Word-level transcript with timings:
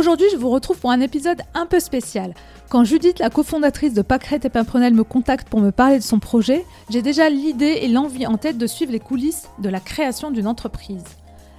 Aujourd'hui, 0.00 0.28
je 0.32 0.38
vous 0.38 0.48
retrouve 0.48 0.78
pour 0.78 0.92
un 0.92 1.02
épisode 1.02 1.42
un 1.52 1.66
peu 1.66 1.78
spécial. 1.78 2.32
Quand 2.70 2.84
Judith, 2.84 3.18
la 3.18 3.28
cofondatrice 3.28 3.92
de 3.92 4.00
Pâquerette 4.00 4.46
et 4.46 4.48
Pimprenel, 4.48 4.94
me 4.94 5.04
contacte 5.04 5.46
pour 5.50 5.60
me 5.60 5.72
parler 5.72 5.98
de 5.98 6.02
son 6.02 6.18
projet, 6.18 6.64
j'ai 6.88 7.02
déjà 7.02 7.28
l'idée 7.28 7.80
et 7.82 7.88
l'envie 7.88 8.26
en 8.26 8.38
tête 8.38 8.56
de 8.56 8.66
suivre 8.66 8.92
les 8.92 8.98
coulisses 8.98 9.50
de 9.58 9.68
la 9.68 9.78
création 9.78 10.30
d'une 10.30 10.46
entreprise. 10.46 11.04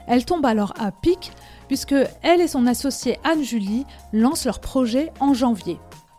Elle 0.07 0.25
tombe 0.25 0.43
alors 0.47 0.73
à 0.79 0.91
pic 0.91 1.31
puisque 1.67 1.93
elle 2.23 2.41
et 2.41 2.47
son 2.47 2.65
associée 2.65 3.19
Anne-Julie 3.23 3.85
lancent 4.11 4.45
leur 4.45 4.59
projet 4.59 5.11
en 5.19 5.35
janvier. 5.35 5.77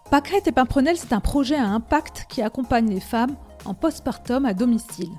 Pâquerette 0.09 0.47
et 0.47 0.53
Pimprenel, 0.53 0.97
c'est 0.97 1.13
un 1.13 1.19
projet 1.19 1.57
à 1.57 1.67
impact 1.67 2.27
qui 2.29 2.41
accompagne 2.41 2.89
les 2.89 3.01
femmes 3.01 3.35
en 3.65 3.75
postpartum 3.75 4.45
à 4.45 4.55
domicile. 4.55 5.11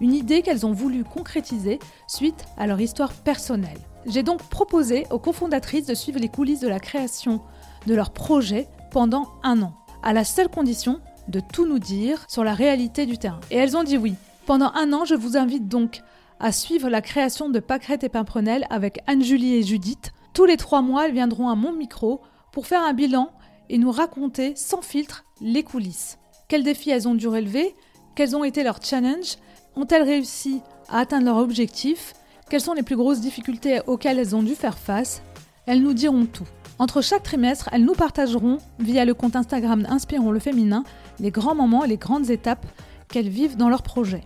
Une 0.00 0.14
idée 0.14 0.40
qu'elles 0.40 0.64
ont 0.64 0.72
voulu 0.72 1.04
concrétiser 1.04 1.80
suite 2.08 2.46
à 2.56 2.66
leur 2.66 2.80
histoire 2.80 3.12
personnelle. 3.12 3.76
J'ai 4.08 4.22
donc 4.22 4.42
proposé 4.44 5.04
aux 5.10 5.18
cofondatrices 5.18 5.86
de 5.86 5.94
suivre 5.94 6.20
les 6.20 6.28
coulisses 6.28 6.60
de 6.60 6.68
la 6.68 6.78
création 6.78 7.40
de 7.86 7.94
leur 7.94 8.10
projet 8.10 8.68
pendant 8.92 9.32
un 9.42 9.62
an, 9.62 9.74
à 10.02 10.12
la 10.12 10.24
seule 10.24 10.48
condition 10.48 11.00
de 11.26 11.40
tout 11.40 11.66
nous 11.66 11.80
dire 11.80 12.24
sur 12.28 12.44
la 12.44 12.54
réalité 12.54 13.04
du 13.04 13.18
terrain. 13.18 13.40
Et 13.50 13.56
elles 13.56 13.76
ont 13.76 13.82
dit 13.82 13.98
oui. 13.98 14.14
Pendant 14.46 14.70
un 14.74 14.92
an, 14.92 15.04
je 15.04 15.16
vous 15.16 15.36
invite 15.36 15.66
donc 15.66 16.02
à 16.38 16.52
suivre 16.52 16.88
la 16.88 17.00
création 17.00 17.48
de 17.48 17.58
Pâquerette 17.58 18.04
et 18.04 18.08
Pimprenel 18.08 18.64
avec 18.70 19.00
Anne-Julie 19.08 19.54
et 19.54 19.64
Judith. 19.64 20.12
Tous 20.34 20.44
les 20.44 20.56
trois 20.56 20.82
mois, 20.82 21.06
elles 21.06 21.14
viendront 21.14 21.48
à 21.48 21.56
mon 21.56 21.72
micro 21.72 22.20
pour 22.52 22.68
faire 22.68 22.82
un 22.82 22.92
bilan 22.92 23.32
et 23.68 23.78
nous 23.78 23.90
raconter 23.90 24.54
sans 24.54 24.82
filtre 24.82 25.24
les 25.40 25.64
coulisses. 25.64 26.18
Quels 26.46 26.62
défis 26.62 26.90
elles 26.90 27.08
ont 27.08 27.16
dû 27.16 27.26
relever? 27.26 27.74
Quels 28.14 28.36
ont 28.36 28.44
été 28.44 28.62
leurs 28.62 28.82
challenges? 28.82 29.36
Ont-elles 29.74 30.04
réussi 30.04 30.60
à 30.88 31.00
atteindre 31.00 31.26
leurs 31.26 31.38
objectifs 31.38 32.14
Quelles 32.48 32.60
sont 32.60 32.74
les 32.74 32.84
plus 32.84 32.94
grosses 32.94 33.20
difficultés 33.20 33.80
auxquelles 33.88 34.20
elles 34.20 34.36
ont 34.36 34.42
dû 34.42 34.54
faire 34.54 34.78
face 34.78 35.20
Elles 35.66 35.82
nous 35.82 35.94
diront 35.94 36.26
tout. 36.26 36.46
Entre 36.78 37.02
chaque 37.02 37.24
trimestre, 37.24 37.68
elles 37.72 37.84
nous 37.84 37.94
partageront, 37.94 38.58
via 38.78 39.04
le 39.04 39.14
compte 39.14 39.34
Instagram 39.34 39.84
Inspirons 39.88 40.30
le 40.30 40.38
féminin, 40.38 40.84
les 41.18 41.32
grands 41.32 41.56
moments 41.56 41.84
et 41.84 41.88
les 41.88 41.96
grandes 41.96 42.30
étapes 42.30 42.64
qu'elles 43.08 43.28
vivent 43.28 43.56
dans 43.56 43.68
leur 43.68 43.82
projet. 43.82 44.20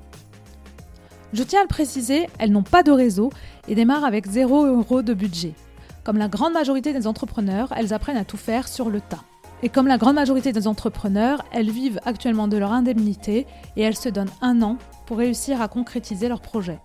Je 1.32 1.42
tiens 1.42 1.60
à 1.60 1.62
le 1.62 1.68
préciser, 1.68 2.28
elles 2.38 2.52
n'ont 2.52 2.62
pas 2.62 2.82
de 2.82 2.92
réseau 2.92 3.30
et 3.68 3.74
démarrent 3.74 4.04
avec 4.04 4.26
0 4.26 4.66
euros 4.66 5.00
de 5.00 5.14
budget. 5.14 5.54
Comme 6.04 6.18
la 6.18 6.28
grande 6.28 6.52
majorité 6.52 6.92
des 6.92 7.06
entrepreneurs, 7.06 7.72
elles 7.74 7.94
apprennent 7.94 8.18
à 8.18 8.24
tout 8.24 8.36
faire 8.36 8.68
sur 8.68 8.90
le 8.90 9.00
tas. 9.00 9.24
Et 9.62 9.70
comme 9.70 9.86
la 9.86 9.96
grande 9.96 10.16
majorité 10.16 10.52
des 10.52 10.66
entrepreneurs, 10.66 11.42
elles 11.52 11.70
vivent 11.70 12.00
actuellement 12.04 12.48
de 12.48 12.58
leur 12.58 12.72
indemnité 12.72 13.46
et 13.76 13.82
elles 13.82 13.96
se 13.96 14.10
donnent 14.10 14.30
un 14.42 14.60
an 14.60 14.76
pour 15.06 15.16
réussir 15.16 15.62
à 15.62 15.68
concrétiser 15.68 16.28
leur 16.28 16.42
projet. 16.42 16.80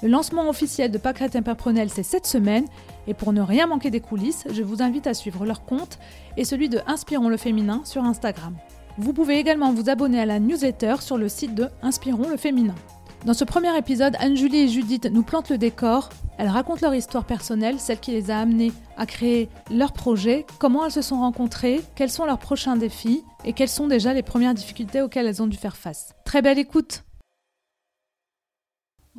Le 0.00 0.08
lancement 0.08 0.48
officiel 0.48 0.92
de 0.92 0.98
Pâquerette 0.98 1.34
Imperprenel, 1.34 1.90
c'est 1.90 2.04
cette 2.04 2.26
semaine, 2.26 2.66
et 3.08 3.14
pour 3.14 3.32
ne 3.32 3.40
rien 3.40 3.66
manquer 3.66 3.90
des 3.90 4.00
coulisses, 4.00 4.44
je 4.52 4.62
vous 4.62 4.80
invite 4.80 5.08
à 5.08 5.14
suivre 5.14 5.44
leur 5.44 5.64
compte 5.64 5.98
et 6.36 6.44
celui 6.44 6.68
de 6.68 6.78
Inspirons 6.86 7.28
le 7.28 7.36
féminin 7.36 7.80
sur 7.84 8.04
Instagram. 8.04 8.56
Vous 8.96 9.12
pouvez 9.12 9.38
également 9.38 9.72
vous 9.72 9.90
abonner 9.90 10.20
à 10.20 10.26
la 10.26 10.38
newsletter 10.38 10.96
sur 11.00 11.18
le 11.18 11.28
site 11.28 11.54
de 11.56 11.68
Inspirons 11.82 12.28
le 12.28 12.36
féminin. 12.36 12.76
Dans 13.24 13.34
ce 13.34 13.42
premier 13.42 13.76
épisode, 13.76 14.14
Anne-Julie 14.20 14.60
et 14.60 14.68
Judith 14.68 15.08
nous 15.12 15.24
plantent 15.24 15.50
le 15.50 15.58
décor. 15.58 16.10
Elles 16.38 16.48
racontent 16.48 16.86
leur 16.86 16.94
histoire 16.94 17.24
personnelle, 17.24 17.80
celle 17.80 17.98
qui 17.98 18.12
les 18.12 18.30
a 18.30 18.38
amenées 18.38 18.70
à 18.96 19.06
créer 19.06 19.48
leur 19.72 19.92
projet, 19.92 20.46
comment 20.60 20.84
elles 20.86 20.92
se 20.92 21.02
sont 21.02 21.18
rencontrées, 21.18 21.80
quels 21.96 22.10
sont 22.10 22.24
leurs 22.24 22.38
prochains 22.38 22.76
défis 22.76 23.24
et 23.44 23.52
quelles 23.52 23.68
sont 23.68 23.88
déjà 23.88 24.14
les 24.14 24.22
premières 24.22 24.54
difficultés 24.54 25.02
auxquelles 25.02 25.26
elles 25.26 25.42
ont 25.42 25.48
dû 25.48 25.56
faire 25.56 25.76
face. 25.76 26.14
Très 26.24 26.42
belle 26.42 26.60
écoute 26.60 27.02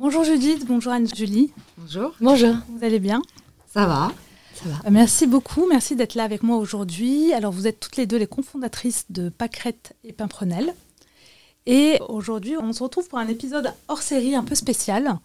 Bonjour 0.00 0.24
Judith, 0.24 0.64
bonjour 0.66 0.92
Anne-Julie. 0.92 1.52
Bonjour. 1.76 2.12
Bonjour. 2.20 2.54
Vous 2.70 2.84
allez 2.84 2.98
bien? 2.98 3.20
Ça 3.72 3.86
va 3.86 4.10
Ça 4.54 4.68
va. 4.68 4.76
Euh, 4.86 4.90
Merci 4.90 5.26
beaucoup, 5.26 5.66
merci 5.68 5.94
d'être 5.94 6.14
là 6.14 6.24
avec 6.24 6.42
moi 6.42 6.56
aujourd'hui. 6.56 7.32
Alors 7.34 7.52
vous 7.52 7.66
êtes 7.66 7.80
toutes 7.80 7.96
les 7.98 8.06
deux 8.06 8.16
les 8.16 8.26
cofondatrices 8.26 9.04
de 9.10 9.28
Pâquerette 9.28 9.94
et 10.04 10.12
Pimprenel. 10.14 10.74
Et 11.66 11.98
aujourd'hui, 12.08 12.56
on 12.56 12.72
se 12.72 12.82
retrouve 12.82 13.08
pour 13.08 13.18
un 13.18 13.28
épisode 13.28 13.74
hors 13.88 14.00
série 14.00 14.34
un 14.34 14.42
peu 14.42 14.54
spécial 14.54 15.18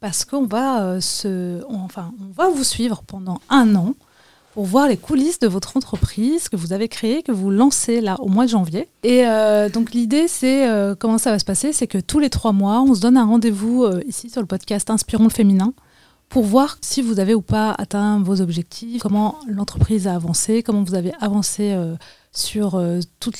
parce 0.00 0.26
qu'on 0.26 0.44
va 0.46 0.84
euh, 0.84 1.00
se, 1.00 1.64
on- 1.68 1.80
enfin, 1.80 2.12
on 2.20 2.32
va 2.32 2.50
vous 2.50 2.64
suivre 2.64 3.02
pendant 3.06 3.40
un 3.48 3.74
an 3.76 3.94
pour 4.52 4.66
voir 4.66 4.86
les 4.86 4.96
coulisses 4.96 5.38
de 5.38 5.48
votre 5.48 5.76
entreprise 5.76 6.48
que 6.48 6.56
vous 6.56 6.72
avez 6.72 6.88
créée, 6.88 7.22
que 7.22 7.32
vous 7.32 7.50
lancez 7.50 8.00
là 8.00 8.16
au 8.20 8.28
mois 8.28 8.44
de 8.44 8.50
janvier. 8.50 8.88
Et 9.02 9.26
euh, 9.26 9.68
donc 9.68 9.92
l'idée, 9.92 10.28
c'est 10.28 10.68
euh, 10.68 10.94
comment 10.94 11.18
ça 11.18 11.30
va 11.30 11.38
se 11.38 11.44
passer, 11.44 11.72
c'est 11.72 11.86
que 11.86 11.98
tous 11.98 12.18
les 12.18 12.30
trois 12.30 12.52
mois, 12.52 12.82
on 12.82 12.94
se 12.94 13.00
donne 13.00 13.16
un 13.16 13.24
rendez-vous 13.24 13.84
euh, 13.84 14.02
ici 14.06 14.28
sur 14.28 14.40
le 14.40 14.46
podcast 14.46 14.90
Inspirons 14.90 15.24
le 15.24 15.30
féminin 15.30 15.72
pour 16.28 16.44
voir 16.44 16.78
si 16.80 17.02
vous 17.02 17.18
avez 17.20 17.34
ou 17.34 17.42
pas 17.42 17.74
atteint 17.76 18.22
vos 18.22 18.40
objectifs, 18.40 19.02
comment 19.02 19.36
l'entreprise 19.46 20.06
a 20.06 20.14
avancé, 20.14 20.62
comment 20.62 20.82
vous 20.82 20.94
avez 20.94 21.12
avancé 21.20 21.76
sur 22.32 22.82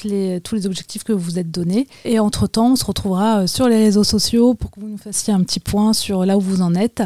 les, 0.04 0.42
tous 0.42 0.54
les 0.54 0.66
objectifs 0.66 1.02
que 1.02 1.14
vous 1.14 1.18
vous 1.18 1.38
êtes 1.38 1.50
donnés. 1.50 1.88
Et 2.04 2.18
entre-temps, 2.18 2.72
on 2.72 2.76
se 2.76 2.84
retrouvera 2.84 3.46
sur 3.46 3.66
les 3.66 3.78
réseaux 3.78 4.04
sociaux 4.04 4.52
pour 4.52 4.70
que 4.70 4.78
vous 4.78 4.88
nous 4.88 4.98
fassiez 4.98 5.32
un 5.32 5.42
petit 5.42 5.58
point 5.58 5.94
sur 5.94 6.26
là 6.26 6.36
où 6.36 6.40
vous 6.42 6.60
en 6.60 6.74
êtes. 6.74 7.02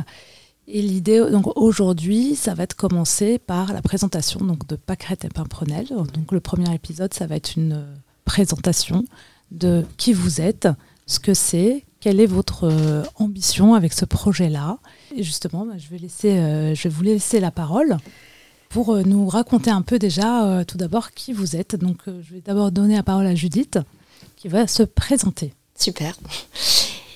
Et 0.69 0.83
l'idée, 0.83 1.31
donc 1.31 1.57
aujourd'hui, 1.57 2.35
ça 2.35 2.55
va 2.55 2.65
être 2.65 2.75
commencer 2.75 3.39
par 3.39 3.73
la 3.73 3.83
présentation 3.83 4.41
donc, 4.41 4.67
de 4.67 4.75
Pâquerette 4.75 5.25
et 5.25 5.29
Pimprenel. 5.29 5.87
Donc 5.89 6.33
le 6.33 6.41
premier 6.41 6.73
épisode, 6.75 7.15
ça 7.15 7.27
va 7.27 7.37
être 7.37 7.55
une 7.57 7.75
euh, 7.75 7.95
présentation 8.25 9.05
de 9.53 9.85
qui 9.97 10.13
vous 10.13 10.41
êtes, 10.41 10.69
ce 11.07 11.21
que 11.21 11.35
c'est, 11.35 11.85
quelle 12.01 12.19
est 12.19 12.27
votre 12.27 12.65
euh, 12.65 13.05
ambition 13.15 13.75
avec 13.75 13.93
ce 13.93 14.05
projet-là. 14.05 14.79
Et 15.15 15.23
justement, 15.23 15.65
bah, 15.67 15.75
je, 15.79 15.89
vais 15.89 15.99
laisser, 15.99 16.33
euh, 16.33 16.75
je 16.75 16.83
vais 16.85 16.95
vous 16.95 17.05
laisser 17.05 17.39
la 17.39 17.53
parole 17.53 17.97
pour 18.69 18.97
nous 18.97 19.29
raconter 19.29 19.71
un 19.71 19.83
peu 19.83 20.01
déjà 20.01 20.65
tout 20.67 20.77
d'abord 20.77 21.13
qui 21.13 21.33
vous 21.33 21.55
êtes. 21.55 21.77
Donc 21.77 21.99
je 22.07 22.35
vais 22.35 22.41
d'abord 22.41 22.73
donner 22.73 22.97
la 22.97 23.05
parole 23.05 23.27
à 23.27 23.35
Judith 23.37 23.79
qui 24.35 24.49
va 24.49 24.67
se 24.67 24.83
présenter. 24.83 25.55
Super. 25.79 26.17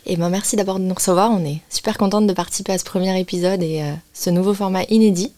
Et 0.06 0.16
ben 0.16 0.28
merci 0.28 0.56
d'abord 0.56 0.78
de 0.78 0.84
nous 0.84 0.94
recevoir. 0.94 1.30
On 1.30 1.44
est 1.44 1.60
super 1.68 1.98
contente 1.98 2.26
de 2.26 2.32
participer 2.32 2.72
à 2.72 2.78
ce 2.78 2.84
premier 2.84 3.18
épisode 3.18 3.62
et 3.62 3.82
euh, 3.82 3.92
ce 4.12 4.30
nouveau 4.30 4.54
format 4.54 4.84
inédit. 4.84 5.32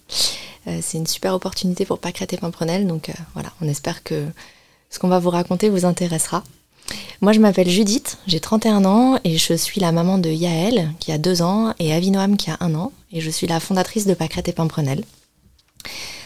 Euh, 0.69 0.79
c'est 0.81 0.99
une 0.99 1.07
super 1.07 1.35
opportunité 1.35 1.85
pour 1.85 1.99
Pâquerette 1.99 2.33
et 2.33 2.37
Pimprenel. 2.37 2.87
Donc 2.87 3.09
euh, 3.09 3.13
voilà, 3.35 3.51
on 3.61 3.69
espère 3.69 4.03
que 4.03 4.27
ce 4.91 4.99
qu'on 4.99 5.09
va 5.09 5.19
vous 5.19 5.31
raconter 5.31 5.69
vous 5.69 5.85
intéressera. 5.85 6.45
Moi, 7.21 7.33
je 7.33 7.41
m'appelle 7.41 7.69
Judith, 7.69 8.19
j'ai 8.27 8.41
31 8.41 8.85
ans 8.85 9.19
et 9.25 9.39
je 9.39 9.55
suis 9.55 9.81
la 9.81 9.93
maman 9.93 10.19
de 10.19 10.29
Yaël 10.29 10.91
qui 10.99 11.13
a 11.13 11.19
2 11.19 11.43
ans 11.43 11.75
et 11.79 11.93
Avinoam 11.93 12.37
qui 12.37 12.51
a 12.51 12.57
1 12.61 12.75
an. 12.75 12.93
Et 13.13 13.21
je 13.21 13.31
suis 13.31 13.47
la 13.47 13.61
fondatrice 13.61 14.07
de 14.07 14.15
Pâquerette 14.15 14.49
et 14.49 14.53
Pimprenel. 14.53 15.05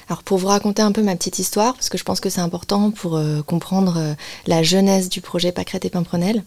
Alors 0.08 0.22
pour 0.22 0.38
vous 0.38 0.46
raconter 0.46 0.82
un 0.82 0.92
peu 0.92 1.02
ma 1.02 1.16
petite 1.16 1.40
histoire, 1.40 1.74
parce 1.74 1.88
que 1.88 1.98
je 1.98 2.04
pense 2.04 2.20
que 2.20 2.30
c'est 2.30 2.40
important 2.40 2.92
pour 2.92 3.16
euh, 3.16 3.42
comprendre 3.42 3.96
euh, 3.98 4.14
la 4.46 4.62
jeunesse 4.62 5.08
du 5.08 5.20
projet 5.20 5.50
Pâquerette 5.50 5.84
et 5.84 5.90
Pimprenel. 5.90 6.44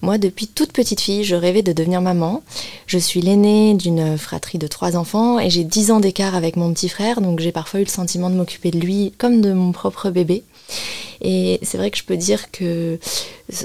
Moi, 0.00 0.16
depuis 0.16 0.46
toute 0.46 0.72
petite 0.72 1.00
fille, 1.02 1.22
je 1.22 1.36
rêvais 1.36 1.62
de 1.62 1.74
devenir 1.74 2.00
maman. 2.00 2.42
Je 2.86 2.96
suis 2.96 3.20
l'aînée 3.20 3.74
d'une 3.74 4.16
fratrie 4.16 4.58
de 4.58 4.66
trois 4.66 4.96
enfants 4.96 5.38
et 5.38 5.50
j'ai 5.50 5.64
10 5.64 5.90
ans 5.90 6.00
d'écart 6.00 6.34
avec 6.34 6.56
mon 6.56 6.72
petit 6.72 6.88
frère, 6.88 7.20
donc 7.20 7.40
j'ai 7.40 7.52
parfois 7.52 7.80
eu 7.80 7.84
le 7.84 7.90
sentiment 7.90 8.30
de 8.30 8.34
m'occuper 8.34 8.70
de 8.70 8.78
lui 8.78 9.12
comme 9.18 9.42
de 9.42 9.52
mon 9.52 9.72
propre 9.72 10.08
bébé. 10.08 10.42
Et 11.20 11.60
c'est 11.62 11.78
vrai 11.78 11.90
que 11.90 11.98
je 11.98 12.02
peux 12.04 12.16
dire 12.16 12.50
que, 12.50 12.98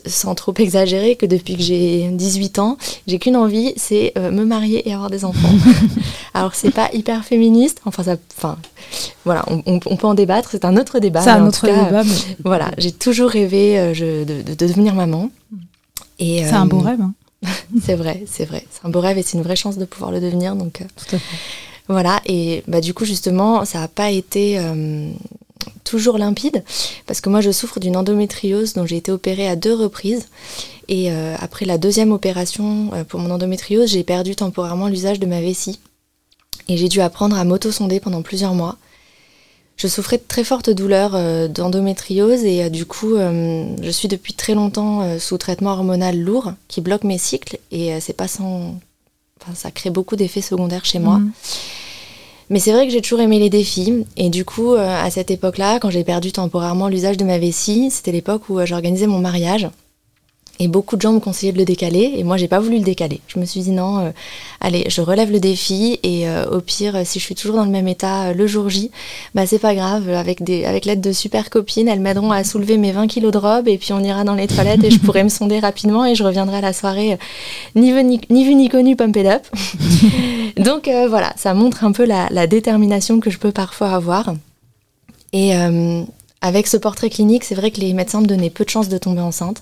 sans 0.06 0.36
trop 0.36 0.54
exagérer, 0.58 1.16
que 1.16 1.26
depuis 1.26 1.56
que 1.58 1.64
j'ai 1.64 2.08
18 2.12 2.60
ans, 2.60 2.78
j'ai 3.08 3.18
qu'une 3.20 3.36
envie, 3.36 3.74
c'est 3.78 4.14
euh, 4.18 4.30
me 4.32 4.46
marier 4.46 4.88
et 4.88 4.94
avoir 4.94 5.10
des 5.10 5.26
enfants. 5.26 5.50
Alors 6.34 6.54
c'est 6.54 6.72
pas 6.72 6.90
hyper 6.94 7.26
féministe, 7.26 7.80
enfin 7.86 8.04
ça, 8.04 8.16
enfin 8.38 8.58
voilà, 9.26 9.44
on, 9.48 9.64
on- 9.66 9.80
on 9.86 9.96
peut 9.98 10.08
en 10.08 10.14
débattre, 10.14 10.50
c'est 10.52 10.66
un 10.66 10.78
autre 10.78 11.00
débat. 11.00 11.22
C'est 11.22 11.30
un 11.32 11.48
autre 11.48 11.66
cas, 11.66 11.86
débat, 11.86 12.04
mais 12.04 12.16
Voilà, 12.46 12.72
j'ai 12.78 12.92
toujours 12.92 13.30
rêvé 13.32 13.80
euh, 13.80 13.94
je- 13.94 14.24
de, 14.24 14.42
de- 14.44 14.54
de 14.56 14.68
devenir 14.68 14.94
maman. 14.94 15.32
Et 16.20 16.44
c'est 16.44 16.54
un 16.54 16.66
euh, 16.66 16.70
beau 16.70 16.80
rêve. 16.80 17.02
hein. 17.02 17.14
C'est 17.84 17.96
vrai, 17.96 18.24
c'est 18.28 18.46
vrai. 18.46 18.66
C'est 18.72 18.86
un 18.86 18.90
beau 18.90 19.00
rêve 19.00 19.18
et 19.20 19.24
c'est 19.24 19.38
une 19.38 19.44
vraie 19.44 19.56
chance 19.56 19.78
de 19.78 19.86
pouvoir 19.86 20.12
le 20.12 20.20
devenir. 20.20 20.56
Donc 20.56 20.82
euh, 20.82 20.86
Tout 20.96 21.16
à 21.16 21.20
fait. 21.20 21.38
voilà, 21.88 22.20
et 22.26 22.64
bah, 22.68 22.82
du 22.82 22.94
coup, 22.96 23.06
justement, 23.06 23.64
ça 23.66 23.80
n'a 23.80 23.88
pas 23.88 24.10
été 24.10 24.58
euh, 24.58 25.10
toujours 25.84 26.18
limpide 26.18 26.64
parce 27.06 27.22
que 27.22 27.30
moi, 27.30 27.42
je 27.42 27.52
souffre 27.52 27.80
d'une 27.80 27.98
endométriose 27.98 28.74
dont 28.74 28.86
j'ai 28.86 28.98
été 28.98 29.12
opérée 29.12 29.48
à 29.48 29.56
deux 29.56 29.74
reprises. 29.74 30.28
Et 30.88 31.12
euh, 31.12 31.36
après 31.40 31.66
la 31.66 31.78
deuxième 31.78 32.12
opération 32.12 32.92
euh, 32.94 33.04
pour 33.04 33.20
mon 33.20 33.32
endométriose, 33.32 33.90
j'ai 33.90 34.04
perdu 34.04 34.36
temporairement 34.36 34.88
l'usage 34.88 35.20
de 35.20 35.26
ma 35.26 35.42
vessie. 35.42 35.80
Et 36.70 36.78
j'ai 36.78 36.90
dû 36.90 37.02
apprendre 37.02 37.38
à 37.38 37.44
m'auto-sonder 37.44 38.00
pendant 38.00 38.22
plusieurs 38.22 38.54
mois. 38.54 38.78
Je 39.76 39.88
souffrais 39.88 40.18
de 40.18 40.24
très 40.28 40.44
fortes 40.44 40.70
douleurs 40.70 41.12
euh, 41.14 41.48
d'endométriose 41.48 42.44
et 42.44 42.70
du 42.70 42.86
coup, 42.86 43.16
je 43.16 43.90
suis 43.92 44.08
depuis 44.08 44.34
très 44.34 44.56
longtemps 44.56 45.20
sous 45.20 45.38
traitement 45.38 45.72
hormonal 45.72 46.18
lourd 46.18 46.54
qui 46.68 46.82
bloque 46.82 47.04
mes 47.04 47.18
cycles 47.18 47.60
et 47.72 48.00
c'est 48.00 48.14
pas 48.14 48.28
sans. 48.28 48.80
Enfin, 49.40 49.54
ça 49.54 49.70
crée 49.70 49.92
beaucoup 49.92 50.16
d'effets 50.16 50.42
secondaires 50.42 50.84
chez 50.84 51.00
moi. 51.00 51.20
Mhm. 51.20 51.32
Mais 52.50 52.60
c'est 52.60 52.72
vrai 52.72 52.88
que 52.88 52.94
j'ai 52.94 53.02
toujours 53.02 53.20
aimé 53.20 53.40
les 53.40 53.50
défis. 53.50 54.06
Et 54.16 54.30
du 54.30 54.46
coup, 54.46 54.74
à 54.74 55.10
cette 55.10 55.32
époque-là, 55.32 55.80
quand 55.80 55.90
j'ai 55.90 56.04
perdu 56.04 56.32
temporairement 56.32 56.88
l'usage 56.88 57.18
de 57.18 57.26
ma 57.26 57.38
vessie, 57.38 57.92
c'était 57.92 58.12
l'époque 58.12 58.50
où 58.50 58.66
j'organisais 58.66 59.08
mon 59.08 59.20
mariage. 59.20 59.70
Et 60.60 60.68
beaucoup 60.68 60.96
de 60.96 61.02
gens 61.02 61.14
me 61.14 61.20
conseillaient 61.20 61.52
de 61.52 61.60
le 61.60 61.66
décaler, 61.66 62.14
et 62.18 62.24
moi 62.24 62.38
j'ai 62.38 62.48
pas 62.48 62.60
voulu 62.60 62.78
le 62.78 62.84
décaler. 62.84 63.22
Je 63.28 63.40
me 63.40 63.46
suis 63.46 63.62
dit 63.62 63.72
non, 63.72 64.00
euh, 64.00 64.10
allez, 64.60 64.86
je 64.90 65.02
relève 65.02 65.32
le 65.32 65.40
défi, 65.40 66.00
et 66.02 66.28
euh, 66.28 66.46
au 66.50 66.62
pire, 66.62 67.00
si 67.06 67.20
je 67.20 67.24
suis 67.24 67.36
toujours 67.36 67.58
dans 67.58 67.66
le 67.66 67.70
même 67.70 67.88
état 67.88 68.30
euh, 68.30 68.34
le 68.34 68.48
jour 68.48 68.68
J, 68.68 68.90
bah 69.36 69.46
c'est 69.46 69.60
pas 69.60 69.76
grave. 69.76 70.10
Avec 70.10 70.42
avec 70.42 70.86
l'aide 70.86 71.02
de 71.02 71.12
super 71.12 71.52
copines, 71.52 71.88
elles 71.88 72.00
m'aideront 72.00 72.32
à 72.32 72.44
soulever 72.44 72.78
mes 72.78 72.92
20 72.92 73.08
kilos 73.08 73.32
de 73.32 73.38
robe, 73.38 73.68
et 73.68 73.78
puis 73.78 73.94
on 73.94 74.04
ira 74.04 74.24
dans 74.24 74.34
les 74.34 74.48
toilettes, 74.48 74.84
et 74.84 74.90
je 74.90 75.00
pourrai 75.00 75.24
me 75.24 75.30
sonder 75.30 75.60
rapidement, 75.60 76.06
et 76.06 76.16
je 76.16 76.24
reviendrai 76.24 76.58
à 76.58 76.62
la 76.62 76.74
soirée 76.74 77.20
ni 77.76 77.92
vu 77.92 78.04
ni, 78.56 78.70
connu, 78.70 78.96
pump 78.96 79.16
it 79.16 79.28
up. 79.28 79.44
Donc 80.58 80.90
voilà, 81.10 81.34
ça 81.38 81.54
montre 81.54 81.84
un 81.84 81.92
peu 81.92 82.06
la, 82.06 82.28
la, 82.32 82.48
détermination 82.48 83.20
que 83.20 83.30
je 83.30 83.38
peux 83.38 83.52
parfois 83.52 83.92
avoir. 83.92 84.34
Et 85.34 85.54
avec 86.42 86.68
ce 86.68 86.78
portrait 86.78 87.10
clinique, 87.10 87.44
c'est 87.44 87.56
vrai 87.56 87.70
que 87.72 87.80
les 87.80 87.94
médecins 87.94 88.22
me 88.22 88.28
donnaient 88.28 88.50
peu 88.50 88.64
de 88.64 88.70
chances 88.70 88.90
de 88.90 88.98
tomber 88.98 89.22
enceinte. 89.22 89.62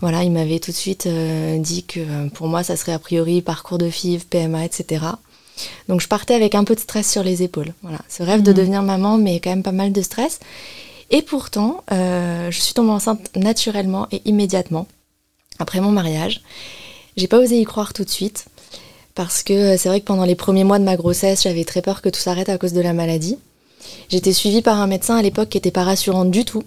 Voilà, 0.00 0.24
il 0.24 0.30
m'avait 0.30 0.58
tout 0.58 0.70
de 0.70 0.76
suite 0.76 1.06
euh, 1.06 1.58
dit 1.58 1.84
que 1.84 2.00
euh, 2.00 2.28
pour 2.28 2.48
moi, 2.48 2.62
ça 2.62 2.76
serait 2.76 2.92
a 2.92 2.98
priori 2.98 3.40
parcours 3.42 3.78
de 3.78 3.88
FIV, 3.88 4.26
PMA, 4.26 4.64
etc. 4.64 5.04
Donc 5.88 6.00
je 6.00 6.08
partais 6.08 6.34
avec 6.34 6.54
un 6.54 6.64
peu 6.64 6.74
de 6.74 6.80
stress 6.80 7.10
sur 7.10 7.22
les 7.22 7.42
épaules. 7.42 7.72
Voilà, 7.82 7.98
ce 8.08 8.22
rêve 8.22 8.42
de 8.42 8.50
mhm. 8.50 8.56
devenir 8.56 8.82
maman, 8.82 9.16
mais 9.18 9.40
quand 9.40 9.50
même 9.50 9.62
pas 9.62 9.72
mal 9.72 9.92
de 9.92 10.02
stress. 10.02 10.40
Et 11.10 11.22
pourtant, 11.22 11.82
euh, 11.92 12.50
je 12.50 12.60
suis 12.60 12.74
tombée 12.74 12.90
enceinte 12.90 13.30
naturellement 13.36 14.08
et 14.10 14.22
immédiatement 14.24 14.86
après 15.58 15.80
mon 15.80 15.92
mariage. 15.92 16.42
J'ai 17.16 17.28
pas 17.28 17.38
osé 17.38 17.58
y 17.58 17.64
croire 17.64 17.92
tout 17.94 18.04
de 18.04 18.10
suite 18.10 18.46
parce 19.14 19.42
que 19.42 19.76
c'est 19.78 19.88
vrai 19.88 20.00
que 20.00 20.04
pendant 20.04 20.24
les 20.24 20.34
premiers 20.34 20.64
mois 20.64 20.78
de 20.78 20.84
ma 20.84 20.96
grossesse, 20.96 21.44
j'avais 21.44 21.64
très 21.64 21.80
peur 21.80 22.02
que 22.02 22.08
tout 22.10 22.20
s'arrête 22.20 22.50
à 22.50 22.58
cause 22.58 22.74
de 22.74 22.80
la 22.80 22.92
maladie. 22.92 23.38
J'étais 24.10 24.32
suivie 24.32 24.62
par 24.62 24.78
un 24.80 24.86
médecin 24.86 25.16
à 25.16 25.22
l'époque 25.22 25.48
qui 25.48 25.56
n'était 25.56 25.70
pas 25.70 25.84
rassurant 25.84 26.24
du 26.24 26.44
tout 26.44 26.64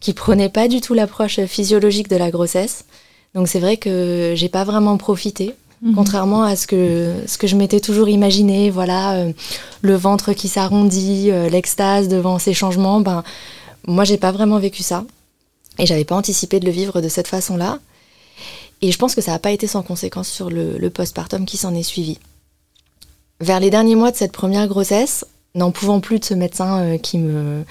qui 0.00 0.12
prenait 0.12 0.48
pas 0.48 0.68
du 0.68 0.80
tout 0.80 0.94
l'approche 0.94 1.40
physiologique 1.46 2.08
de 2.08 2.16
la 2.16 2.30
grossesse. 2.30 2.84
Donc 3.34 3.48
c'est 3.48 3.60
vrai 3.60 3.76
que 3.76 4.32
j'ai 4.36 4.48
pas 4.48 4.64
vraiment 4.64 4.96
profité, 4.96 5.54
mhm. 5.82 5.94
contrairement 5.94 6.42
à 6.42 6.56
ce 6.56 6.66
que 6.66 7.14
ce 7.26 7.38
que 7.38 7.46
je 7.46 7.56
m'étais 7.56 7.80
toujours 7.80 8.08
imaginé. 8.08 8.70
Voilà, 8.70 9.14
euh, 9.14 9.32
le 9.82 9.94
ventre 9.94 10.32
qui 10.32 10.48
s'arrondit, 10.48 11.30
euh, 11.30 11.48
l'extase 11.48 12.08
devant 12.08 12.38
ces 12.38 12.54
changements. 12.54 13.00
Ben 13.00 13.24
moi 13.86 14.04
j'ai 14.04 14.18
pas 14.18 14.32
vraiment 14.32 14.58
vécu 14.58 14.82
ça 14.82 15.04
et 15.78 15.86
j'avais 15.86 16.04
pas 16.04 16.16
anticipé 16.16 16.60
de 16.60 16.66
le 16.66 16.72
vivre 16.72 17.00
de 17.00 17.08
cette 17.08 17.28
façon-là. 17.28 17.78
Et 18.80 18.92
je 18.92 18.98
pense 18.98 19.16
que 19.16 19.20
ça 19.20 19.32
n'a 19.32 19.40
pas 19.40 19.50
été 19.50 19.66
sans 19.66 19.82
conséquence 19.82 20.28
sur 20.28 20.50
le, 20.50 20.78
le 20.78 20.90
postpartum 20.90 21.44
qui 21.44 21.56
s'en 21.56 21.74
est 21.74 21.82
suivi. 21.82 22.18
Vers 23.40 23.58
les 23.58 23.70
derniers 23.70 23.96
mois 23.96 24.12
de 24.12 24.16
cette 24.16 24.32
première 24.32 24.68
grossesse, 24.68 25.24
n'en 25.54 25.70
pouvant 25.70 26.00
plus 26.00 26.18
de 26.18 26.24
ce 26.24 26.34
médecin 26.34 26.80
euh, 26.80 26.98
qui 26.98 27.18
me 27.18 27.64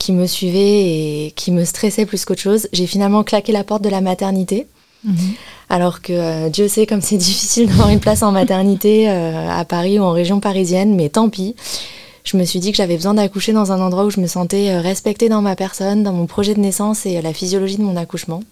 qui 0.00 0.12
me 0.12 0.26
suivait 0.26 1.26
et 1.26 1.32
qui 1.36 1.52
me 1.52 1.64
stressait 1.64 2.06
plus 2.06 2.24
qu'autre 2.24 2.40
chose, 2.40 2.68
j'ai 2.72 2.86
finalement 2.86 3.22
claqué 3.22 3.52
la 3.52 3.64
porte 3.64 3.82
de 3.82 3.90
la 3.90 4.00
maternité. 4.00 4.66
Mhm. 5.04 5.14
Alors 5.68 6.00
que 6.00 6.12
euh, 6.12 6.48
Dieu 6.48 6.68
sait 6.68 6.86
comme 6.86 7.02
c'est 7.02 7.16
difficile 7.28 7.68
d'avoir 7.68 7.90
une 7.90 8.00
place 8.00 8.22
en 8.22 8.32
maternité 8.32 9.10
euh, 9.10 9.48
à 9.48 9.64
Paris 9.66 10.00
ou 10.00 10.02
en 10.02 10.12
région 10.12 10.40
parisienne, 10.40 10.96
mais 10.96 11.10
tant 11.10 11.28
pis. 11.28 11.54
Je 12.24 12.36
me 12.36 12.44
suis 12.44 12.60
dit 12.60 12.70
que 12.70 12.78
j'avais 12.78 12.96
besoin 12.96 13.14
d'accoucher 13.14 13.52
dans 13.52 13.72
un 13.72 13.80
endroit 13.80 14.04
où 14.04 14.10
je 14.10 14.20
me 14.20 14.26
sentais 14.26 14.70
euh, 14.70 14.80
respectée 14.80 15.28
dans 15.28 15.42
ma 15.42 15.54
personne, 15.54 16.02
dans 16.02 16.12
mon 16.12 16.26
projet 16.26 16.54
de 16.54 16.60
naissance 16.60 17.04
et 17.04 17.20
la 17.20 17.34
physiologie 17.34 17.76
de 17.76 17.82
mon 17.82 17.96
accouchement. 17.96 18.42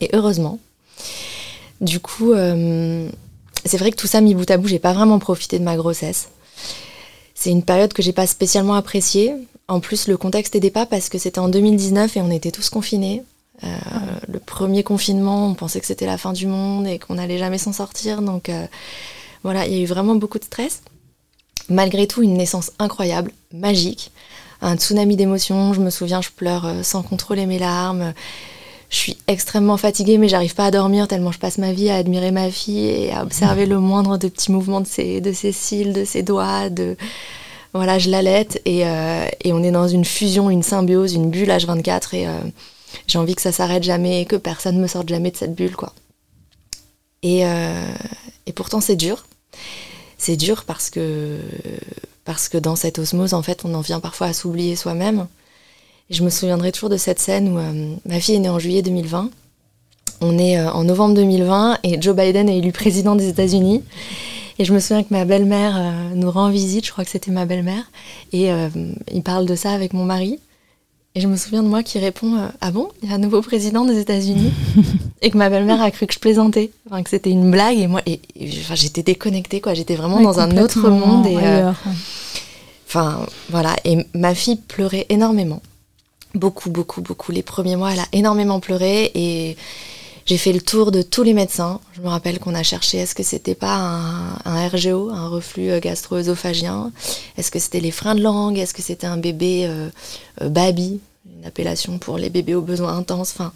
Et 0.00 0.08
heureusement. 0.14 0.58
Du 1.80 2.00
coup, 2.00 2.32
c'est 3.64 3.76
vrai 3.76 3.90
que 3.90 3.96
tout 3.96 4.06
ça 4.06 4.20
mis 4.20 4.34
bout 4.36 4.48
à 4.50 4.56
bout, 4.56 4.68
j'ai 4.68 4.78
pas 4.78 4.92
vraiment 4.92 5.18
profité 5.18 5.58
de 5.58 5.64
ma 5.64 5.74
grossesse. 5.74 6.28
C'est 7.34 7.50
une 7.50 7.64
période 7.64 7.92
que 7.92 8.02
j'ai 8.02 8.12
pas 8.12 8.28
spécialement 8.28 8.74
appréciée 8.74 9.34
en 9.68 9.80
plus, 9.80 10.08
le 10.08 10.16
contexte 10.16 10.54
n'aidait 10.54 10.70
pas 10.70 10.86
parce 10.86 11.08
que 11.08 11.18
c'était 11.18 11.38
en 11.38 11.48
2019 11.48 12.16
et 12.16 12.20
on 12.20 12.30
était 12.30 12.50
tous 12.50 12.70
confinés. 12.70 13.22
Euh, 13.64 13.68
le 14.28 14.38
premier 14.38 14.82
confinement, 14.82 15.46
on 15.46 15.54
pensait 15.54 15.80
que 15.80 15.86
c'était 15.86 16.06
la 16.06 16.18
fin 16.18 16.32
du 16.32 16.46
monde 16.46 16.86
et 16.86 16.98
qu'on 16.98 17.14
n'allait 17.14 17.38
jamais 17.38 17.58
s'en 17.58 17.72
sortir. 17.72 18.22
Donc 18.22 18.48
euh, 18.48 18.66
voilà, 19.42 19.66
il 19.66 19.74
y 19.74 19.78
a 19.78 19.82
eu 19.82 19.86
vraiment 19.86 20.14
beaucoup 20.14 20.38
de 20.38 20.44
stress. 20.44 20.82
Malgré 21.68 22.06
tout, 22.06 22.22
une 22.22 22.34
naissance 22.34 22.72
incroyable, 22.78 23.30
magique. 23.52 24.10
Un 24.62 24.76
tsunami 24.76 25.16
d'émotions. 25.16 25.72
Je 25.74 25.80
me 25.80 25.90
souviens, 25.90 26.20
je 26.20 26.30
pleure 26.30 26.66
euh, 26.66 26.82
sans 26.82 27.02
contrôler 27.02 27.46
mes 27.46 27.58
larmes. 27.58 28.14
Je 28.90 28.96
suis 28.96 29.16
extrêmement 29.26 29.78
fatiguée, 29.78 30.18
mais 30.18 30.28
j'arrive 30.28 30.54
pas 30.54 30.66
à 30.66 30.70
dormir 30.70 31.08
tellement 31.08 31.32
je 31.32 31.38
passe 31.38 31.56
ma 31.56 31.72
vie 31.72 31.88
à 31.88 31.96
admirer 31.96 32.30
ma 32.30 32.50
fille 32.50 32.84
et 32.86 33.10
à 33.10 33.22
observer 33.22 33.64
le 33.64 33.78
moindre 33.78 34.18
de 34.18 34.28
petits 34.28 34.52
mouvements 34.52 34.82
de 34.82 34.86
ses, 34.86 35.22
de 35.22 35.32
ses 35.32 35.50
cils, 35.50 35.94
de 35.94 36.04
ses 36.04 36.22
doigts, 36.22 36.68
de, 36.68 36.98
voilà, 37.74 37.98
je 37.98 38.10
l'allaite 38.10 38.60
et, 38.66 38.86
euh, 38.86 39.26
et, 39.42 39.52
on 39.52 39.62
est 39.62 39.70
dans 39.70 39.88
une 39.88 40.04
fusion, 40.04 40.50
une 40.50 40.62
symbiose, 40.62 41.14
une 41.14 41.30
bulle 41.30 41.48
H24 41.48 42.14
et 42.14 42.28
euh, 42.28 42.38
j'ai 43.06 43.18
envie 43.18 43.34
que 43.34 43.40
ça 43.40 43.52
s'arrête 43.52 43.82
jamais 43.82 44.20
et 44.20 44.24
que 44.26 44.36
personne 44.36 44.78
me 44.78 44.86
sorte 44.86 45.08
jamais 45.08 45.30
de 45.30 45.36
cette 45.36 45.54
bulle, 45.54 45.74
quoi. 45.74 45.94
Et, 47.22 47.46
euh, 47.46 47.94
et 48.46 48.52
pourtant, 48.52 48.80
c'est 48.80 48.96
dur. 48.96 49.24
C'est 50.18 50.36
dur 50.36 50.64
parce 50.64 50.90
que, 50.90 51.38
parce 52.24 52.48
que 52.48 52.58
dans 52.58 52.76
cette 52.76 52.98
osmose, 52.98 53.32
en 53.32 53.42
fait, 53.42 53.64
on 53.64 53.72
en 53.74 53.80
vient 53.80 54.00
parfois 54.00 54.28
à 54.28 54.32
s'oublier 54.32 54.76
soi-même. 54.76 55.26
Je 56.10 56.22
me 56.22 56.30
souviendrai 56.30 56.72
toujours 56.72 56.90
de 56.90 56.96
cette 56.96 57.20
scène 57.20 57.48
où 57.48 57.98
ma 58.08 58.20
fille 58.20 58.34
est 58.34 58.40
née 58.40 58.48
en 58.48 58.58
juillet 58.58 58.82
2020. 58.82 59.30
On 60.20 60.38
est 60.38 60.60
en 60.60 60.84
novembre 60.84 61.14
2020 61.14 61.78
et 61.84 62.00
Joe 62.00 62.14
Biden 62.14 62.48
est 62.48 62.58
élu 62.58 62.70
président 62.70 63.16
des 63.16 63.28
États-Unis. 63.28 63.82
Et 64.58 64.64
je 64.64 64.72
me 64.72 64.78
souviens 64.78 65.02
que 65.02 65.12
ma 65.12 65.24
belle-mère 65.24 65.76
euh, 65.76 66.14
nous 66.14 66.30
rend 66.30 66.50
visite, 66.50 66.86
je 66.86 66.92
crois 66.92 67.04
que 67.04 67.10
c'était 67.10 67.30
ma 67.30 67.46
belle-mère, 67.46 67.90
et 68.32 68.52
euh, 68.52 68.68
il 69.12 69.22
parle 69.22 69.46
de 69.46 69.54
ça 69.54 69.72
avec 69.72 69.92
mon 69.92 70.04
mari. 70.04 70.38
Et 71.14 71.20
je 71.20 71.28
me 71.28 71.36
souviens 71.36 71.62
de 71.62 71.68
moi 71.68 71.82
qui 71.82 71.98
répond 71.98 72.36
euh, 72.36 72.48
Ah 72.62 72.70
bon, 72.70 72.88
il 73.02 73.10
y 73.10 73.12
a 73.12 73.16
un 73.16 73.18
nouveau 73.18 73.42
président 73.42 73.84
des 73.84 73.98
États-Unis? 73.98 74.50
Et 75.22 75.30
que 75.30 75.36
ma 75.36 75.50
belle-mère 75.50 75.82
a 75.82 75.90
cru 75.90 76.06
que 76.06 76.14
je 76.14 76.18
plaisantais, 76.18 76.70
enfin, 76.86 77.02
que 77.02 77.10
c'était 77.10 77.30
une 77.30 77.50
blague. 77.50 77.78
Et 77.78 77.86
moi, 77.86 78.00
et, 78.06 78.20
enfin, 78.60 78.74
j'étais 78.74 79.02
déconnectée, 79.02 79.60
quoi. 79.60 79.74
J'étais 79.74 79.94
vraiment 79.94 80.20
dans 80.20 80.40
un 80.40 80.56
autre 80.56 80.88
monde. 80.88 81.26
Et, 81.26 81.36
enfin, 82.88 83.26
voilà. 83.50 83.76
Et 83.84 84.06
ma 84.14 84.34
fille 84.34 84.56
pleurait 84.56 85.06
énormément. 85.10 85.60
Beaucoup, 86.34 86.70
beaucoup, 86.70 87.02
beaucoup. 87.02 87.30
Les 87.30 87.42
premiers 87.42 87.76
mois, 87.76 87.92
elle 87.92 88.00
a 88.00 88.08
énormément 88.12 88.58
pleuré. 88.58 89.12
Et 89.14 89.56
j'ai 90.26 90.38
fait 90.38 90.52
le 90.52 90.60
tour 90.60 90.92
de 90.92 91.02
tous 91.02 91.22
les 91.22 91.34
médecins. 91.34 91.80
Je 91.94 92.00
me 92.00 92.08
rappelle 92.08 92.38
qu'on 92.38 92.54
a 92.54 92.62
cherché 92.62 92.98
est-ce 92.98 93.14
que 93.14 93.22
c'était 93.22 93.54
pas 93.54 93.74
un, 94.44 94.68
RGO, 94.68 95.10
un 95.10 95.28
reflux 95.28 95.70
euh, 95.70 95.80
gastro-œsophagien? 95.80 96.92
Est-ce 97.36 97.50
que 97.50 97.58
c'était 97.58 97.80
les 97.80 97.90
freins 97.90 98.14
de 98.14 98.22
langue? 98.22 98.58
Est-ce 98.58 98.74
que 98.74 98.82
c'était 98.82 99.06
un 99.06 99.16
bébé 99.16 99.66
euh, 99.66 99.88
euh, 100.40 100.48
baby? 100.48 101.00
Une 101.36 101.44
appellation 101.44 101.98
pour 101.98 102.18
les 102.18 102.30
bébés 102.30 102.54
aux 102.54 102.62
besoins 102.62 102.96
intenses. 102.96 103.32
Enfin, 103.32 103.52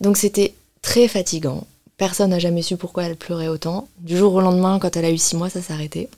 donc 0.00 0.16
c'était 0.16 0.54
très 0.82 1.06
fatigant. 1.06 1.66
Personne 1.96 2.30
n'a 2.30 2.40
jamais 2.40 2.62
su 2.62 2.76
pourquoi 2.76 3.04
elle 3.04 3.16
pleurait 3.16 3.48
autant. 3.48 3.88
Du 3.98 4.16
jour 4.16 4.34
au 4.34 4.40
lendemain, 4.40 4.80
quand 4.80 4.96
elle 4.96 5.04
a 5.04 5.10
eu 5.10 5.18
six 5.18 5.36
mois, 5.36 5.50
ça 5.50 5.60
arrêté. 5.70 6.08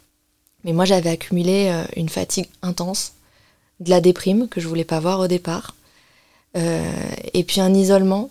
Mais 0.64 0.72
moi, 0.72 0.86
j'avais 0.86 1.10
accumulé 1.10 1.70
une 1.94 2.08
fatigue 2.08 2.48
intense, 2.62 3.12
de 3.80 3.90
la 3.90 4.00
déprime 4.00 4.48
que 4.48 4.60
je 4.60 4.66
voulais 4.66 4.84
pas 4.84 4.98
voir 4.98 5.20
au 5.20 5.28
départ, 5.28 5.76
et 6.54 7.44
puis 7.44 7.60
un 7.60 7.72
isolement 7.74 8.30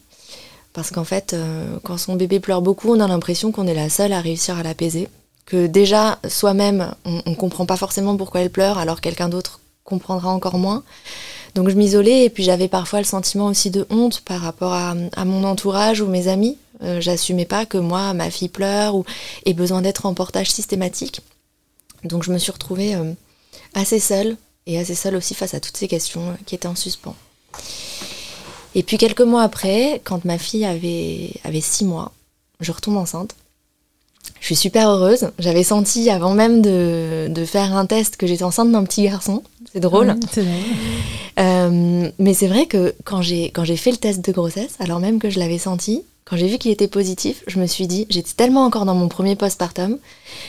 parce 0.75 0.91
qu'en 0.91 1.05
fait, 1.05 1.34
euh, 1.34 1.77
quand 1.84 1.98
son 1.98 2.15
bébé 2.15 2.41
pleure 2.41 2.62
beaucoup, 2.62 2.94
on 2.94 3.00
a 3.00 3.08
l'impression 3.08 3.51
qu'on 3.53 3.65
est 3.65 3.74
la 3.74 3.89
seule 3.89 4.12
à 4.12 4.20
réussir 4.20 4.58
à 4.58 4.63
l'apaiser. 4.63 5.08
Que 5.46 5.67
déjà, 5.67 6.20
soi-même, 6.27 6.94
on 7.05 7.22
ne 7.25 7.36
comprend 7.36 7.65
pas 7.65 7.77
forcément 7.77 8.17
pourquoi 8.17 8.41
elle 8.41 8.50
pleure, 8.50 8.77
alors 8.77 9.00
quelqu'un 9.00 9.29
d'autre 9.29 9.62
comprendra 9.86 10.32
encore 10.32 10.58
moins. 10.58 10.84
Donc 11.53 11.70
je 11.70 11.75
m'isolais 11.75 12.25
et 12.25 12.29
puis 12.29 12.44
j'avais 12.44 12.67
parfois 12.67 13.00
le 13.00 13.05
sentiment 13.05 13.46
aussi 13.46 13.72
de 13.72 13.88
honte 13.89 14.20
par 14.22 14.41
rapport 14.41 14.74
à, 14.74 14.94
mon 15.24 15.46
entourage 15.46 16.01
ou 16.01 16.08
mes 16.08 16.27
amis. 16.27 16.58
Euh, 16.84 17.00
j'assumais 17.00 17.46
pas 17.46 17.65
que 17.65 17.77
moi, 17.77 18.13
ma 18.13 18.29
fille 18.29 18.50
pleure 18.50 18.96
ou 18.96 19.05
ait 19.46 19.53
besoin 19.53 19.82
d'être 19.82 20.05
en 20.05 20.13
portage 20.13 20.51
systématique. 20.51 21.22
Donc 22.03 22.24
je 22.24 22.34
me 22.34 22.38
suis 22.38 22.51
retrouvée 22.51 22.96
euh, 22.96 23.13
assez 23.74 24.00
seule 24.00 24.36
et 24.65 24.77
assez 24.77 24.96
seule 24.96 25.15
aussi 25.15 25.36
face 25.36 25.53
à 25.53 25.62
toutes 25.62 25.77
ces 25.77 25.88
questions 25.88 26.36
qui 26.46 26.55
étaient 26.55 26.67
en 26.67 26.75
suspens. 26.75 27.15
Et 28.75 28.84
puis 28.84 28.98
quelques 28.98 29.22
mois 29.22 29.41
après, 29.41 30.01
quand 30.03 30.25
ma 30.25 30.38
fille 30.38 30.65
avait, 30.65 31.32
avait 31.44 31.62
six 31.62 31.86
mois, 31.86 32.12
je 32.60 32.72
retombe 32.72 32.98
enceinte. 32.98 33.36
Je 34.39 34.46
suis 34.48 34.55
super 34.55 34.89
heureuse. 34.89 35.32
J'avais 35.39 35.63
senti 35.63 36.10
avant 36.10 36.34
même 36.34 36.62
de, 36.62 37.27
de, 37.29 37.46
faire 37.46 37.75
un 37.75 37.86
test 37.86 38.17
que 38.17 38.27
j'étais 38.27 38.44
enceinte 38.44 38.72
d'un 38.72 38.84
petit 38.84 39.03
garçon. 39.03 39.44
C'est 39.72 39.79
drôle. 39.79 40.15
c'est 40.32 40.44
drôle. 40.44 40.55
Euh, 41.38 42.10
mais 42.17 42.34
c'est 42.34 42.48
vrai 42.48 42.65
que 42.65 42.96
quand 43.03 43.22
j'ai, 43.22 43.51
quand 43.51 43.65
j'ai 43.65 43.75
fait 43.75 43.91
le 43.91 43.98
test 43.98 44.24
de 44.24 44.32
grossesse, 44.32 44.75
alors 44.79 45.00
même 45.00 45.20
que 45.20 45.29
je 45.29 45.39
l'avais 45.39 45.58
senti, 45.58 46.03
quand 46.27 46.38
j'ai 46.38 46.48
vu 46.48 46.58
qu'il 46.58 46.72
était 46.72 46.88
positif, 46.88 47.44
je 47.46 47.60
me 47.60 47.67
suis 47.67 47.86
dit, 47.86 48.08
j'étais 48.10 48.32
tellement 48.36 48.65
encore 48.65 48.86
dans 48.86 48.96
mon 48.96 49.08
premier 49.10 49.36
postpartum 49.36 50.00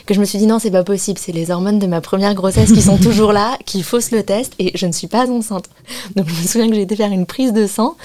que 0.06 0.14
je 0.14 0.20
me 0.20 0.24
suis 0.24 0.38
dit 0.38 0.46
non, 0.46 0.58
c'est 0.58 0.70
pas 0.70 0.84
possible, 0.84 1.18
c'est 1.18 1.32
les 1.32 1.50
hormones 1.50 1.78
de 1.78 1.86
ma 1.86 2.00
première 2.00 2.34
grossesse 2.34 2.72
qui 2.72 2.80
sont 2.80 2.96
toujours 3.02 3.34
là, 3.34 3.58
qui 3.66 3.82
faussent 3.82 4.10
le 4.10 4.22
test 4.22 4.54
et 4.58 4.72
je 4.74 4.86
ne 4.86 4.92
suis 4.92 5.06
pas 5.06 5.28
enceinte. 5.30 5.68
Donc 6.16 6.28
je 6.30 6.34
me 6.34 6.46
souviens 6.46 6.70
que 6.70 6.74
j'ai 6.74 6.80
été 6.80 6.96
faire 6.96 7.12
une 7.12 7.26
prise 7.26 7.52
de 7.52 7.66
sang 7.66 7.98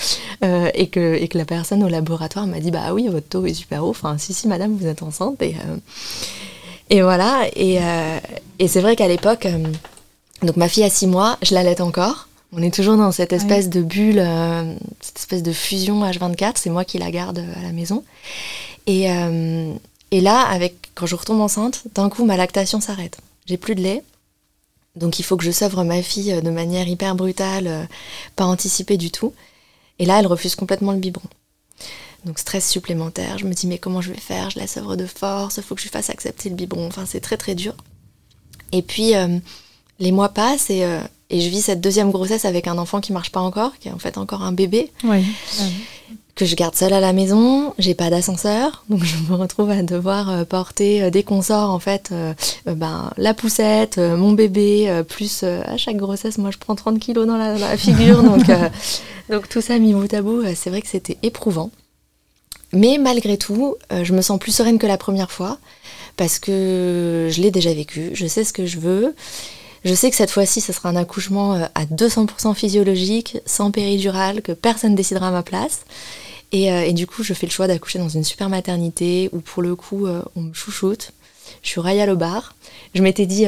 euh, 0.44 0.70
et, 0.74 0.88
que, 0.88 1.16
et 1.16 1.30
que 1.30 1.38
la 1.38 1.46
personne 1.46 1.82
au 1.82 1.88
laboratoire 1.88 2.46
m'a 2.46 2.60
dit 2.60 2.72
bah 2.72 2.94
oui, 2.94 3.08
votre 3.08 3.30
taux 3.30 3.46
est 3.46 3.54
super 3.54 3.86
haut. 3.86 3.92
Enfin, 3.92 4.18
si, 4.18 4.34
si, 4.34 4.50
madame, 4.50 4.76
vous 4.76 4.88
êtes 4.88 5.02
enceinte. 5.02 5.42
Et, 5.42 5.56
euh, 5.56 5.78
et 6.90 7.02
voilà. 7.02 7.44
Et, 7.56 7.80
euh, 7.82 8.20
et 8.60 8.68
c'est 8.68 8.82
vrai 8.82 8.98
qu'à 8.98 9.08
l'époque, 9.08 9.48
donc 10.44 10.58
ma 10.58 10.68
fille 10.68 10.84
a 10.84 10.90
six 10.90 11.08
mois, 11.08 11.38
je 11.42 11.54
l'allaite 11.54 11.80
encore. 11.80 12.28
On 12.54 12.62
est 12.62 12.74
toujours 12.74 12.98
dans 12.98 13.14
cette 13.14 13.32
espèce 13.32 13.70
de 13.70 13.82
bulle, 13.82 14.20
euh, 14.20 14.76
cette 15.00 15.20
espèce 15.20 15.44
de 15.44 15.54
fusion 15.54 16.04
H24. 16.04 16.54
C'est 16.56 16.70
moi 16.70 16.84
qui 16.84 16.98
la 16.98 17.10
garde 17.10 17.40
euh, 17.40 17.60
à 17.60 17.62
la 17.62 17.72
maison. 17.72 18.04
Et, 18.88 19.10
euh, 19.10 19.74
et 20.12 20.20
là, 20.20 20.42
avec, 20.42 20.92
quand 20.94 21.06
je 21.06 21.16
retombe 21.16 21.40
enceinte, 21.40 21.84
d'un 21.96 22.10
coup, 22.10 22.26
ma 22.26 22.36
lactation 22.36 22.82
s'arrête. 22.82 23.20
J'ai 23.46 23.56
plus 23.56 23.76
de 23.76 23.82
lait. 23.82 24.04
Donc 24.98 25.20
il 25.20 25.24
faut 25.24 25.38
que 25.38 25.46
je 25.46 25.52
sevre 25.52 25.86
ma 25.86 26.02
fille 26.02 26.42
de 26.42 26.50
manière 26.50 26.86
hyper 26.86 27.16
brutale, 27.16 27.88
pas 28.36 28.44
anticipée 28.44 28.98
du 28.98 29.10
tout. 29.10 29.34
Et 30.00 30.06
là, 30.06 30.20
elle 30.20 30.28
refuse 30.28 30.56
complètement 30.56 30.92
le 30.92 30.98
biberon. 30.98 31.30
Donc 32.26 32.38
stress 32.38 32.70
supplémentaire. 32.70 33.38
Je 33.38 33.46
me 33.46 33.54
dis 33.54 33.68
mais 33.68 33.78
comment 33.78 34.02
je 34.02 34.12
vais 34.12 34.20
faire? 34.20 34.50
Je 34.50 34.60
la 34.60 34.68
sevre 34.68 34.98
de 34.98 35.06
force. 35.06 35.56
Il 35.56 35.64
faut 35.64 35.76
que 35.76 35.82
je 35.82 35.88
fasse 35.88 36.10
accepter 36.10 36.50
le 36.50 36.56
biberon. 36.56 36.88
Enfin, 36.88 37.06
c'est 37.06 37.22
très 37.22 37.38
très 37.38 37.56
dur. 37.56 37.74
Et 38.74 38.82
puis 38.82 39.14
les 40.00 40.12
mois 40.12 40.30
passent 40.30 40.70
et 40.70 40.86
et 41.32 41.40
je 41.40 41.50
vis 41.50 41.62
cette 41.62 41.82
deuxième 41.82 42.12
grossesse 42.12 42.46
avec 42.46 42.68
un 42.68 42.78
enfant 42.78 43.00
qui 43.00 43.14
marche 43.14 43.32
pas 43.32 43.40
encore, 43.40 43.72
qui 43.80 43.88
est 43.88 43.92
en 43.92 43.98
fait 43.98 44.18
encore 44.18 44.44
un 44.44 44.52
bébé. 44.52 44.92
Que 46.36 46.46
je 46.46 46.56
garde 46.56 46.76
seule 46.76 46.94
à 46.94 47.00
la 47.00 47.14
maison, 47.14 47.74
j'ai 47.78 47.94
pas 47.94 48.10
d'ascenseur, 48.10 48.84
donc 48.90 49.04
je 49.04 49.18
me 49.30 49.36
retrouve 49.36 49.70
à 49.70 49.84
devoir 49.84 50.30
euh, 50.30 50.44
porter 50.46 51.04
euh, 51.04 51.10
dès 51.10 51.24
qu'on 51.24 51.42
sort 51.42 51.70
en 51.72 51.80
fait 51.80 52.10
euh, 52.14 52.34
ben, 52.66 53.12
la 53.18 53.34
poussette, 53.34 53.98
mon 53.98 54.32
bébé, 54.32 55.04
plus 55.08 55.44
à 55.44 55.78
chaque 55.78 55.98
grossesse, 55.98 56.38
moi 56.38 56.52
je 56.52 56.58
prends 56.58 56.76
30 56.76 57.00
kilos 57.00 57.28
dans 57.28 57.38
la, 57.38 57.78
figure, 57.78 58.24
donc, 58.24 58.44
donc 59.30 59.50
tout 59.50 59.62
ça 59.62 59.78
mis 59.78 59.94
bout 59.94 60.14
à 60.14 60.22
bout, 60.22 60.44
c'est 60.56 60.70
vrai 60.70 60.82
que 60.82 60.88
c'était 60.88 61.18
éprouvant. 61.24 61.70
Mais 62.74 62.98
malgré 62.98 63.38
tout, 63.38 63.76
je 64.04 64.14
me 64.14 64.22
sens 64.22 64.40
plus 64.40 64.54
sereine 64.54 64.80
que 64.80 64.88
la 64.88 64.98
première 64.98 65.32
fois 65.32 65.58
parce 66.18 66.40
que 66.40 67.30
je 67.32 67.42
l'ai 67.42 67.52
déjà 67.52 67.74
vécu, 67.74 68.12
je 68.14 68.28
sais 68.28 68.44
ce 68.44 68.54
que 68.54 68.66
je 68.66 68.80
veux 68.80 69.16
je 69.84 69.94
sais 69.94 70.10
que 70.10 70.16
cette 70.16 70.32
fois-ci, 70.32 70.62
ce 70.62 70.74
sera 70.74 70.90
un 70.90 70.96
accouchement 70.96 71.56
euh, 71.56 71.66
à 71.74 71.86
200% 71.86 72.54
physiologique, 72.54 73.40
sans 73.46 73.72
péridurale, 73.72 74.42
que 74.42 74.52
personne 74.52 74.94
décidera 74.96 75.30
à 75.30 75.32
ma 75.32 75.44
place. 75.44 75.86
Euh, 76.54 76.82
et, 76.82 76.94
du 76.94 77.08
coup, 77.08 77.24
je 77.24 77.34
fais 77.34 77.48
le 77.48 77.52
choix 77.52 77.68
d'accoucher 77.68 77.98
dans 77.98 78.10
une 78.10 78.24
super 78.24 78.50
maternité 78.50 79.30
où, 79.32 79.40
pour 79.40 79.64
le 79.64 79.76
coup, 79.76 80.06
euh, 80.06 80.22
on 80.36 80.42
me 80.42 80.54
chouchoute. 80.54 81.12
Je 81.64 81.70
suis 81.70 81.80
royale 81.80 82.10
au 82.10 82.16
bar. 82.16 82.54
Je 82.94 83.02
m'étais 83.02 83.26
dit, 83.26 83.46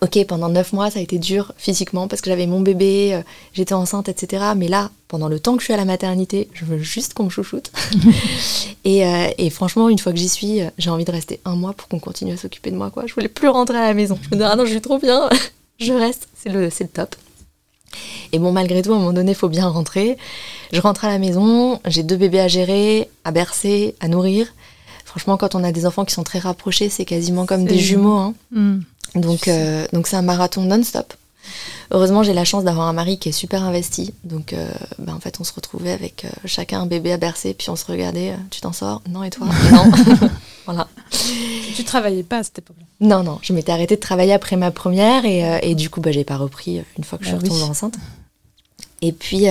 ok, 0.00 0.26
pendant 0.26 0.48
neuf 0.48 0.72
mois, 0.72 0.90
ça 0.90 0.98
a 0.98 1.02
été 1.02 1.18
dur 1.18 1.52
physiquement 1.56 2.08
parce 2.08 2.22
que 2.22 2.30
j'avais 2.30 2.46
mon 2.46 2.60
bébé, 2.60 3.22
j'étais 3.52 3.74
enceinte, 3.74 4.08
etc. 4.08 4.44
Mais 4.56 4.68
là, 4.68 4.90
pendant 5.08 5.28
le 5.28 5.38
temps 5.38 5.54
que 5.54 5.60
je 5.60 5.64
suis 5.64 5.74
à 5.74 5.76
la 5.76 5.84
maternité, 5.84 6.48
je 6.52 6.64
veux 6.64 6.78
juste 6.78 7.14
qu'on 7.14 7.24
me 7.24 7.30
chouchoute. 7.30 7.70
Euh, 8.86 9.28
et, 9.38 9.50
franchement, 9.50 9.88
une 9.88 9.98
fois 9.98 10.12
que 10.12 10.18
j'y 10.18 10.28
suis, 10.28 10.60
j'ai 10.78 10.90
envie 10.90 11.04
de 11.04 11.10
rester 11.10 11.40
un 11.44 11.56
mois 11.56 11.72
pour 11.72 11.88
qu'on 11.88 11.98
continue 11.98 12.32
à 12.32 12.36
s'occuper 12.36 12.70
de 12.70 12.76
moi. 12.76 12.90
Quoi. 12.90 13.04
Je 13.06 13.14
voulais 13.14 13.28
plus 13.28 13.48
rentrer 13.48 13.78
à 13.78 13.88
la 13.88 13.94
maison. 13.94 14.18
Je 14.22 14.28
me 14.28 14.32
disais, 14.32 14.44
ah 14.44 14.56
non, 14.56 14.66
je 14.66 14.70
suis 14.70 14.80
trop 14.80 14.98
bien, 14.98 15.28
je 15.80 15.92
reste, 15.92 16.28
c'est 16.36 16.50
le, 16.50 16.66
le 16.66 16.88
top. 16.88 17.16
Et 18.32 18.38
bon, 18.38 18.52
malgré 18.52 18.82
tout, 18.82 18.92
à 18.92 18.96
un 18.96 18.98
moment 18.98 19.12
donné, 19.12 19.32
il 19.32 19.36
faut 19.36 19.48
bien 19.48 19.68
rentrer. 19.68 20.16
Je 20.72 20.80
rentre 20.80 21.04
à 21.04 21.08
la 21.08 21.18
maison, 21.18 21.80
j'ai 21.86 22.02
deux 22.02 22.16
bébés 22.16 22.40
à 22.40 22.48
gérer, 22.48 23.08
à 23.24 23.30
bercer, 23.30 23.94
à 24.00 24.08
nourrir. 24.08 24.52
Franchement, 25.04 25.36
quand 25.36 25.54
on 25.54 25.62
a 25.62 25.72
des 25.72 25.86
enfants 25.86 26.04
qui 26.04 26.14
sont 26.14 26.24
très 26.24 26.40
rapprochés, 26.40 26.88
c'est 26.88 27.04
quasiment 27.04 27.46
comme 27.46 27.64
des 27.64 27.78
jumeaux. 27.78 28.16
Hein. 28.16 28.34
Mm. 28.50 28.80
Donc, 29.14 29.48
euh, 29.48 29.86
donc 29.92 30.06
c'est 30.06 30.16
un 30.16 30.22
marathon 30.22 30.62
non-stop. 30.62 31.14
Heureusement, 31.90 32.22
j'ai 32.22 32.32
la 32.32 32.44
chance 32.44 32.64
d'avoir 32.64 32.88
un 32.88 32.92
mari 32.92 33.18
qui 33.18 33.28
est 33.28 33.32
super 33.32 33.62
investi. 33.62 34.14
Donc, 34.24 34.52
euh, 34.52 34.68
ben, 34.98 35.14
en 35.14 35.20
fait, 35.20 35.40
on 35.40 35.44
se 35.44 35.52
retrouvait 35.52 35.92
avec 35.92 36.24
euh, 36.24 36.28
chacun 36.44 36.80
un 36.80 36.86
bébé 36.86 37.12
à 37.12 37.16
bercer, 37.16 37.54
puis 37.54 37.70
on 37.70 37.76
se 37.76 37.84
regardait. 37.84 38.30
Euh, 38.30 38.36
tu 38.50 38.60
t'en 38.60 38.72
sors? 38.72 39.02
Non, 39.08 39.22
et 39.22 39.30
toi? 39.30 39.46
Non. 39.72 39.90
voilà. 40.66 40.88
Tu 41.74 41.84
travaillais 41.84 42.22
pas 42.22 42.38
à 42.38 42.42
cette 42.42 42.58
époque-là? 42.58 42.84
Non, 43.00 43.22
non. 43.22 43.38
Je 43.42 43.52
m'étais 43.52 43.72
arrêtée 43.72 43.96
de 43.96 44.00
travailler 44.00 44.32
après 44.32 44.56
ma 44.56 44.70
première, 44.70 45.24
et, 45.24 45.74
du 45.74 45.90
coup, 45.90 46.00
bah, 46.00 46.12
j'ai 46.12 46.24
pas 46.24 46.36
repris 46.36 46.82
une 46.98 47.04
fois 47.04 47.18
que 47.18 47.24
je 47.24 47.30
suis 47.30 47.38
bah 47.38 47.42
retombée 47.42 47.62
enceinte. 47.62 47.96
Et 49.02 49.12
puis, 49.12 49.46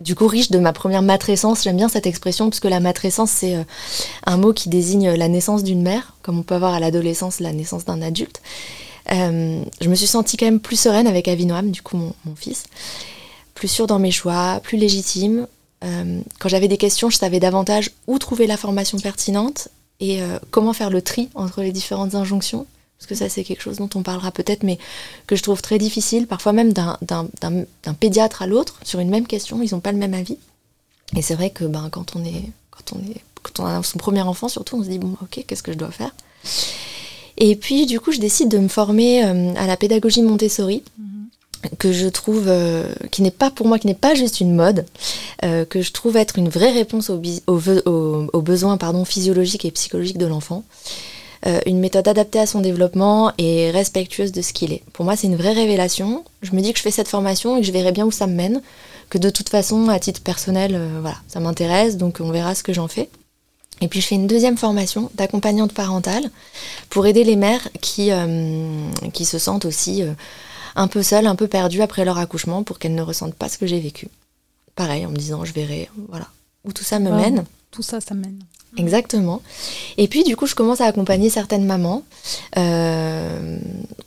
du 0.00 0.14
coup, 0.14 0.26
riche 0.26 0.50
de 0.50 0.58
ma 0.58 0.72
première 0.72 1.02
matrescence, 1.02 1.62
j'aime 1.62 1.76
bien 1.76 1.88
cette 1.88 2.06
expression, 2.06 2.50
parce 2.50 2.60
que 2.60 2.68
la 2.68 2.80
matrescence, 2.80 3.30
c'est 3.30 3.64
un 4.26 4.36
mot 4.36 4.52
qui 4.52 4.68
désigne 4.68 5.12
la 5.12 5.28
naissance 5.28 5.62
d'une 5.62 5.82
mère, 5.82 6.14
comme 6.22 6.38
on 6.38 6.42
peut 6.42 6.56
avoir 6.56 6.74
à 6.74 6.80
l'adolescence 6.80 7.40
la 7.40 7.52
naissance 7.52 7.84
d'un 7.84 8.02
adulte. 8.02 8.40
Euh, 9.12 9.62
je 9.80 9.88
me 9.88 9.94
suis 9.94 10.06
sentie 10.06 10.36
quand 10.36 10.46
même 10.46 10.60
plus 10.60 10.80
sereine 10.80 11.06
avec 11.06 11.28
Avinoam, 11.28 11.70
du 11.70 11.82
coup 11.82 11.96
mon, 11.96 12.36
fils, 12.36 12.64
plus 13.54 13.68
sûre 13.68 13.86
dans 13.86 13.98
mes 13.98 14.10
choix, 14.10 14.60
plus 14.62 14.78
légitime. 14.78 15.46
Euh, 15.84 16.20
quand 16.38 16.48
j'avais 16.48 16.68
des 16.68 16.78
questions, 16.78 17.10
je 17.10 17.16
savais 17.16 17.40
davantage 17.40 17.90
où 18.06 18.18
trouver 18.18 18.46
la 18.46 18.56
formation 18.56 18.98
pertinente 18.98 19.68
et 20.00 20.22
euh, 20.22 20.38
comment 20.50 20.72
faire 20.72 20.90
le 20.90 21.02
tri 21.02 21.28
entre 21.34 21.62
les 21.62 21.72
différentes 21.72 22.14
injonctions. 22.14 22.66
Parce 23.04 23.20
que 23.20 23.22
ça, 23.22 23.28
c'est 23.28 23.44
quelque 23.44 23.60
chose 23.60 23.76
dont 23.76 23.90
on 23.96 24.02
parlera 24.02 24.30
peut-être, 24.30 24.62
mais 24.62 24.78
que 25.26 25.36
je 25.36 25.42
trouve 25.42 25.60
très 25.60 25.76
difficile, 25.76 26.26
parfois 26.26 26.54
même 26.54 26.72
d'un 26.72 26.96
pédiatre 28.00 28.40
à 28.40 28.46
l'autre, 28.46 28.78
sur 28.82 28.98
une 28.98 29.10
même 29.10 29.26
question, 29.26 29.60
ils 29.62 29.74
n'ont 29.74 29.80
pas 29.80 29.92
le 29.92 29.98
même 29.98 30.14
avis. 30.14 30.38
Et 31.14 31.20
c'est 31.20 31.34
vrai 31.34 31.50
que 31.50 31.64
ben, 31.64 31.90
quand, 31.90 32.16
on 32.16 32.24
est, 32.24 32.50
quand, 32.70 32.96
on 32.96 32.98
est, 33.00 33.20
quand 33.42 33.62
on 33.62 33.66
a 33.66 33.82
son 33.82 33.98
premier 33.98 34.22
enfant, 34.22 34.48
surtout, 34.48 34.78
on 34.78 34.82
se 34.82 34.88
dit, 34.88 34.98
bon, 34.98 35.18
ok, 35.20 35.44
qu'est-ce 35.46 35.62
que 35.62 35.72
je 35.72 35.76
dois 35.76 35.90
faire? 35.90 36.14
Et 37.36 37.56
puis, 37.56 37.84
du 37.84 38.00
coup, 38.00 38.10
je 38.10 38.20
décide 38.20 38.48
de 38.48 38.56
me 38.56 38.68
former 38.68 39.22
euh, 39.22 39.52
à 39.56 39.66
la 39.66 39.76
pédagogie 39.76 40.22
Montessori. 40.22 40.82
Mhm. 40.98 41.76
que 41.78 41.92
je 41.92 42.08
trouve, 42.08 42.44
euh, 42.48 42.90
qui 43.10 43.20
n'est 43.20 43.30
pas 43.30 43.50
pour 43.50 43.66
moi, 43.66 43.78
qui 43.78 43.86
n'est 43.86 43.92
pas 43.92 44.14
juste 44.14 44.40
une 44.40 44.54
mode, 44.54 44.86
euh, 45.44 45.66
que 45.66 45.82
je 45.82 45.92
trouve 45.92 46.16
être 46.16 46.38
une 46.38 46.48
vraie 46.48 46.72
réponse 46.72 47.10
aux, 47.10 47.20
aux, 47.46 48.42
besoins 48.42 48.78
pardon, 48.78 49.04
physiologiques 49.04 49.66
et 49.66 49.70
psychologiques 49.70 50.16
de 50.16 50.26
l'enfant. 50.26 50.64
Une 51.66 51.78
méthode 51.78 52.08
adaptée 52.08 52.38
à 52.38 52.46
son 52.46 52.60
développement 52.60 53.32
et 53.36 53.70
respectueuse 53.70 54.32
de 54.32 54.40
ce 54.40 54.52
qu'il 54.52 54.72
est. 54.72 54.82
Pour 54.92 55.04
moi, 55.04 55.14
c'est 55.14 55.26
une 55.26 55.36
vraie 55.36 55.52
révélation. 55.52 56.24
Je 56.42 56.52
me 56.52 56.60
dis 56.62 56.72
que 56.72 56.78
je 56.78 56.82
fais 56.82 56.90
cette 56.90 57.08
formation 57.08 57.56
et 57.56 57.60
que 57.60 57.66
je 57.66 57.72
verrai 57.72 57.92
bien 57.92 58.06
où 58.06 58.10
ça 58.10 58.26
me 58.26 58.34
mène, 58.34 58.62
que 59.10 59.18
de 59.18 59.28
toute 59.28 59.50
façon, 59.50 59.88
à 59.88 59.98
titre 59.98 60.22
personnel, 60.22 60.80
voilà, 61.00 61.18
ça 61.28 61.40
m'intéresse, 61.40 61.98
donc 61.98 62.18
on 62.20 62.30
verra 62.30 62.54
ce 62.54 62.62
que 62.62 62.72
j'en 62.72 62.88
fais. 62.88 63.10
Et 63.80 63.88
puis 63.88 64.00
je 64.00 64.06
fais 64.06 64.14
une 64.14 64.26
deuxième 64.26 64.56
formation 64.56 65.10
d'accompagnante 65.14 65.72
parentale 65.72 66.30
pour 66.90 67.06
aider 67.06 67.24
les 67.24 67.36
mères 67.36 67.68
qui, 67.80 68.12
euh, 68.12 68.88
qui 69.12 69.24
se 69.24 69.38
sentent 69.38 69.64
aussi 69.64 70.02
euh, 70.02 70.12
un 70.76 70.86
peu 70.86 71.02
seules, 71.02 71.26
un 71.26 71.34
peu 71.34 71.48
perdues 71.48 71.82
après 71.82 72.04
leur 72.04 72.18
accouchement 72.18 72.62
pour 72.62 72.78
qu'elles 72.78 72.94
ne 72.94 73.02
ressentent 73.02 73.34
pas 73.34 73.48
ce 73.48 73.58
que 73.58 73.66
j'ai 73.66 73.80
vécu. 73.80 74.08
Pareil, 74.76 75.06
en 75.06 75.10
me 75.10 75.16
disant 75.16 75.44
je 75.44 75.52
verrai, 75.52 75.90
voilà, 76.08 76.28
où 76.64 76.72
tout 76.72 76.84
ça 76.84 76.98
me 76.98 77.10
mène. 77.10 77.44
Tout 77.70 77.82
ça, 77.82 78.00
ça 78.00 78.14
mène. 78.14 78.38
Exactement. 78.76 79.40
Et 79.96 80.08
puis 80.08 80.24
du 80.24 80.36
coup, 80.36 80.46
je 80.46 80.54
commence 80.54 80.80
à 80.80 80.86
accompagner 80.86 81.30
certaines 81.30 81.64
mamans 81.64 82.02
euh, 82.58 83.58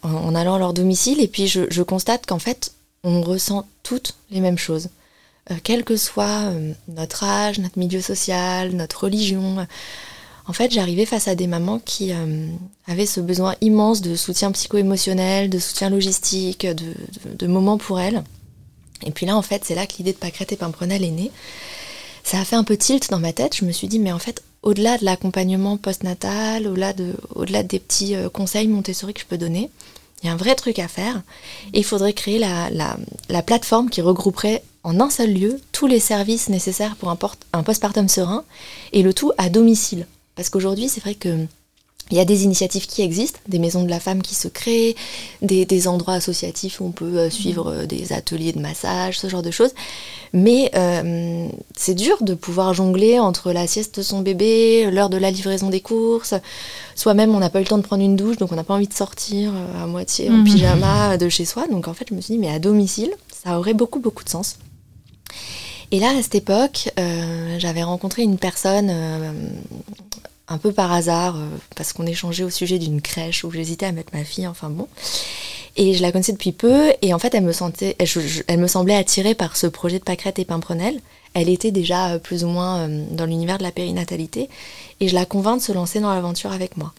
en, 0.04 0.36
allant 0.36 0.56
à 0.56 0.60
leur 0.60 0.74
domicile 0.74 1.22
et 1.22 1.28
puis 1.28 1.48
je, 1.48 1.82
constate 1.84 2.26
qu'en 2.26 2.40
fait, 2.40 2.74
on 3.04 3.22
ressent 3.22 3.66
toutes 3.84 4.16
les 4.30 4.42
mêmes 4.42 4.58
choses. 4.58 4.90
Euh, 5.52 5.56
quel 5.64 5.86
que 5.86 5.96
soit 5.96 6.44
euh, 6.52 6.74
notre 6.90 7.24
âge, 7.24 7.60
notre 7.60 7.80
milieu 7.80 8.02
social, 8.02 8.72
notre 8.74 9.06
religion. 9.06 9.66
En 10.48 10.54
fait, 10.54 10.72
j'arrivais 10.72 11.06
face 11.06 11.28
à 11.28 11.36
des 11.36 11.48
mamans 11.48 11.80
qui 11.80 12.14
avaient 12.88 13.06
ce 13.06 13.20
besoin 13.20 13.56
immense 13.60 14.02
de 14.02 14.16
soutien 14.16 14.50
psycho-émotionnel, 14.54 15.50
de 15.50 15.60
soutien 15.60 15.90
logistique, 15.90 16.66
de, 16.66 17.48
moments 17.48 17.78
pour 17.78 18.00
elles. 18.00 18.24
Et 19.06 19.12
puis 19.12 19.26
là, 19.26 19.36
en 19.36 19.42
fait, 19.42 19.66
c'est 19.66 19.76
là 19.76 19.86
que 19.86 19.96
l'idée 19.98 20.14
de 20.14 20.18
Pâquerette 20.18 20.54
et 20.54 20.56
Pimprenel 20.56 21.04
est 21.04 21.12
née. 21.12 21.32
Ça 22.24 22.40
a 22.40 22.46
fait 22.46 22.56
un 22.56 22.64
peu 22.64 22.78
tilt 22.78 23.10
dans 23.10 23.20
ma 23.20 23.34
tête. 23.34 23.58
Je 23.58 23.66
me 23.66 23.74
suis 23.74 23.90
dit, 23.90 24.00
mais 24.00 24.14
en 24.14 24.20
fait, 24.20 24.42
au-delà 24.68 24.98
de 24.98 25.06
l'accompagnement 25.06 25.78
postnatal, 25.78 26.68
au-delà 26.68 26.92
de, 26.92 27.14
au-delà 27.36 27.64
des 27.64 27.80
petits 27.80 28.16
conseils 28.34 28.68
Montessori 28.68 29.14
que 29.14 29.22
je 29.22 29.26
peux 29.26 29.38
donner, 29.38 29.70
il 30.22 30.28
y 30.28 30.30
a 30.30 30.34
un 30.34 30.38
vrai 30.38 30.56
truc 30.56 30.78
à 30.80 30.90
faire. 30.90 31.22
Et 31.74 31.80
il 31.80 31.86
faudrait 31.86 32.12
créer 32.12 32.38
la, 32.38 32.70
la 33.30 33.42
plateforme 33.44 33.90
qui 33.90 34.02
regrouperait 34.02 34.64
en 34.84 35.00
un 35.00 35.10
seul 35.10 35.34
lieu 35.34 35.62
tous 35.72 35.88
les 35.88 36.02
services 36.02 36.50
nécessaires 36.50 36.98
pour 36.98 37.10
un 37.10 37.64
postpartum 37.64 38.10
serein 38.10 38.44
et 38.92 39.04
le 39.04 39.14
tout 39.14 39.32
à 39.38 39.48
domicile. 39.48 40.06
Parce 40.36 40.50
qu'aujourd'hui, 40.50 40.90
c'est 40.90 41.02
vrai 41.02 41.16
que 41.16 41.46
il 42.10 42.18
y 42.18 42.20
a 42.20 42.26
des 42.26 42.44
initiatives 42.44 42.88
qui 42.88 43.02
existent, 43.02 43.40
des 43.48 43.60
maisons 43.60 43.84
de 43.84 43.90
la 43.90 44.00
femme 44.00 44.22
qui 44.22 44.36
se 44.36 44.48
créent, 44.48 44.96
des, 45.42 45.88
endroits 45.88 46.16
associatifs 46.16 46.82
où 46.82 46.86
on 46.86 46.92
peut 46.92 47.18
euh, 47.18 47.30
suivre 47.30 47.72
euh, 47.72 47.86
des 47.86 48.14
ateliers 48.14 48.52
de 48.52 48.60
massage, 48.60 49.20
ce 49.20 49.28
genre 49.28 49.42
de 49.42 49.52
choses. 49.52 49.72
Mais 50.34 50.72
euh, 50.76 51.48
c'est 51.76 51.94
dur 51.94 52.18
de 52.22 52.34
pouvoir 52.34 52.74
jongler 52.74 53.20
entre 53.20 53.52
la 53.52 53.68
sieste 53.68 53.98
de 53.98 54.02
son 54.02 54.22
bébé, 54.22 54.90
l'heure 54.92 55.10
de 55.10 55.18
la 55.18 55.32
livraison 55.32 55.70
des 55.70 55.82
courses. 55.82 56.34
Soi-même, 56.96 57.36
on 57.36 57.40
n'a 57.40 57.50
pas 57.50 57.60
eu 57.60 57.64
le 57.64 57.68
temps 57.68 57.78
de 57.78 57.84
prendre 57.84 58.04
une 58.04 58.16
douche, 58.16 58.38
donc 58.38 58.52
on 58.52 58.56
n'a 58.56 58.64
pas 58.64 58.74
envie 58.74 58.88
de 58.88 58.94
sortir 58.94 59.54
à 59.82 59.86
moitié 59.86 60.30
en 60.30 60.34
mhm. 60.34 60.46
pyjama 60.46 61.18
de 61.18 61.30
chez 61.30 61.46
soi. 61.46 61.68
Donc 61.68 61.88
en 61.88 61.94
fait, 61.94 62.08
je 62.10 62.16
me 62.16 62.22
suis 62.22 62.34
dit, 62.34 62.40
mais 62.40 62.50
à 62.50 62.60
domicile, 62.60 63.12
ça 63.32 63.60
aurait 63.60 63.74
beaucoup, 63.74 64.00
beaucoup 64.00 64.24
de 64.24 64.30
sens. 64.30 64.58
Et 65.92 66.00
là, 66.00 66.10
à 66.18 66.22
cette 66.22 66.36
époque, 66.36 66.92
j'avais 67.58 67.84
rencontré 67.84 68.24
une 68.24 68.38
personne 68.38 68.94
un 70.48 70.58
peu 70.58 70.72
par 70.72 70.92
hasard, 70.92 71.36
parce 71.76 71.94
qu'on 71.94 72.06
échangeait 72.06 72.44
au 72.44 72.50
sujet 72.50 72.80
d'une 72.80 73.02
crèche 73.02 73.44
où 73.44 73.52
j'hésitais 73.52 73.86
à 73.86 73.92
mettre 73.92 74.16
ma 74.16 74.24
fille, 74.24 74.48
enfin 74.48 74.70
bon. 74.70 74.88
Et 75.78 75.94
je 75.94 76.02
la 76.02 76.12
connaissais 76.12 76.32
depuis 76.32 76.54
peu, 76.54 76.92
et 77.04 77.14
en 77.14 77.20
fait, 77.20 77.36
elle 77.36 77.44
me, 77.44 77.52
sentait, 77.52 77.96
elle 78.48 78.60
me 78.60 78.68
semblait 78.68 78.96
attirée 78.96 79.36
par 79.36 79.56
ce 79.56 79.68
projet 79.68 80.00
de 80.00 80.04
pâquerette 80.04 80.40
et 80.40 80.46
pimprenelle. 80.46 81.00
Elle 81.36 81.50
était 81.50 81.70
déjà 81.70 82.14
euh, 82.14 82.20
plus 82.20 82.44
ou 82.44 82.48
moins 82.48 82.80
euh, 82.80 83.06
dans 83.12 83.28
l'univers 83.28 83.60
de 83.60 83.64
la 83.64 83.72
périnatalité, 83.72 84.50
et 85.00 85.08
je 85.08 85.14
la 85.14 85.26
convainc 85.26 85.60
de 85.60 85.64
se 85.64 85.72
lancer 85.72 86.00
dans 86.00 86.12
l'aventure 86.12 86.52
avec 86.52 86.78
moi. 86.78 86.94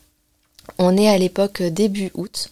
On 0.79 0.97
est 0.97 1.09
à 1.09 1.19
l'époque 1.19 1.61
euh, 1.61 1.71
début 1.71 2.13
août, 2.15 2.51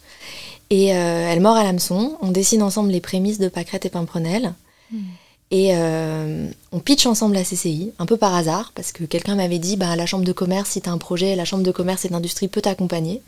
et 0.69 0.87
elle 0.87 1.39
mord 1.39 1.55
à 1.55 1.63
l'hameçon. 1.63 2.17
On 2.21 2.29
dessine 2.29 2.61
ensemble 2.61 2.91
les 2.91 2.99
prémices 2.99 3.39
de 3.39 3.47
pâquerette 3.47 3.85
et 3.85 3.89
pimprenelle. 3.89 4.53
Hmm. 4.91 4.97
Et 5.49 5.73
on 5.73 6.79
pitch 6.79 7.05
ensemble 7.05 7.35
la 7.35 7.43
CCI, 7.43 7.93
un 7.99 8.05
peu 8.05 8.17
par 8.17 8.35
hasard, 8.35 8.73
parce 8.75 8.91
que 8.91 9.05
quelqu'un 9.05 9.35
m'avait 9.35 9.59
dit 9.59 9.77
bah, 9.77 9.95
la 9.95 10.05
chambre 10.05 10.25
de 10.25 10.33
commerce, 10.33 10.71
si 10.71 10.81
tu 10.81 10.89
as 10.89 10.91
un 10.91 10.97
projet, 10.97 11.35
la 11.35 11.45
chambre 11.45 11.63
de 11.63 11.71
commerce 11.71 12.03
et 12.03 12.09
d'industrie 12.09 12.49
peut 12.49 12.61
t'accompagner. 12.61 13.21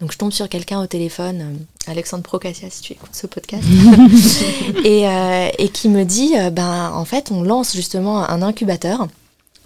Donc 0.00 0.12
je 0.12 0.18
tombe 0.18 0.32
sur 0.32 0.48
quelqu'un 0.48 0.82
au 0.82 0.86
téléphone, 0.86 1.40
euh, 1.40 1.90
Alexandre 1.90 2.22
Procassia, 2.22 2.68
si 2.68 2.82
tu 2.82 2.92
écoutes 2.92 3.14
ce 3.14 3.26
podcast, 3.26 3.64
euh, 4.84 5.48
et, 5.58 5.68
qui 5.70 5.88
me 5.88 6.04
dit, 6.04 6.34
euh, 6.36 6.50
ben 6.50 6.90
en 6.92 7.06
fait 7.06 7.30
on 7.30 7.42
lance 7.42 7.74
justement 7.74 8.28
un 8.28 8.42
incubateur 8.42 9.08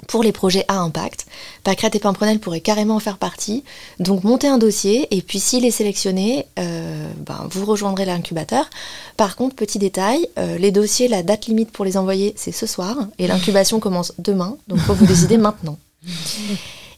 pour 0.09 0.23
les 0.23 0.33
projets 0.33 0.65
à 0.69 0.79
impact. 0.79 1.27
Pâquerette 1.65 1.97
et 1.97 1.99
Pimprenel 1.99 2.39
pourraient 2.39 2.61
carrément 2.61 2.97
en 2.97 3.01
faire 3.01 3.19
partie. 3.19 3.65
Donc 3.99 4.25
montez 4.25 4.49
un 4.49 4.59
dossier 4.59 5.07
et 5.15 5.23
puis 5.23 5.41
s'il 5.41 5.65
est 5.65 5.71
sélectionné, 5.71 6.47
ben, 6.57 7.49
vous 7.51 7.65
rejoindrez 7.65 8.05
l'incubateur. 8.05 8.69
Par 9.17 9.37
contre, 9.37 9.55
petit 9.55 9.79
détail, 9.79 10.29
les 10.37 10.71
dossiers, 10.71 11.09
la 11.09 11.23
date 11.23 11.47
limite 11.47 11.71
pour 11.71 11.85
les 11.85 11.97
envoyer, 11.97 12.33
c'est 12.37 12.53
ce 12.53 12.67
soir 12.67 12.97
et 13.19 13.27
l'incubation 13.27 13.81
commence 13.81 14.13
demain. 14.19 14.57
Donc 14.69 14.79
il 14.79 14.85
faut 14.85 14.95
vous 14.95 15.07
décider 15.07 15.37
maintenant. 15.37 15.79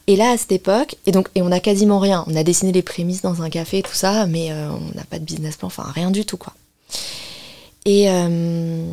Et 0.07 0.17
là, 0.17 0.31
à 0.31 0.37
cette 0.37 0.53
époque, 0.53 0.97
et 1.07 1.13
donc, 1.13 1.29
et 1.35 1.43
on 1.43 1.53
a 1.53 1.61
quasiment 1.61 1.99
rien. 1.99 2.25
On 2.27 2.35
a 2.35 2.43
dessiné 2.43 2.73
les 2.73 2.83
prémices 2.83 3.23
dans 3.23 3.43
un 3.43 3.51
café, 3.51 3.83
tout 3.83 3.95
ça, 3.95 4.27
mais 4.27 4.51
euh, 4.51 4.71
on 4.71 4.97
n'a 4.97 5.05
pas 5.05 5.19
de 5.19 5.25
business 5.25 5.57
plan, 5.57 5.69
enfin 5.69 5.85
rien 5.95 6.11
du 6.11 6.25
tout, 6.25 6.37
quoi. 6.37 6.55
Et 7.85 8.11
euh, 8.11 8.85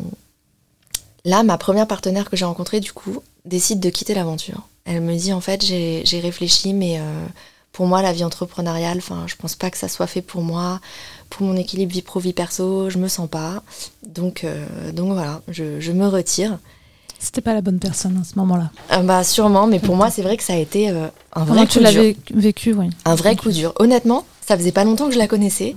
là, 1.24 1.42
ma 1.42 1.58
première 1.58 1.86
partenaire 1.86 2.28
que 2.28 2.36
j'ai 2.36 2.44
rencontrée, 2.44 2.80
du 2.80 2.92
coup, 2.92 3.22
décide 3.44 3.80
de 3.80 3.90
quitter 3.90 4.14
l'aventure. 4.14 4.62
Elle 4.84 5.00
me 5.02 5.14
dit, 5.16 5.32
en 5.32 5.40
fait, 5.40 5.64
j'ai 5.64 6.20
réfléchi, 6.20 6.72
mais 6.74 6.98
euh, 6.98 7.26
pour 7.72 7.86
moi, 7.86 8.02
la 8.02 8.12
vie 8.12 8.24
entrepreneuriale, 8.24 8.98
enfin, 8.98 9.24
je 9.26 9.36
pense 9.36 9.54
pas 9.54 9.70
que 9.70 9.78
ça 9.78 9.88
soit 9.88 10.06
fait 10.06 10.22
pour 10.22 10.42
moi, 10.42 10.80
pour 11.28 11.46
mon 11.46 11.56
équilibre 11.56 11.92
vie 11.92 12.02
pro 12.02 12.20
vie 12.20 12.32
perso, 12.32 12.90
je 12.90 12.98
me 12.98 13.08
sens 13.08 13.28
pas. 13.28 13.62
Donc, 14.06 14.44
donc 14.92 15.12
voilà, 15.12 15.40
je, 15.48 15.80
je 15.80 15.92
me 15.92 16.06
retire. 16.08 16.58
C'était 17.22 17.42
pas 17.42 17.52
la 17.52 17.60
bonne 17.60 17.78
personne 17.78 18.18
à 18.18 18.24
ce 18.24 18.38
moment-là. 18.38 18.70
Ah 18.88 19.02
bah 19.02 19.22
sûrement, 19.22 19.66
mais 19.66 19.78
pour 19.78 19.94
moi 19.94 20.10
c'est 20.10 20.22
vrai 20.22 20.38
que 20.38 20.42
ça 20.42 20.54
a 20.54 20.56
été 20.56 20.88
euh, 20.88 21.06
un 21.34 21.44
vrai 21.44 21.66
coup 21.66 21.72
tu 21.72 21.80
l'avais 21.80 22.16
vécu, 22.34 22.72
oui. 22.72 22.88
Un 23.04 23.14
vrai 23.14 23.36
coup 23.36 23.50
dur. 23.50 23.74
Honnêtement, 23.78 24.24
ça 24.50 24.58
faisait 24.58 24.72
pas 24.72 24.82
longtemps 24.82 25.06
que 25.06 25.14
je 25.14 25.18
la 25.18 25.28
connaissais 25.28 25.76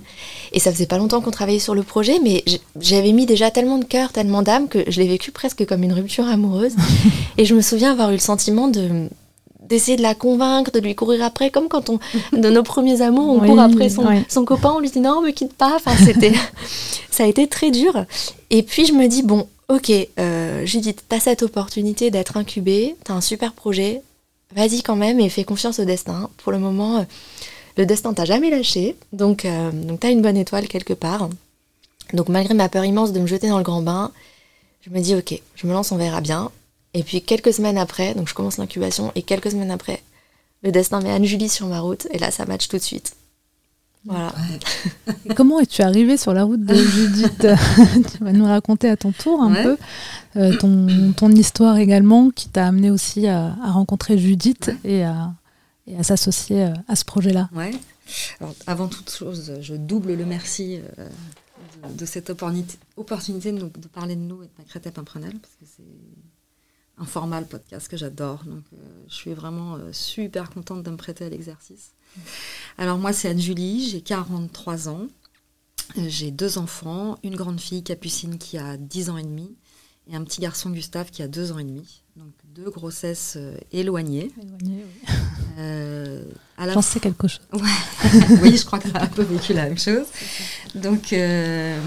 et 0.51 0.60
ça 0.60 0.72
faisait 0.72 0.88
pas 0.88 0.98
longtemps 0.98 1.22
qu'on 1.22 1.30
travaillait 1.30 1.60
sur 1.60 1.75
le 1.75 1.84
projet, 1.84 2.18
mais 2.24 2.44
j'avais 2.82 3.12
mis 3.12 3.27
déjà 3.27 3.51
tellement 3.51 3.77
de 3.77 3.86
cœur, 3.86 4.12
tellement 4.12 4.42
d'âme 4.42 4.68
que 4.68 4.84
je 4.88 5.00
l'ai 5.00 5.08
vécu 5.08 5.30
presque 5.30 5.63
comme 5.68 5.84
une 5.84 5.94
rupture 5.94 6.27
amoureuse. 6.27 6.74
et 7.38 7.46
je 7.46 7.53
me 7.53 7.62
souviens 7.62 7.92
avoir 7.92 8.10
eu 8.10 8.13
le 8.13 8.20
sentiment 8.20 8.68
de 8.68 9.10
d'essayer 9.70 9.96
de 9.96 10.01
la 10.01 10.15
convaincre, 10.15 10.72
de 10.72 10.80
lui 10.80 10.96
courir 10.96 11.24
après, 11.24 11.51
comme 11.51 11.68
quand 11.68 11.89
on, 11.89 12.00
de 12.34 12.50
nos 12.50 12.63
premiers 12.63 13.01
amours, 13.01 13.30
on 13.30 13.39
court 13.39 13.60
après 13.60 13.89
son, 13.89 14.06
son, 14.27 14.44
copain, 14.44 14.74
on 14.75 14.80
lui 14.80 14.89
dit 14.89 15.00
non, 15.00 15.22
me 15.22 15.30
quitte 15.30 15.53
pas. 15.53 15.75
Enfin, 15.75 15.96
c'était, 15.96 16.34
ça 17.12 17.25
a 17.25 17.27
été 17.27 17.48
très 17.48 17.70
dur. 17.70 18.06
Et 18.50 18.63
puis 18.63 18.88
je 18.88 18.94
me 18.94 19.08
dis 19.08 19.22
bon, 19.22 19.48
Ok, 19.70 19.92
euh, 20.20 20.65
Judith, 20.65 21.06
t'as 21.08 21.20
cette 21.20 21.44
opportunité 21.44 22.12
d'être 22.12 22.38
incubée, 22.38 22.96
t'as 23.03 23.13
un 23.13 23.22
super 23.22 23.53
projet, 23.53 24.01
vas-y 24.56 24.82
quand 24.82 24.96
même 24.96 25.20
et 25.20 25.30
fais 25.30 25.44
confiance 25.44 25.80
au 25.80 25.86
destin. 25.86 26.30
Pour 26.38 26.51
le 26.51 26.60
moment, 26.60 26.98
euh, 26.98 27.03
le 27.77 27.86
destin 27.86 28.13
t'a 28.13 28.25
jamais 28.25 28.50
lâché, 28.50 28.96
donc, 29.12 29.46
euh, 29.46 29.72
donc 29.72 30.00
t'as 30.01 30.12
une 30.12 30.22
bonne 30.22 30.38
étoile 30.38 30.68
quelque 30.68 30.94
part. 30.94 31.30
Donc 32.14 32.29
malgré 32.29 32.53
ma 32.53 32.70
peur 32.70 32.86
immense 32.86 33.14
de 33.14 33.20
me 33.20 33.27
jeter 33.27 33.50
dans 33.50 33.57
le 33.57 33.64
grand 33.64 33.81
bain, 33.81 34.12
je 34.81 34.90
me 34.90 35.00
dis 35.00 35.16
ok, 35.16 35.42
je 35.55 35.68
me 35.68 35.74
lance, 35.74 35.92
on 35.92 35.98
verra 35.98 36.22
bien. 36.22 36.51
Et 36.94 37.03
puis 37.03 37.22
quelques 37.22 37.53
semaines 37.53 37.77
après, 37.77 38.14
donc 38.14 38.27
je 38.27 38.33
commence 38.33 38.57
l'incubation, 38.57 39.12
et 39.16 39.24
quelques 39.24 39.51
semaines 39.51 39.72
après, 39.72 40.03
le 40.62 40.72
destin 40.72 41.01
met 41.01 41.12
Anne-Julie 41.12 41.50
sur 41.50 41.68
ma 41.68 41.79
route, 41.79 42.07
et 42.12 42.20
là 42.20 42.29
ça 42.29 42.46
match 42.46 42.68
tout 42.68 42.77
de 42.77 42.83
suite. 42.83 43.16
Voilà. 44.05 44.33
comment 45.36 45.62
es-tu 45.62 45.81
arrivée 45.81 46.18
sur 46.18 46.33
la 46.33 46.44
route 46.44 46.64
de 46.64 46.75
Judith? 46.75 47.48
Tu 48.12 48.24
vas 48.24 48.33
nous 48.33 48.46
raconter 48.46 48.90
à 48.90 48.98
ton 48.98 49.12
tour 49.14 49.42
un 49.42 49.53
peu 49.53 49.77
euh, 50.36 50.57
ton, 50.57 51.14
ton, 51.16 51.31
histoire 51.31 51.77
également 51.77 52.29
qui 52.29 52.50
t'a 52.50 52.68
amené 52.68 52.92
aussi 52.92 53.27
à, 53.27 53.55
rencontrer 53.64 54.18
Judith 54.18 54.72
et 54.83 55.05
à, 55.05 55.31
et 55.87 55.98
à 55.98 56.03
s'associer 56.03 56.65
euh, 56.65 56.74
à 56.87 56.96
ce 56.96 57.05
projet-là. 57.05 57.50
Ouais. 57.53 57.72
Alors, 58.39 58.55
avant 58.67 58.87
toute 58.87 59.09
chose, 59.09 59.53
je 59.61 59.75
double 59.75 60.13
le 60.13 60.25
merci 60.25 60.79
euh, 61.00 61.09
de, 61.89 62.05
cette 62.05 62.29
opportunité, 62.29 62.77
de, 63.51 63.87
parler 63.87 64.15
de 64.15 64.22
nous 64.22 64.43
et 64.43 64.48
de 64.48 64.51
Pâquerette 64.51 64.98
Imprenel 64.98 65.39
parce 65.39 65.55
que 65.55 65.65
c'est 65.65 65.83
un 66.98 67.05
format, 67.05 67.39
le 67.39 67.48
podcast, 67.48 67.87
que 67.87 67.98
j'adore. 67.98 68.43
Donc, 68.46 68.63
je 69.07 69.13
suis 69.15 69.33
vraiment 69.33 69.79
super 69.91 70.51
contente 70.51 70.83
de 70.83 70.91
me 70.91 70.98
prêter 70.98 71.25
à 71.25 71.29
l'exercice. 71.29 71.93
Alors 72.77 73.00
moi, 73.00 73.13
c'est 73.13 73.29
Anne-Julie, 73.29 73.89
j'ai 73.89 74.01
43 74.01 74.89
ans. 74.89 75.07
J'ai 75.98 76.31
deux 76.31 76.57
enfants, 76.57 77.17
une 77.24 77.35
grande 77.35 77.59
fille 77.59 77.83
Capucine 77.83 78.37
qui 78.37 78.57
a 78.57 78.77
10 78.77 79.09
ans 79.09 79.17
et 79.17 79.24
demi 79.24 79.55
et 80.07 80.15
un 80.15 80.24
petit 80.24 80.41
garçon 80.41 80.69
Gustave 80.69 81.11
qui 81.11 81.22
a 81.24 81.27
2 81.27 81.51
ans 81.51 81.59
et 81.59 81.63
demi. 81.63 82.03
Deux 82.55 82.70
grossesses 82.70 83.35
euh, 83.37 83.57
éloignées. 83.72 84.31
Éloignées, 84.42 84.85
oui. 84.85 85.13
Euh, 85.59 86.24
J'en 86.59 86.81
sais 86.81 87.00
quelque 87.00 87.27
chose. 87.27 87.42
oui, 88.42 88.57
je 88.57 88.66
crois 88.66 88.79
que 88.79 88.87
as 88.96 89.03
un 89.03 89.07
peu 89.07 89.24
vécu 89.24 89.53
la 89.53 89.66
même 89.66 89.77
chose. 89.77 90.05
Donc, 90.75 91.13
euh, 91.13 91.77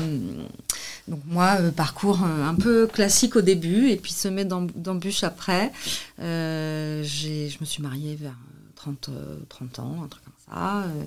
donc 1.09 1.21
moi, 1.27 1.59
parcours 1.75 2.23
un 2.23 2.55
peu 2.55 2.87
classique 2.87 3.37
au 3.37 3.43
début 3.43 3.89
et 3.91 3.97
puis 3.97 4.13
semé 4.13 4.45
d'embûches 4.45 5.25
après. 5.25 5.73
je 6.19 7.61
me 7.61 7.65
suis 7.65 7.83
mariée 7.83 8.17
vers 8.17 8.37
30, 8.77 9.11
30 9.49 9.79
ans, 9.81 10.03
un 10.05 10.09
truc 10.09 10.23
comme 10.25 10.55
ça, 10.55 10.83
euh, 10.83 10.87
euh, 10.87 11.05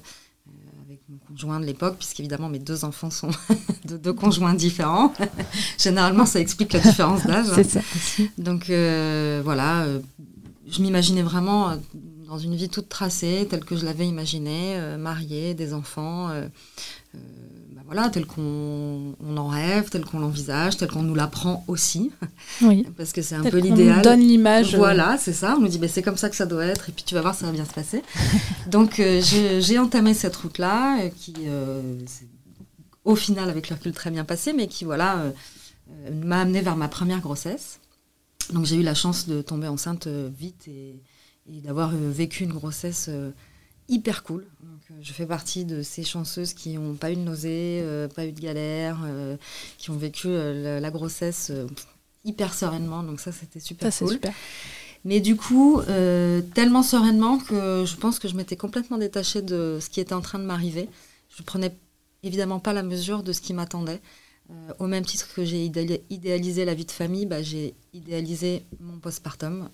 avec 0.90 1.02
mon 1.08 1.20
conjoint 1.20 1.60
de 1.60 1.66
l'époque, 1.66 1.98
puisqu'évidemment 2.00 2.50
mes 2.50 2.58
deux 2.58 2.84
enfants 2.84 3.12
sont 3.12 3.30
de 3.86 3.96
deux 3.96 4.14
conjoints 4.14 4.56
différents. 4.56 5.14
Généralement, 5.78 6.26
ça 6.26 6.40
explique 6.40 6.74
la 6.74 6.80
différence 6.80 7.28
d'âge. 7.28 7.46
C'est 7.54 7.64
ça. 7.64 7.82
Donc 8.40 8.72
euh, 8.72 9.42
voilà, 9.44 9.86
je 10.68 10.82
m'imaginais 10.82 11.22
vraiment 11.22 11.78
dans 12.28 12.40
une 12.40 12.56
vie 12.56 12.70
toute 12.70 12.90
tracée, 12.90 13.46
telle 13.48 13.64
que 13.64 13.76
je 13.76 13.86
l'avais 13.86 14.08
imaginée, 14.08 14.80
mariée, 14.98 15.54
des 15.54 15.76
enfants 15.76 16.30
voilà, 17.92 18.10
tel 18.10 18.28
qu'on 18.28 19.16
en 19.36 19.48
rêve, 19.48 19.90
tel 19.90 20.06
qu'on 20.06 20.20
l'envisage, 20.20 20.78
tel 20.78 20.92
qu'on 20.92 21.02
nous 21.02 21.16
l'apprend 21.16 21.64
aussi. 21.68 22.12
Oui. 22.62 22.86
Parce 22.98 23.14
que 23.14 23.22
c'est 23.22 23.36
un 23.36 23.44
peu 23.44 23.58
l'idéal. 23.58 24.00
On 24.00 24.02
donne 24.02 24.20
l'image. 24.20 24.74
Euh, 24.74 24.78
voilà, 24.78 25.18
c'est 25.18 25.34
ça. 25.34 25.56
On 25.56 25.62
nous 25.62 25.68
dit, 25.68 25.78
ben, 25.78 25.90
c'est 25.90 26.02
comme 26.02 26.18
ça 26.18 26.30
que 26.30 26.36
ça 26.36 26.46
doit 26.46 26.66
être, 26.66 26.90
et 26.90 26.92
puis 26.92 27.04
tu 27.04 27.16
vas 27.16 27.22
voir, 27.22 27.34
ça 27.34 27.46
va 27.46 27.52
bien 27.52 27.64
se 27.64 27.74
passer. 27.74 28.04
Donc 28.68 29.00
euh, 29.00 29.22
j'ai 29.22 29.80
entamé 29.80 30.14
cette 30.14 30.36
route-là, 30.36 31.00
euh, 31.00 31.10
qui, 31.10 31.36
au 33.06 33.16
final, 33.16 33.50
avec 33.50 33.70
le 33.70 33.76
recul, 33.76 33.94
très 33.94 34.12
bien 34.12 34.26
passé, 34.26 34.52
mais 34.54 34.68
qui, 34.68 34.84
voilà, 34.84 35.32
m'a 36.12 36.42
amené 36.42 36.62
vers 36.62 36.76
ma 36.76 36.90
première 36.90 37.22
grossesse. 37.22 37.80
Donc 38.54 38.66
j'ai 38.66 38.76
eu 38.76 38.84
la 38.84 38.94
chance 38.94 39.28
de 39.28 39.42
tomber 39.42 39.68
enceinte 39.68 40.08
vite 40.08 40.68
et, 40.68 41.02
et 41.52 41.62
d'avoir 41.62 41.92
vécu 41.92 42.44
une 42.44 42.54
grossesse 42.54 43.10
hyper 43.88 44.24
cool. 44.24 44.46
Euh, 44.92 44.94
je 45.02 45.14
fais 45.14 45.26
partie 45.26 45.66
de 45.66 45.82
ces 45.82 46.04
chanceuses 46.04 46.54
qui 46.54 46.78
n'ont 46.78 46.96
pas 46.96 47.12
eu 47.12 47.16
de 47.16 47.22
nausée, 47.22 47.82
euh, 47.84 48.08
pas 48.08 48.26
eu 48.26 48.32
de 48.32 48.40
galère, 48.40 49.00
euh, 49.06 49.38
qui 49.78 49.90
ont 49.92 49.98
vécu 49.98 50.30
la, 50.30 50.92
grossesse 50.92 51.52
hyper 52.26 52.54
sereinement. 52.54 53.04
Donc 53.04 53.20
ça, 53.20 53.32
c'était 53.32 53.60
super 53.60 53.92
ça, 53.92 54.06
cool. 54.06 54.14
Super. 54.16 54.34
Mais 55.06 55.22
du 55.22 55.36
coup, 55.36 55.82
tellement 56.54 56.84
sereinement 56.84 57.38
que 57.38 57.86
je 57.86 57.96
pense 57.96 58.20
que 58.20 58.28
je 58.28 58.36
m'étais 58.36 58.58
complètement 58.58 58.98
détachée 58.98 59.42
de 59.42 59.78
ce 59.80 59.90
qui 59.90 60.02
était 60.02 60.14
en 60.14 60.22
train 60.22 60.40
de 60.40 60.44
m'arriver. 60.44 60.90
Je 61.30 61.44
prenais 61.44 61.74
évidemment 62.24 62.60
pas 62.60 62.74
la 62.74 62.84
mesure 62.84 63.24
de 63.24 63.32
ce 63.32 63.40
qui 63.40 63.54
m'attendait. 63.54 64.02
au 64.80 64.88
même 64.88 65.06
titre 65.06 65.34
que 65.34 65.46
j'ai 65.46 65.64
idéalisé 66.10 66.66
la 66.66 66.74
vie 66.74 66.86
de 66.86 66.92
famille, 66.92 67.26
bah, 67.26 67.42
j'ai 67.42 67.76
idéalisé 67.94 68.66
mon 68.82 69.00
postpartum. 69.00 69.70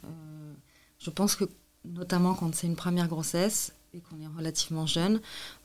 je 0.99 1.09
pense 1.09 1.35
que 1.35 1.45
notamment 1.85 2.33
quand 2.35 2.53
c'est 2.53 2.67
une 2.67 2.75
première 2.75 3.07
grossesse, 3.07 3.71
et 3.95 4.01
qu'on 4.01 4.19
est 4.21 4.27
relativement 4.27 4.85
jeune, 4.85 5.21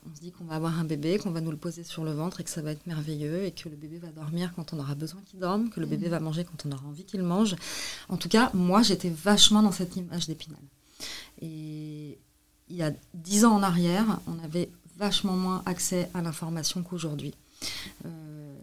on 0.09 0.15
se 0.15 0.21
dit 0.21 0.31
qu'on 0.31 0.45
va 0.45 0.55
avoir 0.55 0.79
un 0.79 0.83
bébé, 0.83 1.17
qu'on 1.17 1.31
va 1.31 1.41
nous 1.41 1.51
le 1.51 1.57
poser 1.57 1.83
sur 1.83 2.03
le 2.03 2.11
ventre 2.11 2.41
et 2.41 2.43
que 2.43 2.49
ça 2.49 2.61
va 2.61 2.71
être 2.71 2.87
merveilleux 2.87 3.43
et 3.43 3.51
que 3.51 3.69
le 3.69 3.75
bébé 3.75 3.99
va 3.99 4.09
dormir 4.09 4.53
quand 4.55 4.73
on 4.73 4.79
aura 4.79 4.95
besoin 4.95 5.21
qu'il 5.25 5.39
dorme, 5.39 5.69
que 5.69 5.79
le 5.79 5.85
bébé 5.85 6.05
mhm. 6.05 6.11
va 6.11 6.19
manger 6.19 6.45
quand 6.45 6.65
on 6.65 6.71
aura 6.71 6.87
envie 6.87 7.03
qu'il 7.03 7.23
mange. 7.23 7.55
En 8.09 8.17
tout 8.17 8.29
cas, 8.29 8.49
moi, 8.53 8.81
j'étais 8.81 9.09
vachement 9.09 9.61
dans 9.61 9.71
cette 9.71 9.95
image 9.95 10.27
d'épinal. 10.27 10.61
Et 11.41 12.17
il 12.69 12.75
y 12.75 12.83
a 12.83 12.91
dix 13.13 13.45
ans 13.45 13.53
en 13.53 13.63
arrière, 13.63 14.19
on 14.27 14.43
avait 14.43 14.69
vachement 14.97 15.35
moins 15.35 15.63
accès 15.65 16.09
à 16.13 16.21
l'information 16.21 16.83
qu'aujourd'hui. 16.83 17.33
Euh, 18.05 18.55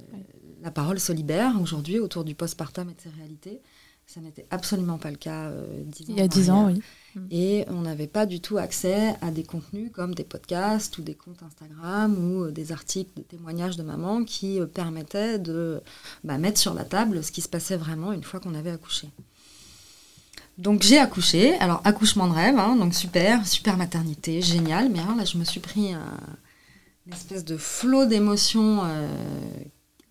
la 0.62 0.70
parole 0.70 0.98
se 0.98 1.12
libère 1.12 1.60
aujourd'hui 1.60 1.98
autour 1.98 2.24
du 2.24 2.34
postpartum 2.34 2.88
et 2.90 2.94
de 2.94 3.00
ses 3.00 3.10
réalités. 3.10 3.60
Ça 4.06 4.20
n'était 4.20 4.46
absolument 4.50 4.96
pas 4.96 5.10
le 5.10 5.18
cas 5.18 5.52
dix 5.84 6.04
ans. 6.04 6.14
Il 6.14 6.18
y 6.18 6.22
a 6.22 6.28
dix 6.28 6.48
ans, 6.48 6.66
oui. 6.68 6.80
Et 7.30 7.64
on 7.68 7.82
n'avait 7.82 8.06
pas 8.06 8.26
du 8.26 8.40
tout 8.40 8.58
accès 8.58 9.14
à 9.20 9.30
des 9.30 9.44
contenus 9.44 9.90
comme 9.92 10.14
des 10.14 10.24
podcasts 10.24 10.98
ou 10.98 11.02
des 11.02 11.14
comptes 11.14 11.42
Instagram 11.42 12.16
ou 12.18 12.50
des 12.50 12.72
articles 12.72 13.10
de 13.16 13.22
témoignages 13.22 13.76
de 13.76 13.82
maman 13.82 14.24
qui 14.24 14.60
permettaient 14.74 15.38
de 15.38 15.80
bah, 16.24 16.38
mettre 16.38 16.58
sur 16.58 16.74
la 16.74 16.84
table 16.84 17.22
ce 17.22 17.32
qui 17.32 17.40
se 17.40 17.48
passait 17.48 17.76
vraiment 17.76 18.12
une 18.12 18.24
fois 18.24 18.40
qu'on 18.40 18.54
avait 18.54 18.70
accouché. 18.70 19.08
Donc 20.58 20.82
j'ai 20.82 20.98
accouché, 20.98 21.54
alors 21.60 21.80
accouchement 21.84 22.26
de 22.26 22.34
rêve, 22.34 22.58
hein, 22.58 22.74
donc 22.74 22.92
super, 22.92 23.46
super 23.46 23.76
maternité, 23.76 24.42
génial, 24.42 24.90
mais 24.90 24.98
alors 24.98 25.14
là 25.14 25.24
je 25.24 25.38
me 25.38 25.44
suis 25.44 25.60
pris 25.60 25.92
une 25.92 27.12
espèce 27.12 27.44
de 27.44 27.56
flot 27.56 28.06
d'émotions 28.06 28.80
euh, 28.82 29.08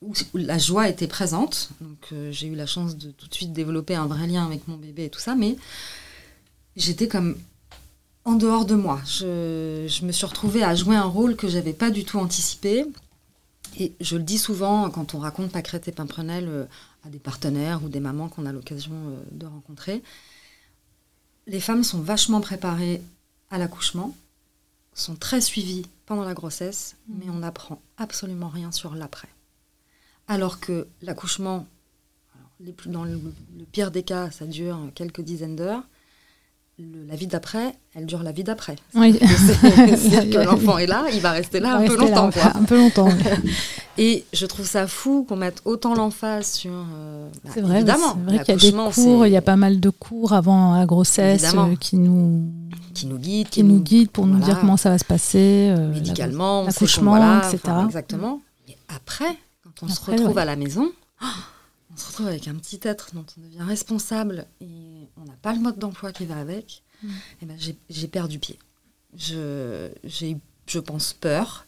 où, 0.02 0.14
la 0.36 0.58
joie 0.58 0.88
était 0.88 1.08
présente, 1.08 1.72
donc 1.82 1.98
euh, 2.14 2.32
j'ai 2.32 2.48
eu 2.48 2.56
la 2.56 2.66
chance 2.66 2.96
de 2.96 3.12
tout 3.12 3.28
de 3.28 3.34
suite 3.34 3.52
développer 3.52 3.96
un 3.96 4.08
vrai 4.08 4.26
lien 4.26 4.46
avec 4.46 4.70
mon 4.70 4.78
bébé 4.78 5.06
et 5.06 5.10
tout 5.10 5.20
ça, 5.20 5.36
mais 5.36 5.58
j'étais 6.78 7.08
comme 7.08 7.38
en 8.24 8.36
dehors 8.36 8.66
de 8.66 8.76
moi. 8.76 9.02
Je, 9.06 10.06
me 10.06 10.12
suis 10.12 10.26
retrouvée 10.26 10.64
à 10.64 10.76
jouer 10.76 10.96
un 10.96 11.06
rôle 11.06 11.36
que 11.36 11.48
j'avais 11.48 11.74
pas 11.74 11.92
du 11.92 12.06
tout 12.06 12.20
anticipé. 12.20 12.86
Et 13.80 13.94
je 14.00 14.16
le 14.16 14.24
dis 14.24 14.38
souvent 14.38 14.90
quand 14.90 15.14
on 15.14 15.20
raconte 15.20 15.52
Pâquerette 15.52 15.88
et 15.88 15.92
Pimprenel 15.92 16.46
euh, 16.48 16.66
à 17.06 17.10
des 17.10 17.20
partenaires 17.20 17.84
ou 17.84 17.90
des 17.90 18.00
mamans 18.00 18.30
qu'on 18.30 18.46
a 18.46 18.52
l'occasion 18.52 18.96
de 19.32 19.46
rencontrer 19.46 20.02
les 21.48 21.62
femmes 21.62 21.84
sont 21.84 22.02
vachement 22.02 22.42
préparées 22.42 23.02
à 23.50 23.58
l'accouchement, 23.58 24.16
sont 24.94 25.16
très 25.16 25.42
suivies 25.42 25.86
pendant 26.06 26.24
la 26.24 26.34
grossesse, 26.34 26.96
mm. 27.08 27.18
mais 27.20 27.30
on 27.30 27.40
n'apprend 27.40 27.82
absolument 27.98 28.50
rien 28.50 28.72
sur 28.72 28.94
l'après. 28.94 29.30
Alors 30.28 30.60
que 30.60 30.88
l'accouchement, 31.02 31.66
dans 32.86 33.06
le, 33.06 33.20
pire 33.72 33.92
des 33.92 34.04
cas, 34.04 34.30
ça 34.30 34.46
dure 34.46 34.78
quelques 34.94 35.22
dizaines 35.22 35.56
d'heures. 35.56 35.84
La 36.80 37.16
vie 37.16 37.26
d'après, 37.26 37.74
elle 37.96 38.06
dure 38.06 38.22
la 38.22 38.32
vie 38.32 38.44
d'après. 38.44 38.76
Oui. 38.94 39.18
C'est 39.20 40.30
que 40.30 40.38
l'enfant 40.38 40.78
est 40.78 40.86
là, 40.86 41.06
il 41.12 41.22
va 41.22 41.32
rester 41.32 41.60
là, 41.60 41.78
un, 41.78 41.88
peu 41.88 41.98
longtemps, 41.98 42.30
un 42.54 42.64
peu 42.64 42.78
longtemps. 42.78 43.10
Et 43.98 44.26
je 44.32 44.46
trouve 44.46 44.68
ça 44.68 44.86
fou 44.86 45.26
qu'on 45.28 45.38
mette 45.38 45.62
autant 45.66 45.96
l'emphase 45.96 46.52
sur. 46.52 46.72
Euh, 46.72 47.30
bah, 47.44 47.50
c'est 47.54 47.62
vrai, 47.62 47.78
évidemment. 47.78 48.16
C'est 48.16 48.36
vrai 48.36 48.44
qu'il 48.44 48.54
y 48.54 48.68
a 48.68 48.72
des 48.72 48.94
cours, 48.94 49.26
il 49.26 49.32
y 49.32 49.38
a 49.38 49.42
pas 49.42 49.56
mal 49.56 49.80
de 49.80 49.90
cours 49.90 50.34
avant 50.34 50.76
la 50.76 50.86
grossesse 50.86 51.56
euh, 51.56 51.76
qui 51.80 51.98
nous 51.98 52.44
qui 52.94 53.08
nous 53.08 53.18
guident, 53.18 53.50
qui, 53.50 53.64
nous, 53.64 53.80
guident 53.80 54.12
pour 54.12 54.28
nous 54.28 54.40
dire 54.40 54.60
comment 54.60 54.78
ça 54.78 54.90
va 54.90 54.98
se 54.98 55.06
passer, 55.06 55.74
euh, 55.76 55.94
médicalement, 55.94 56.64
l'accouchement, 56.64 57.40
etc. 57.40 57.74
exactement. 57.86 58.42
Et 58.68 58.78
après, 58.96 59.36
quand 59.64 59.86
on 59.86 59.88
se 59.88 60.12
retrouve 60.12 60.38
à 60.38 60.46
la 60.46 60.56
maison, 60.56 60.92
on 61.98 62.00
se 62.00 62.08
retrouve 62.08 62.28
avec 62.28 62.48
un 62.48 62.54
petit 62.56 62.80
être 62.84 63.16
dont 63.16 63.26
on 63.38 63.42
devient 63.42 63.64
responsable 63.64 64.46
et 64.62 65.10
on 65.18 65.26
n'a 65.26 65.34
pas 65.42 65.54
le 65.54 65.60
mode 65.60 65.80
d'emploi 65.80 66.12
qui 66.12 66.26
va 66.26 66.38
avec. 66.38 66.84
Mm. 67.02 67.08
Et 67.08 67.12
eh 67.42 67.46
ben 67.46 67.58
j'ai 67.90 68.08
perdu 68.08 68.38
pied. 68.38 68.60
Je 69.16 69.90
j'ai 70.04 70.38
je 70.68 70.80
pense 70.80 71.14
peur. 71.14 71.66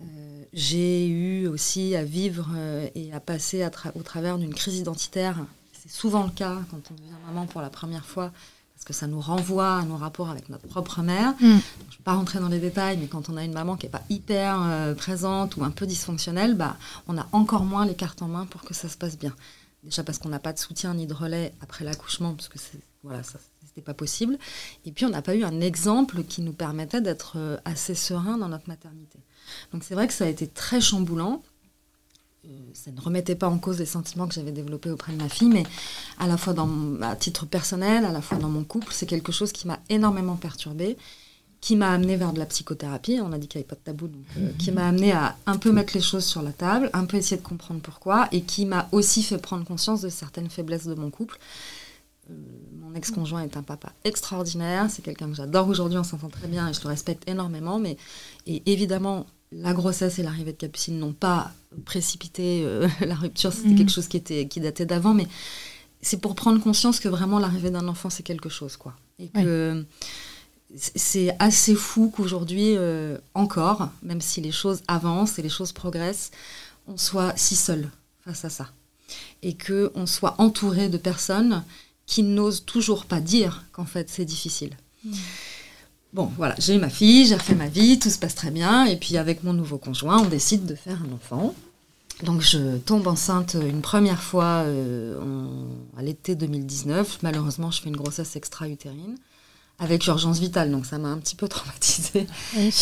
Euh, 0.00 0.44
j'ai 0.52 1.08
eu 1.08 1.46
aussi 1.48 1.96
à 1.96 2.04
vivre 2.04 2.50
euh, 2.54 2.88
et 2.94 3.12
à 3.12 3.18
passer 3.18 3.66
au 3.94 4.02
travers 4.02 4.38
d'une 4.38 4.54
crise 4.54 4.76
identitaire. 4.78 5.36
C'est 5.72 5.90
souvent 5.90 6.24
le 6.24 6.30
cas 6.30 6.58
quand 6.70 6.80
on 6.90 6.94
devient 6.94 7.16
maman 7.26 7.46
pour 7.46 7.60
la 7.60 7.70
première 7.70 8.04
fois, 8.04 8.30
parce 8.74 8.84
que 8.84 8.92
ça 8.92 9.08
nous 9.08 9.20
renvoie 9.20 9.78
à 9.78 9.82
nos 9.82 9.96
rapports 9.96 10.30
avec 10.30 10.48
notre 10.48 10.68
propre 10.68 11.02
mère. 11.02 11.32
Mm. 11.32 11.36
je 11.40 11.46
ne 11.46 11.56
vais 11.56 12.04
pas 12.04 12.14
rentrer 12.14 12.38
dans 12.38 12.48
les 12.48 12.60
détails, 12.60 12.98
mais 12.98 13.06
quand 13.08 13.28
on 13.28 13.36
a 13.36 13.44
une 13.44 13.52
maman 13.52 13.76
qui 13.76 13.86
n'est 13.86 13.90
pas 13.90 14.02
hyper 14.10 14.60
euh, 14.62 14.94
présente 14.94 15.56
ou 15.56 15.64
un 15.64 15.70
peu 15.70 15.86
dysfonctionnelle, 15.86 16.54
bah, 16.54 16.76
on 17.08 17.18
a 17.18 17.26
encore 17.32 17.64
moins 17.64 17.84
les 17.84 17.94
cartes 17.94 18.22
en 18.22 18.28
main 18.28 18.46
pour 18.46 18.62
que 18.62 18.74
ça 18.74 18.88
se 18.88 18.96
passe 18.96 19.18
bien. 19.18 19.34
Déjà 19.82 20.04
parce 20.04 20.18
qu'on 20.18 20.28
n'a 20.28 20.38
pas 20.38 20.52
de 20.52 20.58
soutien 20.58 20.94
ni 20.94 21.06
de 21.06 21.14
relais 21.14 21.54
après 21.60 21.84
l'accouchement, 21.84 22.34
parce 22.34 22.48
que 22.48 22.58
voilà, 23.02 23.22
ça 23.22 23.38
n'était 23.64 23.82
pas 23.82 23.94
possible. 23.94 24.38
Et 24.84 24.92
puis 24.92 25.04
on 25.04 25.10
n'a 25.10 25.22
pas 25.22 25.34
eu 25.34 25.42
un 25.42 25.60
exemple 25.60 26.22
qui 26.22 26.40
nous 26.40 26.52
permettait 26.52 27.00
d'être 27.00 27.60
assez 27.64 27.94
serein 27.94 28.38
dans 28.38 28.48
notre 28.48 28.68
maternité. 28.68 29.18
Donc 29.72 29.82
c'est 29.82 29.94
vrai 29.94 30.06
que 30.06 30.14
ça 30.14 30.24
a 30.24 30.28
été 30.28 30.46
très 30.46 30.80
chamboulant. 30.80 31.42
Euh, 32.44 32.48
ça 32.74 32.90
ne 32.90 33.00
remettait 33.00 33.36
pas 33.36 33.48
en 33.48 33.58
cause 33.58 33.78
les 33.78 33.86
sentiments 33.86 34.26
que 34.26 34.34
j'avais 34.34 34.50
développés 34.50 34.90
auprès 34.90 35.12
de 35.12 35.18
ma 35.18 35.28
fille, 35.28 35.48
mais 35.48 35.64
à 36.18 36.26
la 36.26 36.36
fois 36.36 36.52
dans, 36.52 37.00
à 37.00 37.14
titre 37.14 37.46
personnel, 37.46 38.04
à 38.04 38.10
la 38.10 38.20
fois 38.20 38.36
dans 38.38 38.48
mon 38.48 38.64
couple, 38.64 38.92
c'est 38.92 39.06
quelque 39.06 39.30
chose 39.30 39.52
qui 39.52 39.68
m'a 39.68 39.78
énormément 39.88 40.34
perturbée, 40.34 40.96
qui 41.62 41.76
m'a 41.76 41.92
amené 41.92 42.16
vers 42.16 42.32
de 42.32 42.40
la 42.40 42.44
psychothérapie. 42.46 43.20
On 43.22 43.32
a 43.32 43.38
dit 43.38 43.46
qu'il 43.46 43.60
n'y 43.60 43.62
avait 43.62 43.68
pas 43.68 43.76
de 43.76 43.80
tabou, 43.80 44.08
donc, 44.08 44.24
euh, 44.36 44.50
qui 44.58 44.72
m'a 44.72 44.86
amené 44.86 45.12
à 45.12 45.36
un 45.46 45.56
peu 45.56 45.70
mettre 45.70 45.94
les 45.94 46.02
choses 46.02 46.24
sur 46.24 46.42
la 46.42 46.50
table, 46.50 46.90
un 46.92 47.04
peu 47.06 47.16
essayer 47.16 47.36
de 47.40 47.46
comprendre 47.46 47.80
pourquoi, 47.80 48.28
et 48.32 48.42
qui 48.42 48.66
m'a 48.66 48.88
aussi 48.90 49.22
fait 49.22 49.38
prendre 49.38 49.64
conscience 49.64 50.02
de 50.02 50.08
certaines 50.08 50.50
faiblesses 50.50 50.88
de 50.88 50.94
mon 50.94 51.08
couple. 51.08 51.38
Euh, 52.30 52.34
mon 52.80 52.92
ex-conjoint 52.94 53.44
est 53.44 53.56
un 53.56 53.62
papa 53.62 53.92
extraordinaire, 54.02 54.90
c'est 54.90 55.02
quelqu'un 55.02 55.28
que 55.28 55.36
j'adore 55.36 55.68
aujourd'hui, 55.68 55.98
on 55.98 56.04
s'entend 56.04 56.28
très 56.28 56.48
bien 56.48 56.68
et 56.68 56.74
je 56.74 56.82
le 56.82 56.88
respecte 56.88 57.28
énormément, 57.30 57.78
mais 57.78 57.96
et 58.46 58.60
évidemment, 58.66 59.26
la 59.52 59.72
grossesse 59.72 60.18
et 60.18 60.24
l'arrivée 60.24 60.52
de 60.52 60.56
Capucine 60.56 60.98
n'ont 60.98 61.12
pas 61.12 61.52
précipité 61.84 62.64
euh, 62.64 62.88
la 63.00 63.14
rupture, 63.14 63.52
c'était 63.52 63.68
mhm. 63.68 63.76
quelque 63.76 63.92
chose 63.92 64.08
qui, 64.08 64.16
était, 64.16 64.48
qui 64.48 64.58
datait 64.58 64.86
d'avant, 64.86 65.14
mais 65.14 65.28
c'est 66.00 66.20
pour 66.20 66.34
prendre 66.34 66.60
conscience 66.60 66.98
que 66.98 67.08
vraiment 67.08 67.38
l'arrivée 67.38 67.70
d'un 67.70 67.86
enfant, 67.86 68.10
c'est 68.10 68.24
quelque 68.24 68.48
chose, 68.48 68.76
quoi. 68.76 68.96
Et 69.20 69.28
que 69.28 69.84
c'est 70.76 71.34
assez 71.38 71.74
fou 71.74 72.12
qu'aujourd'hui, 72.14 72.76
euh, 72.76 73.18
encore, 73.34 73.90
même 74.02 74.20
si 74.20 74.40
les 74.40 74.52
choses 74.52 74.82
avancent 74.88 75.38
et 75.38 75.42
les 75.42 75.48
choses 75.48 75.72
progressent, 75.72 76.30
on 76.86 76.96
soit 76.96 77.34
si 77.36 77.56
seul 77.56 77.90
face 78.24 78.44
à 78.44 78.50
ça. 78.50 78.68
Et 79.42 79.56
qu'on 79.56 80.06
soit 80.06 80.36
entouré 80.38 80.88
de 80.88 80.96
personnes 80.96 81.64
qui 82.06 82.22
n'osent 82.22 82.64
toujours 82.64 83.04
pas 83.04 83.20
dire 83.20 83.64
qu'en 83.72 83.84
fait 83.84 84.08
c'est 84.08 84.24
difficile. 84.24 84.76
Mhm. 85.04 85.14
Bon, 86.12 86.30
voilà, 86.36 86.54
j'ai 86.58 86.74
eu 86.74 86.78
ma 86.78 86.90
fille, 86.90 87.26
j'ai 87.26 87.34
refait 87.34 87.54
ma 87.54 87.68
vie, 87.68 87.98
tout 87.98 88.10
se 88.10 88.18
passe 88.18 88.34
très 88.34 88.50
bien. 88.50 88.84
Et 88.84 88.96
puis 88.96 89.16
avec 89.16 89.44
mon 89.44 89.54
nouveau 89.54 89.78
conjoint, 89.78 90.20
on 90.20 90.28
décide 90.28 90.66
de 90.66 90.74
faire 90.74 90.98
un 91.02 91.14
enfant. 91.14 91.54
Donc 92.22 92.42
je 92.42 92.76
tombe 92.78 93.06
enceinte 93.06 93.56
une 93.60 93.80
première 93.80 94.22
fois 94.22 94.62
euh, 94.66 95.18
à 95.96 96.02
l'été 96.02 96.34
2019. 96.34 97.20
Malheureusement, 97.22 97.70
je 97.70 97.80
fais 97.80 97.88
une 97.88 97.96
grossesse 97.96 98.36
extra-utérine 98.36 99.16
avec 99.82 100.06
urgence 100.06 100.38
vitale, 100.38 100.70
donc 100.70 100.86
ça 100.86 100.98
m'a 100.98 101.08
un 101.08 101.18
petit 101.18 101.34
peu 101.34 101.48
traumatisée. 101.48 102.28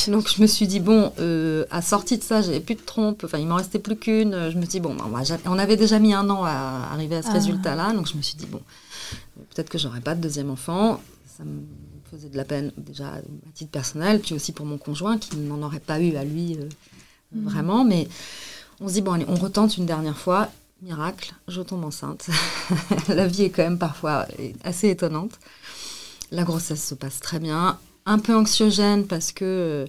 Donc 0.09 0.29
je 0.29 0.43
me 0.43 0.47
suis 0.47 0.67
dit, 0.67 0.81
bon, 0.81 1.13
euh, 1.19 1.65
à 1.71 1.81
sortie 1.81 2.19
de 2.19 2.23
ça, 2.23 2.43
j'avais 2.43 2.61
plus 2.61 2.75
de 2.75 2.83
trompe, 2.83 3.25
enfin 3.25 3.39
il 3.39 3.47
m'en 3.47 3.57
restait 3.57 3.79
plus 3.79 3.97
qu'une. 3.97 4.51
Je 4.51 4.57
me 4.57 4.63
suis 4.63 4.73
dit, 4.73 4.81
bon, 4.81 4.95
ben, 4.95 5.07
on 5.47 5.59
avait 5.59 5.77
déjà 5.77 5.99
mis 5.99 6.13
un 6.13 6.29
an 6.29 6.45
à 6.45 6.91
arriver 6.93 7.17
à 7.17 7.23
ce 7.23 7.29
ah. 7.29 7.33
résultat-là, 7.33 7.95
donc 7.95 8.07
je 8.07 8.17
me 8.17 8.23
suis 8.23 8.37
dit, 8.37 8.47
bon, 8.47 8.61
peut-être 9.55 9.71
que 9.71 9.79
j'aurais 9.79 10.03
pas 10.03 10.15
de 10.15 10.21
deuxième 10.21 10.51
enfant. 10.51 11.01
Ça 11.39 11.45
me 11.45 11.63
faisait 12.11 12.29
de 12.29 12.37
la 12.37 12.45
peine 12.45 12.71
déjà 12.77 13.09
à 13.09 13.21
titre 13.55 13.71
personnel, 13.71 14.21
puis 14.21 14.35
aussi 14.35 14.53
pour 14.53 14.67
mon 14.67 14.77
conjoint 14.77 15.17
qui 15.17 15.37
n'en 15.37 15.63
aurait 15.63 15.81
pas 15.81 16.01
eu 16.01 16.17
à 16.17 16.25
lui 16.25 16.57
euh, 16.57 16.69
mhm. 17.33 17.45
vraiment. 17.45 17.83
Mais 17.83 18.09
on 18.79 18.89
se 18.89 18.93
dit, 18.93 19.01
bon, 19.01 19.13
allez, 19.13 19.27
on 19.27 19.37
retente 19.37 19.79
une 19.79 19.87
dernière 19.87 20.19
fois. 20.19 20.51
Miracle, 20.83 21.35
je 21.49 21.63
tombe 21.63 21.85
enceinte. 21.85 22.29
la 23.09 23.27
vie 23.27 23.45
est 23.45 23.51
quand 23.51 23.63
même 23.63 23.79
parfois 23.79 24.27
assez 24.65 24.89
étonnante. 24.89 25.39
La 26.31 26.45
grossesse 26.45 26.87
se 26.87 26.95
passe 26.95 27.21
très 27.21 27.39
bien. 27.39 27.79
Un 28.07 28.19
peu 28.19 28.35
anxiogène 28.35 29.07
parce 29.07 29.33
que 29.33 29.45
euh, 29.45 29.87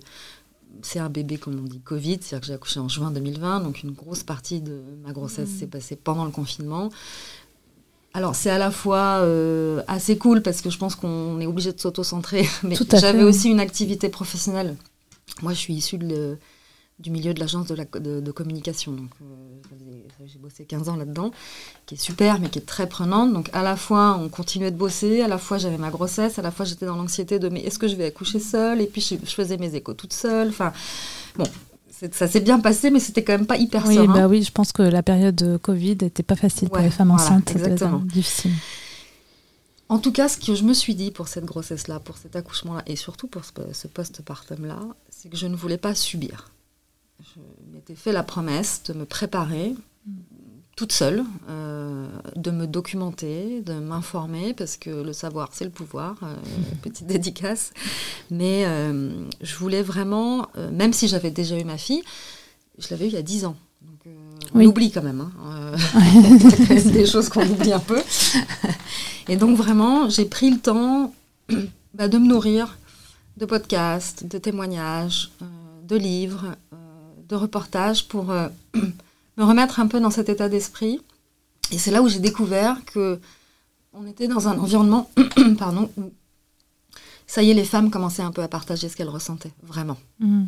c'est 0.81 0.99
un 0.99 1.09
bébé, 1.09 1.37
comme 1.37 1.59
on 1.59 1.67
dit, 1.67 1.79
Covid, 1.79 2.19
c'est-à-dire 2.21 2.41
que 2.41 2.47
j'ai 2.47 2.53
accouché 2.53 2.79
en 2.79 2.89
juin 2.89 3.11
2020, 3.11 3.61
donc 3.61 3.83
une 3.83 3.91
grosse 3.91 4.23
partie 4.23 4.61
de 4.61 4.81
ma 5.03 5.11
grossesse 5.11 5.49
mhm. 5.49 5.59
s'est 5.59 5.67
passée 5.67 5.95
pendant 5.95 6.25
le 6.25 6.31
confinement. 6.31 6.89
Alors 8.13 8.35
c'est 8.35 8.49
à 8.49 8.57
la 8.57 8.71
fois 8.71 9.19
euh, 9.19 9.81
assez 9.87 10.17
cool 10.17 10.41
parce 10.41 10.61
que 10.61 10.69
je 10.69 10.77
pense 10.77 10.95
qu'on 10.95 11.39
est 11.39 11.45
obligé 11.45 11.71
de 11.71 11.79
s'auto-centrer, 11.79 12.47
mais 12.63 12.75
j'avais 12.99 13.23
aussi 13.23 13.49
une 13.49 13.59
activité 13.59 14.09
professionnelle. 14.09 14.75
Moi 15.41 15.53
je 15.53 15.59
suis 15.59 15.73
issue 15.73 15.97
du 17.01 17.11
milieu 17.11 17.33
de 17.33 17.39
l'agence 17.39 17.67
de, 17.67 18.19
de, 18.19 18.31
communication, 18.31 18.91
donc 18.93 19.09
euh, 19.21 20.25
j'ai 20.25 20.37
bossé 20.37 20.65
15 20.65 20.89
ans 20.89 20.95
là-dedans, 20.95 21.31
qui 21.85 21.95
est 21.95 22.01
super 22.01 22.39
mais 22.39 22.49
qui 22.49 22.59
est 22.59 22.65
très 22.65 22.87
prenante. 22.87 23.33
Donc 23.33 23.49
à 23.53 23.63
la 23.63 23.75
fois 23.75 24.17
on 24.19 24.29
continuait 24.29 24.71
de 24.71 24.77
bosser, 24.77 25.21
à 25.21 25.27
la 25.27 25.37
fois 25.37 25.57
j'avais 25.57 25.77
ma 25.77 25.89
grossesse, 25.89 26.37
à 26.39 26.41
la 26.41 26.51
fois 26.51 26.65
j'étais 26.65 26.85
dans 26.85 26.95
l'anxiété 26.95 27.39
de 27.39 27.49
mais 27.49 27.61
est-ce 27.61 27.79
que 27.79 27.87
je 27.87 27.95
vais 27.95 28.05
accoucher 28.05 28.39
seule? 28.39 28.81
Et 28.81 28.87
puis 28.87 29.01
je, 29.01 29.15
je 29.23 29.33
faisais 29.33 29.57
mes 29.57 29.73
échos 29.75 29.93
toute 29.93 30.13
seule. 30.13 30.49
Enfin 30.49 30.73
bon, 31.37 31.45
ça 32.11 32.27
s'est 32.27 32.39
bien 32.39 32.59
passé, 32.59 32.89
mais 32.89 32.99
c'était 32.99 33.23
quand 33.23 33.33
même 33.33 33.45
pas 33.45 33.57
hyper 33.57 33.85
oui, 33.85 33.95
serein. 33.95 34.13
Bah 34.13 34.27
oui, 34.27 34.43
je 34.43 34.51
pense 34.51 34.71
que 34.71 34.81
la 34.81 35.03
période 35.03 35.35
de 35.35 35.57
Covid 35.57 35.97
n'était 36.01 36.23
pas 36.23 36.35
facile 36.35 36.69
pour 36.69 36.79
les 36.79 36.89
femmes 36.89 37.11
enceintes. 37.11 37.51
Exactement. 37.51 37.99
difficile. 37.99 38.51
En 39.89 39.99
tout 39.99 40.13
cas, 40.13 40.29
ce 40.29 40.37
que 40.37 40.55
je 40.55 40.63
me 40.63 40.73
suis 40.73 40.95
dit 40.95 41.11
pour 41.11 41.27
cette 41.27 41.45
grossesse-là, 41.45 41.99
pour 41.99 42.17
cet 42.17 42.35
accouchement-là, 42.35 42.81
et 42.87 42.95
surtout 42.95 43.27
pour 43.27 43.43
ce, 43.43 43.51
ce 43.73 43.87
post-partum-là, 43.87 44.79
c'est 45.09 45.29
que 45.29 45.35
je 45.35 45.47
ne 45.47 45.55
voulais 45.55 45.77
pas 45.77 45.93
subir. 45.93 46.49
Je 47.21 47.39
m'étais 47.71 47.95
fait 47.95 48.11
la 48.11 48.23
promesse 48.23 48.81
de 48.87 48.93
me 48.93 49.05
préparer 49.05 49.75
toute 50.75 50.91
seule, 50.91 51.23
euh, 51.49 52.07
de 52.35 52.49
me 52.49 52.65
documenter, 52.65 53.61
de 53.61 53.73
m'informer, 53.73 54.53
parce 54.55 54.77
que 54.77 54.89
le 54.89 55.13
savoir, 55.13 55.49
c'est 55.51 55.65
le 55.65 55.69
pouvoir, 55.69 56.15
euh, 56.23 56.35
petite 56.81 57.05
dédicace. 57.05 57.71
Mais 58.31 58.63
euh, 58.65 59.11
je 59.41 59.55
voulais 59.57 59.83
vraiment, 59.83 60.47
même 60.71 60.93
si 60.93 61.07
j'avais 61.07 61.29
déjà 61.29 61.59
eu 61.59 61.63
ma 61.63 61.77
fille, 61.77 62.01
je 62.79 62.87
l'avais 62.89 63.05
eu 63.05 63.09
il 63.09 63.13
y 63.13 63.17
a 63.17 63.21
10 63.21 63.45
ans. 63.45 63.55
on 64.55 64.65
oublie 64.65 64.91
quand 64.91 65.03
même. 65.03 65.21
Hein. 65.21 65.75
Des 66.91 67.05
choses 67.05 67.29
qu'on 67.29 67.47
oublie 67.47 67.73
un 67.73 67.79
peu. 67.79 68.01
Et 69.27 69.37
donc 69.37 69.55
vraiment, 69.57 70.09
j'ai 70.09 70.25
pris 70.25 70.49
le 70.49 70.57
temps 70.57 71.13
bah, 71.93 72.07
de 72.07 72.17
me 72.17 72.27
nourrir 72.27 72.79
de 73.37 73.45
podcasts, 73.45 74.25
de 74.25 74.39
témoignages, 74.39 75.31
de 75.83 75.95
livres, 75.95 76.55
de 77.31 77.35
reportages 77.35 78.07
pour 78.07 78.25
me 79.37 79.43
remettre 79.43 79.79
un 79.79 79.87
peu 79.87 79.99
dans 79.99 80.11
cet 80.11 80.29
état 80.29 80.49
d'esprit. 80.49 81.01
Et 81.71 81.77
c'est 81.77 81.91
là 81.91 82.01
où 82.01 82.09
j'ai 82.09 82.19
découvert 82.19 82.83
que 82.85 83.19
on 83.93 84.05
était 84.05 84.27
dans 84.27 84.47
un 84.47 84.57
environnement 84.57 85.09
pardon, 85.57 85.91
où 85.97 86.13
ça 87.27 87.41
y 87.43 87.49
est, 87.49 87.53
les 87.53 87.65
femmes 87.65 87.89
commençaient 87.89 88.21
un 88.21 88.31
peu 88.31 88.43
à 88.43 88.49
partager 88.49 88.89
ce 88.89 88.97
qu'elles 88.97 89.09
ressentaient, 89.09 89.53
vraiment. 89.63 89.97
Mm. 90.19 90.45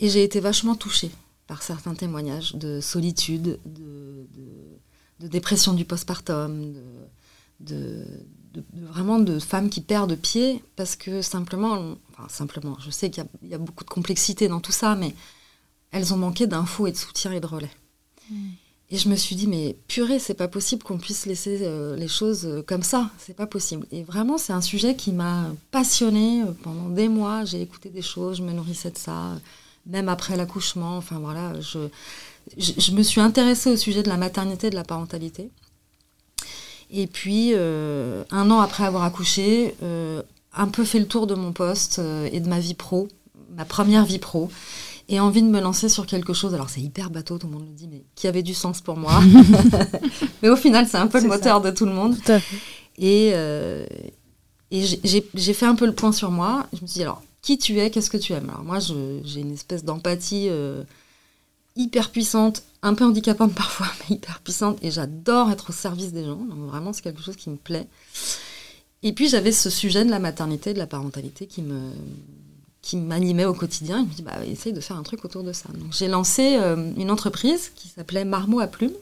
Et 0.00 0.10
j'ai 0.10 0.22
été 0.22 0.40
vachement 0.40 0.74
touchée 0.74 1.10
par 1.46 1.62
certains 1.62 1.94
témoignages 1.94 2.54
de 2.54 2.80
solitude, 2.80 3.58
de, 3.64 4.26
dépression 5.28 5.72
du 5.72 5.86
postpartum, 5.86 6.74
de, 7.60 8.04
vraiment 8.74 9.18
de 9.18 9.38
femmes 9.38 9.70
qui 9.70 9.80
perdent 9.80 10.16
pied 10.16 10.62
parce 10.76 10.96
que 10.96 11.22
simplement, 11.22 11.96
enfin 12.12 12.28
simplement, 12.28 12.76
je 12.84 12.90
sais 12.90 13.10
qu'il 13.10 13.24
y, 13.42 13.54
a 13.54 13.58
beaucoup 13.58 13.84
de 13.84 13.88
complexité 13.88 14.48
dans 14.48 14.60
tout 14.60 14.72
ça, 14.72 14.96
mais 14.96 15.14
elles 15.94 16.12
ont 16.12 16.16
manqué 16.16 16.48
d'infos 16.48 16.88
et 16.88 16.92
de 16.92 16.96
soutien 16.96 17.30
et 17.32 17.40
de 17.40 17.46
relais. 17.46 17.70
Mm. 18.28 18.34
Et 18.90 18.98
je 18.98 19.08
me 19.08 19.14
suis 19.14 19.36
dit, 19.36 19.46
mais 19.46 19.76
purée, 19.86 20.18
c'est 20.18 20.34
pas 20.34 20.48
possible 20.48 20.82
qu'on 20.82 20.98
puisse 20.98 21.24
laisser 21.24 21.60
euh, 21.62 21.96
les 21.96 22.08
choses 22.08 22.44
euh, 22.44 22.62
comme 22.66 22.82
ça. 22.82 23.10
C'est 23.16 23.36
pas 23.36 23.46
possible. 23.46 23.86
Et 23.92 24.02
vraiment, 24.02 24.36
c'est 24.36 24.52
un 24.52 24.60
sujet 24.60 24.96
qui 24.96 25.12
m'a 25.12 25.46
passionnée 25.70 26.42
euh, 26.42 26.52
pendant 26.62 26.88
des 26.88 27.08
mois. 27.08 27.44
J'ai 27.44 27.62
écouté 27.62 27.90
des 27.90 28.02
choses, 28.02 28.38
je 28.38 28.42
me 28.42 28.52
nourrissais 28.52 28.90
de 28.90 28.98
ça, 28.98 29.38
même 29.86 30.08
après 30.08 30.36
l'accouchement. 30.36 30.96
Enfin 30.96 31.20
voilà, 31.20 31.58
je, 31.60 31.78
je, 32.58 32.90
me 32.90 33.02
suis 33.02 33.20
intéressée 33.20 33.70
au 33.70 33.76
sujet 33.76 34.02
de 34.02 34.08
la 34.08 34.16
maternité 34.16 34.66
et 34.66 34.70
de 34.70 34.76
la 34.76 34.84
parentalité. 34.84 35.48
Et 36.90 37.06
puis, 37.06 37.54
un 37.54 38.50
an 38.50 38.60
après 38.60 38.84
avoir 38.84 39.02
accouché, 39.04 39.74
un 39.80 40.68
peu 40.68 40.84
fait 40.84 41.00
le 41.00 41.08
tour 41.08 41.26
de 41.26 41.34
mon 41.34 41.52
poste 41.52 42.00
et 42.30 42.38
de 42.38 42.48
ma 42.48 42.60
vie 42.60 42.74
pro, 42.74 43.08
ma 43.56 43.64
première 43.64 44.04
vie 44.04 44.18
pro 44.18 44.50
et 45.08 45.20
envie 45.20 45.42
de 45.42 45.48
me 45.48 45.60
lancer 45.60 45.88
sur 45.88 46.06
quelque 46.06 46.32
chose. 46.32 46.54
Alors 46.54 46.70
c'est 46.70 46.80
hyper 46.80 47.10
bateau, 47.10 47.38
tout 47.38 47.46
le 47.46 47.52
monde 47.52 47.66
le 47.66 47.74
dit, 47.74 47.88
mais 47.88 48.04
qui 48.14 48.26
avait 48.26 48.42
du 48.42 48.54
sens 48.54 48.80
pour 48.80 48.96
moi. 48.96 49.20
mais 50.42 50.48
au 50.48 50.56
final, 50.56 50.86
c'est 50.88 50.96
un 50.96 51.06
peu 51.06 51.20
le 51.20 51.28
moteur 51.28 51.60
de 51.60 51.70
tout 51.70 51.86
le 51.86 51.92
monde. 51.92 52.16
Et, 52.98 53.32
euh, 53.34 53.86
et 54.70 54.84
j'ai 54.84 55.54
fait 55.54 55.66
un 55.66 55.74
peu 55.74 55.86
le 55.86 55.94
point 55.94 56.12
sur 56.12 56.30
moi. 56.30 56.66
Je 56.72 56.82
me 56.82 56.86
suis 56.86 56.94
dit, 56.94 57.02
alors, 57.02 57.22
qui 57.42 57.58
tu 57.58 57.78
es, 57.78 57.90
qu'est-ce 57.90 58.10
que 58.10 58.16
tu 58.16 58.32
aimes? 58.32 58.48
Alors 58.48 58.64
moi, 58.64 58.78
j'ai 58.78 59.40
une 59.40 59.52
espèce 59.52 59.84
d'empathie 59.84 60.48
euh, 60.48 60.82
hyper 61.76 62.10
puissante, 62.10 62.62
un 62.82 62.94
peu 62.94 63.04
handicapante 63.04 63.54
parfois, 63.56 63.88
mais 64.00 64.16
hyper 64.16 64.40
puissante. 64.40 64.78
Et 64.82 64.90
j'adore 64.90 65.50
être 65.50 65.70
au 65.70 65.72
service 65.72 66.12
des 66.12 66.24
gens. 66.24 66.36
Donc 66.36 66.70
vraiment, 66.70 66.92
c'est 66.92 67.02
quelque 67.02 67.22
chose 67.22 67.36
qui 67.36 67.50
me 67.50 67.56
plaît. 67.56 67.86
Et 69.02 69.12
puis 69.12 69.28
j'avais 69.28 69.52
ce 69.52 69.68
sujet 69.68 70.04
de 70.06 70.10
la 70.10 70.18
maternité, 70.18 70.72
de 70.72 70.78
la 70.78 70.86
parentalité 70.86 71.46
qui 71.46 71.60
me, 71.60 71.90
qui 72.84 72.98
m'animait 72.98 73.46
au 73.46 73.54
quotidien. 73.54 74.00
Il 74.00 74.08
me 74.08 74.12
dit, 74.12 74.22
bah, 74.22 74.44
essaye 74.44 74.74
de 74.74 74.80
faire 74.80 74.98
un 74.98 75.02
truc 75.02 75.24
autour 75.24 75.42
de 75.42 75.54
ça. 75.54 75.70
Donc 75.72 75.92
j'ai 75.92 76.06
lancé 76.06 76.58
euh, 76.60 76.92
une 76.98 77.10
entreprise 77.10 77.72
qui 77.74 77.88
s'appelait 77.88 78.26
Marmot 78.26 78.60
à 78.60 78.66
Plume 78.66 78.92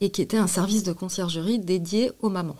et 0.00 0.10
qui 0.10 0.22
était 0.22 0.38
un 0.38 0.46
service 0.46 0.82
de 0.82 0.94
conciergerie 0.94 1.58
dédié 1.58 2.10
aux 2.20 2.30
mamans. 2.30 2.56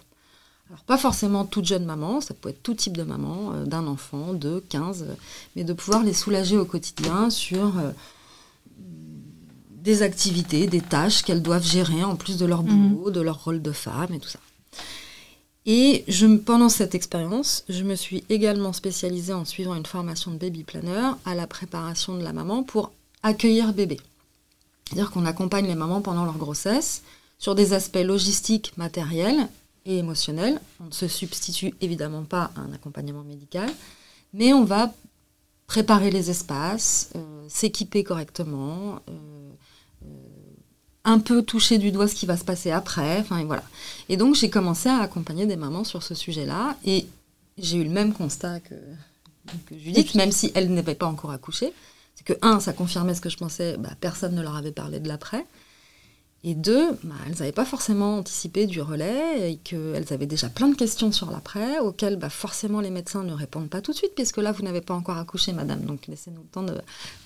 Alors 0.68 0.82
pas 0.84 0.98
forcément 0.98 1.46
toute 1.46 1.64
jeune 1.64 1.86
maman, 1.86 2.20
ça 2.20 2.34
peut 2.34 2.50
être 2.50 2.62
tout 2.62 2.74
type 2.74 2.98
de 2.98 3.02
maman, 3.02 3.54
euh, 3.54 3.64
d'un 3.64 3.86
enfant, 3.86 4.34
de 4.34 4.62
15, 4.68 5.06
mais 5.56 5.64
de 5.64 5.72
pouvoir 5.72 6.02
les 6.02 6.12
soulager 6.12 6.58
au 6.58 6.66
quotidien 6.66 7.30
sur 7.30 7.78
euh, 7.78 7.90
des 9.70 10.02
activités, 10.02 10.66
des 10.66 10.82
tâches 10.82 11.22
qu'elles 11.22 11.42
doivent 11.42 11.64
gérer 11.64 12.04
en 12.04 12.16
plus 12.16 12.36
de 12.36 12.44
leur 12.44 12.62
mmh. 12.62 12.88
boulot, 12.90 13.10
de 13.10 13.22
leur 13.22 13.42
rôle 13.42 13.62
de 13.62 13.72
femme 13.72 14.12
et 14.12 14.18
tout 14.18 14.28
ça. 14.28 14.40
Et 15.66 16.04
pendant 16.46 16.68
cette 16.68 16.94
expérience, 16.94 17.64
je 17.68 17.84
me 17.84 17.94
suis 17.94 18.24
également 18.30 18.72
spécialisée 18.72 19.34
en 19.34 19.44
suivant 19.44 19.74
une 19.74 19.84
formation 19.84 20.30
de 20.30 20.38
baby 20.38 20.64
planner 20.64 21.12
à 21.24 21.34
la 21.34 21.46
préparation 21.46 22.16
de 22.16 22.22
la 22.22 22.32
maman 22.32 22.62
pour 22.62 22.92
accueillir 23.22 23.72
bébé. 23.72 23.98
C'est-à-dire 24.86 25.10
qu'on 25.10 25.26
accompagne 25.26 25.66
les 25.66 25.74
mamans 25.74 26.00
pendant 26.00 26.24
leur 26.24 26.38
grossesse 26.38 27.02
sur 27.38 27.54
des 27.54 27.74
aspects 27.74 27.96
logistiques, 28.02 28.72
matériels 28.78 29.48
et 29.84 29.98
émotionnels. 29.98 30.60
On 30.80 30.86
ne 30.86 30.92
se 30.92 31.08
substitue 31.08 31.74
évidemment 31.80 32.24
pas 32.24 32.50
à 32.56 32.60
un 32.60 32.72
accompagnement 32.72 33.22
médical, 33.22 33.70
mais 34.32 34.52
on 34.54 34.64
va 34.64 34.92
préparer 35.66 36.10
les 36.10 36.30
espaces, 36.30 37.10
euh, 37.14 37.44
s'équiper 37.48 38.02
correctement, 38.02 39.00
euh, 39.08 39.37
un 41.08 41.18
peu 41.18 41.42
toucher 41.42 41.78
du 41.78 41.90
doigt 41.90 42.06
ce 42.06 42.14
qui 42.14 42.26
va 42.26 42.36
se 42.36 42.44
passer 42.44 42.70
après. 42.70 43.18
Enfin, 43.20 43.42
voilà. 43.44 43.62
Et 44.08 44.16
donc, 44.16 44.34
j'ai 44.34 44.50
commencé 44.50 44.88
à 44.88 44.98
accompagner 44.98 45.46
des 45.46 45.56
mamans 45.56 45.84
sur 45.84 46.02
ce 46.02 46.14
sujet-là. 46.14 46.76
Et 46.84 47.06
j'ai 47.56 47.78
eu 47.78 47.84
le 47.84 47.90
même 47.90 48.12
constat 48.12 48.60
que, 48.60 48.74
Judith, 49.74 50.14
même 50.14 50.32
si 50.32 50.52
elle 50.54 50.72
n'avait 50.72 50.94
pas 50.94 51.06
encore 51.06 51.30
accouché. 51.30 51.72
C'est 52.14 52.24
que, 52.24 52.34
un, 52.42 52.60
ça 52.60 52.74
confirmait 52.74 53.14
ce 53.14 53.22
que 53.22 53.30
je 53.30 53.38
pensais, 53.38 53.76
bah, 53.78 53.90
personne 54.00 54.34
ne 54.34 54.42
leur 54.42 54.56
avait 54.56 54.72
parlé 54.72 55.00
de 55.00 55.08
l'après. 55.08 55.46
Et 56.44 56.54
deux, 56.54 56.92
bah, 57.02 57.16
elles 57.26 57.32
n'avaient 57.32 57.50
pas 57.50 57.64
forcément 57.64 58.18
anticipé 58.18 58.66
du 58.66 58.80
relais 58.80 59.50
et 59.50 59.56
qu'elles 59.56 60.12
avaient 60.12 60.26
déjà 60.26 60.48
plein 60.48 60.68
de 60.68 60.76
questions 60.76 61.10
sur 61.10 61.32
l'après, 61.32 61.80
auxquelles 61.80 62.16
bah, 62.16 62.30
forcément 62.30 62.80
les 62.80 62.90
médecins 62.90 63.24
ne 63.24 63.32
répondent 63.32 63.68
pas 63.68 63.80
tout 63.80 63.90
de 63.90 63.96
suite, 63.96 64.14
puisque 64.14 64.36
là, 64.36 64.52
vous 64.52 64.62
n'avez 64.62 64.80
pas 64.80 64.94
encore 64.94 65.16
accouché, 65.16 65.52
madame. 65.52 65.80
Donc 65.80 66.06
laissez-nous 66.06 66.42
le 66.42 66.48
temps 66.48 66.62
de... 66.62 66.74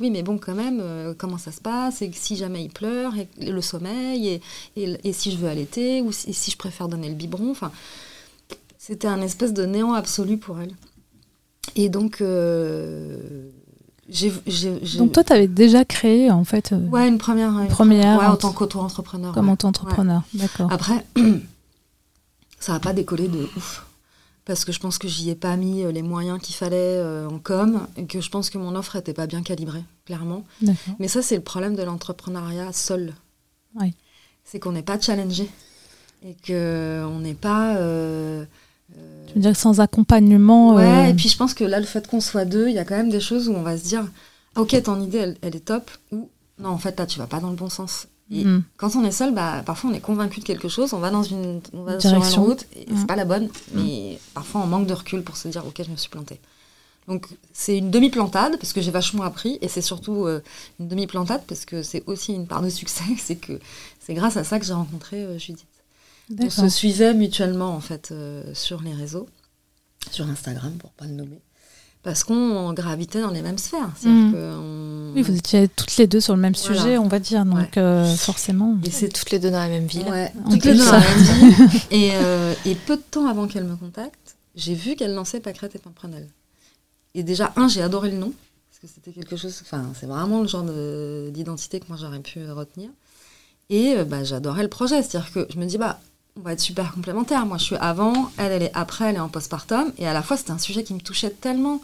Oui, 0.01 0.11
mais 0.11 0.23
bon, 0.23 0.39
quand 0.39 0.55
même, 0.55 0.81
euh, 0.81 1.13
comment 1.17 1.37
ça 1.37 1.53
se 1.53 1.61
passe? 1.61 2.01
Et 2.01 2.11
si 2.15 2.37
jamais 2.37 2.65
il 2.65 2.71
pleure, 2.71 3.13
et 3.19 3.29
le 3.39 3.61
sommeil, 3.61 4.41
et, 4.77 4.99
et, 5.05 5.13
si 5.13 5.31
je 5.31 5.37
veux 5.37 5.49
allaiter, 5.49 6.01
ou 6.01 6.11
si, 6.11 6.33
si, 6.33 6.51
je 6.51 6.57
préfère 6.57 6.89
donner 6.89 7.11
le 7.11 7.15
biberon. 7.15 7.51
Enfin, 7.51 7.71
c'était 8.79 9.09
un 9.09 9.21
espèce 9.21 9.53
de 9.53 9.67
néant 9.67 9.93
absolu 9.93 10.39
pour 10.39 10.59
elles. 10.59 10.75
Et 11.77 11.91
donc... 11.91 12.23
Euh, 12.23 13.51
donc 14.99 15.13
toi, 15.13 15.25
tu 15.25 15.33
avais 15.33 15.47
déjà 15.47 15.85
créé 15.85 16.31
en 16.31 16.45
fait. 16.45 16.73
Euh, 16.73 16.89
ouais, 16.89 17.09
une 17.09 17.19
première. 17.19 17.53
première. 17.69 18.19
Ouais, 18.19 18.27
en 18.27 18.37
tant 18.37 18.53
qu'auto-entrepreneur. 18.53 19.33
Comme 19.33 19.49
auto-entrepreneur, 19.49 20.23
d'accord. 20.35 20.73
Après, 20.73 21.07
ça 22.59 22.73
n'a 22.73 22.81
pas 22.81 22.93
décollé 22.93 23.29
de 23.29 23.49
ouf. 23.57 23.87
Parce 24.45 24.65
que 24.65 24.73
je 24.73 24.81
pense 24.81 24.99
que 24.99 25.07
j'y 25.07 25.31
ai 25.31 25.37
pas 25.37 25.57
mis 25.57 25.85
euh, 25.85 25.93
les 25.93 26.03
moyens 26.03 26.41
qu'il 26.41 26.57
fallait 26.57 26.77
euh, 26.77 27.29
en 27.29 27.39
com 27.39 27.87
et 27.97 28.07
que 28.07 28.21
je 28.21 28.29
pense 28.29 28.51
que 28.51 28.59
mon 28.59 28.75
offre 28.75 28.97
n'était 28.97 29.13
pas 29.13 29.29
bien 29.29 29.43
calibrée, 29.43 29.85
clairement. 30.05 30.45
Mais 30.99 31.07
ça, 31.07 31.23
c'est 31.23 31.37
le 31.37 31.43
problème 31.43 31.77
de 31.77 31.83
l'entrepreneuriat 31.85 32.73
seul. 32.73 33.15
Oui. 33.77 33.95
C'est 34.43 34.59
qu'on 34.59 34.73
n'est 34.73 34.83
pas 34.83 35.01
challengé 35.01 35.49
et 36.25 36.37
qu'on 36.45 37.21
n'est 37.21 37.35
pas. 37.35 37.77
Euh, 37.77 38.45
tu 39.33 39.35
veux 39.35 39.41
dire 39.41 39.57
sans 39.57 39.81
accompagnement 39.81 40.75
Ouais, 40.75 40.85
euh, 40.85 41.09
et 41.09 41.15
puis 41.15 41.29
je 41.29 41.37
pense 41.37 41.55
que 41.55 41.65
là, 41.65 41.81
le 41.81 41.87
fait 41.87 42.07
qu'on 42.07 42.21
soit 42.21 42.45
deux, 42.45 42.69
il 42.69 42.75
y 42.75 42.79
a 42.79 42.85
quand 42.85 42.97
même 42.97 43.11
des 43.11 43.21
choses 43.21 43.49
où 43.49 43.53
on 43.53 43.63
va 43.63 43.79
se 43.79 43.85
dire 43.85 44.05
Ok, 44.57 44.81
ton 44.83 45.01
idée, 45.01 45.35
elle, 45.41 45.57
est 45.57 45.65
top, 45.65 45.91
ou 46.11 46.29
non, 46.59 46.69
en 46.69 46.79
fait, 46.79 46.99
là, 46.99 47.07
tu 47.07 47.19
vas 47.19 47.27
pas 47.27 47.41
dans 47.41 47.49
le 47.49 47.57
bon 47.57 47.71
sens. 47.71 48.09
Et 48.31 48.45
mm. 48.45 48.63
quand 48.77 48.95
on 48.97 49.05
est 49.05 49.13
seul, 49.13 49.35
bah, 49.35 49.63
parfois 49.65 49.91
on 49.91 49.95
est 49.95 50.01
convaincu 50.01 50.41
de 50.41 50.45
quelque 50.45 50.69
chose, 50.69 50.93
on 50.95 50.99
va 50.99 51.11
dans 51.11 51.23
une, 51.23 51.61
on 51.73 51.83
va 51.83 51.99
sur 51.99 52.15
une 52.15 52.45
route, 52.45 52.67
et 52.77 52.87
c'est 52.89 53.05
mm. 53.05 53.07
pas 53.07 53.17
la 53.17 53.25
bonne, 53.25 53.45
mm. 53.47 53.51
mais 53.75 54.19
parfois 54.35 54.63
on 54.63 54.67
manque 54.67 54.87
de 54.87 54.95
recul 54.95 55.23
pour 55.23 55.37
se 55.37 55.49
dire 55.49 55.67
Ok, 55.67 55.83
je 55.85 55.91
me 55.91 55.97
suis 55.97 56.11
planté. 56.11 56.41
Donc 57.09 57.27
c'est 57.53 57.79
une 57.79 57.91
demi-plantade 57.91 58.59
parce 58.59 58.73
que 58.73 58.81
j'ai 58.81 58.93
vachement 58.93 59.25
appris 59.25 59.59
et 59.61 59.67
c'est 59.67 59.81
surtout 59.81 60.25
euh, 60.25 60.41
une 60.79 60.87
demi-plantade 60.87 61.43
parce 61.49 61.65
que 61.65 61.83
c'est 61.83 62.05
aussi 62.07 62.33
une 62.33 62.47
part 62.47 62.63
de 62.63 62.69
succès, 62.69 63.03
c'est 63.19 63.37
que 63.37 63.59
c'est 64.01 64.15
grâce 64.15 64.37
à 64.37 64.45
ça 64.45 64.61
que 64.61 64.65
j'ai 64.65 64.73
rencontré 64.73 65.39
Judith. 65.39 65.67
On 66.39 66.51
se 66.51 66.69
suivait 66.69 67.15
mutuellement 67.15 67.75
en 67.75 67.81
fait 67.81 68.11
euh, 68.11 68.55
sur 68.55 68.83
les 68.83 68.95
réseaux, 68.95 69.29
sur 70.11 70.29
Instagram 70.29 70.73
pour 70.79 70.91
pas 70.91 71.07
le 71.07 71.13
nommer, 71.13 71.41
parce 72.03 72.25
qu'on 72.25 72.73
gravitait 72.73 73.21
dans 73.21 73.31
les 73.31 73.43
mêmes 73.43 73.59
sphères. 73.59 73.91
Mmh. 74.03 75.13
Oui, 75.15 75.23
vous 75.23 75.37
étiez 75.37 75.69
toutes 75.69 75.97
les 75.97 76.07
deux 76.07 76.21
sur 76.21 76.35
le 76.35 76.41
même 76.41 76.55
sujet, 76.55 76.97
on 76.99 77.09
va 77.09 77.19
dire, 77.19 77.45
donc 77.45 77.77
euh, 77.77 78.07
forcément. 78.15 78.79
Et 78.85 78.91
c'est 78.91 79.09
toutes 79.09 79.31
les 79.31 79.39
deux 79.39 79.51
dans 79.51 79.59
la 79.59 79.69
même 79.69 79.87
ville. 79.87 80.07
toutes 80.51 80.65
les 80.65 80.75
deux 80.75 80.85
dans 80.85 80.93
la 80.93 81.01
même 81.01 81.19
ville. 81.59 81.81
Et, 81.91 82.11
euh, 82.15 82.55
et, 82.65 82.75
peu 82.75 82.97
de 82.97 83.03
temps 83.03 83.27
avant 83.27 83.47
qu'elle 83.47 83.65
me 83.65 83.77
contacte, 83.77 84.37
j'ai 84.55 84.75
vu 84.75 84.97
qu'elle 84.97 85.15
lançait 85.15 85.41
Pâquerette 85.41 85.75
et 85.75 85.79
Pimprenel. 85.79 86.29
Et 87.15 87.23
déjà, 87.23 87.53
un, 87.57 87.69
j'ai 87.69 87.83
adoré 87.83 88.11
le 88.11 88.17
nom, 88.17 88.33
parce 88.71 88.81
que 88.81 88.87
c'était 88.87 89.13
quelque 89.13 89.37
chose, 89.37 89.59
enfin, 89.63 89.93
c'est 89.99 90.07
vraiment 90.07 90.41
le 90.41 90.49
genre 90.49 90.65
d'identité 91.31 91.79
que 91.81 91.87
moi 91.89 91.99
j'aurais 92.01 92.21
pu 92.21 92.51
retenir. 92.51 92.89
Et 93.69 93.97
bah, 94.05 94.25
j'adorais 94.25 94.63
le 94.63 94.69
projet, 94.69 95.03
c'est-à-dire 95.03 95.33
que 95.33 95.47
je 95.51 95.59
me 95.59 95.67
dis, 95.67 95.79
bah, 95.79 95.99
on 96.37 96.41
va 96.41 96.53
être 96.53 96.61
super 96.61 96.93
complémentaires. 96.93 97.47
Moi, 97.47 97.59
je 97.59 97.65
suis 97.65 97.77
avant, 97.77 98.31
elle, 98.39 98.53
elle 98.53 98.63
est 98.63 98.71
après, 98.75 99.07
elle 99.07 99.17
est 99.17 99.21
en 99.21 99.29
postpartum. 99.29 99.93
Et 99.99 100.07
à 100.07 100.13
la 100.13 100.23
fois, 100.23 100.37
c'était 100.37 100.53
un 100.53 100.59
sujet 100.59 100.83
qui 100.83 100.95
me 100.95 101.01
touchait 101.01 101.31
tellement. 101.31 101.81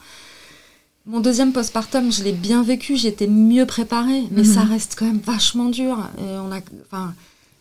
Mon 1.06 1.20
deuxième 1.20 1.52
postpartum, 1.52 2.12
je 2.12 2.22
l'ai 2.22 2.32
bien 2.32 2.62
vécu, 2.62 2.96
j'étais 2.96 3.26
mieux 3.26 3.64
préparée, 3.64 4.24
mais 4.30 4.44
ça 4.44 4.64
mhm. 4.64 4.72
reste 4.72 4.94
quand 4.98 5.06
même 5.06 5.20
vachement 5.20 5.70
dur. 5.70 5.98
Et 6.18 6.38
on 6.38 6.52
a, 6.52 6.60
enfin, 6.86 7.14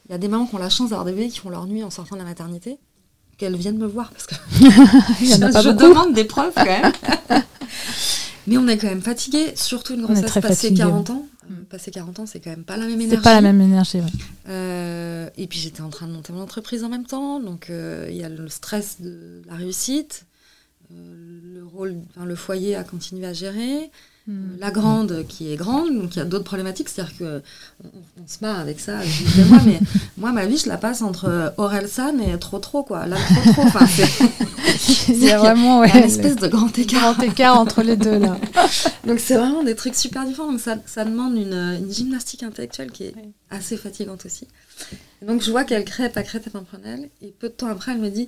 il 0.07 0.11
y 0.11 0.15
a 0.15 0.17
des 0.17 0.27
mamans 0.27 0.47
qui 0.47 0.55
ont 0.55 0.59
la 0.59 0.69
chance 0.69 0.89
d'avoir 0.89 1.05
des 1.05 1.13
bébés 1.13 1.29
qui 1.29 1.39
font 1.39 1.49
leur 1.49 1.65
nuit 1.65 1.83
en 1.83 1.89
sortant 1.89 2.15
de 2.15 2.21
la 2.21 2.27
maternité, 2.27 2.77
qu'elles 3.37 3.55
viennent 3.55 3.77
me 3.77 3.87
voir 3.87 4.11
parce 4.11 4.25
que 4.25 4.35
je, 4.59 5.71
demande 5.71 6.13
des 6.13 6.25
preuves 6.25 6.53
quand 6.55 6.65
même. 6.65 6.91
mais 8.47 8.57
on 8.57 8.67
est 8.67 8.77
quand 8.77 8.87
même 8.87 9.01
fatigué, 9.01 9.53
surtout 9.55 9.93
une 9.93 10.01
grossesse 10.01 10.33
passée 10.41 10.73
40 10.73 11.09
ans. 11.11 11.25
Passer 11.69 11.91
40 11.91 12.19
ans, 12.19 12.25
c'est 12.25 12.41
quand 12.41 12.49
même 12.49 12.65
pas 12.65 12.75
la 12.75 12.85
même 12.85 12.99
énergie. 12.99 13.15
C'est 13.15 13.21
pas 13.21 13.33
la 13.33 13.41
même 13.41 13.61
énergie, 13.61 13.99
ouais. 13.99 14.11
Euh, 14.49 15.06
et 15.35 15.47
puis 15.47 15.59
j'étais 15.59 15.81
en 15.81 15.89
train 15.89 16.07
de 16.07 16.13
monter 16.13 16.33
mon 16.33 16.41
entreprise 16.41 16.83
en 16.83 16.89
même 16.89 17.05
temps, 17.05 17.39
donc 17.39 17.69
euh, 17.69 18.07
il 18.09 18.15
y 18.15 18.23
a 18.23 18.29
le 18.29 18.47
stress 18.49 19.01
de 19.01 19.41
la 19.45 19.55
réussite, 19.55 20.25
le 20.89 21.63
rôle, 21.63 21.97
le 22.23 22.35
foyer 22.35 22.75
à 22.75 22.83
continuer 22.83 23.25
à 23.25 23.33
gérer, 23.33 23.91
Hmm. 24.29 24.57
la 24.59 24.71
grande 24.71 25.25
qui 25.25 25.53
est 25.53 25.55
grande, 25.55 25.97
donc 25.97 26.17
il 26.17 26.19
y 26.19 26.21
a 26.21 26.25
d'autres 26.25 26.43
problématiques, 26.43 26.89
c'est-à-dire 26.89 27.17
que 27.17 27.41
on, 27.81 27.87
on, 28.21 28.27
se 28.27 28.39
marre 28.41 28.59
avec 28.59 28.81
ça, 28.81 28.99
je 29.01 29.41
moi, 29.43 29.59
mais 29.65 29.79
moi 30.17 30.33
ma 30.33 30.45
vie 30.45 30.57
je 30.57 30.67
la 30.67 30.75
passe 30.75 31.01
entre 31.01 31.53
Orelsan 31.55 32.19
et 32.19 32.37
trop 32.37 32.59
trop 32.59 32.83
quoi, 32.83 33.05
là 33.05 33.15
trop 33.15 33.53
trop, 33.53 33.61
enfin 33.61 33.87
c'est 33.87 35.07
il 35.13 35.23
y 35.23 35.31
a 35.31 35.37
vraiment 35.37 35.79
ouais, 35.79 35.89
un 35.93 36.03
espèce 36.03 36.35
de 36.35 36.49
grand 36.49 36.77
écart, 36.77 37.13
grand 37.13 37.23
écart 37.23 37.57
entre 37.57 37.83
les 37.83 37.95
deux 37.95 38.19
là. 38.19 38.37
donc 39.07 39.21
c'est 39.21 39.35
vraiment 39.35 39.63
des 39.63 39.75
trucs 39.75 39.95
super 39.95 40.25
différents, 40.25 40.51
donc 40.51 40.59
ça, 40.59 40.75
ça 40.85 41.05
demande 41.05 41.37
une, 41.37 41.53
une, 41.53 41.89
gymnastique 41.89 42.43
intellectuelle 42.43 42.91
qui 42.91 43.05
est 43.05 43.15
assez 43.49 43.77
fatigante 43.77 44.25
aussi. 44.25 44.45
Et 45.21 45.25
donc 45.25 45.41
je 45.41 45.49
vois 45.51 45.63
qu'elle 45.63 45.85
crée 45.85 46.09
pas 46.09 46.23
crée 46.23 46.41
Pimprenel 46.41 47.09
et 47.21 47.27
peu 47.27 47.47
de 47.47 47.53
temps 47.53 47.67
après 47.67 47.93
elle 47.93 47.99
me 47.99 48.09
dit, 48.09 48.27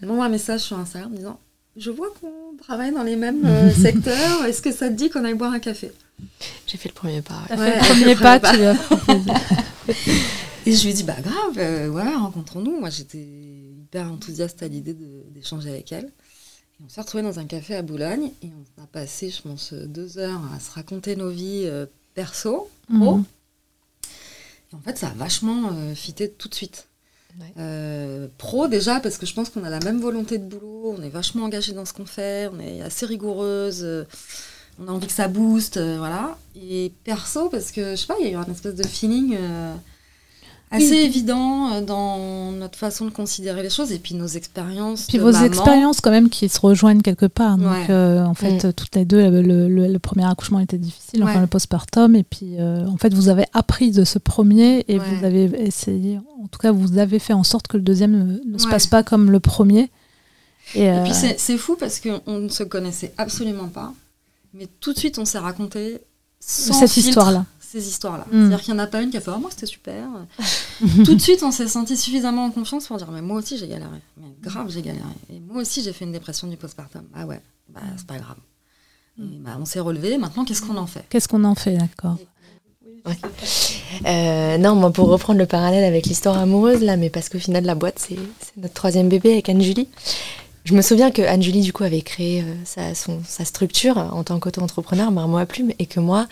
elle 0.00 0.08
m'envoie 0.08 0.24
un 0.24 0.30
message 0.30 0.62
sur 0.62 0.80
Instagram 0.80 1.12
en 1.12 1.16
disant 1.16 1.40
je 1.76 1.90
vois 1.90 2.08
qu'on 2.20 2.56
travaille 2.56 2.92
dans 2.92 3.02
les 3.02 3.16
mêmes 3.16 3.44
euh, 3.44 3.70
secteurs. 3.82 4.44
Est-ce 4.44 4.62
que 4.62 4.72
ça 4.72 4.88
te 4.88 4.94
dit 4.94 5.10
qu'on 5.10 5.24
aille 5.24 5.34
boire 5.34 5.52
un 5.52 5.58
café? 5.58 5.92
J'ai 6.66 6.78
fait 6.78 6.88
le 6.88 6.94
premier 6.94 7.22
pas. 7.22 7.42
Ouais. 7.50 7.56
fait 7.56 7.94
le 7.94 7.94
premier 7.94 8.16
pas, 8.16 8.40
tu 8.40 8.56
lui 8.56 8.66
as 8.66 8.76
Et 10.66 10.72
je 10.72 10.82
lui 10.84 10.90
ai 10.90 10.92
dit, 10.92 11.02
bah 11.02 11.16
grave, 11.20 11.58
euh, 11.58 11.88
ouais, 11.88 12.14
rencontrons-nous. 12.14 12.78
Moi, 12.78 12.90
j'étais 12.90 13.18
hyper 13.18 14.10
enthousiaste 14.10 14.62
à 14.62 14.68
l'idée 14.68 14.96
d'échanger 15.30 15.70
avec 15.70 15.90
elle. 15.90 16.06
Et 16.06 16.84
on 16.84 16.88
s'est 16.88 17.00
retrouvés 17.00 17.24
dans 17.24 17.40
un 17.40 17.46
café 17.46 17.74
à 17.74 17.82
Boulogne 17.82 18.30
et 18.42 18.50
on 18.78 18.82
a 18.82 18.86
passé, 18.86 19.30
je 19.30 19.42
pense, 19.42 19.72
deux 19.72 20.18
heures 20.18 20.40
à 20.54 20.60
se 20.60 20.70
raconter 20.70 21.16
nos 21.16 21.30
vies 21.30 21.64
euh, 21.64 21.86
perso, 22.14 22.70
pro. 22.88 23.16
Mmh. 23.16 23.24
Et 24.72 24.76
en 24.76 24.80
fait, 24.80 24.98
ça 24.98 25.08
a 25.08 25.14
vachement 25.14 25.70
euh, 25.72 25.94
fité 25.94 26.30
tout 26.30 26.48
de 26.48 26.54
suite. 26.54 26.88
Euh, 27.58 28.28
pro 28.38 28.68
déjà 28.68 29.00
parce 29.00 29.18
que 29.18 29.26
je 29.26 29.34
pense 29.34 29.50
qu'on 29.50 29.64
a 29.64 29.70
la 29.70 29.80
même 29.80 30.00
volonté 30.00 30.38
de 30.38 30.44
boulot, 30.44 30.94
on 30.98 31.02
est 31.02 31.08
vachement 31.10 31.44
engagé 31.44 31.72
dans 31.72 31.84
ce 31.84 31.92
qu'on 31.92 32.06
fait, 32.06 32.48
on 32.52 32.60
est 32.60 32.82
assez 32.82 33.06
rigoureuse, 33.06 33.82
euh, 33.82 34.04
on 34.78 34.88
a 34.88 34.90
envie 34.90 35.06
que 35.06 35.12
ça 35.12 35.28
booste, 35.28 35.76
euh, 35.76 35.96
voilà. 35.98 36.38
Et 36.56 36.92
perso 37.04 37.48
parce 37.48 37.70
que 37.70 37.92
je 37.92 37.96
sais 37.96 38.06
pas, 38.06 38.16
il 38.20 38.26
y 38.26 38.28
a 38.28 38.32
eu 38.32 38.36
un 38.36 38.44
espèce 38.44 38.74
de 38.74 38.86
feeling 38.86 39.36
assez 40.72 40.90
oui. 40.90 40.98
évident 40.98 41.80
dans 41.82 42.50
notre 42.52 42.78
façon 42.78 43.04
de 43.04 43.10
considérer 43.10 43.62
les 43.62 43.70
choses 43.70 43.92
et 43.92 43.98
puis 43.98 44.14
nos 44.14 44.26
expériences. 44.26 45.06
Puis 45.06 45.18
vos 45.18 45.30
maman. 45.32 45.44
expériences 45.44 46.00
quand 46.00 46.10
même 46.10 46.28
qui 46.30 46.48
se 46.48 46.58
rejoignent 46.60 47.02
quelque 47.02 47.26
part. 47.26 47.58
Donc 47.58 47.70
Ouais. 47.70 47.86
euh, 47.90 48.24
en 48.24 48.34
fait, 48.34 48.64
Mm. 48.64 48.72
toutes 48.72 48.94
les 48.96 49.04
deux, 49.04 49.30
le, 49.30 49.42
le- 49.42 49.68
le- 49.68 49.86
le 49.92 49.98
premier 49.98 50.24
accouchement 50.24 50.58
était 50.60 50.78
difficile, 50.78 51.22
enfin 51.24 51.40
le 51.40 51.46
postpartum, 51.46 52.16
et 52.16 52.22
puis 52.24 52.56
euh, 52.58 52.86
en 52.86 52.96
fait, 52.96 53.12
vous 53.14 53.28
avez 53.28 53.44
appris 53.52 53.90
de 53.92 54.04
ce 54.04 54.18
premier 54.18 54.84
et 54.88 54.98
Ouais. 54.98 55.04
vous 55.04 55.24
avez 55.24 55.44
essayé, 55.64 56.18
en 56.42 56.46
tout 56.48 56.58
cas, 56.58 56.72
vous 56.72 56.98
avez 56.98 57.18
fait 57.18 57.32
en 57.34 57.44
sorte 57.44 57.68
que 57.68 57.76
le 57.76 57.82
deuxième 57.82 58.12
ne, 58.12 58.52
ne 58.52 58.58
se 58.58 58.66
passe 58.66 58.86
pas 58.86 59.02
comme 59.02 59.30
le 59.30 59.40
premier. 59.40 59.90
Et, 60.74 60.82
Et 60.84 60.90
euh, 60.90 61.02
puis 61.04 61.12
c'est 61.36 61.58
fou 61.58 61.76
parce 61.78 62.00
qu'on 62.00 62.38
ne 62.38 62.48
se 62.48 62.62
connaissait 62.62 63.12
absolument 63.18 63.68
pas, 63.68 63.92
mais 64.54 64.68
tout 64.80 64.92
de 64.92 64.98
suite 64.98 65.18
on 65.18 65.24
s'est 65.24 65.38
raconté 65.38 65.98
sans 66.40 66.72
cette 66.74 66.96
histoire-là. 66.96 67.44
Ces 67.72 67.88
histoires-là. 67.88 68.26
Mm. 68.30 68.30
C'est-à-dire 68.48 68.60
qu'il 68.62 68.74
n'y 68.74 68.80
en 68.80 68.82
a 68.84 68.86
pas 68.86 69.02
une 69.02 69.10
qui 69.10 69.16
a 69.16 69.20
fait 69.20 69.30
oh, 69.34 69.38
moi 69.38 69.50
c'était 69.50 69.66
super. 69.66 70.06
tout 71.04 71.14
de 71.14 71.20
suite 71.20 71.42
on 71.42 71.50
s'est 71.50 71.68
senti 71.68 71.96
suffisamment 71.96 72.44
en 72.44 72.50
confiance 72.50 72.86
pour 72.86 72.96
dire 72.98 73.10
mais 73.10 73.22
moi 73.22 73.38
aussi 73.38 73.58
j'ai 73.58 73.68
galéré, 73.68 73.96
mais 74.18 74.28
grave 74.42 74.70
j'ai 74.70 74.82
galéré. 74.82 75.04
Et 75.30 75.40
moi 75.40 75.62
aussi 75.62 75.82
j'ai 75.82 75.92
fait 75.92 76.04
une 76.04 76.12
dépression 76.12 76.46
du 76.48 76.56
postpartum. 76.56 77.02
Ah 77.14 77.26
ouais, 77.26 77.40
bah 77.68 77.80
c'est 77.96 78.06
pas 78.06 78.18
grave. 78.18 78.36
Et 79.18 79.22
bah, 79.40 79.56
on 79.60 79.64
s'est 79.64 79.80
relevé. 79.80 80.16
Maintenant 80.18 80.44
qu'est-ce 80.44 80.62
qu'on 80.62 80.76
en 80.76 80.86
fait? 80.86 81.04
Qu'est-ce 81.10 81.28
qu'on 81.28 81.44
en 81.44 81.54
fait, 81.54 81.76
d'accord 81.76 82.16
Euh, 84.06 84.58
non, 84.58 84.74
moi, 84.74 84.90
pour 84.92 85.08
reprendre 85.08 85.38
le 85.38 85.46
parallèle 85.46 85.84
avec 85.84 86.06
l'histoire 86.06 86.38
amoureuse, 86.38 86.80
là, 86.82 86.96
mais 86.96 87.10
parce 87.10 87.28
qu'au 87.28 87.38
final, 87.38 87.64
la 87.64 87.74
boîte, 87.74 87.98
c'est 87.98 88.16
notre 88.56 88.74
troisième 88.74 89.08
bébé 89.08 89.32
avec 89.32 89.48
Anne-Julie. 89.48 89.88
Je 90.64 90.74
me 90.74 90.82
souviens 90.82 91.10
que 91.10 91.20
Anne-Julie, 91.22 91.60
du 91.62 91.72
coup, 91.72 91.82
avait 91.84 92.02
créé 92.02 92.42
euh, 92.42 92.54
sa, 92.64 92.94
son- 92.94 93.20
sa 93.26 93.44
structure 93.44 93.98
en 93.98 94.22
tant 94.22 94.38
qu'auto-entrepreneur, 94.38 95.10
Marmot 95.10 95.38
à 95.38 95.46
Plume, 95.46 95.72
et 95.78 95.86
que 95.86 96.00
moi, 96.00 96.26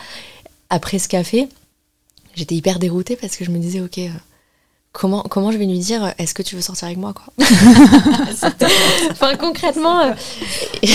après 0.71 0.99
ce 0.99 1.09
café, 1.09 1.49
j'étais 2.35 2.55
hyper 2.55 2.79
déroutée 2.79 3.17
parce 3.17 3.37
que 3.37 3.45
je 3.45 3.51
me 3.51 3.59
disais, 3.59 3.81
OK, 3.81 3.99
euh, 3.99 4.09
comment, 4.93 5.23
comment 5.23 5.53
je 5.53 5.59
vais 5.59 5.67
lui 5.67 5.79
dire, 5.79 6.05
euh, 6.05 6.11
est-ce 6.19 6.33
que 6.35 6.43
tu 6.43 6.55
veux 6.57 6.63
sortir 6.63 6.87
avec 6.87 6.99
moi, 6.99 7.13
quoi 7.13 7.33
Enfin, 9.11 9.37
concrètement, 9.37 10.01
euh, 10.01 10.13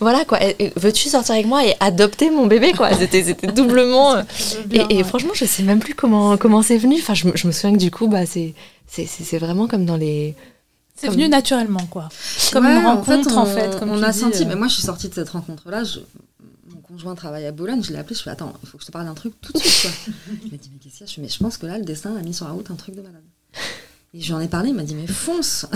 voilà, 0.00 0.24
quoi. 0.24 0.38
Veux-tu 0.76 1.08
sortir 1.08 1.34
avec 1.34 1.46
moi 1.46 1.64
et 1.66 1.74
adopter 1.80 2.30
mon 2.30 2.46
bébé, 2.46 2.72
quoi? 2.72 2.94
C'était 2.94 3.22
c'était 3.24 3.48
doublement. 3.48 4.14
euh, 4.16 4.22
et, 4.72 4.98
et 4.98 5.04
franchement, 5.04 5.32
je 5.34 5.44
sais 5.44 5.62
même 5.62 5.78
plus 5.80 5.94
comment 5.94 6.36
comment 6.36 6.62
c'est 6.62 6.78
venu. 6.78 6.96
Enfin, 7.00 7.14
je, 7.14 7.26
me- 7.28 7.36
je 7.36 7.46
me 7.46 7.52
souviens 7.52 7.72
que 7.72 7.78
du 7.82 7.90
coup, 7.90 8.08
bah, 8.08 8.26
c'est 8.26 8.54
c'est- 8.86 9.06
c'est 9.06 9.24
c'est 9.24 9.38
vraiment 9.38 9.66
comme 9.66 9.84
dans 9.84 9.96
les. 9.96 10.34
C'est 10.96 11.06
Comme- 11.06 11.16
venu 11.16 11.28
naturellement, 11.28 11.86
quoi. 11.90 12.08
Comme 12.52 12.66
Ouais, 12.66 12.76
une 12.76 12.84
rencontre, 12.84 13.38
en 13.38 13.46
fait. 13.46 13.78
comme 13.78 13.90
on 13.90 13.98
tu 13.98 14.04
a 14.04 14.10
dis, 14.10 14.18
senti. 14.18 14.42
euh. 14.42 14.46
Mais 14.48 14.54
moi, 14.56 14.66
je 14.68 14.74
suis 14.74 14.82
sortie 14.82 15.08
de 15.08 15.14
cette 15.14 15.30
rencontre-là. 15.30 15.82
je- 15.84 16.00
conjoint 16.90 17.14
travaille 17.14 17.46
à 17.46 17.52
Boulogne. 17.52 17.82
Je 17.82 17.92
l'ai 17.92 17.98
appelé. 17.98 18.16
Je 18.16 18.22
fais 18.22 18.30
attends, 18.30 18.52
il 18.62 18.68
faut 18.68 18.78
que 18.78 18.82
je 18.82 18.86
te 18.86 18.92
parle 18.92 19.06
d'un 19.06 19.14
truc 19.14 19.34
tout 19.40 19.52
de 19.52 19.58
suite. 19.58 19.92
Quoi. 19.92 20.14
il 20.44 20.50
m'a 20.50 20.56
dit 20.56 20.70
mais 20.72 20.78
qu'est-ce 20.78 20.96
qu'il 20.96 21.00
y 21.00 21.04
a? 21.04 21.06
Je 21.06 21.14
fais 21.14 21.20
mais 21.20 21.28
je 21.28 21.38
pense 21.38 21.56
que 21.56 21.66
là, 21.66 21.78
le 21.78 21.84
destin 21.84 22.14
a 22.16 22.22
mis 22.22 22.34
sur 22.34 22.46
la 22.46 22.52
route 22.52 22.70
un 22.70 22.76
truc 22.76 22.94
de 22.94 23.02
malade. 23.02 23.22
Et 24.12 24.20
je 24.20 24.26
lui 24.26 24.32
en 24.32 24.40
ai 24.40 24.48
parlé. 24.48 24.70
Il 24.70 24.74
m'a 24.74 24.82
dit 24.82 24.94
mais 24.94 25.06
fonce. 25.06 25.66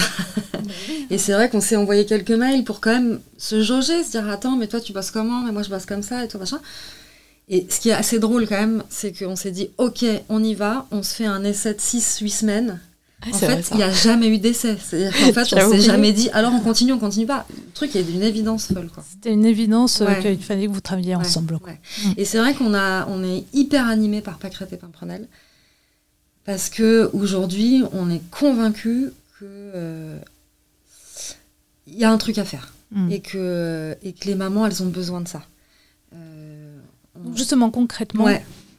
Et 1.10 1.18
c'est 1.18 1.32
vrai 1.32 1.48
qu'on 1.50 1.60
s'est 1.60 1.76
envoyé 1.76 2.06
quelques 2.06 2.30
mails 2.30 2.64
pour 2.64 2.80
quand 2.80 2.92
même 2.92 3.20
se 3.38 3.62
jauger, 3.62 4.02
se 4.02 4.10
dire 4.12 4.28
attends, 4.28 4.56
mais 4.56 4.66
toi 4.66 4.80
tu 4.80 4.92
bosses 4.92 5.10
comment? 5.10 5.42
Mais 5.42 5.52
moi 5.52 5.62
je 5.62 5.70
bosse 5.70 5.86
comme 5.86 6.02
ça 6.02 6.24
et 6.24 6.28
tout 6.28 6.38
machin. 6.38 6.60
Et 7.48 7.66
ce 7.68 7.78
qui 7.78 7.90
est 7.90 7.94
assez 7.94 8.18
drôle 8.18 8.48
quand 8.48 8.58
même, 8.58 8.82
c'est 8.88 9.12
qu'on 9.16 9.36
s'est 9.36 9.50
dit 9.50 9.70
ok, 9.78 10.04
on 10.28 10.42
y 10.42 10.54
va, 10.54 10.86
on 10.90 11.02
se 11.02 11.14
fait 11.14 11.26
un 11.26 11.44
essai 11.44 11.74
de 11.74 11.78
6-8 11.78 12.28
semaines. 12.30 12.80
En 13.32 13.32
c'est 13.38 13.46
vrai, 13.46 13.62
fait, 13.62 13.70
il 13.74 13.76
n'y 13.78 13.82
a 13.82 13.90
jamais 13.92 14.28
eu 14.28 14.38
d'essai. 14.38 14.76
C'est-à-dire 14.78 15.12
qu'en 15.12 15.32
fait, 15.32 15.54
on 15.54 15.70
s'est 15.72 15.80
jamais 15.80 16.12
dit 16.12 16.28
alors 16.30 16.52
on 16.52 16.60
continue, 16.60 16.92
on 16.92 16.98
continue 16.98 17.26
pas. 17.26 17.46
Le 17.50 17.72
truc 17.72 17.94
est 17.96 18.02
d'une 18.02 18.22
évidence 18.22 18.66
folle. 18.72 18.88
Quoi. 18.92 19.04
C'était 19.10 19.32
une 19.32 19.44
évidence 19.46 20.00
euh, 20.00 20.06
Ouais. 20.06 20.20
qu'il 20.20 20.42
fallait 20.42 20.66
que 20.66 20.72
vous 20.72 20.80
travailliez 20.80 21.14
Ouais, 21.16 21.20
ensemble. 21.22 21.58
quoi. 21.58 21.72
ouais. 21.72 21.80
Et 22.16 22.24
c'est 22.24 22.38
vrai 22.38 22.54
qu'on 22.54 22.74
a, 22.74 23.06
on 23.08 23.22
est 23.24 23.44
hyper 23.54 23.88
animé 23.88 24.20
par 24.20 24.38
Pâquerette 24.38 24.72
et 24.72 24.76
Pimprenel 24.76 25.26
parce 26.44 26.68
que 26.68 27.08
aujourd'hui, 27.14 27.82
on 27.92 28.10
est 28.10 28.20
convaincu 28.30 29.10
que 29.40 29.44
euh, 29.44 30.18
il 31.86 31.94
y 31.98 32.04
a 32.04 32.10
un 32.10 32.18
truc 32.18 32.38
à 32.38 32.44
faire 32.44 32.70
Mm. 32.90 33.10
et 33.10 33.20
que 33.20 33.96
et 34.04 34.12
que 34.12 34.26
les 34.26 34.34
mamans, 34.36 34.66
elles 34.66 34.80
ont 34.82 34.86
besoin 34.88 35.20
de 35.20 35.26
ça. 35.26 35.42
Euh, 36.14 36.76
on- 37.16 37.34
Justement, 37.34 37.70
concrètement. 37.70 38.28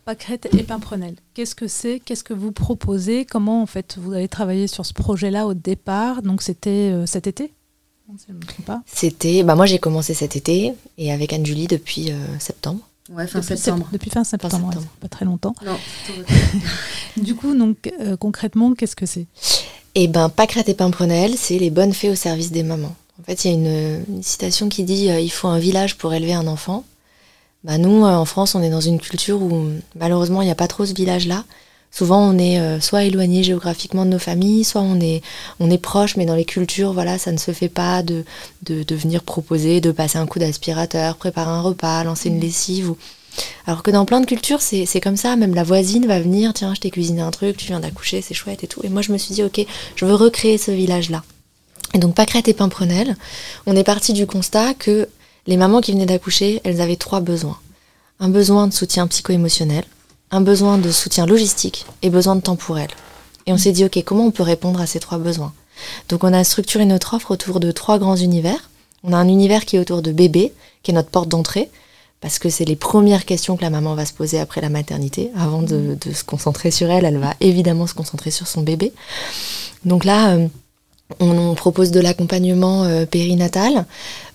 Pâquerette 0.05 0.47
et 0.55 0.61
Pimprenel, 0.63 1.15
qu'est-ce 1.33 1.55
que 1.55 1.67
c'est? 1.67 1.99
Qu'est-ce 1.99 2.23
que 2.23 2.33
vous 2.35 2.51
proposez? 2.51 3.25
Comment, 3.25 3.63
en 3.63 3.65
fait, 3.65 3.97
vous 3.99 4.13
avez 4.13 4.27
travaillé 4.27 4.67
sur 4.67 4.85
ce 4.85 4.93
projet-là 4.93 5.47
au 5.47 5.55
départ? 5.55 6.21
Donc, 6.21 6.43
c'était 6.43 6.91
euh, 6.93 7.05
cet 7.07 7.25
été? 7.25 7.51
C'était. 8.85 9.41
Bah, 9.41 9.55
moi, 9.55 9.65
j'ai 9.65 9.79
commencé 9.79 10.13
cet 10.13 10.35
été 10.35 10.73
et 10.99 11.11
avec 11.11 11.33
Anne-Julie 11.33 11.65
depuis 11.65 12.11
euh, 12.11 12.15
septembre. 12.39 12.81
Ouais, 13.09 13.25
fin 13.25 13.39
depuis, 13.39 13.57
septembre. 13.57 13.85
sept- 13.85 13.93
depuis 13.93 14.09
fin 14.11 14.23
septembre, 14.23 14.71
pas 14.99 15.07
très 15.07 15.25
longtemps. 15.25 15.55
Non. 15.65 15.77
Du 17.17 17.33
coup, 17.33 17.55
donc, 17.57 17.91
euh, 17.99 18.15
concrètement, 18.17 18.73
qu'est-ce 18.75 18.95
que 18.95 19.05
c'est? 19.07 19.25
Et 19.95 20.07
ben, 20.07 20.29
Pâquerette 20.29 20.69
et 20.69 20.73
Pimprenel, 20.75 21.35
c'est 21.37 21.57
les 21.57 21.69
bonnes 21.71 21.93
fées 21.93 22.09
au 22.11 22.15
service 22.15 22.51
des 22.51 22.61
mamans. 22.63 22.95
En 23.19 23.23
fait, 23.23 23.45
il 23.45 23.51
y 23.51 23.53
a 23.53 23.57
une, 23.57 24.03
une 24.17 24.21
citation 24.23 24.69
qui 24.69 24.83
dit 24.83 25.09
euh, 25.09 25.19
il 25.19 25.29
faut 25.31 25.47
un 25.47 25.57
village 25.59 25.97
pour 25.97 26.13
élever 26.13 26.33
un 26.33 26.45
enfant. 26.47 26.83
Bah, 27.65 27.79
nous, 27.79 28.05
euh, 28.05 28.09
en 28.09 28.25
France, 28.25 28.53
on 28.53 28.61
est 28.61 28.69
dans 28.69 28.79
une 28.79 28.99
culture 28.99 29.41
où 29.41 29.71
malheureusement, 29.95 30.43
il 30.43 30.45
n'y 30.45 30.51
a 30.51 30.55
pas 30.55 30.67
trop 30.67 30.85
ce 30.85 30.93
village-là. 30.93 31.45
Souvent, 31.91 32.21
on 32.21 32.37
est 32.37 32.59
euh, 32.59 32.79
soit 32.79 33.05
éloigné 33.05 33.41
géographiquement 33.41 34.05
de 34.05 34.11
nos 34.11 34.19
familles, 34.19 34.63
soit 34.63 34.81
on 34.81 34.99
est, 34.99 35.23
on 35.59 35.71
est 35.71 35.79
proche, 35.79 36.15
mais 36.15 36.27
dans 36.27 36.35
les 36.35 36.45
cultures, 36.45 36.93
voilà, 36.93 37.17
ça 37.17 37.31
ne 37.31 37.37
se 37.37 37.51
fait 37.51 37.69
pas 37.69 38.03
de, 38.03 38.23
de, 38.63 38.83
de 38.83 38.95
venir 38.95 39.23
proposer, 39.23 39.81
de 39.81 39.91
passer 39.91 40.19
un 40.19 40.27
coup 40.27 40.37
d'aspirateur, 40.37 41.15
préparer 41.15 41.49
un 41.49 41.61
repas, 41.61 42.03
lancer 42.03 42.29
une 42.29 42.39
lessive. 42.39 42.91
Ou... 42.91 42.97
Alors 43.65 43.81
que 43.81 43.89
dans 43.89 44.05
plein 44.05 44.19
de 44.19 44.27
cultures, 44.27 44.61
c'est 44.61 44.85
c'est 44.85 45.01
comme 45.01 45.17
ça. 45.17 45.35
Même 45.35 45.55
la 45.55 45.63
voisine 45.63 46.05
va 46.05 46.19
venir, 46.19 46.53
tiens, 46.53 46.75
je 46.75 46.81
t'ai 46.81 46.91
cuisiné 46.91 47.21
un 47.21 47.31
truc, 47.31 47.57
tu 47.57 47.67
viens 47.67 47.79
d'accoucher, 47.79 48.21
c'est 48.21 48.35
chouette 48.35 48.63
et 48.63 48.67
tout. 48.67 48.81
Et 48.83 48.89
moi, 48.89 49.01
je 49.01 49.11
me 49.11 49.17
suis 49.17 49.33
dit, 49.33 49.41
ok, 49.41 49.65
je 49.95 50.05
veux 50.05 50.13
recréer 50.15 50.59
ce 50.59 50.69
village-là. 50.69 51.23
Et 51.95 51.97
donc, 51.97 52.13
Pâquerette 52.13 52.49
et 52.49 52.53
Pimprenel, 52.53 53.15
on 53.65 53.75
est 53.75 53.85
parti 53.85 54.11
du 54.11 54.27
constat 54.27 54.73
que 54.73 55.07
les 55.47 55.57
mamans 55.57 55.81
qui 55.81 55.91
venaient 55.91 56.05
d'accoucher, 56.05 56.61
elles 56.63 56.81
avaient 56.81 56.95
trois 56.95 57.21
besoins. 57.21 57.57
Un 58.19 58.29
besoin 58.29 58.67
de 58.67 58.73
soutien 58.73 59.07
psycho-émotionnel, 59.07 59.83
un 60.31 60.41
besoin 60.41 60.77
de 60.77 60.91
soutien 60.91 61.25
logistique 61.25 61.85
et 62.01 62.09
besoin 62.09 62.35
de 62.35 62.41
temps 62.41 62.55
pour 62.55 62.79
elles. 62.79 62.89
Et 63.45 63.53
on 63.53 63.57
s'est 63.57 63.71
dit, 63.71 63.85
ok, 63.85 64.03
comment 64.03 64.25
on 64.25 64.31
peut 64.31 64.43
répondre 64.43 64.81
à 64.81 64.87
ces 64.87 64.99
trois 64.99 65.17
besoins? 65.17 65.53
Donc, 66.09 66.23
on 66.23 66.33
a 66.33 66.43
structuré 66.43 66.85
notre 66.85 67.15
offre 67.15 67.31
autour 67.31 67.59
de 67.59 67.71
trois 67.71 67.99
grands 67.99 68.15
univers. 68.15 68.69
On 69.03 69.13
a 69.13 69.17
un 69.17 69.27
univers 69.27 69.65
qui 69.65 69.75
est 69.75 69.79
autour 69.79 70.01
de 70.01 70.11
bébé, 70.11 70.53
qui 70.81 70.91
est 70.91 70.93
notre 70.93 71.09
porte 71.09 71.29
d'entrée, 71.29 71.69
parce 72.21 72.39
que 72.39 72.49
c'est 72.49 72.65
les 72.65 72.75
premières 72.75 73.25
questions 73.25 73.55
que 73.55 73.61
la 73.61 73.69
maman 73.69 73.93
va 73.93 74.05
se 74.05 74.13
poser 74.13 74.39
après 74.39 74.61
la 74.61 74.69
maternité. 74.69 75.29
Avant 75.37 75.61
de, 75.61 75.97
se 76.11 76.23
concentrer 76.23 76.71
sur 76.71 76.89
elle, 76.89 77.05
elle 77.05 77.19
va 77.19 77.35
évidemment 77.39 77.85
se 77.85 77.93
concentrer 77.93 78.31
sur 78.31 78.47
son 78.47 78.61
bébé. 78.61 78.93
Donc 79.83 80.05
là, 80.05 80.35
euh, 80.35 80.47
on, 81.19 81.53
propose 81.55 81.91
de 81.91 81.99
l'accompagnement 81.99 82.83
euh, 82.83 83.05
périnatal. 83.05 83.85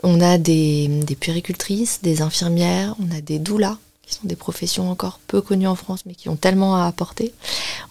On 0.02 0.20
a 0.20 0.38
des, 0.38 0.88
des 0.88 1.14
puéricultrices, 1.14 2.00
des 2.02 2.22
infirmières, 2.22 2.94
on 3.00 3.16
a 3.16 3.20
des 3.20 3.38
doulas 3.38 3.78
qui 4.06 4.14
sont 4.14 4.26
des 4.26 4.36
professions 4.36 4.90
encore 4.90 5.20
peu 5.26 5.40
connues 5.40 5.68
en 5.68 5.76
France, 5.76 6.00
mais 6.04 6.14
qui 6.14 6.28
ont 6.28 6.36
tellement 6.36 6.76
à 6.76 6.86
apporter. 6.86 7.32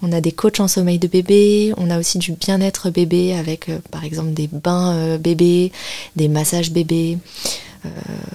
On 0.02 0.12
a 0.12 0.20
des 0.20 0.32
coachs 0.32 0.60
en 0.60 0.68
sommeil 0.68 1.00
de 1.00 1.08
bébé, 1.08 1.74
on 1.78 1.90
a 1.90 2.00
aussi 2.00 2.18
du 2.18 2.34
bien-être 2.34 2.90
bébé 2.90 3.34
avec, 3.34 3.70
euh, 3.70 3.80
par 3.92 4.04
exemple, 4.04 4.32
des 4.32 4.48
bains 4.48 4.94
euh, 4.94 5.18
bébés, 5.18 5.72
des 6.16 6.28
massages 6.28 6.72
bébés. 6.72 7.18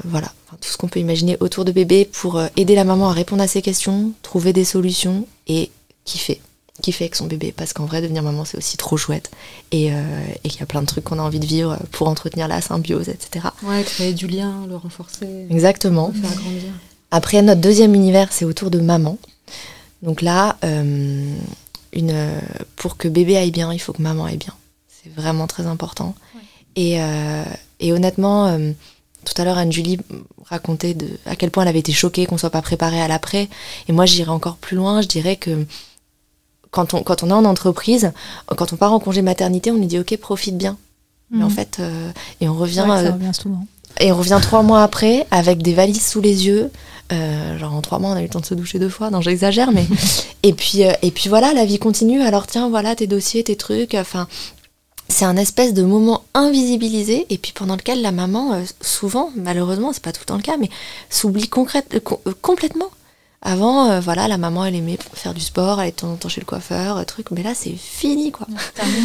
Voilà, 0.05 0.33
tout 0.63 0.71
ce 0.71 0.79
qu'on 0.79 0.89
peut 0.89 1.01
imaginer 1.01 1.37
autour 1.41 1.67
de 1.67 1.73
bébé 1.73 2.09
pour 2.11 2.41
aider 2.57 2.75
la 2.75 2.85
maman 2.85 3.11
à 3.11 3.13
répondre 3.13 3.43
à 3.43 3.47
ses 3.47 3.61
questions, 3.61 4.13
trouver 4.23 4.55
des 4.55 4.65
solutions 4.65 5.27
et 5.49 5.71
kiffer 6.07 6.41
kiffer 6.83 7.05
avec 7.05 7.15
son 7.15 7.27
bébé 7.27 7.53
parce 7.57 7.73
qu'en 7.73 7.87
vrai 7.87 8.03
devenir 8.03 8.23
maman 8.23 8.45
c'est 8.45 8.59
aussi 8.59 8.77
trop 8.77 8.97
chouette 8.97 9.31
et 9.71 9.93
il 10.45 10.57
y 10.59 10.63
a 10.63 10.67
plein 10.67 10.83
de 10.83 10.87
trucs 10.87 11.05
qu'on 11.05 11.21
a 11.21 11.23
envie 11.23 11.39
de 11.39 11.47
vivre 11.47 11.79
pour 11.93 12.09
entretenir 12.09 12.49
la 12.49 12.61
symbiose 12.61 13.09
etc 13.09 13.47
ouais 13.63 13.85
créer 13.85 14.13
du 14.13 14.27
lien 14.27 14.67
le 14.69 14.75
renforcer 14.75 15.47
exactement 15.51 16.11
le 16.13 16.21
faire 16.21 16.37
grandir 16.37 16.73
après, 17.15 17.43
notre 17.43 17.61
deuxième 17.61 17.95
univers, 17.95 18.33
c'est 18.33 18.45
autour 18.45 18.73
de 18.73 18.81
maman. 18.81 19.19
Donc 20.03 20.21
là, 20.21 20.57
euh, 20.65 21.33
une, 21.93 22.41
pour 22.75 22.97
que 22.97 23.07
bébé 23.07 23.37
aille 23.37 23.53
bien, 23.53 23.73
il 23.73 23.79
faut 23.79 23.93
que 23.93 24.03
maman 24.03 24.25
aille 24.25 24.37
bien. 24.37 24.53
C'est 24.89 25.15
vraiment 25.15 25.47
très 25.47 25.67
important. 25.69 26.17
Et, 26.75 27.01
euh, 27.01 27.45
et, 27.79 27.93
honnêtement, 27.93 28.49
euh, 28.49 28.73
tout 29.25 29.41
à 29.41 29.45
l'heure, 29.45 29.59
Anne-Julie 29.59 30.01
racontait 30.47 30.95
de, 30.95 31.07
à 31.25 31.37
quel 31.37 31.53
point 31.53 31.63
elle 31.63 31.69
avait 31.69 31.79
été 31.79 31.93
choquée 31.93 32.27
qu'on 32.27 32.35
ne 32.35 32.41
soit 32.41 32.51
pas 32.51 32.63
préparé 32.63 33.01
à 33.01 33.07
l'après. 33.07 33.49
Et 33.87 33.93
moi, 33.93 34.07
j'irais 34.07 34.31
encore 34.31 34.57
plus 34.57 34.77
loin. 34.77 35.01
Je 35.01 35.07
dirais 35.07 35.37
que 35.37 35.67
quand 36.75 36.95
on, 36.95 37.03
quand 37.03 37.23
on 37.23 37.31
est 37.31 37.33
en 37.33 37.45
entreprise, 37.45 38.13
quand 38.57 38.73
on 38.73 38.77
part 38.77 38.93
en 38.93 38.99
congé 39.01 39.23
maternité, 39.23 39.71
on 39.71 39.79
nous 39.79 39.87
dit 39.87 39.99
OK, 39.99 40.17
profite 40.19 40.59
bien. 40.59 40.77
Mais 41.31 41.43
en 41.43 41.49
mhm. 41.49 41.55
fait, 41.55 41.81
et 42.41 42.49
on 42.49 42.55
revient. 42.55 42.85
ça 42.87 43.13
revient 43.13 43.33
souvent. 43.33 43.67
Et 44.01 44.13
on 44.13 44.17
revient 44.17 44.39
trois 44.43 44.63
mois 44.63 44.83
après 44.83 45.27
avec 45.31 45.63
des 45.63 45.73
valises 45.73 46.05
sous 46.05 46.21
les 46.21 46.47
yeux, 46.47 46.71
euh, 47.13 47.59
genre 47.59 47.75
en 47.75 47.83
trois 47.83 47.99
mois, 47.99 48.11
on 48.11 48.15
a 48.15 48.21
eu 48.21 48.25
le 48.25 48.29
temps 48.29 48.41
de 48.41 48.47
se 48.47 48.55
doucher 48.55 48.79
deux 48.79 48.89
fois. 48.89 49.11
Non, 49.11 49.21
j'exagère, 49.21 49.73
mais 49.73 49.87
et 50.43 50.53
puis 50.53 50.85
euh, 50.85 50.93
et 51.03 51.11
puis 51.11 51.29
voilà, 51.29 51.53
la 51.53 51.65
vie 51.65 51.79
continue. 51.79 52.23
Alors 52.23 52.47
tiens, 52.47 52.69
voilà 52.69 52.97
tes 52.97 53.07
dossiers, 53.07 53.45
tes 53.45 53.57
trucs. 53.57 53.95
Enfin, 53.95 54.27
c'est 55.09 55.25
un 55.25 55.37
espèce 55.37 55.75
de 55.75 55.83
moment 55.83 56.25
invisibilisé 56.35 57.27
et 57.31 57.39
puis 57.39 57.53
pendant 57.53 57.77
lequel 57.77 58.03
la 58.03 58.11
maman, 58.11 58.55
euh, 58.55 58.63
souvent, 58.81 59.31
malheureusement, 59.37 59.93
c'est 59.93 60.03
pas 60.03 60.13
tout 60.13 60.23
le 60.23 60.27
temps 60.27 60.37
le 60.37 60.43
cas, 60.43 60.57
mais 60.59 60.71
s'oublie 61.11 61.49
complètement. 61.49 62.91
Avant, 63.45 64.01
voilà, 64.01 64.27
la 64.27 64.39
maman, 64.39 64.65
elle 64.65 64.75
aimait 64.75 64.99
faire 65.13 65.35
du 65.35 65.41
sport, 65.41 65.81
elle 65.81 65.89
était 65.89 65.97
de 65.97 66.01
temps 66.01 66.13
en 66.13 66.17
temps 66.17 66.29
chez 66.29 66.41
le 66.41 66.47
coiffeur, 66.47 67.05
truc, 67.05 67.31
mais 67.31 67.43
là, 67.43 67.53
c'est 67.55 67.75
fini, 67.77 68.33
quoi. 68.33 68.47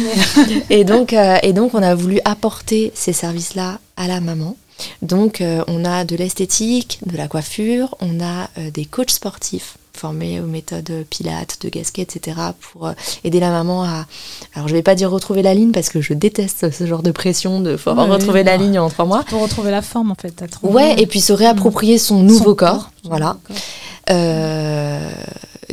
et 0.70 0.84
donc, 0.84 1.12
et 1.14 1.52
donc, 1.52 1.74
on 1.74 1.82
a 1.82 1.94
voulu 1.94 2.20
apporter 2.24 2.90
ces 2.94 3.12
services-là 3.12 3.78
à 3.96 4.08
la 4.08 4.20
maman. 4.20 4.56
Donc 5.02 5.40
euh, 5.40 5.62
on 5.68 5.84
a 5.84 6.04
de 6.04 6.16
l'esthétique, 6.16 6.98
de 7.06 7.16
la 7.16 7.28
coiffure, 7.28 7.94
on 8.00 8.20
a 8.20 8.48
euh, 8.58 8.70
des 8.70 8.84
coachs 8.84 9.10
sportifs 9.10 9.76
formés 9.92 10.40
aux 10.40 10.46
méthodes 10.46 11.04
pilates, 11.10 11.58
de 11.60 11.68
gasket, 11.68 12.16
etc. 12.16 12.38
pour 12.60 12.86
euh, 12.86 12.92
aider 13.24 13.40
la 13.40 13.50
maman 13.50 13.84
à... 13.84 14.06
Alors 14.54 14.68
je 14.68 14.72
vais 14.72 14.82
pas 14.82 14.94
dire 14.94 15.10
retrouver 15.10 15.42
la 15.42 15.52
ligne 15.52 15.72
parce 15.72 15.90
que 15.90 16.00
je 16.00 16.14
déteste 16.14 16.70
ce 16.70 16.86
genre 16.86 17.02
de 17.02 17.10
pression 17.10 17.60
de 17.60 17.76
faut 17.76 17.92
retrouver 17.92 18.42
la 18.44 18.56
ligne 18.56 18.78
en 18.78 18.88
trois 18.88 19.04
mois. 19.04 19.24
Pour 19.24 19.42
retrouver 19.42 19.70
la 19.70 19.82
forme 19.82 20.10
en 20.10 20.14
fait. 20.14 20.44
Ouais, 20.62 20.94
et 20.98 21.06
puis 21.06 21.20
se 21.20 21.32
réapproprier 21.32 21.98
son 21.98 22.22
nouveau 22.22 22.54
corps. 22.54 22.90
voilà. 23.04 23.36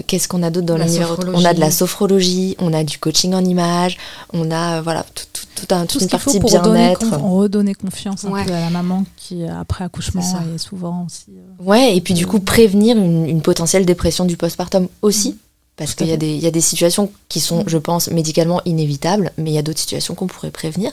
Qu'est-ce 0.05 0.27
qu'on 0.27 0.43
a 0.43 0.49
d'autre 0.51 0.67
dans 0.67 0.77
l'univers 0.77 1.17
On 1.33 1.43
a 1.43 1.53
de 1.53 1.59
la 1.59 1.71
sophrologie, 1.71 2.55
on 2.59 2.71
a 2.73 2.83
du 2.83 2.99
coaching 2.99 3.33
en 3.33 3.43
image, 3.43 3.97
on 4.31 4.51
a 4.51 4.81
voilà 4.81 5.03
tout, 5.03 5.25
tout 5.57 5.75
un, 5.75 5.85
toute 5.85 6.01
une 6.01 6.09
partie 6.09 6.39
bien-être. 6.39 7.17
redonner 7.17 7.73
confiance 7.73 8.25
un 8.25 8.29
peu 8.29 8.53
à 8.53 8.61
la 8.61 8.69
maman 8.69 9.05
qui, 9.15 9.43
après 9.45 9.83
accouchement, 9.83 10.21
est, 10.21 10.57
souvent 10.57 11.05
aussi. 11.05 11.25
Euh, 11.29 11.63
ouais, 11.63 11.95
et 11.95 12.01
puis 12.01 12.13
du 12.13 12.27
coup, 12.27 12.39
prévenir 12.39 12.97
une, 12.97 13.41
potentielle 13.41 13.85
dépression 13.85 14.25
du 14.25 14.37
postpartum 14.37 14.87
aussi. 15.01 15.31
Mm. 15.31 15.37
Parce 15.77 15.93
qu'il 15.93 16.07
y, 16.07 16.11
a 16.11 16.17
des, 16.17 16.35
y 16.35 16.47
a 16.47 16.51
des 16.51 16.61
situations 16.61 17.11
qui 17.29 17.39
sont, 17.39 17.59
mm. 17.59 17.67
je 17.67 17.77
pense, 17.77 18.09
médicalement 18.09 18.61
inévitables, 18.65 19.31
mais 19.37 19.51
il 19.51 19.53
y 19.53 19.59
a 19.59 19.61
d'autres 19.61 19.79
situations 19.79 20.15
qu'on 20.15 20.25
pourrait 20.25 20.49
prévenir. 20.49 20.91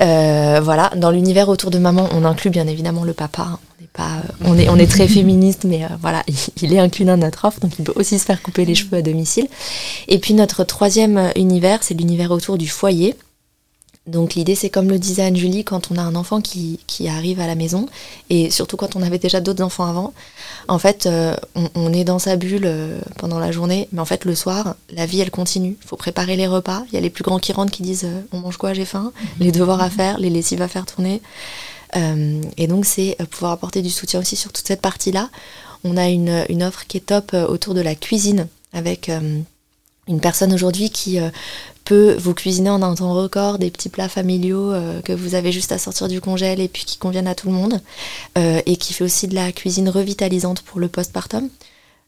Euh, 0.00 0.60
voilà, 0.60 0.90
dans 0.96 1.12
l'univers 1.12 1.48
autour 1.48 1.70
de 1.70 1.78
maman, 1.78 2.08
on 2.12 2.24
inclut 2.24 2.50
bien 2.50 2.66
évidemment 2.66 3.04
le 3.04 3.12
papa. 3.12 3.60
Hein. 3.98 4.22
On 4.44 4.78
est 4.78 4.86
très 4.86 5.08
féministe, 5.08 5.64
mais 5.64 5.84
euh, 5.84 5.88
voilà, 6.00 6.22
il, 6.62 6.72
est 6.72 6.78
inclus 6.78 7.04
dans 7.04 7.16
notre 7.16 7.44
offre, 7.44 7.60
donc 7.60 7.72
il 7.78 7.84
peut 7.84 7.92
aussi 7.96 8.18
se 8.18 8.24
faire 8.24 8.42
couper 8.42 8.64
les 8.64 8.74
cheveux 8.74 8.98
à 8.98 9.02
domicile. 9.02 9.48
Et 10.08 10.18
puis 10.18 10.34
notre 10.34 10.64
troisième 10.64 11.32
univers, 11.36 11.82
c'est 11.82 11.94
l'univers 11.94 12.30
autour 12.30 12.58
du 12.58 12.68
foyer. 12.68 13.14
Donc 14.06 14.34
l'idée 14.34 14.54
c'est 14.54 14.68
comme 14.68 14.90
le 14.90 14.98
disait 14.98 15.22
Anne-Julie, 15.22 15.64
quand 15.64 15.90
on 15.90 15.96
a 15.96 16.02
un 16.02 16.14
enfant 16.14 16.42
qui, 16.42 16.78
arrive 17.08 17.40
à 17.40 17.46
la 17.46 17.54
maison, 17.54 17.86
et 18.28 18.50
surtout 18.50 18.76
quand 18.76 18.96
on 18.96 19.02
avait 19.02 19.18
déjà 19.18 19.40
d'autres 19.40 19.64
enfants 19.64 19.86
avant, 19.86 20.12
en 20.68 20.78
fait 20.78 21.06
euh, 21.06 21.34
on, 21.74 21.90
est 21.92 22.04
dans 22.04 22.18
sa 22.18 22.36
bulle 22.36 22.66
euh, 22.66 23.00
pendant 23.16 23.38
la 23.38 23.50
journée, 23.50 23.88
mais 23.92 24.00
en 24.00 24.04
fait 24.04 24.26
le 24.26 24.34
soir, 24.34 24.76
la 24.90 25.06
vie 25.06 25.20
elle 25.20 25.30
continue. 25.30 25.76
Il 25.82 25.86
faut 25.86 25.96
préparer 25.96 26.36
les 26.36 26.46
repas, 26.46 26.84
il 26.88 26.94
y 26.94 26.98
a 26.98 27.00
les 27.00 27.08
plus 27.08 27.24
grands 27.24 27.38
qui 27.38 27.52
rentrent 27.52 27.72
qui 27.72 27.82
disent 27.82 28.04
euh, 28.04 28.20
on 28.32 28.40
mange 28.40 28.58
quoi, 28.58 28.74
j'ai 28.74 28.84
faim, 28.84 29.10
les 29.40 29.52
devoirs 29.52 29.80
à 29.80 29.88
faire, 29.88 30.18
les 30.18 30.28
lessives 30.28 30.60
à 30.60 30.68
faire 30.68 30.84
tourner. 30.84 31.22
Et 31.94 32.66
donc 32.66 32.84
c'est 32.84 33.16
pouvoir 33.30 33.52
apporter 33.52 33.82
du 33.82 33.90
soutien 33.90 34.20
aussi 34.20 34.36
sur 34.36 34.52
toute 34.52 34.66
cette 34.66 34.80
partie-là. 34.80 35.30
On 35.84 35.96
a 35.96 36.08
une, 36.08 36.62
offre 36.62 36.86
qui 36.86 36.96
est 36.96 37.06
top 37.06 37.34
autour 37.34 37.74
de 37.74 37.80
la 37.80 37.94
cuisine 37.94 38.48
avec 38.72 39.08
une 39.08 40.20
personne 40.20 40.52
aujourd'hui 40.52 40.90
qui 40.90 41.20
peut 41.84 42.16
vous 42.18 42.34
cuisiner 42.34 42.70
en 42.70 42.82
un 42.82 42.94
temps 42.94 43.14
record 43.14 43.58
des 43.58 43.70
petits 43.70 43.88
plats 43.88 44.08
familiaux 44.08 44.72
euh, 44.72 45.00
que 45.02 45.12
vous 45.12 45.34
avez 45.34 45.52
juste 45.52 45.72
à 45.72 45.78
sortir 45.78 46.08
du 46.08 46.20
congèle 46.20 46.60
et 46.60 46.68
puis 46.68 46.84
qui 46.84 46.98
conviennent 46.98 47.26
à 47.26 47.34
tout 47.34 47.48
le 47.48 47.52
monde, 47.52 47.80
euh, 48.38 48.60
et 48.66 48.76
qui 48.76 48.92
fait 48.94 49.04
aussi 49.04 49.28
de 49.28 49.34
la 49.34 49.52
cuisine 49.52 49.88
revitalisante 49.88 50.62
pour 50.62 50.80
le 50.80 50.88
postpartum. 50.88 51.48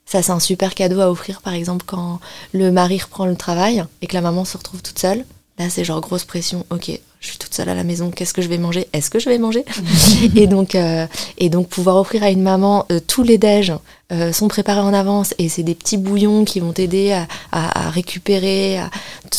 Ça, 0.07 0.23
c'est 0.23 0.33
un 0.33 0.41
super 0.41 0.75
cadeau 0.75 1.01
à 1.01 1.11
offrir, 1.11 1.43
par 1.43 1.53
exemple, 1.53 1.85
quand 1.85 2.21
le 2.53 2.71
mari 2.71 2.99
reprend 2.99 3.27
le 3.27 3.37
travail 3.37 3.85
et 4.03 4.07
que 4.07 4.15
la 4.15 4.21
maman 4.21 4.45
se 4.45 4.57
retrouve 4.57 4.81
toute 4.81 4.99
seule. 4.99 5.25
Là, 5.59 5.71
c'est 5.71 5.85
genre 5.85 6.01
grosse 6.01 6.25
pression. 6.25 6.67
Ok, 6.71 6.91
je 7.21 7.29
suis 7.29 7.39
toute 7.39 7.55
seule 7.55 7.69
à 7.69 7.75
la 7.75 7.83
maison. 7.83 8.11
Qu'est-ce 8.11 8.35
que 8.35 8.43
je 8.43 8.49
vais 8.49 8.59
manger? 8.59 8.89
Est-ce 8.93 9.09
que 9.11 9.19
je 9.19 9.29
vais 9.31 9.39
manger? 9.39 9.65
Et 10.37 10.47
donc, 10.47 10.75
euh, 10.75 11.07
et 11.39 11.49
donc 11.49 11.69
pouvoir 11.69 11.97
offrir 11.97 12.23
à 12.23 12.31
une 12.31 12.43
maman 12.43 12.87
tous 13.07 13.23
les 13.23 13.39
déj 13.39 13.73
euh, 14.13 14.33
sont 14.33 14.47
préparés 14.47 14.81
en 14.81 14.95
avance 14.95 15.35
et 15.39 15.49
c'est 15.49 15.65
des 15.65 15.75
petits 15.75 15.97
bouillons 15.97 16.45
qui 16.45 16.61
vont 16.61 16.73
t'aider 16.73 17.11
à, 17.11 17.27
à, 17.51 17.91
récupérer, 17.91 18.79
à 18.79 18.89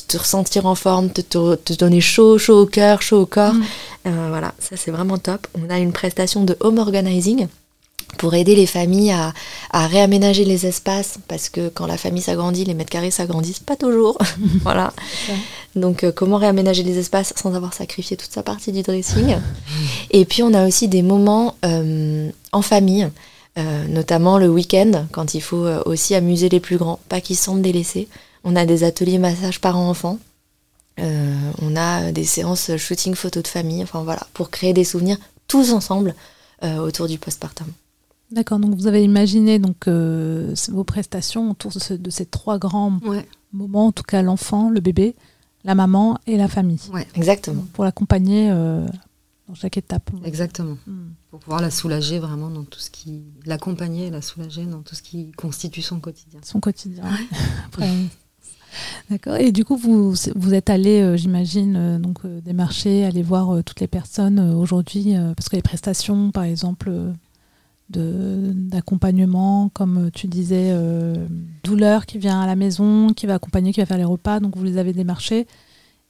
te, 0.10 0.18
ressentir 0.18 0.66
en 0.66 0.76
forme, 0.76 1.10
te, 1.10 1.22
te, 1.22 1.74
donner 1.74 2.02
chaud, 2.02 2.38
chaud 2.38 2.64
au 2.64 2.66
cœur, 2.66 3.02
chaud 3.02 3.22
au 3.22 3.26
corps. 3.26 3.54
Mm. 3.54 3.64
Euh, 4.08 4.28
voilà, 4.30 4.54
ça 4.60 4.76
c'est 4.76 4.92
vraiment 4.92 5.18
top. 5.18 5.48
On 5.56 5.70
a 5.70 5.78
une 5.78 5.94
prestation 5.94 6.44
de 6.44 6.58
home 6.60 6.80
organizing 6.80 7.48
pour 8.18 8.34
aider 8.34 8.56
les 8.56 8.66
familles 8.66 9.12
à, 9.12 9.34
à, 9.72 9.88
réaménager 9.88 10.46
les 10.46 10.66
espaces 10.66 11.20
parce 11.28 11.50
que 11.50 11.70
quand 11.70 11.86
la 11.86 11.98
famille 11.98 12.22
s'agrandit, 12.22 12.66
les 12.66 12.74
mètres 12.74 12.90
carrés 12.90 13.12
s'agrandissent 13.12 13.60
pas 13.60 13.76
toujours. 13.76 14.18
voilà. 14.64 14.94
Donc 15.76 16.04
euh, 16.04 16.12
comment 16.12 16.38
réaménager 16.38 16.84
les 16.84 16.98
espaces 16.98 17.34
sans 17.36 17.54
avoir 17.54 17.74
sacrifié 17.74 18.18
toute 18.18 18.32
sa 18.32 18.44
partie 18.44 18.72
du 18.72 18.82
dressing? 18.82 19.36
Et 20.12 20.26
puis 20.26 20.42
on 20.44 20.54
a 20.54 20.66
aussi 20.66 20.88
des 20.88 21.02
moments 21.02 21.56
en 21.64 22.62
famille. 22.62 23.10
Euh, 23.58 23.88
notamment 23.88 24.38
le 24.38 24.48
week-end, 24.48 25.08
quand 25.12 25.34
il 25.34 25.42
faut 25.42 25.66
euh, 25.66 25.82
aussi 25.86 26.14
amuser 26.14 26.48
les 26.48 26.60
plus 26.60 26.78
grands, 26.78 27.00
pas 27.10 27.22
qu'ils 27.22 27.38
se 27.38 27.46
sentent 27.46 27.64
délaissés. 27.64 28.08
On 28.44 28.56
a 28.56 28.66
des 28.66 28.84
ateliers 28.84 29.18
massage 29.18 29.60
parents-enfants. 29.62 30.20
Euh, 31.00 31.52
on 31.62 31.76
a 31.76 32.12
des 32.12 32.24
séances 32.24 32.76
shooting 32.78 33.16
photos 33.16 33.44
de 33.44 33.48
famille, 33.48 33.82
enfin 33.82 34.04
voilà, 34.04 34.28
pour 34.34 34.52
créer 34.52 34.74
des 34.74 34.84
souvenirs 34.84 35.18
tous 35.48 35.72
ensemble 35.72 36.16
autour 36.64 37.08
du 37.08 37.20
postpartum. 37.20 37.68
D'accord, 38.32 38.60
donc 38.60 38.76
vous 38.76 38.88
avez 38.88 39.04
imaginé 39.04 39.60
donc 39.60 39.88
vos 39.88 40.84
prestations 40.84 41.52
autour 41.52 41.72
de, 41.72 42.10
ces 42.10 42.26
trois 42.26 42.58
grands 42.58 43.00
moments, 43.54 43.88
en 43.88 43.92
tout 43.92 44.04
cas 44.04 44.22
l'enfant, 44.22 44.70
le 44.70 44.82
bébé, 44.82 45.16
la 45.64 45.76
maman 45.76 46.20
et 46.28 46.38
la 46.38 46.48
famille. 46.48 46.82
Ouais, 46.92 47.08
exactement. 47.16 47.66
Pour 47.74 47.86
l'accompagner 47.86 48.52
dans 49.48 49.56
chaque 49.56 49.78
étape. 49.78 50.10
Exactement. 50.24 50.78
Hmm. 50.86 51.10
Pour 51.30 51.40
pouvoir 51.40 51.62
la 51.62 51.72
soulager 51.72 52.20
vraiment 52.20 52.50
dans 52.50 52.64
tout 52.64 52.80
ce 52.80 52.90
qui. 52.90 53.24
l'accompagner 53.46 54.08
et 54.08 54.10
la 54.10 54.22
soulager 54.22 54.66
dans 54.66 54.82
tout 54.82 54.96
ce 54.96 55.02
qui 55.02 55.32
constitue 55.32 55.82
son 55.82 56.00
quotidien. 56.00 56.40
Son 56.44 56.60
quotidien. 56.60 57.04
D'accord. 59.10 59.38
Et 59.38 59.52
du 59.52 59.66
coup, 59.66 59.78
vous, 59.78 60.14
vous 60.36 60.54
êtes 60.54 60.70
allé, 60.70 61.02
euh, 61.02 61.18
j'imagine, 61.18 61.76
euh, 61.76 62.00
donc 62.00 62.20
euh, 62.26 62.42
démarcher, 62.42 63.06
aller 63.06 63.24
voir 63.24 63.64
toutes 63.64 63.80
les 63.80 63.88
personnes 63.88 64.40
aujourd'hui, 64.40 65.16
parce 65.36 65.50
que 65.50 65.56
les 65.56 65.62
prestations, 65.62 66.32
par 66.32 66.44
exemple, 66.44 66.92
d'accompagnement, 67.90 69.70
comme 69.74 70.10
tu 70.14 70.28
disais, 70.28 70.74
douleur 71.64 72.06
qui 72.06 72.18
vient 72.18 72.42
à 72.42 72.46
la 72.46 72.56
maison, 72.56 73.14
qui 73.14 73.26
va 73.26 73.36
accompagner, 73.36 73.72
qui 73.72 73.80
va 73.80 73.86
faire 73.86 73.98
les 73.98 74.04
repas, 74.04 74.40
donc 74.40 74.56
vous 74.58 74.64
les 74.64 74.78
avez 74.78 74.94
démarchés. 74.94 75.48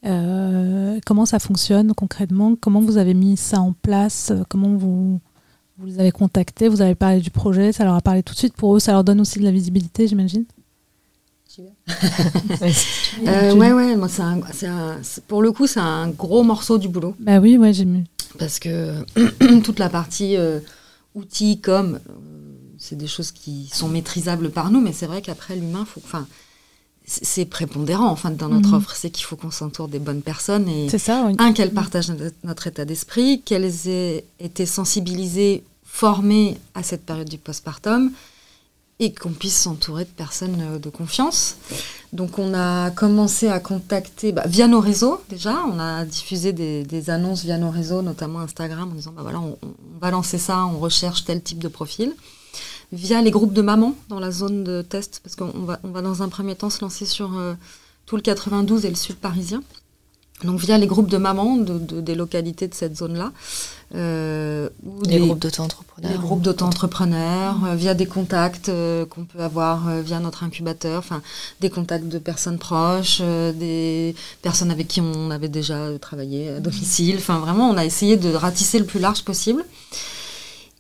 Euh, 0.05 0.99
comment 1.05 1.25
ça 1.25 1.39
fonctionne 1.39 1.93
concrètement? 1.93 2.55
Comment 2.55 2.82
vous 2.82 2.97
avez 2.97 3.13
mis 3.13 3.38
ça 3.38 3.59
en 3.59 3.73
place? 3.73 4.32
Comment 4.49 4.75
vous, 4.75 5.19
vous 5.78 5.86
les 5.86 5.99
avez 5.99 6.11
contactés? 6.11 6.69
Vous 6.69 6.82
avez 6.82 6.95
parlé 6.95 7.19
du 7.19 7.32
projet 7.32 7.71
Ça 7.71 7.84
leur 7.84 7.95
a 7.95 8.01
parlé 8.01 8.23
tout 8.23 8.34
de 8.34 8.39
suite 8.39 8.53
pour 8.53 8.75
eux 8.75 8.80
Ça 8.80 8.91
leur 8.91 9.03
donne 9.03 9.19
aussi 9.21 9.39
de 9.39 9.43
la 9.43 9.51
visibilité, 9.51 10.07
j'imagine? 10.07 10.45
Euh, 13.25 13.55
ouais, 13.55 13.71
ouais, 13.71 13.95
moi, 13.95 14.09
pour 15.28 15.41
le 15.41 15.51
coup, 15.51 15.65
c'est 15.65 15.80
un 15.80 16.09
gros 16.09 16.43
morceau 16.43 16.78
du 16.78 16.88
boulot. 16.88 17.15
Bah 17.19 17.39
oui, 17.39 17.57
ouais, 17.57 17.73
j'ai 17.73 17.86
mis. 17.86 18.03
Parce 18.38 18.59
que 18.59 19.03
toute 19.63 19.80
la 19.80 19.89
partie 19.89 20.38
euh, 20.38 20.59
outils 21.18 21.59
comme 21.59 21.99
c'est 22.78 22.95
des 22.97 23.07
choses 23.07 23.32
qui 23.32 23.70
sont 23.74 23.88
maîtrisables 23.89 24.49
par 24.51 24.70
nous, 24.72 24.80
mais 24.82 24.93
c'est 24.93 25.07
vrai 25.07 25.22
qu'après 25.22 25.55
l'humain, 25.55 25.84
faut, 25.86 26.01
enfin, 26.05 26.28
c'est 27.05 27.45
prépondérant 27.45 28.07
enfin 28.09 28.32
dans 28.32 28.49
notre 28.49 28.70
Mhm. 28.70 28.76
offre, 28.76 28.93
c'est 28.95 29.09
qu'il 29.09 29.26
faut 29.26 29.36
qu'on 29.38 29.49
s'entoure 29.51 29.88
des 29.88 29.99
bonnes 29.99 30.22
personnes 30.22 30.68
et 30.68 30.89
C'est 30.89 30.99
ça, 30.99 31.24
oui. 31.26 31.36
un 31.39 31.53
qu'elles 31.53 31.74
partagent 31.74 32.09
notre- 32.09 32.36
notre 32.43 32.68
état 32.68 32.86
d'esprit, 32.86 33.41
qu'elles 33.43 33.88
aient 33.88 34.26
été 34.39 34.65
sensibilisées, 34.65 35.63
formées 35.86 36.57
à 36.76 36.84
cette 36.84 37.05
période 37.05 37.30
du 37.30 37.38
postpartum 37.38 38.11
et 39.00 39.14
qu'on 39.14 39.32
puisse 39.32 39.58
s'entourer 39.58 40.06
de 40.06 40.10
personnes 40.10 40.60
euh, 40.60 40.80
de 40.80 40.89
confiance. 40.89 41.58
Donc 42.14 42.39
on 42.39 42.54
a 42.54 42.89
commencé 42.91 43.48
à 43.48 43.60
contacter 43.60 44.32
bah, 44.32 44.43
via 44.48 44.68
nos 44.68 44.80
réseaux 44.80 45.22
déjà, 45.30 45.64
on 45.72 45.80
a 45.80 46.06
diffusé 46.06 46.54
des, 46.54 47.10
annonces 47.10 47.43
via 47.43 47.58
nos 47.58 47.70
réseaux, 47.70 48.02
notamment 48.02 48.39
Instagram, 48.39 48.89
en 48.91 48.95
disant 48.95 49.14
bah 49.16 49.22
voilà 49.22 49.39
on, 49.39 49.58
on 49.62 50.00
va 50.00 50.12
lancer 50.12 50.38
ça, 50.38 50.66
on 50.66 50.80
recherche 50.80 51.26
tel 51.26 51.41
type 51.41 51.60
de 51.60 51.68
profil. 51.68 52.14
Via 52.93 53.22
les 53.22 53.32
groupes 53.32 53.52
de 53.52 53.62
mamans 53.62 53.95
dans 54.08 54.20
la 54.20 54.32
zone 54.32 54.64
de 54.64 54.82
test, 54.82 55.20
parce 55.22 55.36
qu'on 55.36 55.66
va, 55.66 55.80
on 55.84 55.89
va 55.89 56.02
dans 56.02 56.24
un 56.24 56.30
premier 56.30 56.56
temps 56.56 56.70
se 56.70 56.80
lancer 56.82 57.06
sur 57.06 57.38
euh, 57.38 57.54
tout 58.06 58.16
le 58.16 58.22
92 58.22 58.86
et 58.86 58.89
le 58.89 58.95
sud 58.95 59.18
parisien. 59.18 59.62
Donc 60.44 60.60
via 60.60 60.78
les 60.78 60.86
groupes 60.86 61.10
de 61.10 61.18
mamans 61.18 61.58
de, 61.58 61.80
de- 61.80 62.00
des 62.02 62.14
localités 62.14 62.68
de 62.68 62.74
cette 62.76 62.96
zone-là. 62.96 63.32
euh, 63.96 64.70
ou 64.86 65.02
Les 65.04 65.14
des- 65.14 65.20
groupes 65.20 65.40
d'auto-entrepreneurs. 65.40 66.12
les 66.12 66.18
groupes 66.18 66.42
d'auto-entrepreneurs, 66.42 67.56
euh, 67.66 67.76
via 67.76 67.94
des 67.96 68.06
contacts 68.06 68.70
euh, 68.70 69.06
qu'on 69.06 69.24
peut 69.26 69.40
avoir 69.42 69.88
euh, 69.88 70.02
via 70.02 70.20
notre 70.20 70.44
incubateur, 70.44 71.00
enfin 71.00 71.22
des 71.62 71.70
contacts 71.70 72.08
de 72.08 72.20
personnes 72.20 72.60
proches, 72.60 73.22
des 73.22 74.14
personnes 74.42 74.70
avec 74.72 74.88
qui 74.88 75.02
on 75.02 75.32
avait 75.32 75.48
déjà 75.50 75.88
travaillé 76.00 76.50
à 76.50 76.60
domicile. 76.60 77.16
Enfin 77.18 77.40
vraiment, 77.40 77.70
on 77.70 77.78
a 77.78 77.86
essayé 77.86 78.18
de 78.18 78.32
ratisser 78.34 78.78
le 78.78 78.86
plus 78.86 79.00
large 79.00 79.24
possible. 79.24 79.64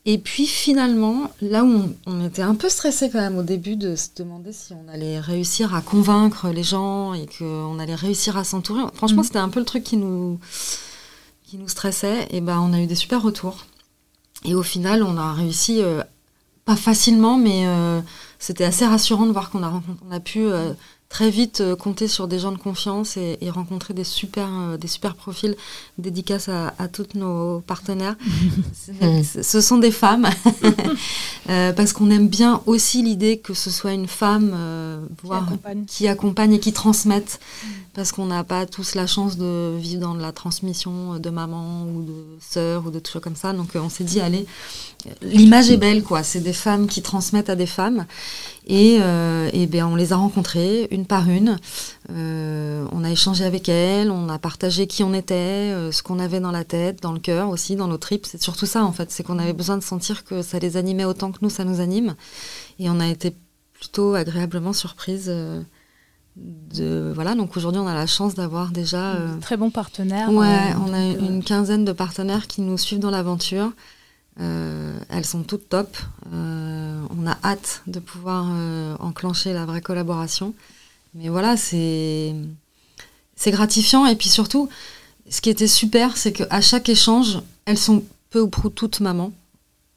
Et 0.09 0.17
puis 0.17 0.47
finalement, 0.47 1.29
là 1.41 1.65
où 1.65 1.67
on, 1.67 1.93
on 2.05 2.25
était 2.25 2.41
un 2.41 2.55
peu 2.55 2.69
stressé 2.69 3.09
quand 3.09 3.19
même 3.19 3.37
au 3.37 3.43
début 3.43 3.75
de 3.75 3.97
se 3.97 4.07
demander 4.15 4.53
si 4.53 4.71
on 4.73 4.87
allait 4.91 5.19
réussir 5.19 5.75
à 5.75 5.81
convaincre 5.81 6.47
les 6.47 6.63
gens 6.63 7.13
et 7.13 7.25
qu'on 7.37 7.77
allait 7.77 7.93
réussir 7.93 8.37
à 8.37 8.45
s'entourer. 8.45 8.83
Franchement, 8.93 9.17
Mhm. 9.17 9.25
c'était 9.25 9.39
un 9.39 9.49
peu 9.49 9.59
le 9.59 9.65
truc 9.65 9.83
qui 9.83 9.97
nous, 9.97 10.39
qui 11.43 11.57
nous 11.57 11.67
stressait. 11.67 12.25
Et 12.31 12.39
ben, 12.39 12.57
on 12.59 12.71
a 12.71 12.79
eu 12.79 12.87
des 12.87 12.95
super 12.95 13.21
retours. 13.21 13.65
Et 14.45 14.55
au 14.55 14.63
final, 14.63 15.03
on 15.03 15.17
a 15.17 15.33
réussi, 15.33 15.81
euh, 15.81 16.01
pas 16.63 16.77
facilement, 16.77 17.37
mais 17.37 17.67
euh, 17.67 17.99
c'était 18.39 18.63
assez 18.63 18.85
rassurant 18.85 19.25
de 19.25 19.31
voir 19.33 19.49
qu'on 19.49 19.61
a, 19.63 19.81
on 20.07 20.11
a 20.13 20.19
pu 20.21 20.39
euh, 20.39 20.71
très 21.09 21.29
vite 21.29 21.61
euh, 21.61 21.75
compter 21.75 22.07
sur 22.09 22.27
des 22.27 22.37
gens 22.37 22.51
de 22.51 22.57
confiance 22.57 23.15
et, 23.15 23.37
et 23.41 23.49
rencontrer 23.49 23.93
des 23.93 24.03
super, 24.03 24.49
euh, 24.51 24.77
des 24.77 24.87
super 24.87 25.15
profils. 25.15 25.55
Dédicaces 25.97 26.49
à, 26.49 26.73
à 26.79 26.87
toutes 26.89 27.15
nos 27.15 27.61
partenaires. 27.61 28.15
Ce- 29.41 29.61
sont 29.61 29.77
des 29.77 29.91
femmes, 29.91 30.27
Euh, 31.49 31.71
parce 31.71 31.93
qu'on 31.93 32.09
aime 32.11 32.27
bien 32.27 32.61
aussi 32.65 33.01
l'idée 33.01 33.37
que 33.39 33.53
ce 33.53 33.69
soit 33.69 33.93
une 33.93 34.07
femme, 34.07 34.51
euh, 34.53 34.99
voire 35.23 35.43
accompagne. 35.43 35.85
qui 35.85 36.09
accompagne 36.09 36.53
et 36.55 36.59
qui 36.59 36.73
transmettent, 36.73 37.39
parce 37.93 38.11
qu'on 38.11 38.25
n'a 38.25 38.43
pas 38.43 38.65
tous 38.65 38.95
la 38.95 39.07
chance 39.07 39.37
de 39.37 39.77
vivre 39.79 40.01
dans 40.01 40.13
la 40.13 40.33
transmission 40.33 41.19
de 41.19 41.29
maman 41.29 41.83
ou 41.85 42.03
de 42.03 42.13
sœur 42.41 42.85
ou 42.85 42.91
de 42.91 42.99
tout 42.99 43.13
ça 43.13 43.21
comme 43.21 43.37
ça. 43.37 43.53
Donc 43.53 43.77
euh, 43.77 43.79
on 43.79 43.87
s'est 43.87 44.03
dit, 44.03 44.19
allez, 44.19 44.45
l'image 45.21 45.69
est 45.71 45.77
belle, 45.77 46.03
quoi. 46.03 46.21
C'est 46.21 46.41
des 46.41 46.51
femmes 46.51 46.87
qui 46.87 47.01
transmettent 47.01 47.49
à 47.49 47.55
des 47.55 47.65
femmes. 47.65 48.05
Et, 48.69 48.97
euh, 49.01 49.49
et 49.53 49.65
ben, 49.65 49.85
on 49.85 49.95
les 49.95 50.11
a 50.11 50.17
rencontrées 50.17 50.89
une 50.91 51.05
par 51.05 51.29
une. 51.29 51.57
Euh, 52.11 52.85
on 52.91 53.03
a 53.05 53.09
échangé 53.09 53.45
avec 53.45 53.69
elles, 53.69 54.11
on 54.11 54.27
a 54.27 54.37
partagé 54.39 54.87
qui 54.87 55.03
on 55.03 55.13
était, 55.13 55.33
euh, 55.73 55.91
ce 55.93 56.03
qu'on 56.03 56.19
avait 56.19 56.41
dans 56.41 56.51
la 56.51 56.65
tête, 56.65 57.01
dans 57.01 57.13
le 57.13 57.19
cœur 57.19 57.47
aussi, 57.49 57.77
dans 57.77 57.87
nos 57.87 57.97
tripes. 57.97 58.25
C'est 58.25 58.41
surtout 58.41 58.65
ça, 58.65 58.83
en 58.83 58.91
fait. 58.91 59.09
C'est 59.09 59.23
qu'on 59.23 59.39
avait 59.39 59.53
besoin 59.53 59.77
de 59.77 59.83
sentir 59.83 60.25
que 60.25 60.41
ça 60.41 60.59
les 60.59 60.75
animait 60.75 61.05
autant 61.05 61.31
que 61.31 61.37
nous, 61.41 61.49
ça 61.49 61.63
nous 61.63 61.79
anime. 61.79 62.15
Et 62.77 62.89
on 62.89 62.99
a 62.99 63.07
été 63.07 63.33
plutôt 63.73 64.15
agréablement 64.15 64.73
surprise. 64.73 65.27
euh, 65.29 65.61
de, 66.35 67.11
voilà, 67.15 67.33
donc 67.35 67.57
aujourd'hui, 67.57 67.81
on 67.81 67.87
a 67.87 67.95
la 67.95 68.05
chance 68.05 68.35
d'avoir 68.35 68.71
déjà. 68.71 69.15
euh, 69.15 69.37
Très 69.41 69.57
bon 69.57 69.71
partenaire. 69.71 70.29
Ouais, 70.31 70.45
euh, 70.45 70.79
on 70.85 70.93
a 70.93 71.03
une 71.05 71.43
quinzaine 71.43 71.85
de 71.85 71.93
partenaires 71.93 72.47
qui 72.47 72.61
nous 72.61 72.77
suivent 72.77 72.99
dans 72.99 73.09
l'aventure. 73.11 73.71
Euh, 74.39 74.97
elles 75.09 75.25
sont 75.25 75.43
toutes 75.43 75.69
top. 75.69 75.97
Euh, 76.31 77.01
on 77.17 77.25
a 77.27 77.37
hâte 77.43 77.81
de 77.87 77.99
pouvoir 77.99 78.45
euh, 78.51 78.95
enclencher 78.99 79.53
la 79.53 79.65
vraie 79.65 79.81
collaboration. 79.81 80.53
Mais 81.15 81.29
voilà, 81.29 81.57
c'est 81.57 82.35
c'est 83.35 83.51
gratifiant. 83.51 84.05
Et 84.05 84.15
puis 84.15 84.29
surtout, 84.29 84.69
ce 85.29 85.41
qui 85.41 85.49
était 85.49 85.67
super, 85.67 86.17
c'est 86.17 86.31
qu'à 86.33 86.61
chaque 86.61 86.89
échange, 86.89 87.39
elles 87.65 87.77
sont 87.77 88.03
peu 88.29 88.41
ou 88.41 88.47
prou 88.49 88.69
toutes 88.69 88.99
mamans, 88.99 89.31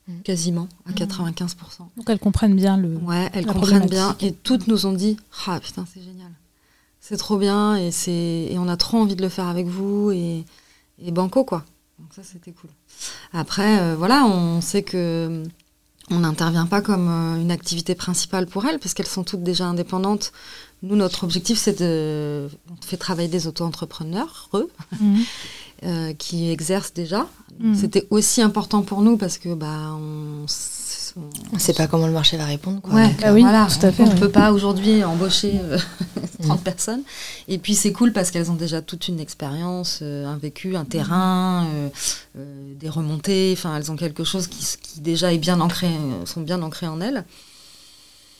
Mhm. 0.08 0.22
quasiment, 0.22 0.68
à 0.86 0.90
Mhm. 0.90 0.94
95%. 0.96 1.90
Donc 1.96 2.08
elles 2.08 2.18
comprennent 2.18 2.56
bien 2.56 2.76
le. 2.76 2.96
Ouais, 2.96 3.28
elles 3.34 3.44
la 3.44 3.52
comprennent 3.52 3.88
bien 3.88 4.16
et 4.20 4.32
toutes 4.32 4.66
nous 4.68 4.86
ont 4.86 4.92
dit 4.92 5.16
ah 5.46 5.60
putain 5.60 5.84
c'est 5.92 6.00
génial, 6.02 6.30
c'est 7.00 7.16
trop 7.18 7.36
bien 7.38 7.76
et 7.76 7.90
c'est 7.90 8.10
et 8.50 8.56
on 8.58 8.68
a 8.68 8.76
trop 8.76 8.98
envie 8.98 9.16
de 9.16 9.22
le 9.22 9.28
faire 9.28 9.46
avec 9.48 9.66
vous 9.66 10.10
et, 10.12 10.44
et 11.02 11.10
banco 11.12 11.44
quoi. 11.44 11.64
Donc 12.00 12.08
ça 12.14 12.22
c'était 12.22 12.52
cool. 12.52 12.70
Après 13.32 13.78
euh, 13.80 13.94
voilà 13.96 14.24
on 14.24 14.60
sait 14.60 14.82
que 14.82 15.42
on 16.10 16.20
n'intervient 16.20 16.66
pas 16.66 16.80
comme 16.80 17.08
euh, 17.08 17.40
une 17.40 17.50
activité 17.52 17.94
principale 17.94 18.46
pour 18.46 18.64
elles 18.66 18.78
parce 18.80 18.94
qu'elles 18.94 19.06
sont 19.06 19.22
toutes 19.24 19.42
déjà 19.44 19.66
indépendantes. 19.66 20.32
Nous 20.82 20.96
notre 20.96 21.24
objectif 21.24 21.58
c'est 21.58 21.78
de 21.80 22.48
on 22.70 22.82
fait 22.84 22.96
travailler 22.96 23.28
des 23.28 23.46
auto-entrepreneurs 23.46 24.48
eux, 24.54 24.68
Mhm. 25.00 25.18
euh, 25.84 26.12
qui 26.14 26.50
exercent 26.50 26.94
déjà. 26.94 27.28
Mhm. 27.60 27.74
C'était 27.74 28.06
aussi 28.10 28.40
important 28.42 28.82
pour 28.82 29.02
nous 29.02 29.16
parce 29.16 29.38
que 29.38 29.54
bah 29.54 29.92
on, 29.94 30.46
on- 31.16 31.54
ne 31.54 31.58
sait 31.58 31.72
pas 31.72 31.86
comment 31.86 32.06
le 32.06 32.12
marché 32.12 32.36
va 32.36 32.44
répondre. 32.44 32.80
Quoi. 32.80 32.94
Ouais, 32.94 33.08
Donc, 33.08 33.20
Bah 33.20 33.32
oui, 33.32 33.42
voilà, 33.42 33.66
tout 33.66 33.86
à 33.86 33.92
fait, 33.92 34.02
on 34.02 34.06
ne 34.06 34.12
ouais. 34.12 34.18
peut 34.18 34.30
pas 34.30 34.52
aujourd'hui 34.52 35.02
embaucher 35.04 35.52
euh, 35.62 35.78
30 36.42 36.58
Mm. 36.60 36.62
personnes. 36.62 37.02
Et 37.48 37.58
puis 37.58 37.74
c'est 37.74 37.92
cool 37.92 38.12
parce 38.12 38.30
qu'elles 38.30 38.50
ont 38.50 38.54
déjà 38.56 38.82
toute 38.82 39.08
une 39.08 39.20
expérience, 39.20 40.00
euh, 40.02 40.26
un 40.26 40.36
vécu, 40.38 40.76
un 40.76 40.84
terrain, 40.84 41.66
euh, 41.66 41.88
euh, 42.38 42.74
des 42.78 42.88
remontées. 42.88 43.54
Enfin, 43.56 43.76
elles 43.76 43.90
ont 43.90 43.96
quelque 43.96 44.24
chose 44.24 44.46
qui, 44.46 45.00
déjà 45.00 45.32
est 45.32 45.38
bien 45.38 45.60
ancré, 45.60 45.88
euh, 45.88 46.26
sont 46.26 46.40
bien 46.42 46.62
ancrées 46.62 46.86
en 46.88 47.00
elles. 47.00 47.24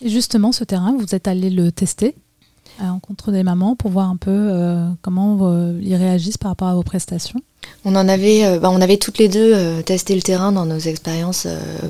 Et 0.03 0.09
justement, 0.09 0.51
ce 0.53 0.65
terrain, 0.65 0.95
vous 0.99 1.15
êtes 1.15 1.29
allé 1.29 1.51
le 1.51 1.71
tester? 1.73 2.15
À 2.81 2.85
la 2.85 2.93
rencontre 2.93 3.31
des 3.31 3.43
mamans 3.43 3.77
pour 3.77 3.91
voir 3.91 4.09
un 4.09 4.17
peu 4.17 4.31
euh, 4.31 4.89
comment 5.03 5.39
euh, 5.43 5.79
ils 5.83 5.95
réagissent 5.95 6.39
par 6.39 6.51
rapport 6.51 6.69
à 6.69 6.75
vos 6.75 6.83
prestations. 6.83 7.41
On 7.85 7.95
en 7.95 8.09
avait, 8.09 8.45
euh, 8.45 8.59
bah, 8.59 8.71
on 8.73 8.81
avait 8.81 8.97
toutes 8.97 9.19
les 9.19 9.29
deux 9.29 9.83
testé 9.83 10.15
le 10.15 10.23
terrain 10.23 10.51
dans 10.51 10.65
nos 10.67 10.79
expériences 10.79 11.47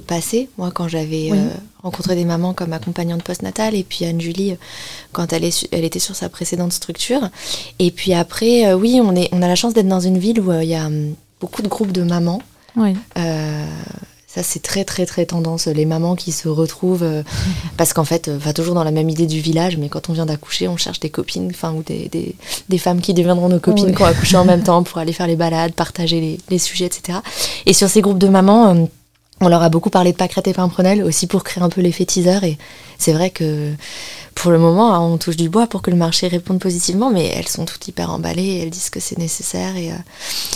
passées. 0.06 0.48
Moi, 0.58 0.70
quand 0.72 0.88
j'avais 0.88 1.30
Oui. 1.32 1.38
rencontré 1.82 2.16
des 2.16 2.24
mamans 2.24 2.54
comme 2.54 2.72
accompagnante 2.72 3.22
postnatale, 3.22 3.74
et 3.74 3.84
puis 3.84 4.04
Anne-Julie, 4.04 4.56
quand 5.12 5.32
elle, 5.32 5.44
est 5.44 5.50
su- 5.52 5.66
elle 5.70 5.84
était 5.84 5.98
sur 6.00 6.16
sa 6.16 6.28
précédente 6.28 6.72
structure. 6.72 7.28
Et 7.78 7.90
puis 7.92 8.12
après, 8.14 8.74
oui, 8.74 9.00
on, 9.02 9.14
est, 9.14 9.28
on 9.32 9.42
a 9.42 9.48
la 9.48 9.54
chance 9.54 9.74
d'être 9.74 9.88
dans 9.88 10.00
une 10.00 10.18
ville 10.18 10.40
où 10.40 10.52
il 10.52 10.68
y 10.68 10.74
a 10.74 10.86
hum, 10.86 11.14
beaucoup 11.40 11.62
de 11.62 11.68
groupes 11.68 11.92
de 11.92 12.02
mamans. 12.02 12.42
Oui. 12.76 12.94
Euh, 13.16 13.64
ça, 14.32 14.44
c'est 14.44 14.62
très, 14.62 14.84
très, 14.84 15.06
très 15.06 15.26
tendance. 15.26 15.66
Les 15.66 15.86
mamans 15.86 16.14
qui 16.14 16.30
se 16.30 16.46
retrouvent, 16.48 17.02
euh, 17.02 17.24
parce 17.76 17.92
qu'en 17.92 18.04
fait, 18.04 18.28
euh, 18.28 18.38
va 18.38 18.52
toujours 18.52 18.76
dans 18.76 18.84
la 18.84 18.92
même 18.92 19.08
idée 19.10 19.26
du 19.26 19.40
village, 19.40 19.76
mais 19.76 19.88
quand 19.88 20.08
on 20.08 20.12
vient 20.12 20.26
d'accoucher, 20.26 20.68
on 20.68 20.76
cherche 20.76 21.00
des 21.00 21.10
copines, 21.10 21.48
enfin, 21.50 21.72
ou 21.72 21.82
des, 21.82 22.08
des, 22.08 22.36
des 22.68 22.78
femmes 22.78 23.00
qui 23.00 23.12
deviendront 23.12 23.48
nos 23.48 23.58
copines, 23.58 23.86
Oui. 23.86 23.94
qui 23.94 24.02
ont 24.02 24.06
accouché 24.06 24.36
en 24.36 24.44
même 24.44 24.62
temps 24.64 24.84
pour 24.84 24.98
aller 24.98 25.12
faire 25.12 25.26
les 25.26 25.34
balades, 25.34 25.72
partager 25.72 26.20
les, 26.20 26.38
les 26.48 26.58
sujets, 26.58 26.86
etc. 26.86 27.18
Et 27.66 27.72
sur 27.72 27.88
ces 27.88 28.02
groupes 28.02 28.18
de 28.18 28.28
mamans, 28.28 28.74
euh, 28.74 28.84
on 29.40 29.48
leur 29.48 29.62
a 29.64 29.68
beaucoup 29.68 29.90
parlé 29.90 30.12
de 30.12 30.16
pâquerettes 30.16 30.46
et 30.46 30.52
pimprenelles, 30.52 31.02
aussi 31.02 31.26
pour 31.26 31.42
créer 31.42 31.64
un 31.64 31.68
peu 31.70 31.80
l'effet 31.80 32.04
teaser. 32.04 32.38
Et 32.44 32.58
c'est 32.98 33.12
vrai 33.12 33.30
que 33.30 33.72
pour 34.34 34.50
le 34.50 34.58
moment, 34.58 34.94
hein, 34.94 35.00
on 35.00 35.18
touche 35.18 35.36
du 35.36 35.48
bois 35.48 35.66
pour 35.66 35.82
que 35.82 35.90
le 35.90 35.96
marché 35.96 36.28
réponde 36.28 36.58
positivement, 36.60 37.10
mais 37.10 37.26
elles 37.26 37.48
sont 37.48 37.64
toutes 37.64 37.86
hyper 37.88 38.10
emballées, 38.10 38.60
elles 38.62 38.70
disent 38.70 38.90
que 38.90 39.00
c'est 39.00 39.18
nécessaire. 39.18 39.76
Et, 39.76 39.92
euh, 39.92 39.96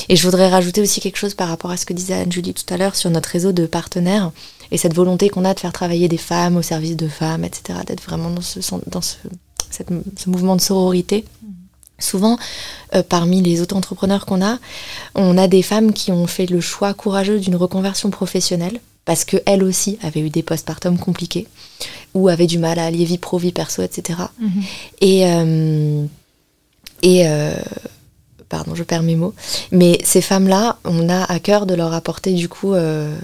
et 0.08 0.16
je 0.16 0.22
voudrais 0.22 0.48
rajouter 0.48 0.80
aussi 0.80 1.00
quelque 1.00 1.16
chose 1.18 1.34
par 1.34 1.48
rapport 1.48 1.70
à 1.70 1.76
ce 1.76 1.84
que 1.84 1.92
disait 1.92 2.14
Anne-Julie 2.14 2.54
tout 2.54 2.72
à 2.72 2.76
l'heure 2.76 2.96
sur 2.96 3.10
notre 3.10 3.28
réseau 3.28 3.52
de 3.52 3.66
partenaires 3.66 4.32
et 4.70 4.78
cette 4.78 4.94
volonté 4.94 5.28
qu'on 5.28 5.44
a 5.44 5.54
de 5.54 5.60
faire 5.60 5.72
travailler 5.72 6.08
des 6.08 6.18
femmes 6.18 6.56
au 6.56 6.62
service 6.62 6.96
de 6.96 7.08
femmes, 7.08 7.44
etc., 7.44 7.80
d'être 7.86 8.02
vraiment 8.02 8.30
dans 8.30 8.40
ce 8.40 10.28
mouvement 10.28 10.56
de 10.56 10.60
sororité. 10.60 11.24
Souvent, 11.98 12.38
euh, 12.94 13.02
parmi 13.08 13.40
les 13.40 13.60
auto-entrepreneurs 13.60 14.26
qu'on 14.26 14.44
a, 14.44 14.58
on 15.14 15.38
a 15.38 15.46
des 15.46 15.62
femmes 15.62 15.92
qui 15.92 16.10
ont 16.10 16.26
fait 16.26 16.46
le 16.46 16.60
choix 16.60 16.92
courageux 16.92 17.38
d'une 17.38 17.56
reconversion 17.56 18.10
professionnelle 18.10 18.80
parce 19.04 19.24
qu'elles 19.24 19.62
aussi 19.62 19.98
avaient 20.02 20.20
eu 20.20 20.30
des 20.30 20.42
postpartum 20.42 20.98
compliqués 20.98 21.46
ou 22.14 22.28
avaient 22.28 22.46
du 22.46 22.58
mal 22.58 22.78
à 22.78 22.86
allier 22.86 23.04
vie 23.04 23.18
pro, 23.18 23.38
vie 23.38 23.52
perso, 23.52 23.82
etc. 23.82 24.18
Mhm. 24.38 24.62
Et, 25.00 25.26
euh, 25.26 26.04
et 27.02 27.28
euh, 27.28 27.54
pardon, 28.48 28.74
je 28.74 28.82
perds 28.84 29.02
mes 29.02 29.16
mots. 29.16 29.34
Mais 29.72 29.98
ces 30.04 30.20
femmes-là, 30.20 30.78
on 30.84 31.08
a 31.08 31.24
à 31.24 31.38
cœur 31.40 31.66
de 31.66 31.74
leur 31.74 31.92
apporter 31.92 32.32
du 32.32 32.48
coup 32.48 32.72
euh, 32.74 33.14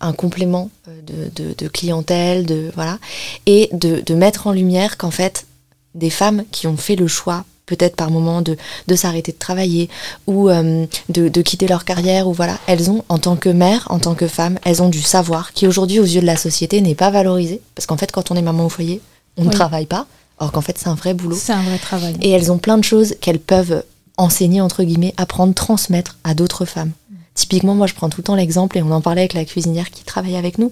un 0.00 0.12
complément 0.12 0.70
euh, 0.88 1.00
de, 1.34 1.44
de- 1.44 1.54
de 1.56 1.68
clientèle, 1.68 2.44
de 2.46 2.70
voilà, 2.74 2.98
et 3.46 3.68
de, 3.72 4.00
de 4.04 4.14
mettre 4.14 4.46
en 4.48 4.52
lumière 4.52 4.96
qu'en 4.98 5.10
fait, 5.12 5.46
des 5.94 6.10
femmes 6.10 6.44
qui 6.50 6.66
ont 6.66 6.76
fait 6.76 6.96
le 6.96 7.06
choix 7.06 7.44
peut-être 7.66 7.96
par 7.96 8.10
moment 8.10 8.42
de, 8.42 8.56
de 8.88 8.94
s'arrêter 8.96 9.32
de 9.32 9.38
travailler 9.38 9.88
ou 10.26 10.48
euh, 10.48 10.86
de, 11.08 11.28
de, 11.28 11.42
quitter 11.42 11.66
leur 11.66 11.84
carrière 11.84 12.28
ou 12.28 12.32
voilà, 12.32 12.58
elles 12.66 12.90
ont 12.90 13.04
en 13.08 13.18
tant 13.18 13.36
que 13.36 13.48
mère, 13.48 13.86
en 13.90 13.98
tant 13.98 14.14
que 14.14 14.26
femme, 14.26 14.58
elles 14.64 14.82
ont 14.82 14.88
du 14.88 15.00
savoir 15.00 15.52
qui 15.52 15.66
aujourd'hui 15.66 16.00
aux 16.00 16.04
yeux 16.04 16.20
de 16.20 16.26
la 16.26 16.36
société 16.36 16.80
n'est 16.80 16.94
pas 16.94 17.10
valorisé 17.10 17.60
parce 17.74 17.86
qu'en 17.86 17.96
fait 17.96 18.10
quand 18.12 18.30
on 18.30 18.36
est 18.36 18.42
maman 18.42 18.66
au 18.66 18.68
foyer, 18.68 19.00
on 19.36 19.44
ne 19.44 19.50
travaille 19.50 19.86
pas, 19.86 20.06
or 20.38 20.52
qu'en 20.52 20.60
fait 20.60 20.76
c'est 20.78 20.88
un 20.88 20.94
vrai 20.94 21.14
boulot. 21.14 21.36
C'est 21.36 21.52
un 21.52 21.62
vrai 21.62 21.78
travail. 21.78 22.16
Et 22.20 22.30
elles 22.30 22.50
ont 22.52 22.58
plein 22.58 22.78
de 22.78 22.84
choses 22.84 23.14
qu'elles 23.20 23.40
peuvent 23.40 23.84
enseigner 24.16 24.60
entre 24.60 24.82
guillemets, 24.82 25.14
apprendre, 25.16 25.54
transmettre 25.54 26.18
à 26.24 26.34
d'autres 26.34 26.64
femmes. 26.64 26.92
Mm. 27.10 27.14
Typiquement, 27.34 27.74
moi 27.74 27.86
je 27.86 27.94
prends 27.94 28.10
tout 28.10 28.20
le 28.20 28.24
temps 28.24 28.34
l'exemple 28.34 28.76
et 28.76 28.82
on 28.82 28.90
en 28.90 29.00
parlait 29.00 29.22
avec 29.22 29.34
la 29.34 29.44
cuisinière 29.44 29.90
qui 29.90 30.04
travaille 30.04 30.36
avec 30.36 30.58
nous. 30.58 30.70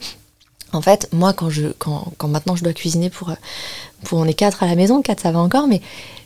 En 0.73 0.83
fait, 0.83 1.09
moi, 1.13 1.33
quand, 1.33 1.51
je, 1.51 1.67
quand, 1.79 2.13
quand 2.17 2.29
maintenant 2.29 2.55
je 2.55 2.63
dois 2.63 2.73
cuisiner 2.73 3.11
pour, 3.11 3.33
pour. 4.05 4.19
On 4.19 4.25
est 4.25 4.35
quatre 4.35 4.63
à 4.63 4.67
la 4.67 4.77
maison, 4.77 5.03
quatre 5.03 5.21
ça 5.21 5.33
va 5.33 5.41
encore, 5.41 5.67
mais 5.67 5.81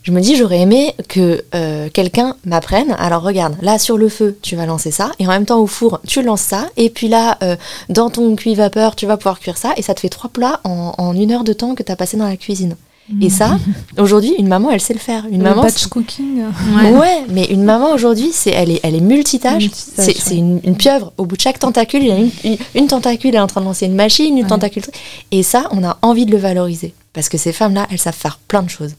je 0.04 0.12
me 0.12 0.20
dis, 0.20 0.36
j'aurais 0.36 0.60
aimé 0.60 0.94
que 1.08 1.42
euh, 1.54 1.88
quelqu'un 1.90 2.36
m'apprenne. 2.44 2.94
Alors 2.98 3.22
regarde, 3.22 3.56
là 3.62 3.78
sur 3.78 3.96
le 3.96 4.10
feu, 4.10 4.38
tu 4.42 4.54
vas 4.54 4.66
lancer 4.66 4.90
ça, 4.90 5.10
et 5.18 5.26
en 5.26 5.30
même 5.30 5.46
temps 5.46 5.60
au 5.60 5.66
four, 5.66 6.00
tu 6.06 6.22
lances 6.22 6.42
ça, 6.42 6.68
et 6.76 6.90
puis 6.90 7.08
là, 7.08 7.38
euh, 7.42 7.56
dans 7.88 8.10
ton 8.10 8.36
cuit 8.36 8.54
vapeur, 8.54 8.96
tu 8.96 9.06
vas 9.06 9.16
pouvoir 9.16 9.40
cuire 9.40 9.56
ça, 9.56 9.72
et 9.78 9.82
ça 9.82 9.94
te 9.94 10.00
fait 10.00 10.10
trois 10.10 10.30
plats 10.30 10.60
en, 10.64 10.94
en 10.98 11.14
une 11.14 11.32
heure 11.32 11.42
de 11.42 11.54
temps 11.54 11.74
que 11.74 11.82
tu 11.82 11.90
as 11.90 11.96
passé 11.96 12.18
dans 12.18 12.28
la 12.28 12.36
cuisine. 12.36 12.76
Et 13.20 13.28
ça, 13.28 13.58
aujourd'hui, 13.98 14.34
une 14.38 14.48
maman, 14.48 14.70
elle 14.70 14.80
sait 14.80 14.94
le 14.94 14.98
faire. 14.98 15.26
Une 15.26 15.38
le 15.38 15.44
maman, 15.44 15.62
batch 15.62 15.86
cooking. 15.86 16.42
Ouais. 16.74 16.92
ouais. 16.92 17.24
mais 17.28 17.44
une 17.44 17.62
maman 17.62 17.92
aujourd'hui, 17.92 18.30
c'est 18.32 18.50
elle 18.50 18.70
est 18.70 18.80
elle 18.82 18.94
est 18.94 19.00
multitâche. 19.00 19.68
C'est 19.72 20.30
ouais. 20.30 20.36
une, 20.36 20.60
une, 20.64 20.76
pieuvre. 20.76 21.12
Au 21.18 21.26
bout 21.26 21.36
de 21.36 21.40
chaque 21.40 21.58
tentacule, 21.58 22.02
il 22.02 22.08
y 22.08 22.12
a 22.12 22.16
une, 22.16 22.30
une, 22.44 22.56
une, 22.74 22.86
tentacule, 22.86 23.30
elle 23.30 23.36
est 23.36 23.40
en 23.40 23.46
train 23.46 23.60
de 23.60 23.66
lancer 23.66 23.86
une 23.86 23.94
machine, 23.94 24.36
une 24.36 24.44
ouais. 24.44 24.48
tentacule. 24.48 24.82
Et 25.32 25.42
ça, 25.42 25.68
on 25.70 25.84
a 25.84 25.98
envie 26.00 26.24
de 26.24 26.30
le 26.30 26.38
valoriser 26.38 26.94
parce 27.12 27.28
que 27.28 27.36
ces 27.36 27.52
femmes-là, 27.52 27.86
elles 27.90 27.98
savent 27.98 28.14
faire 28.14 28.38
plein 28.48 28.62
de 28.62 28.70
choses. 28.70 28.94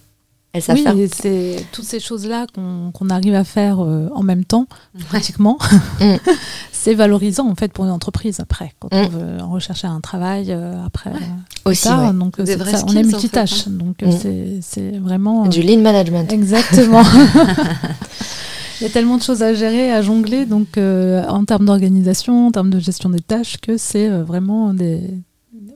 Elles 0.56 0.62
savent 0.62 0.78
oui, 0.78 0.84
faire. 0.84 0.96
c'est 1.14 1.66
toutes 1.74 1.84
ces 1.84 2.00
choses-là 2.00 2.48
qu'on 2.56 2.94
qu 2.94 3.12
arrive 3.12 3.36
à 3.36 3.44
faire 3.44 3.84
euh, 3.84 4.08
en 4.16 4.24
même 4.24 4.46
temps, 4.46 4.68
pratiquement. 5.10 5.58
Mm. 6.00 6.16
c'est 6.72 6.94
valorisant 6.94 7.50
en 7.50 7.56
fait 7.56 7.72
pour 7.72 7.86
une 7.86 7.92
entreprise 7.92 8.40
après, 8.40 8.74
quand 8.80 8.92
mm. 8.92 8.98
on 8.98 9.08
veut 9.08 9.44
rechercher 9.44 9.88
un 9.88 10.02
travail 10.02 10.48
euh, 10.50 10.74
après. 10.86 11.12
Euh, 11.12 11.70
Aussi, 11.70 11.84
ça, 11.84 12.12
donc 12.12 12.36
ça, 12.38 12.84
on 12.88 12.96
est 12.96 13.04
multitâche, 13.04 13.54
en 13.54 13.56
fait, 13.58 13.70
hein. 13.70 13.74
donc 13.74 14.02
mm. 14.02 14.60
c'est 14.62 14.98
vraiment 15.00 15.48
du 15.48 15.62
lean 15.62 15.82
management. 15.82 16.32
Exactement. 16.32 17.04
Il 18.82 18.84
y 18.84 18.88
a 18.88 18.90
tellement 18.90 19.18
de 19.18 19.24
choses 19.24 19.42
à 19.42 19.54
gérer, 19.54 19.92
à 19.92 20.02
jongler, 20.02 20.46
donc 20.46 20.78
en 20.78 21.46
termes 21.46 21.66
d'organisation, 21.66 22.48
en 22.48 22.52
termes 22.52 22.70
de 22.70 22.80
gestion 22.80 23.10
des 23.10 23.22
tâches, 23.22 23.58
que 23.58 23.78
c'est 23.78 24.10
vraiment 24.10 24.74
des, 24.74 25.02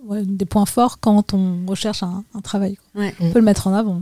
ouais, 0.05 0.23
des 0.23 0.45
points 0.45 0.65
forts 0.65 0.99
quand 0.99 1.33
on 1.33 1.65
recherche 1.67 2.03
un, 2.03 2.23
un 2.33 2.41
travail. 2.41 2.77
Ouais. 2.95 3.13
On 3.19 3.29
peut 3.31 3.39
le 3.39 3.45
mettre 3.45 3.67
en 3.67 3.73
avant. 3.73 4.01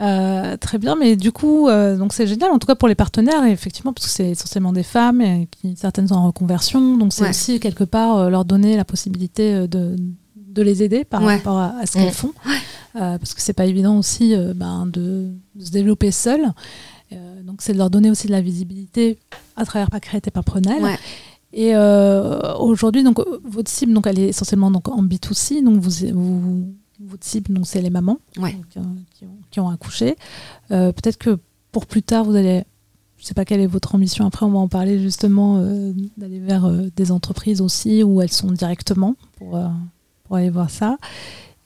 Euh, 0.00 0.56
très 0.56 0.78
bien, 0.78 0.96
mais 0.96 1.16
du 1.16 1.30
coup, 1.30 1.68
euh, 1.68 1.96
donc 1.96 2.14
c'est 2.14 2.26
génial, 2.26 2.50
en 2.52 2.58
tout 2.58 2.66
cas 2.66 2.74
pour 2.74 2.88
les 2.88 2.94
partenaires, 2.94 3.44
effectivement, 3.44 3.92
parce 3.92 4.06
que 4.06 4.12
c'est 4.12 4.30
essentiellement 4.30 4.72
des 4.72 4.82
femmes, 4.82 5.20
et 5.20 5.48
qui 5.50 5.76
certaines 5.76 6.08
sont 6.08 6.14
en 6.14 6.26
reconversion, 6.26 6.96
donc 6.96 7.12
c'est 7.12 7.24
ouais. 7.24 7.30
aussi 7.30 7.60
quelque 7.60 7.84
part 7.84 8.16
euh, 8.16 8.30
leur 8.30 8.46
donner 8.46 8.76
la 8.76 8.86
possibilité 8.86 9.68
de, 9.68 9.96
de 10.36 10.62
les 10.62 10.82
aider 10.82 11.04
par 11.04 11.22
ouais. 11.22 11.36
rapport 11.36 11.58
à, 11.58 11.74
à 11.78 11.86
ce 11.86 11.94
qu'elles 11.94 12.12
font, 12.12 12.32
parce 12.94 13.34
que 13.34 13.42
c'est 13.42 13.52
pas 13.52 13.66
évident 13.66 13.98
aussi 13.98 14.34
ben, 14.54 14.86
de, 14.86 15.32
de, 15.54 15.64
se 15.64 15.70
développer 15.70 16.10
seule. 16.10 16.50
donc 17.44 17.60
c'est 17.60 17.74
de 17.74 17.78
leur 17.78 17.90
donner 17.90 18.10
aussi 18.10 18.26
de 18.26 18.32
la 18.32 18.40
visibilité 18.40 19.18
à 19.56 19.66
travers 19.66 19.90
Pâquerette 19.90 20.26
et 20.28 20.30
Pimprenel. 20.30 20.96
Et 21.52 21.76
aujourd'hui, 22.58 23.02
donc 23.02 23.18
votre 23.44 23.70
cible, 23.70 23.92
donc 23.92 24.06
elle 24.06 24.18
est 24.18 24.28
essentiellement 24.28 24.70
donc 24.70 24.88
en 24.88 25.02
B2C, 25.02 25.62
donc 25.62 25.78
vous, 25.78 26.08
vous 26.14 26.74
votre 27.10 27.24
cible, 27.24 27.52
donc 27.52 27.66
c'est 27.66 27.82
les 27.82 27.90
mamans 27.90 28.18
ouais. 28.38 28.52
donc, 28.52 28.64
euh, 28.76 28.80
qui, 29.14 29.24
ont, 29.24 29.28
qui, 29.50 29.60
ont, 29.60 29.68
accouché. 29.68 30.16
Euh, 30.70 30.92
Peut-être 30.92 31.18
que 31.18 31.38
pour 31.72 31.86
plus 31.86 32.02
tard, 32.02 32.24
vous 32.24 32.34
allez, 32.34 32.64
je 33.16 33.24
ne 33.24 33.26
sais 33.26 33.34
pas 33.34 33.44
quelle 33.44 33.60
est 33.60 33.66
votre 33.66 33.94
ambition. 33.94 34.26
Après, 34.26 34.46
on 34.46 34.50
va 34.50 34.58
en 34.58 34.68
parler 34.68 34.98
justement 34.98 35.58
euh, 35.58 35.92
d'aller 36.16 36.38
vers 36.38 36.64
euh, 36.64 36.88
des 36.96 37.12
entreprises 37.12 37.60
aussi 37.60 38.02
où 38.02 38.22
elles 38.22 38.32
sont 38.32 38.50
directement 38.50 39.16
pour, 39.36 39.60
pour 40.24 40.36
aller 40.36 40.50
voir 40.50 40.70
ça. 40.70 40.96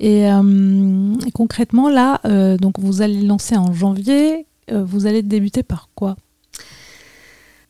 Et, 0.00 0.22
et 0.24 1.30
concrètement, 1.32 1.88
là, 1.88 2.20
donc 2.58 2.80
vous 2.80 3.00
allez 3.00 3.22
lancer 3.22 3.56
en 3.56 3.72
janvier. 3.72 4.46
vous 4.68 5.06
allez 5.06 5.22
débuter 5.22 5.62
par 5.62 5.88
quoi? 5.94 6.16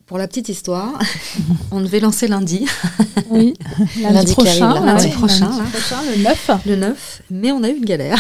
Pour 0.07 0.19
la 0.19 0.29
petite 0.29 0.49
histoire, 0.49 0.99
on 1.71 1.81
devait 1.81 2.01
lancer 2.01 2.29
lundi. 2.29 2.67
Oui, 3.31 3.55
lundi, 4.01 4.15
lundi 4.15 4.33
prochain. 4.33 4.71
Arrive, 4.71 4.85
lundi, 4.85 5.07
ouais, 5.07 5.13
prochain, 5.13 5.49
lundi 5.49 5.71
prochain, 5.71 5.97
le 6.17 6.23
9. 6.23 6.51
Le 6.67 6.77
9, 6.77 7.23
mais 7.31 7.53
on 7.53 7.63
a 7.63 7.71
eu 7.71 7.77
une 7.77 7.85
galère. 7.85 8.19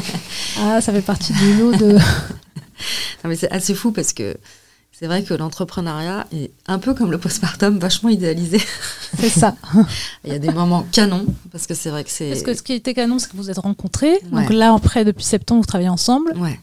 ah, 0.60 0.80
ça 0.80 0.92
fait 0.92 1.02
partie 1.02 1.32
du 1.32 1.54
lot 1.58 1.72
de... 1.72 1.92
non, 1.92 2.00
mais 3.24 3.36
c'est 3.36 3.50
assez 3.50 3.74
fou 3.74 3.92
parce 3.92 4.12
que 4.12 4.36
c'est 4.92 5.06
vrai 5.06 5.22
que 5.22 5.34
l'entrepreneuriat 5.34 6.26
est 6.32 6.52
un 6.66 6.78
peu 6.78 6.94
comme 6.94 7.10
le 7.10 7.18
postpartum, 7.18 7.78
vachement 7.78 8.08
idéalisé. 8.08 8.60
C'est 9.18 9.30
ça. 9.30 9.56
Il 10.24 10.32
y 10.32 10.36
a 10.36 10.38
des 10.38 10.52
moments 10.52 10.86
canons, 10.92 11.26
parce 11.50 11.66
que 11.66 11.74
c'est 11.74 11.90
vrai 11.90 12.04
que 12.04 12.10
c'est... 12.10 12.28
Parce 12.30 12.42
que 12.42 12.54
ce 12.54 12.62
qui 12.62 12.74
était 12.74 12.94
canon, 12.94 13.18
c'est 13.18 13.30
que 13.30 13.36
vous 13.36 13.50
êtes 13.50 13.58
rencontrés. 13.58 14.12
Ouais. 14.30 14.42
Donc 14.42 14.50
là, 14.50 14.74
après, 14.74 15.04
depuis 15.04 15.24
septembre, 15.24 15.62
vous 15.62 15.66
travaillez 15.66 15.88
ensemble. 15.88 16.32
Ouais. 16.36 16.60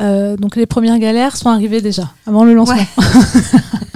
Euh, 0.00 0.36
donc 0.36 0.56
les 0.56 0.66
premières 0.66 0.98
galères 0.98 1.36
sont 1.36 1.50
arrivées 1.50 1.80
déjà, 1.80 2.10
avant 2.26 2.44
le 2.44 2.54
lancement. 2.54 2.76
Ouais. 2.76 2.86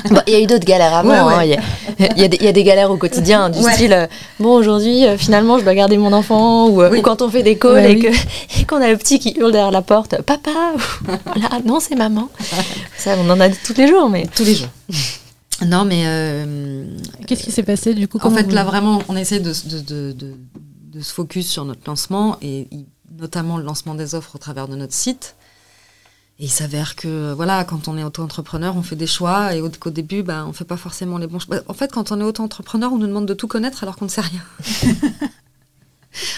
bon, 0.10 0.20
il 0.26 0.32
y 0.34 0.36
a 0.36 0.40
eu 0.40 0.46
d'autres 0.46 0.66
galères 0.66 0.92
avant. 0.94 1.08
Ouais, 1.08 1.36
ouais. 1.36 1.56
Hein. 1.56 1.62
Il, 1.98 2.04
y 2.04 2.22
a, 2.22 2.24
y 2.24 2.28
des, 2.28 2.36
il, 2.38 2.44
y 2.44 2.48
a, 2.48 2.52
des 2.52 2.64
galères 2.64 2.90
au 2.90 2.96
quotidien, 2.96 3.48
du 3.48 3.60
style 3.62 3.92
euh, 3.92 4.06
bon 4.40 4.54
aujourd'hui 4.54 5.06
euh, 5.06 5.16
finalement 5.16 5.58
je 5.58 5.64
dois 5.64 5.74
garder 5.74 5.96
mon 5.96 6.12
enfant 6.12 6.68
ou, 6.68 6.82
oui. 6.82 6.98
ou 6.98 7.02
quand 7.02 7.22
on 7.22 7.28
fait 7.28 7.44
des 7.44 7.56
calls 7.56 7.86
et 7.86 8.10
oui. 8.10 8.64
qu'on 8.68 8.82
a 8.82 8.88
le 8.88 8.96
petit 8.96 9.20
qui 9.20 9.32
hurle 9.38 9.52
derrière 9.52 9.70
la 9.70 9.82
porte 9.82 10.20
papa 10.22 10.50
là 11.36 11.60
non 11.64 11.78
c'est 11.80 11.94
maman. 11.94 12.28
Ça 12.98 13.14
on 13.24 13.30
en 13.30 13.40
a 13.40 13.48
tous 13.48 13.74
les 13.76 13.86
jours 13.86 14.10
mais 14.10 14.26
tous 14.34 14.44
les 14.44 14.54
jours. 14.54 14.68
Non 15.64 15.84
mais 15.84 16.02
euh, 16.04 16.84
qu'est-ce 17.28 17.44
qui 17.44 17.52
s'est 17.52 17.62
passé 17.62 17.94
du 17.94 18.08
coup 18.08 18.18
En 18.22 18.30
fait 18.30 18.42
vous... 18.42 18.50
là 18.50 18.64
vraiment 18.64 19.00
on 19.08 19.16
essaie 19.16 19.38
de, 19.38 19.52
de, 19.52 19.78
de, 19.78 20.12
de, 20.12 20.34
de 20.92 21.00
se 21.00 21.12
focus 21.12 21.48
sur 21.48 21.64
notre 21.64 21.82
lancement 21.86 22.36
et 22.42 22.66
notamment 23.18 23.56
le 23.56 23.64
lancement 23.64 23.94
des 23.94 24.14
offres 24.16 24.34
au 24.34 24.38
travers 24.38 24.68
de 24.68 24.74
notre 24.74 24.92
site. 24.92 25.36
Et 26.40 26.46
il 26.46 26.50
s'avère 26.50 26.96
que, 26.96 27.32
voilà, 27.32 27.62
quand 27.64 27.86
on 27.86 27.96
est 27.96 28.02
auto-entrepreneur, 28.02 28.76
on 28.76 28.82
fait 28.82 28.96
des 28.96 29.06
choix 29.06 29.54
et 29.54 29.60
au, 29.60 29.70
au 29.84 29.90
début, 29.90 30.24
bah, 30.24 30.44
on 30.48 30.52
fait 30.52 30.64
pas 30.64 30.76
forcément 30.76 31.16
les 31.16 31.28
bons 31.28 31.38
choix. 31.38 31.60
En 31.68 31.74
fait, 31.74 31.92
quand 31.92 32.10
on 32.10 32.20
est 32.20 32.24
auto-entrepreneur, 32.24 32.92
on 32.92 32.98
nous 32.98 33.06
demande 33.06 33.26
de 33.26 33.34
tout 33.34 33.46
connaître 33.46 33.84
alors 33.84 33.94
qu'on 33.96 34.06
ne 34.06 34.10
sait 34.10 34.20
rien. 34.20 34.42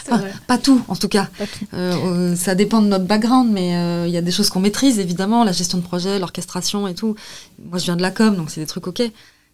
enfin, 0.06 0.22
pas 0.46 0.58
tout, 0.58 0.82
en 0.88 0.96
tout 0.96 1.08
cas. 1.08 1.28
Tout. 1.38 1.46
Euh, 1.72 2.36
ça 2.36 2.54
dépend 2.54 2.82
de 2.82 2.88
notre 2.88 3.06
background, 3.06 3.50
mais 3.50 3.70
il 3.70 3.74
euh, 3.74 4.08
y 4.08 4.18
a 4.18 4.22
des 4.22 4.32
choses 4.32 4.50
qu'on 4.50 4.60
maîtrise, 4.60 4.98
évidemment, 4.98 5.44
la 5.44 5.52
gestion 5.52 5.78
de 5.78 5.82
projet, 5.82 6.18
l'orchestration 6.18 6.86
et 6.86 6.94
tout. 6.94 7.16
Moi, 7.64 7.78
je 7.78 7.84
viens 7.84 7.96
de 7.96 8.02
la 8.02 8.10
com, 8.10 8.36
donc 8.36 8.50
c'est 8.50 8.60
des 8.60 8.66
trucs 8.66 8.86
OK. 8.86 9.02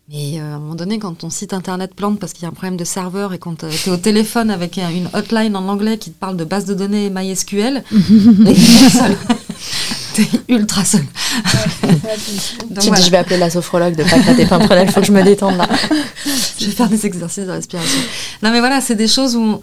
Mais 0.09 0.40
euh, 0.40 0.43
à 0.43 0.57
un 0.57 0.59
moment 0.59 0.74
donné, 0.74 0.99
quand 0.99 1.14
ton 1.14 1.30
site 1.30 1.55
internet 1.55 1.95
plante 1.95 2.18
parce 2.18 2.32
qu'il 2.32 2.43
y 2.43 2.47
a 2.47 2.49
un 2.49 2.53
problème 2.53 2.76
de 2.76 2.84
serveur 2.84 3.32
et 3.32 3.38
quand 3.38 3.61
tu 3.61 3.66
es 3.66 3.93
au 3.93 3.97
téléphone 3.97 4.51
avec 4.51 4.76
une 4.76 5.09
hotline 5.14 5.55
en 5.57 5.68
anglais 5.68 5.97
qui 5.97 6.11
te 6.11 6.18
parle 6.18 6.36
de 6.36 6.45
base 6.45 6.64
de 6.64 6.74
données 6.74 7.09
MySQL, 7.09 7.84
t'es 10.12 10.28
ultra 10.48 10.84
seul. 10.84 11.02
Ouais, 11.02 11.08
tu 11.80 12.66
voilà. 12.70 12.96
dis, 12.96 13.06
je 13.06 13.10
vais 13.10 13.16
appeler 13.16 13.38
la 13.38 13.50
sophrologue 13.50 13.96
de 13.96 14.02
Pâquerette 14.02 14.38
et 14.38 14.46
Pimprenel, 14.46 14.88
il 14.88 14.92
faut 14.92 15.00
que 15.00 15.06
je 15.06 15.12
me 15.12 15.22
détende 15.22 15.56
là. 15.56 15.68
je 16.58 16.66
vais 16.66 16.72
faire 16.72 16.88
des 16.88 17.06
exercices 17.06 17.46
de 17.46 17.50
respiration. 17.50 18.00
Non, 18.42 18.50
mais 18.50 18.60
voilà, 18.60 18.80
c'est 18.80 18.94
des 18.94 19.08
choses 19.08 19.36
où 19.36 19.60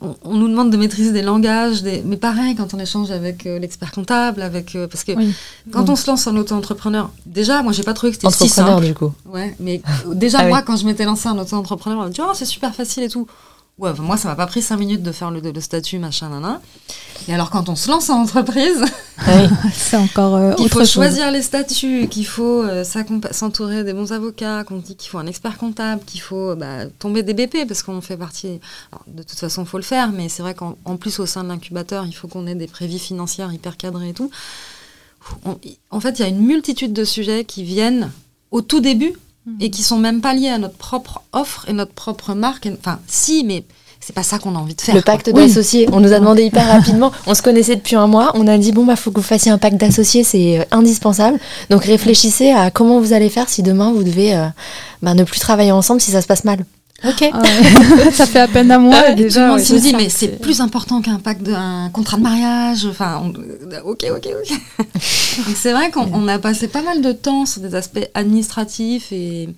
on, 0.00 0.16
on, 0.24 0.34
nous 0.34 0.48
demande 0.48 0.70
de 0.70 0.76
maîtriser 0.76 1.12
des 1.12 1.22
langages, 1.22 1.82
des... 1.82 2.02
mais 2.04 2.16
pareil, 2.16 2.54
quand 2.54 2.74
on 2.74 2.78
échange 2.78 3.10
avec 3.10 3.46
euh, 3.46 3.58
l'expert 3.58 3.92
comptable, 3.92 4.42
avec 4.42 4.74
euh, 4.74 4.86
parce 4.88 5.04
que 5.04 5.12
oui. 5.12 5.34
quand 5.70 5.84
oui. 5.84 5.90
on 5.90 5.96
se 5.96 6.06
lance 6.06 6.26
en 6.26 6.36
auto-entrepreneur, 6.36 7.10
déjà, 7.26 7.62
moi, 7.62 7.72
j'ai 7.72 7.82
pas 7.82 7.94
trouvé 7.94 8.12
que 8.12 8.18
c'était 8.20 8.32
si 8.32 8.48
simple. 8.48 8.84
du 8.84 8.94
coup. 8.94 9.12
Ouais, 9.26 9.54
mais 9.60 9.80
déjà, 10.12 10.38
ah, 10.40 10.48
moi, 10.48 10.58
oui. 10.58 10.64
quand 10.66 10.76
je 10.76 10.86
m'étais 10.86 11.04
lancé 11.04 11.28
en 11.28 11.38
auto-entrepreneur, 11.38 11.98
on 11.98 12.02
m'a 12.04 12.10
dit, 12.10 12.20
oh, 12.22 12.32
c'est 12.34 12.44
super 12.44 12.74
facile 12.74 13.04
et 13.04 13.08
tout. 13.08 13.26
Ouais, 13.76 13.90
enfin, 13.90 14.04
moi, 14.04 14.16
ça 14.16 14.28
m'a 14.28 14.36
pas 14.36 14.46
pris 14.46 14.62
cinq 14.62 14.76
minutes 14.76 15.02
de 15.02 15.10
faire 15.10 15.32
le, 15.32 15.40
le, 15.40 15.60
statut, 15.60 15.98
machin, 15.98 16.28
nana. 16.28 16.62
Et 17.26 17.34
alors, 17.34 17.50
quand 17.50 17.68
on 17.68 17.74
se 17.74 17.90
lance 17.90 18.08
en 18.08 18.20
entreprise, 18.22 18.84
oui, 19.26 19.48
c'est 19.74 19.96
encore 19.96 20.36
euh, 20.36 20.54
Il 20.60 20.68
faut 20.68 20.78
chose. 20.80 20.92
choisir 20.92 21.32
les 21.32 21.42
statuts, 21.42 22.06
qu'il 22.08 22.26
faut 22.26 22.62
euh, 22.62 22.84
s'entourer 22.84 23.82
des 23.82 23.92
bons 23.92 24.12
avocats, 24.12 24.62
qu'on 24.62 24.76
dit 24.76 24.94
qu'il 24.94 25.10
faut 25.10 25.18
un 25.18 25.26
expert 25.26 25.58
comptable, 25.58 26.04
qu'il 26.04 26.20
faut 26.20 26.54
bah, 26.54 26.86
tomber 27.00 27.24
des 27.24 27.34
BP, 27.34 27.66
parce 27.66 27.82
qu'on 27.82 28.00
fait 28.00 28.16
partie. 28.16 28.60
Alors, 28.92 29.02
de 29.08 29.24
toute 29.24 29.40
façon, 29.40 29.64
il 29.64 29.68
faut 29.68 29.78
le 29.78 29.82
faire, 29.82 30.12
mais 30.12 30.28
c'est 30.28 30.42
vrai 30.42 30.54
qu'en 30.54 30.96
plus, 30.96 31.18
au 31.18 31.26
sein 31.26 31.42
de 31.42 31.48
l'incubateur, 31.48 32.06
il 32.06 32.12
faut 32.12 32.28
qu'on 32.28 32.46
ait 32.46 32.54
des 32.54 32.68
prévis 32.68 33.00
financières 33.00 33.52
hyper 33.52 33.76
cadrées 33.76 34.10
et 34.10 34.14
tout. 34.14 34.30
On, 35.44 35.58
en 35.90 35.98
fait, 35.98 36.20
il 36.20 36.22
y 36.22 36.24
a 36.24 36.28
une 36.28 36.44
multitude 36.46 36.92
de 36.92 37.04
sujets 37.04 37.44
qui 37.44 37.64
viennent 37.64 38.12
au 38.52 38.60
tout 38.60 38.78
début 38.78 39.14
et 39.60 39.70
qui 39.70 39.82
sont 39.82 39.98
même 39.98 40.20
pas 40.20 40.34
liés 40.34 40.48
à 40.48 40.58
notre 40.58 40.76
propre 40.76 41.22
offre 41.32 41.64
et 41.68 41.72
notre 41.72 41.92
propre 41.92 42.34
marque. 42.34 42.68
Enfin, 42.78 42.98
si, 43.06 43.44
mais 43.44 43.64
c'est 44.00 44.14
pas 44.14 44.22
ça 44.22 44.38
qu'on 44.38 44.54
a 44.54 44.58
envie 44.58 44.74
de 44.74 44.80
faire. 44.80 44.94
Le 44.94 45.00
pacte 45.00 45.30
d'associés, 45.30 45.86
oui. 45.86 45.94
on 45.94 46.00
nous 46.00 46.12
a 46.12 46.18
demandé 46.18 46.44
hyper 46.44 46.66
rapidement. 46.72 47.10
On 47.26 47.34
se 47.34 47.42
connaissait 47.42 47.76
depuis 47.76 47.96
un 47.96 48.06
mois. 48.06 48.32
On 48.34 48.46
a 48.46 48.58
dit 48.58 48.72
bon 48.72 48.84
bah 48.84 48.96
faut 48.96 49.10
que 49.10 49.16
vous 49.16 49.26
fassiez 49.26 49.50
un 49.50 49.58
pacte 49.58 49.76
d'associés, 49.76 50.24
c'est 50.24 50.60
euh, 50.60 50.64
indispensable. 50.70 51.38
Donc 51.70 51.84
réfléchissez 51.84 52.50
à 52.50 52.70
comment 52.70 53.00
vous 53.00 53.12
allez 53.12 53.30
faire 53.30 53.48
si 53.48 53.62
demain 53.62 53.92
vous 53.92 54.04
devez 54.04 54.34
euh, 54.34 54.46
bah, 55.02 55.14
ne 55.14 55.24
plus 55.24 55.40
travailler 55.40 55.72
ensemble 55.72 56.00
si 56.00 56.10
ça 56.10 56.20
se 56.20 56.26
passe 56.26 56.44
mal. 56.44 56.64
Ok. 57.02 57.28
Ah 57.32 57.42
ouais. 57.42 58.10
ça 58.12 58.24
fait 58.26 58.38
à 58.38 58.48
peine 58.48 58.70
un 58.70 58.78
mois. 58.78 59.02
Tout 59.02 59.08
le 59.10 59.14
déjà, 59.16 59.54
ouais, 59.54 59.64
se 59.64 59.74
dit, 59.74 59.90
ça, 59.90 59.96
mais 59.96 60.08
c'est 60.08 60.40
plus 60.40 60.60
important 60.60 61.02
qu'un 61.02 61.18
pacte 61.18 61.42
d'un 61.42 61.90
contrat 61.92 62.16
de 62.16 62.22
mariage. 62.22 62.86
Enfin, 62.86 63.20
on- 63.24 63.32
euh, 63.34 63.80
ok, 63.84 64.04
ok, 64.16 64.28
ok. 64.40 64.86
C'est 65.56 65.72
vrai 65.72 65.90
qu'on 65.90 66.08
on 66.14 66.28
a 66.28 66.38
passé 66.38 66.68
pas 66.68 66.82
mal 66.82 67.02
de 67.02 67.12
temps 67.12 67.46
sur 67.46 67.60
des 67.60 67.74
aspects 67.74 68.08
administratifs 68.14 69.10
et, 69.12 69.48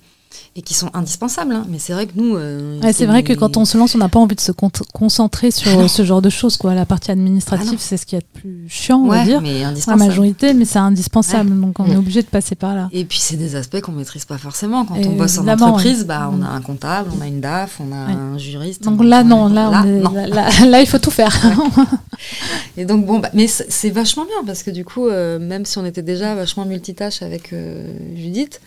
et 0.55 0.61
qui 0.61 0.73
sont 0.73 0.89
indispensables. 0.93 1.53
hein. 1.53 1.65
Mais 1.69 1.79
c'est 1.79 1.93
vrai 1.93 2.07
que 2.07 2.13
nous. 2.15 2.35
euh, 2.35 2.79
Ouais, 2.81 2.93
c'est 2.93 3.05
vrai 3.05 3.23
que 3.23 3.33
quand 3.33 3.57
on 3.57 3.65
se 3.65 3.77
lance, 3.77 3.93
on 3.95 3.97
n'a 3.99 4.09
pas 4.09 4.19
envie 4.19 4.35
de 4.35 4.41
se 4.41 4.51
con- 4.51 4.71
concentrer 4.93 5.51
sur 5.51 5.79
Ah 5.79 5.87
ce 5.87 6.03
genre 6.03 6.21
de 6.21 6.29
choses. 6.29 6.57
Quoi. 6.57 6.73
La 6.73 6.85
partie 6.85 7.11
Ah 7.11 7.13
administrative, 7.13 7.71
non. 7.73 7.77
c'est 7.79 7.97
ce 7.97 8.05
qui 8.05 8.15
est 8.15 8.19
le 8.33 8.39
plus 8.41 8.65
chiant, 8.69 8.99
on 8.99 9.07
va 9.07 9.23
dire. 9.23 9.41
mais 9.41 9.61
La 9.61 9.67
indispensable. 9.69 10.07
majorité, 10.07 10.53
mais 10.53 10.65
c'est 10.65 10.79
indispensable. 10.79 11.59
Donc 11.59 11.79
on 11.79 11.85
est 11.85 11.95
Mm. 11.95 11.99
obligé 11.99 12.21
de 12.21 12.27
passer 12.27 12.55
par 12.55 12.73
là. 12.75 12.89
Et 12.91 13.05
puis 13.05 13.19
c'est 13.19 13.37
des 13.37 13.55
aspects 13.55 13.81
qu'on 13.81 13.91
maîtrise 13.91 14.25
pas 14.25 14.37
forcément. 14.37 14.85
Quand 14.85 14.95
Et 14.95 15.05
on 15.07 15.15
bosse 15.15 15.37
en 15.37 15.47
entreprise, 15.47 16.05
bah, 16.05 16.31
on 16.33 16.41
a 16.41 16.47
un 16.47 16.61
comptable, 16.61 17.09
on 17.17 17.21
a 17.21 17.27
une 17.27 17.39
DAF, 17.41 17.79
on 17.79 17.91
a 17.91 17.95
un 17.97 18.37
juriste. 18.37 18.83
Donc 18.83 18.99
on- 19.01 19.03
là, 19.03 19.21
on- 19.21 19.25
non, 19.25 19.47
là, 19.49 19.83
est- 19.85 19.99
non. 19.99 20.11
là, 20.11 20.27
là- 20.27 20.49
là, 20.65 20.81
il 20.81 20.87
faut 20.87 20.99
tout 20.99 21.11
faire. 21.11 21.35
Et 22.77 22.85
donc 22.85 23.05
bon, 23.05 23.19
bah, 23.19 23.29
mais 23.33 23.47
c'est 23.47 23.65
c'est 23.69 23.89
vachement 23.89 24.25
bien 24.25 24.43
parce 24.45 24.63
que 24.63 24.71
du 24.71 24.83
coup, 24.85 25.07
euh, 25.07 25.39
même 25.39 25.65
si 25.65 25.77
on 25.77 25.85
était 25.85 26.01
déjà 26.01 26.35
vachement 26.35 26.65
multitâche 26.65 27.21
avec 27.21 27.53
euh, 27.53 27.91
Judith, 28.15 28.61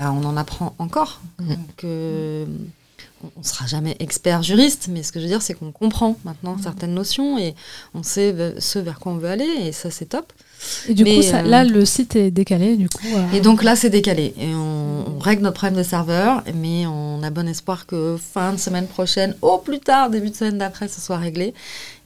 bah, 0.00 0.12
on 0.12 0.24
en 0.24 0.36
apprend 0.36 0.74
encore. 0.78 1.20
Donc, 1.38 1.84
euh, 1.84 2.46
on, 3.22 3.28
on 3.38 3.42
sera 3.42 3.66
jamais 3.66 3.96
expert 4.00 4.42
juriste, 4.42 4.88
mais 4.90 5.02
ce 5.02 5.12
que 5.12 5.20
je 5.20 5.24
veux 5.26 5.30
dire, 5.30 5.42
c'est 5.42 5.52
qu'on 5.54 5.72
comprend 5.72 6.16
maintenant 6.24 6.56
Mhm. 6.56 6.62
certaines 6.62 6.94
notions 6.94 7.38
et 7.38 7.54
on 7.94 8.02
sait 8.02 8.34
ce 8.58 8.78
vers 8.78 8.98
quoi 8.98 9.12
on 9.12 9.16
veut 9.18 9.28
aller 9.28 9.44
et 9.62 9.72
ça 9.72 9.90
c'est 9.90 10.06
top. 10.06 10.32
Et 10.88 10.94
du 10.94 11.04
Mais, 11.04 11.16
coup, 11.16 11.22
ça- 11.22 11.38
euh, 11.40 11.42
là, 11.42 11.64
le 11.64 11.84
site 11.86 12.16
est 12.16 12.30
décalé. 12.30 12.76
Du 12.76 12.88
coup, 12.88 13.06
euh, 13.14 13.32
Et 13.32 13.40
donc 13.40 13.62
là, 13.62 13.76
c'est 13.76 13.88
décalé. 13.90 14.34
Et 14.38 14.54
on, 14.54 15.16
on 15.16 15.18
règle 15.18 15.42
notre 15.42 15.56
problème 15.58 15.78
de 15.78 15.82
serveur, 15.86 16.42
mais 16.54 16.86
on 16.86 17.22
a 17.22 17.30
bon 17.30 17.46
espoir 17.48 17.86
que 17.86 18.16
fin 18.18 18.52
de 18.54 18.58
semaine 18.58 18.86
prochaine, 18.86 19.34
au 19.42 19.58
plus 19.58 19.80
tard, 19.80 20.10
début 20.10 20.30
de 20.30 20.34
semaine 20.36 20.58
d'après, 20.58 20.88
ce 20.88 21.00
soit 21.00 21.16
réglé. 21.18 21.52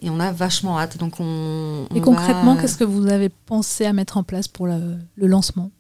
Et 0.02 0.10
on 0.10 0.18
a 0.20 0.30
vachement 0.32 0.78
hâte. 0.78 0.98
Donc 0.98 1.14
on, 1.20 1.86
et 1.94 1.98
on 1.98 2.02
concrètement, 2.02 2.54
va- 2.54 2.60
qu'est-ce 2.62 2.76
que 2.76 2.84
vous 2.84 3.06
avez 3.08 3.28
pensé 3.28 3.84
à 3.86 3.92
mettre 3.92 4.16
en 4.18 4.22
place 4.24 4.46
pour 4.48 4.66
le 4.66 4.98
lancement? 5.16 5.70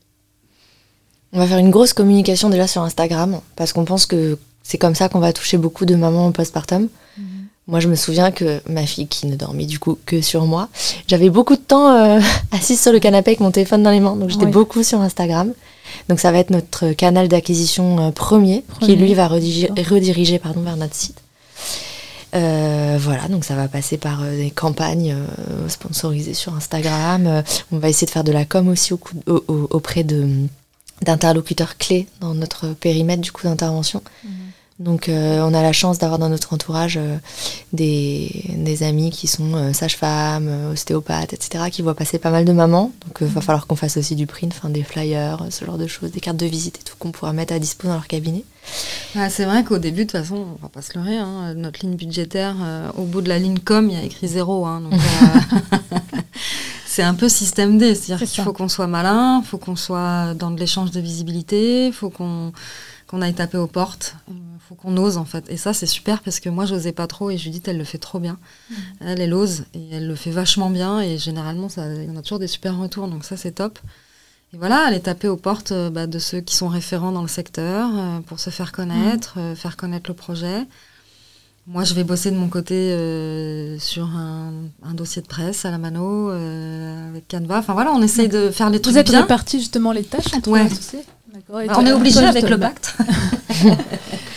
On 1.34 1.38
va 1.38 1.46
faire 1.46 1.58
une 1.58 1.70
grosse 1.70 1.92
communication 1.92 2.48
déjà 2.48 2.66
sur 2.66 2.82
Instagram 2.82 3.40
parce 3.56 3.72
qu'on 3.72 3.84
pense 3.84 4.06
que 4.06 4.38
c'est 4.62 4.78
comme 4.78 4.94
ça 4.94 5.08
qu'on 5.08 5.18
va 5.20 5.32
toucher 5.32 5.58
beaucoup 5.58 5.84
de 5.84 5.94
mamans 5.94 6.26
en 6.26 6.32
postpartum. 6.32 6.88
Moi, 7.66 7.80
je 7.80 7.88
me 7.88 7.94
souviens 7.94 8.30
que 8.30 8.60
ma 8.68 8.84
fille, 8.84 9.06
qui 9.06 9.26
ne 9.26 9.36
dormait 9.36 9.64
du 9.64 9.78
coup 9.78 9.96
que 10.04 10.20
sur 10.20 10.44
moi, 10.44 10.68
j'avais 11.08 11.30
beaucoup 11.30 11.54
de 11.56 11.60
temps 11.62 11.88
euh, 11.96 12.20
assise 12.52 12.78
sur 12.80 12.92
le 12.92 12.98
canapé 13.00 13.30
avec 13.30 13.40
mon 13.40 13.50
téléphone 13.50 13.82
dans 13.82 13.90
les 13.90 14.00
mains. 14.00 14.16
Donc, 14.16 14.28
j'étais 14.28 14.44
beaucoup 14.52 14.82
sur 14.82 15.00
Instagram. 15.00 15.52
Donc, 16.10 16.20
ça 16.20 16.30
va 16.30 16.38
être 16.38 16.50
notre 16.50 16.92
canal 16.92 17.26
d'acquisition 17.28 17.98
euh, 18.08 18.10
premier, 18.10 18.62
Premier, 18.68 18.86
qui 18.86 18.96
lui 18.96 19.14
va 19.14 19.28
rediriger, 19.28 20.38
pardon, 20.38 20.60
vers 20.60 20.76
notre 20.76 20.94
site. 20.94 21.16
Euh, 22.34 22.98
voilà, 23.00 23.28
donc 23.28 23.44
ça 23.44 23.54
va 23.54 23.68
passer 23.68 23.96
par 23.96 24.22
euh, 24.22 24.36
des 24.36 24.50
campagnes 24.50 25.12
euh, 25.16 25.68
sponsorisées 25.68 26.34
sur 26.34 26.54
Instagram. 26.54 27.42
On 27.72 27.78
va 27.78 27.88
essayer 27.88 28.06
de 28.06 28.10
faire 28.10 28.24
de 28.24 28.32
la 28.32 28.44
com 28.44 28.68
aussi 28.68 28.92
au 28.92 28.96
coup- 28.96 29.14
au- 29.26 29.44
au- 29.48 29.68
auprès 29.70 30.02
de 30.04 30.28
d'interlocuteurs 31.02 31.76
clés 31.76 32.06
dans 32.20 32.34
notre 32.34 32.68
périmètre 32.68 33.22
du 33.22 33.32
coup 33.32 33.46
d'intervention. 33.46 34.02
Donc 34.80 35.08
euh, 35.08 35.40
on 35.42 35.54
a 35.54 35.62
la 35.62 35.72
chance 35.72 35.98
d'avoir 35.98 36.18
dans 36.18 36.28
notre 36.28 36.52
entourage 36.52 36.96
euh, 36.96 37.16
des, 37.72 38.44
des 38.56 38.82
amis 38.82 39.12
qui 39.12 39.28
sont 39.28 39.54
euh, 39.54 39.72
sages-femmes, 39.72 40.72
ostéopathes, 40.72 41.32
etc., 41.32 41.66
qui 41.70 41.80
voient 41.82 41.94
passer 41.94 42.18
pas 42.18 42.30
mal 42.30 42.44
de 42.44 42.52
mamans. 42.52 42.90
Donc 43.06 43.18
il 43.20 43.28
va 43.28 43.40
falloir 43.40 43.68
qu'on 43.68 43.76
fasse 43.76 43.96
aussi 43.98 44.16
du 44.16 44.26
print, 44.26 44.52
enfin, 44.52 44.70
des 44.70 44.82
flyers, 44.82 45.46
ce 45.50 45.64
genre 45.64 45.78
de 45.78 45.86
choses, 45.86 46.10
des 46.10 46.18
cartes 46.18 46.38
de 46.38 46.46
visite 46.46 46.80
et 46.80 46.82
tout 46.82 46.96
qu'on 46.98 47.12
pourra 47.12 47.32
mettre 47.32 47.54
à 47.54 47.60
dispo 47.60 47.86
dans 47.86 47.94
leur 47.94 48.08
cabinet. 48.08 48.42
Ah, 49.14 49.30
c'est 49.30 49.44
vrai 49.44 49.62
qu'au 49.62 49.78
début, 49.78 50.06
de 50.06 50.10
toute 50.10 50.20
façon, 50.20 50.44
on 50.58 50.62
va 50.62 50.68
pas 50.68 50.82
se 50.82 50.98
leurrer, 50.98 51.18
hein, 51.18 51.54
notre 51.54 51.86
ligne 51.86 51.94
budgétaire, 51.94 52.56
au 52.96 53.02
bout 53.02 53.20
de 53.20 53.28
la 53.28 53.38
ligne 53.38 53.58
com, 53.60 53.88
il 53.88 53.96
y 53.96 54.00
a 54.00 54.02
écrit 54.02 54.26
zéro. 54.26 54.66
hein, 54.66 54.80
donc, 54.80 54.94
c'est 56.94 57.02
un 57.02 57.14
peu 57.14 57.28
système 57.28 57.76
D, 57.76 57.96
c'est-à-dire 57.96 58.20
C'est 58.20 58.32
qu'il 58.32 58.44
faut 58.44 58.52
qu'on 58.52 58.68
soit 58.68 58.86
malin, 58.86 59.40
il 59.42 59.46
faut 59.46 59.58
qu'on 59.58 59.74
soit 59.74 60.32
dans 60.34 60.52
de 60.52 60.60
l'échange 60.60 60.92
de 60.92 61.00
visibilité, 61.00 61.88
il 61.88 61.92
faut 61.92 62.08
qu'on 62.08 62.52
qu'on 63.08 63.20
aille 63.20 63.34
taper 63.34 63.58
aux 63.58 63.66
portes, 63.66 64.14
il 64.28 64.36
faut 64.60 64.76
qu'on 64.76 64.96
ose 64.96 65.16
en 65.16 65.24
fait. 65.24 65.44
Et 65.50 65.56
ça, 65.56 65.74
c'est 65.74 65.86
super 65.86 66.22
parce 66.22 66.38
que 66.38 66.48
moi, 66.48 66.66
j'osais 66.66 66.92
pas 66.92 67.08
trop 67.08 67.30
et 67.30 67.36
Judith, 67.36 67.66
elle 67.66 67.78
le 67.78 67.84
fait 67.84 67.98
trop 67.98 68.20
bien. 68.20 68.38
Elle, 69.00 69.20
elle 69.20 69.34
ose 69.34 69.64
et 69.74 69.90
elle 69.90 70.06
le 70.06 70.14
fait 70.14 70.30
vachement 70.30 70.70
bien 70.70 71.00
et 71.00 71.18
généralement, 71.18 71.68
ça, 71.68 71.92
il 71.92 72.04
y 72.04 72.10
en 72.10 72.16
a 72.16 72.22
toujours 72.22 72.38
des 72.38 72.46
super 72.46 72.78
retours, 72.78 73.08
donc 73.08 73.24
ça, 73.24 73.36
c'est 73.36 73.52
top. 73.52 73.80
Et 74.52 74.56
voilà, 74.56 74.86
aller 74.86 75.00
taper 75.00 75.26
aux 75.26 75.36
portes 75.36 75.72
euh, 75.72 75.90
bah, 75.90 76.06
de 76.06 76.20
ceux 76.20 76.42
qui 76.42 76.54
sont 76.54 76.68
référents 76.68 77.10
dans 77.10 77.22
le 77.22 77.28
secteur 77.28 77.90
euh, 77.92 78.20
pour 78.20 78.38
se 78.38 78.50
faire 78.50 78.70
connaître, 78.70 79.34
euh, 79.38 79.56
faire 79.56 79.76
connaître 79.76 80.08
le 80.08 80.14
projet. 80.14 80.64
Moi, 81.66 81.84
je 81.84 81.94
vais 81.94 82.04
bosser 82.04 82.30
de 82.30 82.36
mon 82.36 82.48
côté 82.48 82.74
euh, 82.92 83.78
sur 83.78 84.04
un, 84.04 84.52
un 84.82 84.92
dossier 84.94 85.22
de 85.22 85.26
presse 85.26 85.64
à 85.64 85.70
la 85.70 85.78
mano 85.78 86.30
euh, 86.30 87.08
avec 87.08 87.26
Canva. 87.28 87.58
Enfin 87.58 87.72
voilà, 87.72 87.92
on 87.92 88.02
essaye 88.02 88.28
de 88.28 88.50
faire 88.50 88.68
les 88.68 88.80
trucs 88.80 88.92
Vous 88.94 88.98
êtes 89.00 89.08
bien. 89.08 89.22
répartis 89.22 89.58
justement 89.60 89.92
les 89.92 90.04
tâches 90.04 90.34
entre 90.34 90.50
Ouais. 90.50 90.64
les 90.64 91.66
Bah, 91.66 91.74
on 91.78 91.86
est 91.86 91.92
obligé 91.92 92.20
avec 92.24 92.48
le 92.50 92.58
pacte. 92.58 92.96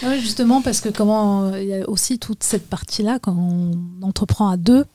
Oui, 0.06 0.22
justement, 0.22 0.62
parce 0.62 0.80
que 0.80 0.88
comment 0.90 1.46
euh, 1.46 1.62
il 1.62 1.68
y 1.68 1.74
a 1.74 1.90
aussi 1.90 2.18
toute 2.18 2.44
cette 2.44 2.70
partie-là 2.70 3.18
quand 3.20 3.36
on 3.38 3.72
entreprend 4.06 4.48
à 4.48 4.56
deux, 4.56 4.86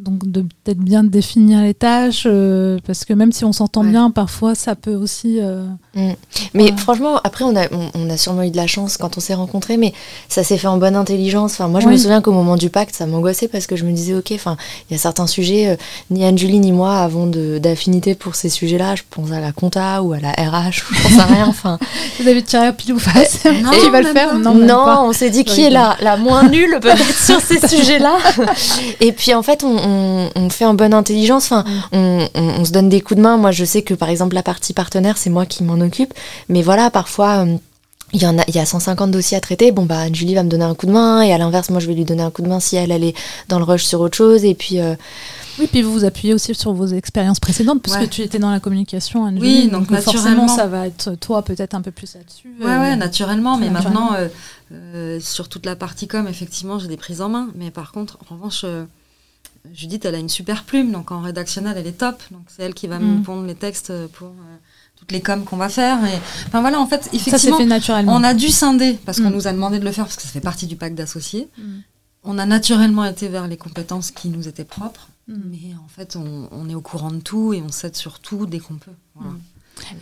donc 0.00 0.26
de 0.28 0.40
peut-être 0.40 0.78
bien 0.80 1.04
définir 1.04 1.60
les 1.60 1.74
tâches, 1.74 2.24
euh, 2.26 2.78
parce 2.84 3.04
que 3.04 3.12
même 3.12 3.30
si 3.30 3.44
on 3.44 3.52
s'entend 3.52 3.82
Ouais. 3.84 3.90
bien, 3.90 4.10
parfois 4.10 4.54
ça 4.56 4.74
peut 4.74 4.94
aussi. 4.94 5.38
Euh, 5.98 6.12
Mais 6.54 6.72
franchement, 6.76 7.20
après, 7.24 7.44
on 7.44 7.54
a, 7.56 7.66
on, 7.72 7.90
on 7.94 8.10
a 8.10 8.16
sûrement 8.16 8.42
eu 8.42 8.50
de 8.50 8.56
la 8.56 8.66
chance 8.66 8.96
quand 8.96 9.16
on 9.16 9.20
s'est 9.20 9.34
rencontrés, 9.34 9.76
mais 9.76 9.92
ça 10.28 10.42
s'est 10.44 10.56
fait 10.58 10.66
en 10.68 10.76
bonne 10.78 10.96
intelligence. 10.96 11.52
Enfin, 11.52 11.68
moi, 11.68 11.80
je 11.80 11.86
me 11.88 11.96
souviens 11.96 12.20
qu'au 12.22 12.32
moment 12.32 12.56
du 12.56 12.70
pacte, 12.70 12.94
ça 12.94 13.06
m'angoissait 13.06 13.48
parce 13.48 13.66
que 13.66 13.76
je 13.76 13.84
me 13.84 13.92
disais, 13.92 14.14
ok, 14.14 14.32
enfin, 14.34 14.56
il 14.88 14.94
y 14.94 14.96
a 14.96 14.98
certains 15.00 15.26
sujets, 15.26 15.68
euh, 15.68 15.76
ni 16.10 16.24
Anne-Julie 16.24 16.58
ni 16.60 16.72
moi 16.72 16.98
avons 17.00 17.26
d'affinité 17.26 18.14
pour 18.14 18.34
ces 18.34 18.48
sujets-là. 18.48 18.94
Je 18.94 19.02
pense 19.10 19.30
à 19.32 19.40
la 19.40 19.52
compta 19.52 20.02
ou 20.02 20.12
à 20.12 20.18
la 20.20 20.30
RH, 20.30 20.68
ou 20.90 20.94
je 20.94 21.02
pense 21.02 21.18
à 21.18 21.24
rien. 21.26 21.46
Enfin, 21.48 21.78
Vous 22.20 22.28
avez 22.28 22.42
tiré 22.42 22.66
à 22.66 22.72
pile 22.72 22.92
ou 22.94 22.98
face 22.98 23.44
Non, 23.62 23.70
Qui 23.70 23.90
va 23.90 24.00
le 24.00 24.12
faire. 24.12 24.38
Non, 24.38 24.54
on 25.08 25.12
s'est 25.12 25.30
dit 25.30 25.44
qui 25.44 25.60
Oui, 25.60 25.66
est 25.66 25.70
la, 25.70 25.96
la 26.00 26.16
moins 26.16 26.42
nulle 26.48 26.78
peut-être 26.80 27.18
sur 27.18 27.40
ces 27.40 27.58
sujets-là. 27.66 28.16
Et 29.00 29.12
puis 29.12 29.34
en 29.34 29.42
fait, 29.42 29.64
on, 29.64 30.28
on- 30.34 30.48
fait 30.50 30.64
en 30.64 30.74
bonne 30.74 30.94
intelligence. 30.94 31.46
Enfin, 31.52 31.64
on, 31.92 32.26
on- 32.34 32.42
on 32.60 32.64
se 32.64 32.70
donne 32.72 32.88
des 32.88 33.00
coups 33.00 33.16
de 33.18 33.22
main. 33.22 33.36
Moi, 33.36 33.50
je 33.50 33.64
sais 33.64 33.82
que 33.82 33.94
par 33.94 34.08
exemple 34.08 34.34
la 34.34 34.42
partie 34.42 34.72
partenaire, 34.72 35.16
c'est 35.18 35.30
moi 35.30 35.46
qui 35.46 35.62
m'en 35.62 35.74
occupe. 35.74 35.87
Mais 36.48 36.62
voilà, 36.62 36.90
parfois. 36.90 37.44
euh, 37.46 37.56
il 38.14 38.22
y, 38.22 38.26
en 38.26 38.38
a, 38.38 38.42
il 38.48 38.54
y 38.54 38.58
a 38.58 38.64
150 38.64 39.10
dossiers 39.10 39.36
à 39.36 39.40
traiter. 39.42 39.70
Bon, 39.70 39.84
bah, 39.84 40.10
Julie 40.10 40.34
va 40.34 40.42
me 40.42 40.48
donner 40.48 40.64
un 40.64 40.74
coup 40.74 40.86
de 40.86 40.92
main. 40.92 41.20
Et 41.20 41.30
à 41.30 41.36
l'inverse, 41.36 41.68
moi, 41.68 41.78
je 41.78 41.86
vais 41.86 41.92
lui 41.92 42.06
donner 42.06 42.22
un 42.22 42.30
coup 42.30 42.40
de 42.40 42.48
main 42.48 42.58
si 42.58 42.74
elle, 42.76 42.90
elle 42.90 43.04
est 43.04 43.14
dans 43.48 43.58
le 43.58 43.64
rush 43.66 43.84
sur 43.84 44.00
autre 44.00 44.16
chose. 44.16 44.46
Et 44.46 44.54
puis, 44.54 44.80
euh, 44.80 44.94
Oui, 45.58 45.66
puis 45.70 45.82
vous 45.82 45.92
vous 45.92 46.04
appuyez 46.06 46.32
aussi 46.32 46.54
sur 46.54 46.72
vos 46.72 46.86
expériences 46.86 47.38
précédentes, 47.38 47.82
puisque 47.82 47.98
Ouais. 48.00 48.08
tu 48.08 48.22
étais 48.22 48.38
dans 48.38 48.50
la 48.50 48.60
communication, 48.60 49.26
Anne 49.26 49.38
Oui, 49.38 49.68
donc 49.68 49.88
forcément, 49.92 50.12
naturellement. 50.22 50.48
ça 50.48 50.66
va 50.68 50.86
être 50.86 51.16
toi 51.16 51.42
peut-être 51.42 51.74
un 51.74 51.82
peu 51.82 51.90
plus 51.90 52.14
là-dessus. 52.14 52.48
Ouais, 52.62 52.66
euh, 52.70 52.80
ouais, 52.80 52.96
naturellement. 52.96 53.58
Mais 53.58 53.68
naturellement. 53.68 54.12
maintenant, 54.12 54.16
euh, 54.16 54.28
euh, 54.72 55.20
sur 55.20 55.50
toute 55.50 55.66
la 55.66 55.76
partie 55.76 56.08
com, 56.08 56.26
effectivement, 56.28 56.78
j'ai 56.78 56.88
des 56.88 56.96
prises 56.96 57.20
en 57.20 57.28
main. 57.28 57.48
Mais 57.56 57.70
par 57.70 57.92
contre, 57.92 58.16
en 58.30 58.36
revanche, 58.36 58.62
euh, 58.64 58.84
Judith, 59.74 60.06
elle 60.06 60.14
a 60.14 60.18
une 60.18 60.30
super 60.30 60.64
plume. 60.64 60.92
Donc 60.92 61.10
en 61.12 61.20
rédactionnel, 61.20 61.74
elle 61.76 61.86
est 61.86 61.98
top. 61.98 62.22
Donc 62.30 62.40
c'est 62.48 62.62
elle 62.62 62.72
qui 62.72 62.86
va 62.86 62.98
Mm. 62.98 63.18
me 63.18 63.22
pondre 63.22 63.46
les 63.46 63.54
textes 63.54 63.92
pour 64.14 64.28
euh, 64.28 64.56
toutes 65.08 65.12
les 65.16 65.22
coms 65.22 65.44
qu'on 65.44 65.56
va 65.56 65.68
faire. 65.70 66.04
Et, 66.04 66.18
enfin 66.46 66.60
voilà, 66.60 66.78
en 66.80 66.86
fait, 66.86 67.04
Ça 67.04 67.10
effectivement, 67.14 67.56
fait 67.58 67.64
naturellement. 67.64 68.14
on 68.14 68.22
a 68.22 68.34
dû 68.34 68.48
scinder 68.48 68.98
parce 69.06 69.18
qu'on 69.20 69.30
Mm. 69.30 69.34
nous 69.34 69.46
a 69.48 69.52
demandé 69.52 69.78
de 69.78 69.84
le 69.84 69.90
faire 69.92 70.04
parce 70.04 70.16
que 70.16 70.22
ça 70.22 70.28
fait 70.28 70.40
partie 70.40 70.66
du 70.66 70.76
pacte 70.76 70.94
d'associés. 70.96 71.48
Mm. 71.58 71.62
On 72.24 72.38
a 72.38 72.44
naturellement 72.46 73.04
été 73.06 73.28
vers 73.28 73.48
les 73.48 73.56
compétences 73.56 74.10
qui 74.10 74.28
nous 74.28 74.48
étaient 74.48 74.64
propres. 74.64 75.08
Mm. 75.26 75.34
Mais 75.50 75.74
en 75.82 75.88
fait, 75.88 76.14
on, 76.16 76.48
on 76.52 76.68
est 76.68 76.74
au 76.74 76.82
courant 76.82 77.10
de 77.10 77.20
tout 77.20 77.54
et 77.54 77.62
on 77.62 77.70
s'aide 77.72 77.96
sur 77.96 78.20
tout 78.20 78.44
dès 78.46 78.58
qu'on 78.58 78.74
peut. 78.74 78.90
Voilà. 79.14 79.32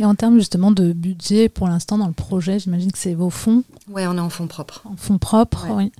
Et 0.00 0.04
en 0.04 0.14
termes 0.14 0.38
justement 0.38 0.70
de 0.72 0.92
budget, 0.92 1.48
pour 1.48 1.68
l'instant, 1.68 1.98
dans 1.98 2.06
le 2.08 2.12
projet, 2.14 2.58
j'imagine 2.58 2.90
que 2.90 2.98
c'est 2.98 3.14
vos 3.14 3.30
fonds, 3.30 3.62
Ouais, 3.88 4.06
on 4.06 4.16
est 4.16 4.20
en 4.20 4.30
fonds 4.30 4.46
propres. 4.48 4.82
en 4.86 4.96
fonds 4.96 5.18
propres. 5.18 5.66
Ouais. 5.68 5.74
Oui. 5.84 5.92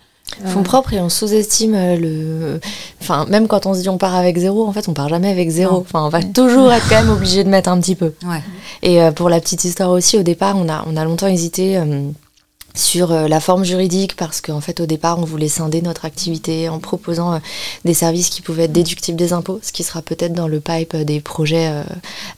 Fonds 0.45 0.62
propres 0.62 0.93
et 0.93 1.01
on 1.01 1.09
sous-estime 1.09 1.74
euh, 1.74 1.97
le. 1.97 2.61
Enfin, 3.01 3.27
même 3.29 3.49
quand 3.49 3.66
on 3.66 3.74
se 3.74 3.81
dit 3.81 3.89
on 3.89 3.99
part 3.99 4.14
avec 4.14 4.37
zéro, 4.37 4.66
en 4.66 4.72
fait, 4.72 4.89
on 4.89 4.93
part 4.93 5.09
jamais 5.09 5.31
avec 5.31 5.49
zéro. 5.49 5.79
Enfin, 5.79 6.05
on 6.05 6.09
va 6.09 6.22
toujours 6.22 6.72
être 6.72 6.89
quand 6.89 6.97
même 6.97 7.11
obligé 7.11 7.45
de 7.45 7.49
mettre 7.49 7.70
un 7.70 7.81
petit 7.81 7.95
peu. 7.95 8.12
Ouais. 8.24 8.43
Et 8.83 9.03
euh, 9.03 9.12
pour 9.12 9.29
la 9.29 9.41
petite 9.41 9.64
histoire 9.64 9.91
aussi, 9.91 10.18
au 10.18 10.22
départ, 10.22 10.57
on 10.57 10.68
a, 10.68 10.85
on 10.87 10.97
a 10.97 11.05
longtemps 11.05 11.29
hésité 11.29 11.79
euh, 11.79 12.11
sur 12.77 13.11
euh, 13.11 13.27
la 13.27 13.41
forme 13.41 13.64
juridique 13.64 14.14
parce 14.16 14.41
qu'en 14.41 14.61
fait, 14.61 14.79
au 14.81 14.87
départ, 14.87 15.18
on 15.18 15.24
voulait 15.24 15.49
scinder 15.49 15.83
notre 15.83 16.05
activité 16.05 16.68
en 16.68 16.79
proposant 16.79 17.35
euh, 17.35 17.39
des 17.85 17.95
services 17.95 18.29
qui 18.29 18.43
pouvaient 18.43 18.64
être 18.64 18.72
déductibles 18.72 19.16
des 19.18 19.33
impôts, 19.33 19.59
ce 19.62 19.72
qui 19.72 19.83
sera 19.83 20.03
peut-être 20.03 20.33
dans 20.35 20.47
le 20.47 20.61
pipe 20.61 20.95
euh, 20.95 21.05
des 21.05 21.20
projets 21.20 21.68
euh, 21.68 21.83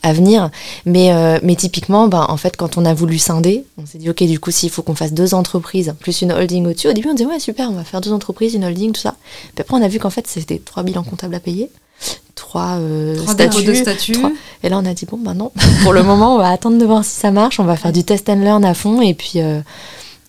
à 0.01 0.13
venir. 0.13 0.49
Mais, 0.85 1.11
mais 1.43 1.55
typiquement, 1.55 2.07
ben, 2.07 2.25
en 2.29 2.37
fait, 2.37 2.55
quand 2.57 2.77
on 2.77 2.85
a 2.85 2.93
voulu 2.93 3.19
scinder, 3.19 3.65
on 3.77 3.85
s'est 3.85 3.97
dit, 3.97 4.09
OK, 4.09 4.23
du 4.23 4.39
coup, 4.39 4.51
s'il 4.51 4.69
faut 4.69 4.81
qu'on 4.81 4.95
fasse 4.95 5.13
deux 5.13 5.33
entreprises 5.33 5.93
plus 5.99 6.21
une 6.21 6.31
holding 6.31 6.65
au-dessus, 6.67 6.87
au 6.87 6.93
début, 6.93 7.09
on 7.09 7.13
disait, 7.13 7.27
ouais, 7.29 7.39
super, 7.39 7.69
on 7.69 7.73
va 7.73 7.83
faire 7.83 8.01
deux 8.01 8.13
entreprises, 8.13 8.53
une 8.53 8.63
holding, 8.63 8.93
tout 8.93 9.01
ça. 9.01 9.15
Puis 9.55 9.61
après, 9.61 9.75
on 9.77 9.81
a 9.83 9.87
vu 9.87 9.99
qu'en 9.99 10.09
fait, 10.09 10.25
c'était 10.27 10.59
trois 10.63 10.83
bilans 10.83 11.03
comptables 11.03 11.35
à 11.35 11.39
payer. 11.39 11.69
Trois, 12.35 12.79
Trois 13.17 13.33
statuts, 13.33 13.63
trois- 14.13 14.31
et 14.63 14.69
là, 14.69 14.77
on 14.81 14.85
a 14.85 14.93
dit, 14.93 15.05
bon, 15.05 15.17
bah 15.21 15.33
non, 15.33 15.51
pour 15.83 15.91
le 15.91 16.01
moment, 16.03 16.35
on 16.35 16.37
va 16.37 16.49
attendre 16.49 16.77
de 16.77 16.85
voir 16.85 17.03
si 17.03 17.11
ça 17.11 17.31
marche. 17.31 17.59
On 17.59 17.65
va 17.65 17.75
faire 17.75 17.91
du 17.91 18.03
test 18.05 18.29
and 18.29 18.35
learn 18.41 18.63
à 18.63 18.73
fond. 18.73 19.01
Et 19.01 19.13
puis, 19.13 19.39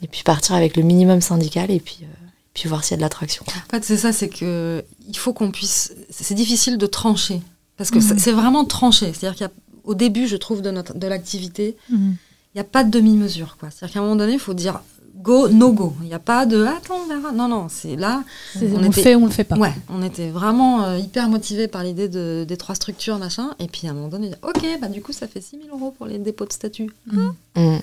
et 0.02 0.08
puis 0.08 0.22
partir 0.22 0.54
avec 0.54 0.76
le 0.76 0.82
minimum 0.82 1.20
syndical 1.20 1.70
et 1.70 1.80
puis, 1.80 1.98
euh, 2.02 2.06
puis 2.54 2.68
voir 2.68 2.82
s'il 2.84 2.92
y 2.92 2.94
a 2.94 2.96
de 2.98 3.02
l'attraction. 3.02 3.44
En 3.48 3.70
fait, 3.70 3.84
c'est 3.84 3.96
ça, 3.96 4.12
c'est 4.12 4.28
que 4.28 4.84
il 5.08 5.16
faut 5.16 5.32
qu'on 5.32 5.50
puisse. 5.50 5.92
C'est 6.10 6.34
difficile 6.34 6.78
de 6.78 6.86
trancher 6.86 7.40
parce 7.76 7.90
que 7.90 7.98
Mhm. 7.98 8.18
c'est 8.18 8.32
vraiment 8.32 8.64
tranché. 8.64 9.12
C'est-à-dire 9.12 9.48
qu'au 9.84 9.94
début, 9.94 10.26
je 10.26 10.36
trouve 10.36 10.62
de 10.62 10.70
notre 10.70 10.94
de 10.94 11.06
l'activité, 11.06 11.76
Mhm. 11.90 12.16
il 12.54 12.56
n'y 12.56 12.60
a 12.60 12.64
pas 12.64 12.84
de 12.84 12.90
demi-mesure. 12.90 13.56
quoi. 13.58 13.70
C'est-à-dire 13.70 13.94
qu'à 13.94 13.98
un 14.00 14.02
moment 14.02 14.16
donné, 14.16 14.32
il 14.34 14.38
faut 14.40 14.54
dire 14.54 14.80
go, 15.22 15.48
no 15.48 15.72
go. 15.72 15.94
Il 16.02 16.06
n'y 16.08 16.14
a 16.14 16.18
pas 16.18 16.46
de 16.46 16.64
attends, 16.64 16.96
on 17.04 17.08
verra. 17.08 17.32
Non, 17.32 17.48
non, 17.48 17.66
c'est 17.68 17.96
là. 17.96 18.22
On 18.60 18.76
On, 18.76 18.78
le 18.80 18.90
fait 18.90 19.14
ou 19.14 19.22
on 19.22 19.26
le 19.26 19.30
fait 19.30 19.44
pas. 19.44 19.56
Ouais, 19.56 19.72
on 19.88 20.02
était 20.02 20.30
vraiment 20.30 20.82
euh, 20.84 20.98
hyper 20.98 21.28
motivés 21.28 21.68
par 21.68 21.82
l'idée 21.84 22.08
de, 22.08 22.44
des 22.48 22.56
trois 22.56 22.74
structures, 22.74 23.18
machin. 23.18 23.50
Et 23.58 23.66
puis 23.68 23.86
à 23.86 23.90
un 23.90 23.94
moment 23.94 24.08
donné, 24.08 24.30
ok, 24.42 24.62
bah 24.80 24.88
du 24.88 25.02
coup, 25.02 25.12
ça 25.12 25.26
fait 25.28 25.40
6 25.40 25.58
000 25.64 25.76
euros 25.76 25.94
pour 25.96 26.06
les 26.06 26.18
dépôts 26.18 26.46
de 26.46 26.52
statut. 26.52 26.90
Mhm. 27.12 27.32
Mm. 27.56 27.78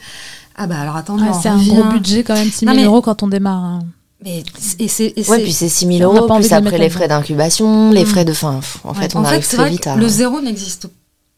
Ah 0.55 0.67
bah 0.67 0.79
alors 0.79 0.95
attendez, 0.95 1.23
Ouais, 1.23 1.33
c'est 1.41 1.49
un 1.49 1.57
gros 1.63 1.83
budget 1.85 2.23
quand 2.23 2.33
même, 2.35 2.49
6 2.49 2.59
000 2.65 2.71
Non, 2.71 2.75
mais- 2.79 2.85
euros 2.85 3.01
quand 3.01 3.21
on 3.23 3.27
démarre. 3.27 3.63
hein. 3.63 3.79
Mais, 4.23 4.43
et 4.79 4.87
c'est, 4.87 5.13
et 5.15 5.29
Ouais, 5.29 5.43
puis 5.43 5.53
c'est 5.53 5.69
6 5.69 5.85
000 5.85 6.09
On 6.09 6.13
n'a 6.13 6.19
euros, 6.21 6.35
plus 6.39 6.51
après 6.51 6.79
les 6.79 6.89
frais 6.89 7.07
d'incubation, 7.07 7.91
les 7.91 8.03
Mm. 8.03 8.07
frais 8.07 8.25
de. 8.25 8.33
Fin, 8.33 8.59
en 8.83 8.93
fait, 8.95 9.15
on 9.15 9.19
en 9.19 9.23
fait, 9.23 9.27
arrive 9.29 9.43
c'est 9.45 9.57
très 9.57 9.65
vrai 9.65 9.69
vite 9.69 9.85
à. 9.85 9.95
le 9.95 10.07
zéro 10.07 10.41
n'existe 10.41 10.87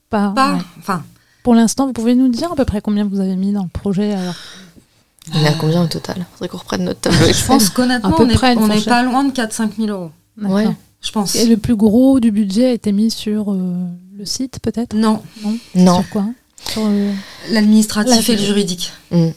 Pas, 0.09 0.29
pas. 0.35 0.53
ouais. 0.53 0.59
Enfin, 0.79 1.03
Pour 1.43 1.55
l'instant, 1.55 1.87
vous 1.87 1.93
pouvez 1.93 2.15
nous 2.15 2.27
dire 2.29 2.51
à 2.51 2.55
peu 2.55 2.63
près 2.65 2.79
combien 2.81 3.05
vous 3.05 3.19
avez 3.19 3.35
mis 3.35 3.51
dans 3.53 3.63
le 3.63 3.69
projet 3.69 4.13
alors 4.13 4.33
On 5.33 5.43
est 5.43 5.47
à 5.47 5.53
combien 5.53 5.83
au 5.83 5.87
total 5.87 6.25
Faudrait 6.33 6.49
qu'on 6.49 6.57
reprenne 6.57 6.83
notre 6.83 7.01
tableau 7.01 7.25
je 7.31 7.45
pense 7.45 7.69
qu'honnêtement, 7.71 8.15
on 8.19 8.29
est, 8.29 8.33
près, 8.33 8.53
une 8.53 8.59
on 8.59 8.65
est 8.65 8.73
fourchette. 8.73 8.85
pas 8.89 9.03
loin 9.03 9.23
de 9.23 9.31
4-5 9.31 9.69
000 9.77 9.89
euros. 9.89 10.11
Ouais. 10.41 10.67
Je 11.01 11.11
pense. 11.11 11.35
Et 11.35 11.45
le 11.45 11.57
plus 11.57 11.75
gros 11.75 12.19
du 12.19 12.31
budget 12.31 12.65
a 12.67 12.71
été 12.73 12.91
mis 12.91 13.09
sur 13.11 13.51
euh, 13.53 13.73
le 14.17 14.25
site 14.25 14.59
peut-être? 14.61 14.93
Non, 14.95 15.21
Non. 15.75 16.01
Sur 16.01 16.09
quoi? 16.09 16.25
Sur, 16.69 16.81
euh, 16.85 17.13
l'administratif 17.51 18.27
La- 18.27 18.33
et 18.33 18.37
le 18.37 18.43
juridique. 18.43 18.91
Mm. 19.11 19.29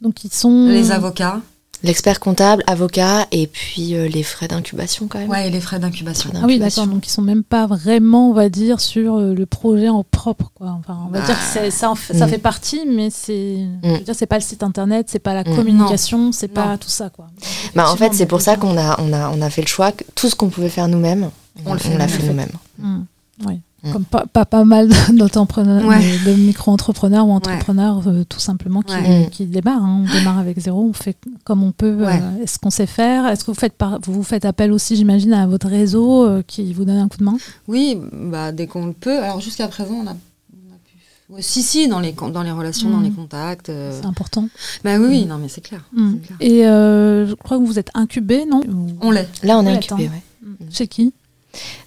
Donc 0.00 0.24
ils 0.24 0.32
sont... 0.32 0.68
Les 0.68 0.90
avocats. 0.92 1.40
L'expert 1.84 2.18
comptable, 2.18 2.64
avocat, 2.66 3.26
et 3.30 3.46
puis 3.46 3.94
euh, 3.94 4.08
les 4.08 4.22
frais 4.22 4.48
d'incubation 4.48 5.06
quand 5.06 5.18
même. 5.18 5.28
Ouais, 5.28 5.46
et 5.46 5.50
les 5.50 5.60
frais 5.60 5.78
d'incubation. 5.78 6.30
Ah 6.34 6.38
oui, 6.46 6.54
d'incubation. 6.54 6.82
d'accord. 6.82 6.94
Donc 6.94 7.06
ils 7.06 7.10
sont 7.10 7.22
même 7.22 7.44
pas 7.44 7.66
vraiment, 7.66 8.30
on 8.30 8.32
va 8.32 8.48
dire, 8.48 8.80
sur 8.80 9.16
euh, 9.16 9.34
le 9.34 9.44
projet 9.46 9.88
en 9.90 10.02
propre, 10.02 10.50
quoi. 10.54 10.76
Enfin, 10.80 10.98
on 11.06 11.10
va 11.10 11.20
Bah, 11.20 11.26
dire 11.26 11.36
que 11.38 11.44
c'est- 11.44 11.70
ça, 11.70 11.90
en 11.90 11.94
fait, 11.94 12.16
ça 12.16 12.26
mm. 12.26 12.30
fait 12.30 12.38
partie, 12.38 12.80
mais 12.90 13.10
c'est, 13.10 13.58
je 13.82 13.88
veux 13.88 13.94
Mm. 13.96 14.02
dire, 14.02 14.14
c'est 14.16 14.26
pas 14.26 14.36
le 14.38 14.42
site 14.42 14.62
internet, 14.62 15.06
c'est 15.10 15.18
pas 15.18 15.34
la 15.34 15.42
Mm. 15.42 15.54
communication, 15.54 16.32
c'est 16.32 16.48
pas 16.48 16.68
Non. 16.72 16.76
tout 16.78 16.88
ça, 16.88 17.10
quoi. 17.10 17.26
Bah, 17.74 17.90
en 17.90 17.96
fait, 17.96 18.14
c'est 18.14 18.26
pour 18.26 18.40
ça 18.40 18.56
qu'on 18.56 18.76
a, 18.78 18.98
on 19.00 19.12
a, 19.12 19.28
on 19.28 19.42
a 19.42 19.50
fait 19.50 19.62
le 19.62 19.66
choix 19.68 19.92
que 19.92 20.04
tout 20.14 20.28
ce 20.30 20.34
qu'on 20.34 20.48
pouvait 20.48 20.70
faire 20.70 20.88
nous-mêmes, 20.88 21.30
On 21.66 21.70
on, 21.70 21.74
le 21.74 21.78
fait 21.80 21.96
l'a 21.98 22.08
fait. 22.08 22.26
nous-mêmes. 22.26 22.48
Mm. 22.78 23.02
Oui. 23.46 23.60
Mm. 23.84 23.92
Comme 23.92 24.04
pas, 24.04 24.24
pas, 24.26 24.44
pas 24.46 24.64
mal 24.64 24.88
d'entrepreneurs, 25.12 25.84
Ouais. 25.86 26.00
de, 26.24 26.30
de 26.30 26.36
micro-entrepreneurs 26.36 27.26
ou 27.26 27.32
entrepreneurs 27.32 28.02
euh, 28.06 28.24
tout 28.28 28.40
simplement 28.40 28.80
qui, 28.82 28.94
Ouais. 28.94 29.28
qui 29.30 29.44
démarrent. 29.46 29.84
hein. 29.84 30.04
On 30.08 30.12
démarre 30.18 30.38
avec 30.38 30.58
zéro, 30.58 30.82
on 30.88 30.92
fait 30.92 31.16
comme 31.44 31.62
on 31.62 31.72
peut. 31.72 31.94
Ouais. 31.96 32.20
euh, 32.22 32.42
Est-ce 32.42 32.58
qu'on 32.58 32.70
sait 32.70 32.86
faire? 32.86 33.26
Est-ce 33.26 33.44
que 33.44 33.50
vous 33.50 33.58
faites, 33.58 33.74
par, 33.74 33.98
vous 34.02 34.22
faites 34.22 34.44
appel 34.44 34.72
aussi, 34.72 34.96
j'imagine, 34.96 35.32
à 35.34 35.46
votre 35.46 35.68
réseau 35.68 36.24
euh, 36.26 36.42
qui 36.46 36.72
vous 36.72 36.84
donne 36.84 36.96
un 36.98 37.08
coup 37.08 37.18
de 37.18 37.24
main? 37.24 37.36
Oui, 37.68 37.98
bah, 38.12 38.52
dès 38.52 38.66
qu'on 38.66 38.86
le 38.86 38.92
peut. 38.92 39.22
Alors 39.22 39.40
jusqu'à 39.40 39.68
présent, 39.68 39.94
on 39.94 40.06
a, 40.06 40.12
on 40.12 40.72
a 40.72 40.78
pu. 40.84 40.96
Ouais, 41.28 41.42
si, 41.42 41.62
si, 41.62 41.86
dans 41.88 42.00
les, 42.00 42.12
con- 42.14 42.28
dans 42.30 42.42
les 42.42 42.50
relations, 42.52 42.88
dans 42.90 42.98
Mm. 42.98 43.04
les 43.04 43.10
contacts. 43.10 43.68
euh. 43.68 43.92
C'est 44.00 44.06
important. 44.06 44.48
Bah 44.82 44.98
oui, 44.98 45.06
oui, 45.08 45.24
non, 45.26 45.36
mais 45.38 45.48
c'est 45.48 45.60
clair. 45.60 45.84
Mm. 45.92 46.14
Et 46.40 46.66
euh, 46.66 47.26
je 47.26 47.34
crois 47.34 47.58
que 47.58 47.64
vous 47.64 47.78
êtes 47.78 47.90
incubé, 47.94 48.46
non? 48.46 48.62
On 49.02 49.10
l'est. 49.10 49.28
Là, 49.42 49.58
on 49.58 49.66
est 49.66 49.72
incubé, 49.76 50.04
attends. 50.06 50.14
ouais. 50.14 50.22
Mm. 50.42 50.70
Chez 50.70 50.86
qui? 50.88 51.12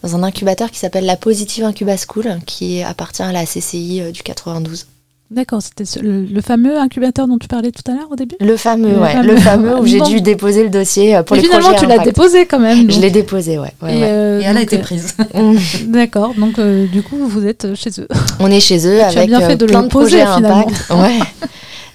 Dans 0.04 0.16
un 0.16 0.24
incubateur 0.24 0.72
qui 0.72 0.80
s'appelle 0.80 1.06
la 1.06 1.16
Positive 1.18 1.64
Incuba 1.64 1.96
School, 1.98 2.38
qui 2.46 2.82
appartient 2.84 3.24
à 3.24 3.32
la 3.32 3.46
CCI 3.46 4.02
euh, 4.02 4.12
du 4.12 4.24
92. 4.24 4.86
D'accord, 5.30 5.62
c'était 5.62 5.84
le, 6.02 6.22
le 6.24 6.42
fameux 6.42 6.78
incubateur 6.80 7.28
dont 7.28 7.38
tu 7.38 7.50
parlais 7.50 7.72
tout 7.72 7.82
à 7.92 7.94
l'heure 7.96 8.08
au 8.10 8.16
début? 8.16 8.38
Le 8.40 8.56
fameux, 8.56 8.92
Le 8.94 9.00
ouais, 9.02 9.12
fameux. 9.12 9.34
le 9.34 9.38
fameux 9.38 9.78
où 9.78 9.86
j'ai 9.86 10.00
dû 10.00 10.22
déposer 10.22 10.64
le 10.64 10.70
dossier 10.70 11.18
euh, 11.18 11.24
pour 11.24 11.36
Mais 11.36 11.42
les 11.42 11.50
finalement, 11.50 11.68
projets 11.72 11.82
tu 11.84 11.90
l'as 11.90 11.98
déposé 12.02 12.46
quand 12.46 12.60
même. 12.60 12.90
Je 12.90 12.98
l'ai 13.02 13.12
déposé, 13.12 13.58
ouais. 13.60 13.74
ouais, 13.82 13.94
Et, 13.94 14.00
ouais. 14.00 14.08
euh, 14.10 14.40
Et 14.40 14.44
elle 14.46 14.56
a 14.56 14.62
été 14.62 14.78
prise. 14.78 15.18
D'accord, 15.88 16.34
donc 16.38 16.60
euh, 16.60 16.88
du 16.88 17.04
coup, 17.04 17.18
vous 17.28 17.46
êtes 17.46 17.76
chez 17.76 17.90
eux. 18.00 18.08
On 18.40 18.50
est 18.50 18.62
chez 18.62 18.78
eux 18.88 18.96
Tu 19.00 19.02
as 19.02 19.08
avec 19.08 19.28
bien 19.28 19.42
fait 19.42 19.58
de 19.58 19.66
le 19.66 19.72
plein 19.72 19.84
de 19.84 19.88
poser, 19.90 20.20
projets 20.20 20.22
à 20.22 20.36
finalement. 20.38 20.60
impact. 20.60 20.90
Ouais. 20.92 21.20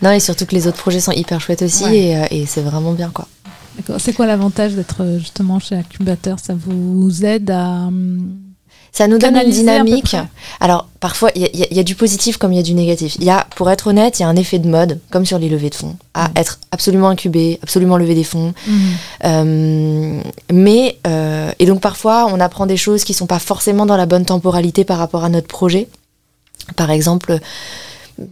Non, 0.02 0.10
et 0.10 0.20
surtout 0.20 0.44
que 0.44 0.54
les 0.54 0.66
autres 0.66 0.76
projets 0.76 1.00
sont 1.00 1.12
hyper 1.12 1.40
chouettes 1.40 1.62
aussi 1.62 1.84
Ouais. 1.84 1.96
et, 1.96 2.16
euh, 2.18 2.24
et 2.32 2.44
c'est 2.44 2.60
vraiment 2.60 2.92
bien, 2.92 3.10
quoi. 3.14 3.26
D'accord. 3.76 3.96
C'est 4.00 4.12
quoi 4.12 4.26
l'avantage 4.26 4.72
d'être 4.74 4.96
euh, 5.02 5.18
justement 5.18 5.58
chez 5.58 5.74
Incubateur 5.76 6.38
Ça 6.38 6.54
vous 6.54 7.24
aide 7.24 7.50
à. 7.50 7.86
hum, 7.86 8.36
Ça 8.92 9.08
nous 9.08 9.16
donne 9.16 9.36
une 9.36 9.50
dynamique. 9.50 10.14
Alors, 10.60 10.86
parfois, 11.00 11.30
il 11.34 11.40
y, 11.42 11.44
a- 11.46 11.48
y 11.74 11.78
y 11.78 11.84
du 11.84 11.94
positif 11.94 12.36
comme 12.36 12.52
il 12.52 12.56
y 12.56 12.58
a 12.58 12.62
du 12.62 12.74
négatif. 12.74 13.16
Il 13.18 13.24
y 13.24 13.30
a, 13.30 13.46
pour 13.56 13.70
être 13.70 13.86
honnête, 13.86 14.18
il 14.18 14.22
y 14.22 14.24
a 14.26 14.28
un 14.28 14.36
effet 14.36 14.58
de 14.58 14.68
mode, 14.68 15.00
comme 15.10 15.24
sur 15.24 15.38
les 15.38 15.48
levées 15.48 15.70
de 15.70 15.74
fonds, 15.74 15.96
à 16.12 16.28
Mm. 16.28 16.32
être 16.36 16.58
absolument 16.70 17.08
incubé, 17.08 17.58
absolument 17.62 17.96
lever 17.96 18.14
des 18.14 18.24
fonds. 18.24 18.52
hum, 18.68 18.80
Euh, 19.24 20.20
mais, 20.52 20.98
euh, 21.06 21.50
et 21.58 21.64
donc 21.66 21.80
parfois, 21.80 22.26
on 22.30 22.38
apprend 22.40 22.66
des 22.66 22.76
choses 22.76 23.04
qui 23.04 23.14
sont 23.14 23.26
pas 23.26 23.38
forcément 23.38 23.86
dans 23.86 23.96
la 23.96 24.04
bonne 24.06 24.26
temporalité 24.26 24.84
par 24.84 24.98
rapport 24.98 25.24
à 25.24 25.28
notre 25.30 25.48
projet. 25.48 25.88
Par 26.76 26.90
exemple, 26.90 27.38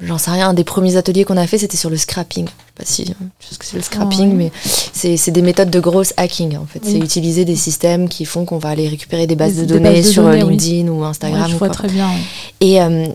j'en 0.03 0.19
sais 0.19 0.31
rien, 0.31 0.49
un 0.51 0.55
des 0.55 0.65
premiers 0.65 0.97
ateliers 0.97 1.25
qu'on 1.25 1.37
a 1.37 1.47
fait, 1.47 1.59
c'était 1.59 1.77
sur 1.77 1.91
le 1.91 1.97
scrapping. 1.97 2.47
Je 2.47 2.51
sais 2.51 2.73
pas 2.77 2.85
si 2.85 3.05
sais 3.07 3.15
ce 3.55 3.59
que 3.59 3.65
c'est 3.67 3.77
le 3.77 3.83
scrapping, 3.83 4.31
Ouais. 4.37 4.51
mais 4.95 5.17
c'est 5.17 5.31
des 5.31 5.43
méthodes 5.43 5.71
de 5.71 5.81
gross 5.81 6.13
hacking, 6.17 6.57
en 6.57 6.67
fait. 6.67 6.81
Oui. 6.85 6.93
C'est 6.93 6.99
utiliser 6.99 7.45
des 7.45 7.57
systèmes 7.57 8.09
qui 8.09 8.25
font 8.25 8.45
qu'on 8.45 8.59
va 8.59 8.71
aller 8.71 8.89
récupérer 8.89 9.27
des 9.27 9.37
bases 9.37 9.55
Des- 9.57 9.63
de 9.63 9.67
données 9.67 9.95
bases 9.97 10.07
de 10.07 10.11
sur 10.11 10.23
données, 10.23 10.43
euh, 10.43 10.47
oui. 10.47 10.57
LinkedIn 10.57 10.89
ou 10.89 11.05
Instagram. 11.05 11.47
je 11.49 11.55
ou 11.55 11.59
vois 11.59 11.69
quoi. 11.69 11.75
très 11.77 11.89
bien. 11.89 12.09
Et, 12.61 12.81
euh, 12.81 13.07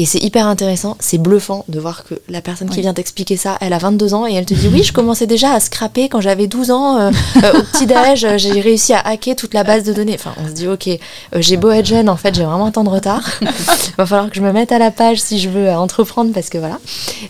et 0.00 0.06
c'est 0.06 0.18
hyper 0.18 0.46
intéressant, 0.46 0.96
c'est 0.98 1.18
bluffant 1.18 1.64
de 1.68 1.78
voir 1.78 2.04
que 2.04 2.14
la 2.30 2.40
personne 2.40 2.68
qui 2.70 2.76
Oui. 2.76 2.80
vient 2.82 2.94
t'expliquer 2.94 3.36
ça, 3.36 3.58
elle 3.60 3.74
a 3.74 3.78
22 3.78 4.14
ans 4.14 4.26
et 4.26 4.32
elle 4.32 4.46
te 4.46 4.54
dit 4.54 4.68
oui, 4.72 4.82
je 4.82 4.94
commençais 4.94 5.26
déjà 5.26 5.52
à 5.52 5.60
scraper 5.60 6.08
quand 6.08 6.22
j'avais 6.22 6.46
12 6.46 6.70
ans 6.70 6.96
euh, 6.98 7.10
euh, 7.44 7.58
au 7.58 7.62
petit-déj, 7.64 8.24
euh, 8.24 8.38
j'ai 8.38 8.58
réussi 8.62 8.94
à 8.94 9.00
hacker 9.00 9.36
toute 9.36 9.52
la 9.52 9.62
base 9.62 9.84
de 9.84 9.92
données. 9.92 10.14
Enfin, 10.14 10.32
on 10.42 10.46
se 10.48 10.52
dit 10.52 10.66
ok, 10.68 10.88
j'ai 11.36 11.56
beau 11.58 11.70
être 11.70 11.84
jeune, 11.84 12.08
en 12.08 12.16
fait, 12.16 12.34
j'ai 12.34 12.44
vraiment 12.44 12.64
un 12.64 12.70
temps 12.70 12.84
de 12.84 12.88
retard. 12.88 13.22
Va 13.98 14.06
falloir 14.06 14.30
que 14.30 14.36
je 14.36 14.40
me 14.40 14.52
mette 14.52 14.72
à 14.72 14.78
la 14.78 14.90
page 14.90 15.20
si 15.20 15.38
je 15.38 15.50
veux 15.50 15.68
entreprendre 15.70 16.32
parce 16.32 16.48
que 16.48 16.56
voilà. 16.56 16.78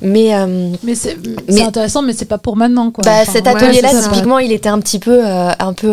Mais 0.01 0.31
Mais 0.85 0.95
c'est 0.95 1.17
intéressant, 1.63 2.03
mais 2.03 2.13
c'est 2.13 2.25
pas 2.25 2.39
pour 2.39 2.57
maintenant. 2.57 2.93
Quoi. 2.93 3.03
bah, 3.05 3.23
Enfin, 3.23 3.33
cet 3.33 3.49
atelier-là, 3.49 3.91
typiquement, 4.03 4.39
il 4.39 4.53
était 4.53 4.69
un 4.69 4.79
petit 4.79 5.01
peu, 5.01 5.25
un 5.25 5.73
peu, 5.73 5.91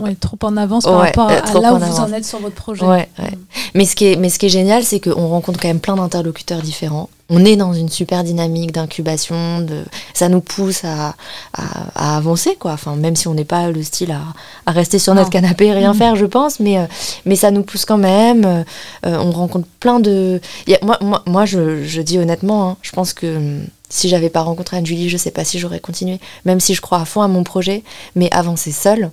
on 0.00 0.06
est 0.06 0.20
trop 0.20 0.38
en 0.42 0.56
avance 0.56 0.84
par 0.84 1.00
Ouais, 1.00 1.06
rapport 1.06 1.28
à 1.30 1.60
là 1.60 1.74
où 1.74 1.78
vous 1.78 2.00
en 2.00 2.12
êtes 2.12 2.24
sur 2.24 2.38
votre 2.38 2.54
projet. 2.54 2.84
Ouais, 2.84 3.08
ouais. 3.18 3.30
Mais 3.74 3.84
ce 3.84 3.96
qui 3.96 4.06
est, 4.06 4.16
mais 4.16 4.28
ce 4.28 4.38
qui 4.38 4.46
est 4.46 4.50
génial, 4.50 4.84
c'est 4.84 5.00
qu'on 5.00 5.26
rencontre 5.28 5.55
quand 5.56 5.68
même 5.68 5.80
plein 5.80 5.96
d'interlocuteurs 5.96 6.62
différents. 6.62 7.08
On 7.28 7.44
est 7.44 7.56
dans 7.56 7.72
une 7.72 7.88
super 7.88 8.22
dynamique 8.22 8.70
d'incubation, 8.72 9.60
de, 9.60 9.82
ça 10.14 10.28
nous 10.28 10.40
pousse 10.40 10.84
à, 10.84 11.16
à, 11.54 11.64
à 11.94 12.16
avancer, 12.16 12.54
quoi. 12.58 12.72
Enfin, 12.72 12.94
même 12.94 13.16
si 13.16 13.26
on 13.26 13.34
n'est 13.34 13.44
pas 13.44 13.70
le 13.70 13.82
style 13.82 14.12
à, 14.12 14.20
à 14.64 14.70
rester 14.70 14.98
sur 15.00 15.14
notre 15.14 15.30
canapé 15.30 15.66
et 15.66 15.72
rien 15.72 15.92
Mhm. 15.92 15.98
faire, 15.98 16.16
je 16.16 16.24
pense, 16.26 16.60
mais, 16.60 16.78
euh, 16.78 16.86
mais 17.24 17.34
ça 17.34 17.50
nous 17.50 17.62
pousse 17.64 17.84
quand 17.84 17.98
même. 17.98 18.44
Euh, 18.44 18.62
euh, 19.06 19.18
on 19.18 19.32
rencontre 19.32 19.66
plein 19.80 19.98
de. 19.98 20.40
a- 20.68 20.84
moi, 20.84 20.98
moi, 21.00 21.22
moi 21.26 21.44
je, 21.46 21.82
je 21.84 22.00
dis 22.00 22.18
honnêtement, 22.18 22.70
hein, 22.70 22.76
je 22.82 22.92
pense 22.92 23.12
que 23.12 23.36
hum, 23.36 23.64
si 23.88 24.08
j'avais 24.08 24.30
pas 24.30 24.42
rencontré 24.42 24.76
Anne-Julie, 24.76 25.08
je 25.08 25.16
sais 25.16 25.30
pas 25.32 25.44
si 25.44 25.58
j'aurais 25.58 25.80
continué, 25.80 26.20
même 26.44 26.60
si 26.60 26.74
je 26.74 26.80
crois 26.80 27.00
à 27.00 27.04
fond 27.04 27.22
à 27.22 27.28
mon 27.28 27.42
projet, 27.42 27.82
mais 28.14 28.30
avancer 28.32 28.70
seul, 28.72 29.10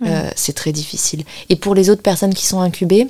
Ouais. 0.00 0.08
euh, 0.08 0.30
c'est 0.36 0.54
très 0.54 0.72
difficile. 0.72 1.24
Et 1.50 1.56
pour 1.56 1.74
les 1.74 1.90
autres 1.90 2.00
personnes 2.02 2.32
qui 2.32 2.46
sont 2.46 2.60
incubées, 2.60 3.08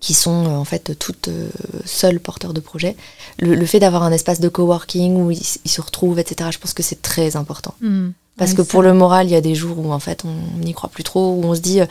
qui 0.00 0.14
sont 0.14 0.44
euh, 0.46 0.56
en 0.56 0.64
fait 0.64 0.98
toutes 0.98 1.28
euh, 1.28 1.48
seules 1.84 2.20
porteurs 2.20 2.54
de 2.54 2.60
projets, 2.60 2.96
le, 3.38 3.54
le 3.54 3.66
fait 3.66 3.80
d'avoir 3.80 4.02
un 4.02 4.12
espace 4.12 4.40
de 4.40 4.48
coworking 4.48 5.14
où 5.16 5.30
ils, 5.30 5.40
ils 5.64 5.70
se 5.70 5.80
retrouvent, 5.80 6.18
etc., 6.18 6.50
je 6.52 6.58
pense 6.58 6.72
que 6.72 6.82
c'est 6.82 7.02
très 7.02 7.36
important. 7.36 7.74
Hum. 7.82 8.12
Parce 8.38 8.54
que 8.54 8.62
ça- 8.62 8.70
pour 8.70 8.80
le 8.82 8.94
moral, 8.94 9.26
il 9.26 9.32
y 9.32 9.36
a 9.36 9.42
des 9.42 9.54
jours 9.54 9.78
où 9.78 9.92
en 9.92 9.98
fait 9.98 10.24
on 10.24 10.58
n'y 10.64 10.72
croit 10.72 10.88
plus 10.90 11.04
trop, 11.04 11.34
où 11.34 11.44
on 11.44 11.54
se 11.54 11.60
dit. 11.60 11.80
euh, 11.80 11.86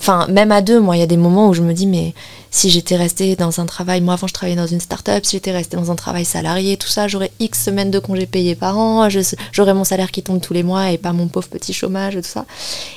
Enfin, 0.00 0.28
même 0.28 0.52
à 0.52 0.62
deux, 0.62 0.78
moi, 0.78 0.96
il 0.96 1.00
y 1.00 1.02
a 1.02 1.06
des 1.08 1.16
moments 1.16 1.48
où 1.48 1.54
je 1.54 1.60
me 1.62 1.72
dis, 1.72 1.88
mais 1.88 2.14
si 2.52 2.70
j'étais 2.70 2.94
restée 2.94 3.34
dans 3.34 3.58
un 3.60 3.66
travail, 3.66 4.00
moi 4.00 4.14
avant 4.14 4.28
je 4.28 4.32
travaillais 4.32 4.54
dans 4.56 4.64
une 4.68 4.78
start-up, 4.78 5.24
si 5.26 5.32
j'étais 5.34 5.50
restée 5.50 5.76
dans 5.76 5.90
un 5.90 5.96
travail 5.96 6.24
salarié, 6.24 6.76
tout 6.76 6.86
ça, 6.86 7.08
j'aurais 7.08 7.32
X 7.40 7.64
semaines 7.64 7.90
de 7.90 7.98
congés 7.98 8.26
payés 8.26 8.54
par 8.54 8.78
an, 8.78 9.08
j'aurais 9.50 9.74
mon 9.74 9.82
salaire 9.82 10.12
qui 10.12 10.22
tombe 10.22 10.40
tous 10.40 10.52
les 10.54 10.62
mois 10.62 10.92
et 10.92 10.98
pas 10.98 11.12
mon 11.12 11.26
pauvre 11.26 11.48
petit 11.48 11.72
chômage 11.72 12.14
et 12.14 12.22
tout 12.22 12.28
ça. 12.28 12.46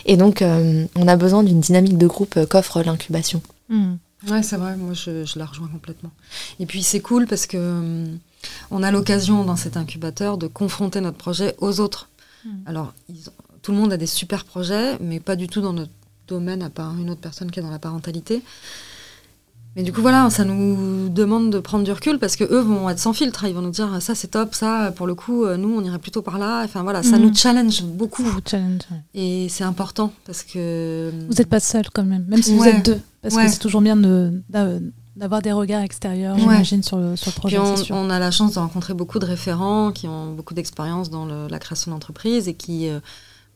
Et 0.05 0.15
donc, 0.15 0.43
euh, 0.43 0.85
on 0.95 1.07
a 1.07 1.15
besoin 1.15 1.41
d'une 1.41 1.59
dynamique 1.59 1.97
de 1.97 2.05
groupe 2.05 2.37
qu'offre 2.45 2.83
l'incubation. 2.83 3.41
Hum. 3.71 3.97
Ouais, 4.29 4.43
c'est 4.43 4.57
vrai, 4.57 4.75
moi 4.77 4.93
je, 4.93 5.25
je 5.25 5.39
la 5.39 5.45
rejoins 5.45 5.67
complètement. 5.67 6.11
Et 6.59 6.65
puis 6.65 6.83
c'est 6.83 6.99
cool 7.01 7.25
parce 7.27 7.47
que 7.47 7.57
hum, 7.57 8.19
on 8.69 8.83
a 8.83 8.91
l'occasion 8.91 9.43
dans 9.43 9.55
cet 9.55 9.77
incubateur 9.77 10.37
de 10.37 10.47
confronter 10.47 11.01
notre 11.01 11.17
projet 11.17 11.55
aux 11.59 11.79
autres. 11.79 12.09
Mm. 12.45 12.49
Alors, 12.67 12.93
ils 13.09 13.29
ont- 13.29 13.33
tout 13.61 13.71
le 13.71 13.77
monde 13.77 13.93
a 13.93 13.97
des 13.97 14.07
super 14.07 14.45
projets, 14.45 14.97
mais 14.99 15.19
pas 15.19 15.35
du 15.35 15.47
tout 15.47 15.61
dans 15.61 15.73
notre 15.73 15.91
domaine, 16.27 16.61
à 16.63 16.69
part 16.69 16.95
une 16.97 17.09
autre 17.09 17.21
personne 17.21 17.51
qui 17.51 17.59
est 17.59 17.63
dans 17.63 17.69
la 17.71 17.79
parentalité. 17.79 18.41
Mais 19.77 19.83
du 19.83 19.93
coup, 19.93 20.01
voilà, 20.01 20.29
ça 20.29 20.43
nous 20.43 21.07
demande 21.07 21.49
de 21.49 21.59
prendre 21.59 21.85
du 21.85 21.91
recul 21.93 22.19
parce 22.19 22.35
que 22.35 22.43
eux 22.43 22.59
vont 22.59 22.89
être 22.89 22.99
sans 22.99 23.13
filtre. 23.13 23.45
Ils 23.45 23.53
vont 23.55 23.61
nous 23.61 23.69
dire 23.71 24.01
ça 24.01 24.15
c'est 24.15 24.27
top, 24.27 24.53
ça 24.53 24.91
pour 24.95 25.07
le 25.07 25.15
coup, 25.15 25.45
euh, 25.45 25.55
nous 25.55 25.73
on 25.73 25.81
irait 25.81 25.97
plutôt 25.99 26.21
par 26.21 26.37
là. 26.37 26.63
Enfin 26.65 26.83
voilà, 26.83 27.03
ça 27.03 27.17
Mhm. 27.17 27.23
nous 27.25 27.33
challenge 27.33 27.83
beaucoup 27.83 28.21
Vous 28.23 28.39
challenge, 28.45 28.81
ouais. 28.91 28.97
et 29.13 29.47
c'est 29.49 29.63
important 29.63 30.11
parce 30.25 30.43
que 30.43 31.11
Vous 31.29 31.35
n'êtes 31.35 31.47
pas 31.49 31.61
seul 31.61 31.85
quand 31.93 32.03
même, 32.03 32.25
même 32.27 32.43
si 32.43 32.53
vous 32.55 32.65
êtes 32.65 32.85
deux. 32.85 32.99
Parce 33.21 33.35
Ouais. 33.35 33.45
que 33.45 33.51
c'est 33.51 33.59
toujours 33.59 33.79
bien 33.81 33.95
de, 33.95 34.41
d'a- 34.49 34.79
d'avoir 35.15 35.41
des 35.41 35.51
regards 35.53 35.83
extérieurs, 35.83 36.37
j'imagine, 36.37 36.83
sur 36.83 36.97
le, 36.97 37.15
sur 37.15 37.31
le 37.31 37.35
projet. 37.39 37.57
on, 37.59 37.75
on, 37.91 38.09
a 38.09 38.19
la 38.19 38.31
chance 38.31 38.53
de 38.55 38.59
rencontrer 38.59 38.93
beaucoup 38.93 39.19
de 39.19 39.25
référents 39.25 39.91
qui 39.93 40.07
ont 40.07 40.33
beaucoup 40.33 40.53
d'expérience 40.53 41.09
dans 41.09 41.25
la 41.25 41.59
création 41.59 41.91
d'entreprise 41.91 42.47
et 42.49 42.55
qui 42.55 42.89
bah 42.89 42.99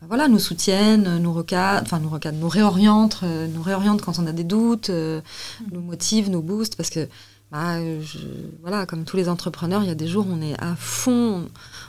voilà, 0.08 0.28
nous 0.28 0.40
soutiennent, 0.40 1.18
nous 1.20 1.34
recadrent, 1.34 1.84
enfin 1.84 2.00
nous 2.00 2.10
recadrent, 2.10 2.40
nous 2.40 2.50
réorientent, 2.50 3.24
nous 3.24 3.62
réorientent 3.62 4.02
quand 4.02 4.20
on 4.20 4.28
a 4.28 4.32
des 4.32 4.44
doutes, 4.44 4.90
mm. 4.90 5.22
nous 5.72 5.82
motivent, 5.82 6.30
nous 6.30 6.42
boostent, 6.42 6.76
parce 6.76 6.90
que 6.90 7.08
bah, 7.52 7.78
voilà, 8.62 8.86
comme 8.86 9.06
tous 9.06 9.18
les 9.18 9.30
entrepreneurs, 9.30 9.84
il 9.84 9.88
y 9.88 9.92
a 9.92 9.96
des 9.96 10.08
jours 10.08 10.26
où 10.28 10.34
on 10.34 10.42
est 10.42 10.60
à 10.62 10.76
fond, 10.76 11.48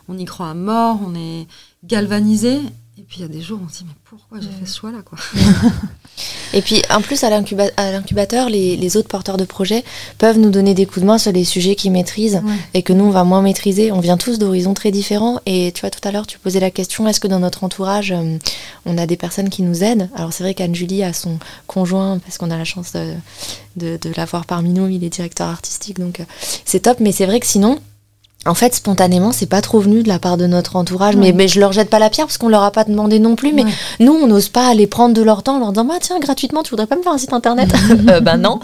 on 0.09 0.17
y 0.17 0.25
croit 0.25 0.51
à 0.51 0.55
mort, 0.55 1.01
on 1.05 1.14
est 1.14 1.47
galvanisé. 1.85 2.61
Et 2.99 3.03
puis 3.03 3.18
il 3.18 3.22
y 3.22 3.24
a 3.26 3.28
des 3.28 3.42
jours 3.42 3.61
où 3.61 3.66
on 3.66 3.68
se 3.68 3.78
dit, 3.78 3.84
mais 3.86 3.94
pourquoi 4.05 4.38
j'ai 4.40 4.49
fait 4.49 4.64
ce 4.64 4.78
choix-là 4.78 5.03
quoi 5.05 5.18
Et 6.55 6.62
puis 6.62 6.80
en 6.88 7.03
plus, 7.03 7.22
à 7.24 7.30
l'incubateur, 7.30 8.49
les, 8.49 8.97
autres 8.97 9.09
porteurs 9.09 9.36
de 9.36 9.44
projets 9.44 9.84
peuvent 10.16 10.38
nous 10.38 10.49
donner 10.49 10.72
des 10.72 10.86
coups 10.86 11.01
de 11.01 11.07
main 11.07 11.18
sur 11.18 11.30
les 11.30 11.44
sujets 11.44 11.74
qu'ils 11.74 11.92
maîtrisent 11.92 12.40
et 12.72 12.82
que 12.82 12.94
nous, 12.94 13.05
on 13.05 13.11
va 13.11 13.24
moins 13.24 13.42
maîtriser. 13.42 13.92
On 13.92 14.01
vient 14.01 14.16
tous 14.16 14.38
d'horizons 14.38 14.72
très 14.72 14.92
différents. 14.92 15.40
Et 15.44 15.72
tu 15.74 15.82
vois, 15.82 15.90
tout 15.90 16.07
à 16.09 16.11
l'heure, 16.11 16.26
tu 16.26 16.38
posais 16.38 16.61
la 16.61 16.70
question 16.70 17.07
est-ce 17.07 17.20
que 17.20 17.28
dans 17.28 17.40
notre 17.40 17.64
entourage, 17.64 18.12
euh, 18.12 18.38
on 18.86 18.97
a 18.97 19.07
des 19.07 19.18
personnes 19.18 19.51
qui 19.51 19.62
nous 19.62 19.84
aident? 19.84 20.09
Alors 20.14 20.32
c'est 20.32 20.44
vrai 20.44 20.55
qu'Anne-Julie 20.55 21.03
a 21.03 21.12
son 21.12 21.38
conjoint, 21.66 22.18
parce 22.20 22.38
qu'on 22.38 22.51
a 22.51 22.57
la 22.57 22.64
chance 22.64 22.92
de, 22.92 23.12
de, 23.76 23.99
de 24.01 24.12
l'avoir 24.16 24.47
parmi 24.47 24.70
nous, 24.70 24.88
il 24.88 25.05
est 25.05 25.11
directeur 25.11 25.49
artistique, 25.49 25.99
donc 25.99 26.20
euh, 26.20 26.24
c'est 26.64 26.80
top. 26.80 27.01
Mais 27.01 27.12
c'est 27.12 27.26
vrai 27.26 27.40
que 27.40 27.47
sinon, 27.47 27.78
en 28.47 28.55
fait, 28.55 28.74
spontanément, 28.74 29.32
c'est 29.32 29.47
pas 29.47 29.61
trop 29.61 29.80
venu 29.80 30.03
de 30.03 30.09
la 30.09 30.18
part 30.18 30.36
de 30.36 30.47
notre 30.47 30.76
entourage. 30.76 31.16
Mais, 31.16 31.32
mais, 31.32 31.49
je 31.49 31.61
leur 31.61 31.72
jette 31.72 31.90
pas 31.90 31.99
la 31.99 32.11
pierre 32.11 32.26
parce 32.26 32.38
qu'on 32.38 32.49
leur 32.49 32.62
a 32.62 32.70
pas 32.70 32.84
demandé 32.84 33.18
non 33.18 33.36
plus. 33.36 33.53
Mais 33.53 33.64
nous, 34.01 34.12
on 34.12 34.26
n'ose 34.26 34.49
pas 34.49 34.68
aller 34.68 34.86
prendre 34.86 35.14
de 35.14 35.22
leur 35.22 35.42
temps 35.42 35.57
en 35.57 35.59
leur 35.59 35.72
disant 35.72 35.84
bah, 35.84 35.94
tiens, 36.01 36.18
gratuitement, 36.20 36.62
tu 36.62 36.70
voudrais 36.70 36.86
pas 36.86 36.97
me 36.97 37.03
faire 37.03 37.12
un 37.12 37.18
site 37.18 37.32
internet 37.32 37.72
euh, 38.09 38.20
Ben 38.20 38.36
non. 38.36 38.61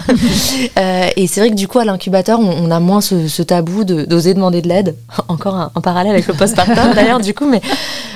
euh, 0.79 1.07
et 1.17 1.27
c'est 1.27 1.41
vrai 1.41 1.51
que 1.51 1.55
du 1.55 1.69
coup, 1.69 1.79
à 1.79 1.85
l'incubateur, 1.85 2.41
on, 2.41 2.71
a 2.71 2.81
moins 2.81 3.01
ce, 3.01 3.43
tabou 3.43 3.85
d'oser 3.85 4.35
demander 4.35 4.63
de 4.63 4.69
l'aide. 4.69 4.97
Encore 5.29 5.71
en 5.75 5.81
parallèle 5.81 6.13
avec 6.13 6.27
le 6.27 6.35
postpartum 6.35 6.95
d'ailleurs, 6.95 7.21
du 7.21 7.35
coup, 7.35 7.47
mais 7.47 7.61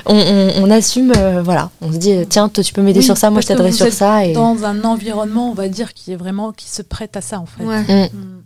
on, 0.06 0.70
assume, 0.70 1.12
euh, 1.16 1.42
voilà. 1.42 1.70
On 1.82 1.92
se 1.92 1.98
dit 1.98 2.14
tiens, 2.28 2.48
toi, 2.48 2.62
tu 2.62 2.72
peux 2.72 2.82
m'aider 2.82 3.02
sur 3.02 3.16
ça, 3.16 3.30
moi, 3.30 3.40
je 3.40 3.48
t'aiderai 3.48 3.72
sur 3.72 3.92
ça. 3.92 4.24
Et... 4.24 4.32
Dans 4.32 4.64
un 4.64 4.84
environnement, 4.84 5.50
on 5.50 5.54
va 5.54 5.68
dire, 5.68 5.94
qui 5.94 6.12
est 6.12 6.16
vraiment 6.16 6.52
qui 6.52 6.68
se 6.68 6.82
prête 6.82 7.16
à 7.16 7.20
ça, 7.20 7.40
en 7.40 7.46
fait. 7.46 7.64
Mm. 7.64 8.08
Mm. 8.12 8.42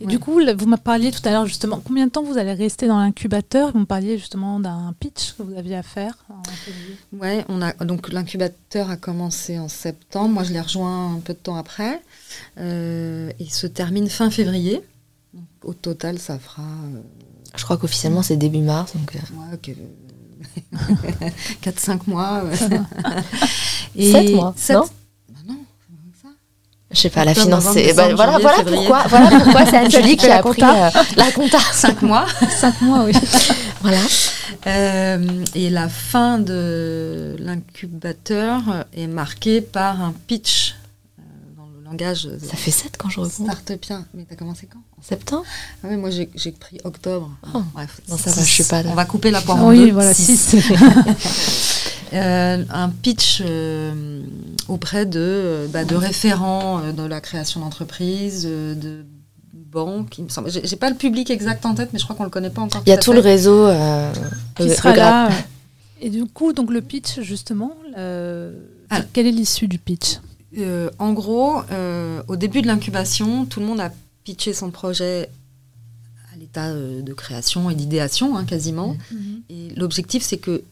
Et 0.00 0.06
du 0.06 0.18
coup, 0.18 0.40
vous 0.56 0.66
m'avez 0.66 0.82
parlé 0.82 1.10
tout 1.10 1.20
à 1.24 1.30
l'heure 1.30 1.46
justement, 1.46 1.80
combien 1.84 2.06
de 2.06 2.10
temps 2.12 2.22
vous 2.22 2.38
allez 2.38 2.52
rester 2.52 2.86
dans 2.86 2.98
l'incubateur? 2.98 3.72
Vous 3.72 3.80
me 3.80 3.84
parliez 3.84 4.16
justement 4.16 4.60
d'un 4.60 4.94
pitch 4.98 5.34
que 5.34 5.42
vous 5.42 5.56
aviez 5.58 5.76
à 5.76 5.82
faire. 5.82 6.14
Ouais, 7.12 7.44
on 7.48 7.60
a 7.60 7.72
donc 7.72 8.12
l'incubateur 8.12 8.90
a 8.90 8.96
commencé 8.96 9.58
en 9.58 9.68
septembre. 9.68 10.28
Moi, 10.28 10.44
je 10.44 10.52
l'ai 10.52 10.60
rejoint 10.60 11.14
un 11.14 11.20
peu 11.20 11.32
de 11.32 11.38
temps 11.38 11.56
après. 11.56 12.00
Euh, 12.58 13.30
il 13.40 13.50
se 13.50 13.66
termine 13.66 14.08
fin 14.08 14.30
février. 14.30 14.82
au 15.64 15.74
total, 15.74 16.18
ça 16.18 16.38
fera. 16.38 16.62
Euh, 16.62 17.00
je 17.56 17.64
crois 17.64 17.76
qu'officiellement, 17.76 18.22
c'est 18.22 18.36
début 18.36 18.60
mars. 18.60 18.92
Donc, 18.94 19.16
euh... 19.16 19.18
ouais, 21.22 21.32
4-5 21.62 22.00
mois. 22.06 22.44
Et 23.96 24.12
7 24.12 24.34
mois, 24.34 24.54
non? 24.70 24.84
Je 26.90 27.00
sais 27.00 27.10
pas, 27.10 27.24
la 27.24 27.34
finance, 27.34 27.66
c'est. 27.74 27.92
Bah, 27.92 28.14
voilà, 28.14 28.38
voilà 28.38 28.64
pourquoi, 28.64 29.04
voilà 29.08 29.30
pourquoi 29.40 29.66
c'est 29.70 29.76
Anne 29.76 29.88
qui 29.88 30.26
a 30.26 30.42
pris 30.42 30.62
euh, 30.62 30.90
la 31.16 31.32
compta. 31.32 31.58
Cinq 31.72 32.00
mois. 32.00 32.26
Cinq 32.50 32.80
mois, 32.80 33.04
oui. 33.04 33.12
voilà. 33.82 34.00
Euh, 34.66 35.44
et 35.54 35.68
la 35.68 35.90
fin 35.90 36.38
de 36.38 37.36
l'incubateur 37.40 38.86
est 38.94 39.06
marquée 39.06 39.60
par 39.60 40.00
un 40.00 40.14
pitch 40.26 40.76
euh, 41.18 41.22
dans 41.58 41.66
le 41.66 41.84
langage. 41.84 42.26
Ça 42.42 42.56
fait 42.56 42.70
sept 42.70 42.96
quand 42.96 43.10
je 43.10 43.20
reprends. 43.20 43.44
bien. 43.44 44.06
Mais 44.14 44.24
t'as 44.26 44.36
commencé 44.36 44.66
quand? 44.72 44.80
En 44.98 45.02
septembre? 45.02 45.44
Ah 45.84 45.88
oui, 45.90 45.96
Moi, 45.98 46.08
j'ai 46.10 46.52
pris 46.52 46.78
octobre. 46.84 47.30
Oh. 47.54 47.62
Bref. 47.74 48.00
Non, 48.08 48.16
ça 48.16 48.30
va, 48.30 48.42
je 48.42 48.50
suis 48.50 48.64
pas 48.64 48.82
là. 48.82 48.88
On 48.90 48.94
va 48.94 49.04
couper 49.04 49.30
la 49.30 49.42
poire 49.42 49.62
en 49.62 49.68
oui, 49.68 49.86
deux. 49.86 49.92
voilà, 49.92 50.14
six. 50.14 50.56
Euh, 52.12 52.64
un 52.70 52.88
pitch 52.88 53.42
euh, 53.44 54.22
auprès 54.68 55.06
de, 55.06 55.20
euh, 55.20 55.66
bah, 55.68 55.84
de 55.84 55.94
référents 55.94 56.92
de 56.92 57.02
la 57.04 57.20
création 57.20 57.60
d'entreprise, 57.60 58.44
de 58.44 59.04
banques, 59.52 60.16
il 60.18 60.24
me 60.24 60.28
semble. 60.28 60.50
J'ai 60.50 60.76
pas 60.76 60.90
le 60.90 60.96
public 60.96 61.30
exact 61.30 61.66
en 61.66 61.74
tête, 61.74 61.90
mais 61.92 61.98
je 61.98 62.04
crois 62.04 62.16
qu'on 62.16 62.24
le 62.24 62.30
connaît 62.30 62.50
pas 62.50 62.62
encore. 62.62 62.82
Il 62.86 62.88
y 62.88 62.92
a 62.92 62.98
tout, 62.98 63.12
le 63.12 63.20
réseau 63.20 63.68
qui 64.56 64.70
sera 64.70 64.94
là. 64.94 65.28
Et 66.00 66.10
du 66.10 66.26
coup, 66.26 66.52
donc 66.52 66.70
le 66.70 66.80
pitch 66.80 67.20
justement, 67.20 67.72
ah. 67.96 69.00
quelle 69.12 69.26
est 69.26 69.32
l'issue 69.32 69.68
du 69.68 69.78
pitch? 69.78 70.20
En 70.98 71.12
gros, 71.12 71.60
au 72.28 72.36
début 72.36 72.62
de 72.62 72.66
l'incubation, 72.66 73.44
tout 73.44 73.60
le 73.60 73.66
monde 73.66 73.80
a 73.80 73.90
pitché 74.24 74.52
son 74.52 74.70
projet 74.70 75.28
l'état 76.66 77.02
de 77.02 77.12
création 77.12 77.70
et 77.70 77.74
d'idéation, 77.74 78.36
hein, 78.36 78.44
quasiment. 78.44 78.96
Mm-hmm. 79.12 79.40
Et 79.50 79.74
l'objectif, 79.76 80.22
c'est 80.22 80.38
que 80.38 80.62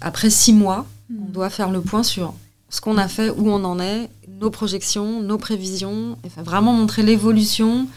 après 0.00 0.30
six 0.30 0.52
mois, 0.52 0.86
on 1.10 1.28
hmm. 1.28 1.32
doit 1.32 1.50
faire 1.50 1.70
le 1.70 1.80
point 1.80 2.02
sur 2.02 2.34
ce 2.68 2.80
qu'on 2.80 2.98
a 2.98 3.08
fait, 3.08 3.30
où 3.30 3.48
on 3.50 3.64
en 3.64 3.80
est, 3.80 4.08
nos 4.40 4.50
projections, 4.50 5.20
nos 5.22 5.38
prévisions, 5.38 6.16
enfin, 6.24 6.42
vraiment 6.42 6.72
montrer 6.72 7.02
l'évolution, 7.02 7.88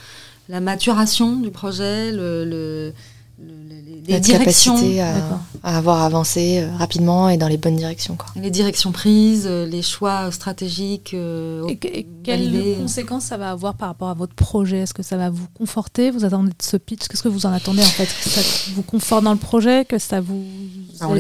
la 0.50 0.60
maturation 0.60 1.38
du 1.38 1.52
projet, 1.52 2.12
le, 2.12 2.92
les 4.08 4.20
directions. 4.20 4.74
Capacité 4.76 5.02
à, 5.02 5.78
avoir 5.78 6.02
avancé 6.02 6.60
euh, 6.60 6.76
rapidement 6.78 7.30
et 7.30 7.38
dans 7.38 7.48
les 7.48 7.58
bonnes 7.58 7.78
directions. 7.78 8.16
Quoi. 8.16 8.28
Les 8.36 8.52
directions 8.52 8.92
prises, 8.92 9.46
euh, 9.48 9.66
les 9.66 9.82
choix 9.82 10.32
stratégiques. 10.32 11.14
Euh, 11.14 11.68
et, 11.70 12.06
quelles 12.24 12.78
conséquences 12.82 13.26
ça 13.26 13.38
va 13.38 13.52
avoir 13.52 13.76
par 13.76 13.90
rapport 13.90 14.10
à 14.10 14.14
votre 14.14 14.34
projet? 14.34 14.80
Est-ce 14.80 14.94
que 14.94 15.04
ça 15.04 15.18
va 15.18 15.30
vous 15.30 15.48
conforter? 15.54 16.12
Vous 16.12 16.26
attendez 16.26 16.50
de 16.50 16.56
ce 16.62 16.78
pitch? 16.78 17.08
Qu'est-ce 17.08 17.24
que 17.24 17.30
vous 17.30 17.46
en 17.46 17.54
attendez 17.54 17.82
en 17.82 17.86
fait? 17.86 18.06
Que 18.06 18.30
ça 18.30 18.42
vous 18.76 18.84
conforte 18.84 19.24
dans 19.24 19.32
le 19.32 19.40
projet? 19.40 19.86
Que 19.86 20.00
ça 20.00 20.20
vous. 20.20 20.44
Ah, 21.00 21.08
on 21.10 21.18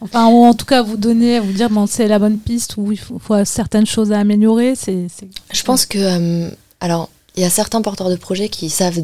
enfin, 0.00 0.26
ou 0.28 0.44
en 0.44 0.54
tout 0.54 0.66
cas 0.66 0.82
vous 0.82 0.96
donner, 0.96 1.40
vous 1.40 1.52
dire 1.52 1.68
bon, 1.68 1.86
c'est 1.86 2.08
la 2.08 2.18
bonne 2.18 2.38
piste 2.38 2.76
ou 2.76 2.92
il 2.92 2.98
faut, 2.98 3.20
certaines 3.44 3.86
choses 3.86 4.12
à 4.12 4.18
améliorer. 4.18 4.74
C'est. 4.76 5.06
Je 5.52 5.62
pense 5.62 5.86
que. 5.86 6.50
alors 6.80 7.08
il 7.36 7.42
y 7.42 7.46
a 7.46 7.50
certains 7.50 7.80
porteurs 7.80 8.10
de 8.10 8.16
projets 8.16 8.48
qui 8.48 8.68
savent 8.68 9.00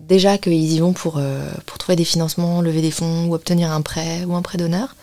déjà 0.00 0.38
qu'ils 0.38 0.72
y 0.72 0.80
vont 0.80 0.92
pour, 0.92 1.16
euh, 1.18 1.48
pour 1.66 1.78
trouver 1.78 1.96
des 1.96 2.04
financements, 2.04 2.60
lever 2.60 2.82
des 2.82 2.90
fonds 2.90 3.26
ou 3.26 3.34
obtenir 3.34 3.70
un 3.70 3.82
prêt 3.82 4.24
ou 4.26 4.34
un 4.34 4.42
prêt 4.42 4.58
d'honneur. 4.58 4.96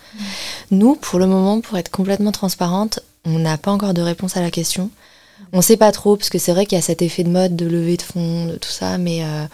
Nous, 0.70 0.94
pour 0.96 1.18
le 1.18 1.26
moment, 1.26 1.60
pour 1.60 1.78
être 1.78 1.90
complètement 1.90 2.32
transparente, 2.32 3.00
on 3.24 3.38
n'a 3.38 3.56
pas 3.56 3.70
encore 3.70 3.94
de 3.94 4.02
réponse 4.02 4.36
à 4.36 4.42
la 4.42 4.50
question. 4.50 4.90
On 5.52 5.58
ne 5.58 5.62
sait 5.62 5.76
pas 5.76 5.92
trop, 5.92 6.16
parce 6.16 6.28
que 6.28 6.38
c'est 6.38 6.52
vrai 6.52 6.66
qu'il 6.66 6.76
y 6.76 6.78
a 6.78 6.82
cet 6.82 7.02
effet 7.02 7.22
de 7.22 7.28
mode 7.30 7.56
de 7.56 7.66
lever 7.66 7.96
de 7.96 8.02
fonds, 8.02 8.46
de 8.46 8.56
tout 8.56 8.70
ça, 8.70 8.98
mais 8.98 9.22
euh, 9.22 9.44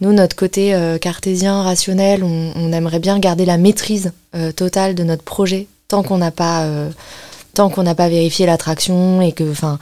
nous, 0.00 0.12
notre 0.12 0.36
côté 0.36 0.74
euh, 0.74 0.98
cartésien, 0.98 1.62
rationnel, 1.62 2.24
on, 2.24 2.52
on, 2.54 2.72
aimerait 2.72 3.00
bien 3.00 3.18
garder 3.18 3.44
la 3.44 3.58
maîtrise 3.58 4.12
totale 4.56 4.94
de 4.94 5.02
notre 5.02 5.24
projet 5.24 5.66
tant 5.88 6.02
qu'on 6.02 6.18
n'a 6.18 6.30
pas, 6.30 6.68
tant 7.54 7.70
qu'on 7.70 7.82
n'a 7.82 7.94
pas 7.94 8.08
vérifié 8.08 8.46
l'attraction 8.46 9.20
et 9.20 9.32
que, 9.32 9.50
enfin, 9.50 9.78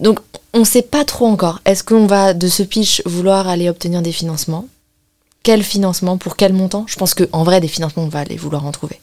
donc 0.00 0.20
on 0.56 0.60
ne 0.60 0.64
sait 0.64 0.82
pas 0.82 1.04
trop 1.04 1.26
encore. 1.26 1.60
Est-ce 1.66 1.84
qu'on 1.84 2.06
va 2.06 2.32
de 2.32 2.48
ce 2.48 2.62
pitch 2.62 3.02
vouloir 3.04 3.46
aller 3.46 3.68
obtenir 3.68 4.00
des 4.00 4.10
financements? 4.10 4.66
Quel 5.42 5.62
financement? 5.62 6.16
Pour 6.16 6.34
quel 6.34 6.54
montant? 6.54 6.86
Je 6.88 6.96
pense 6.96 7.12
qu'en 7.12 7.44
vrai, 7.44 7.60
des 7.60 7.68
financements, 7.68 8.04
on 8.04 8.08
va 8.08 8.20
aller 8.20 8.36
vouloir 8.36 8.64
en 8.64 8.72
trouver. 8.72 8.98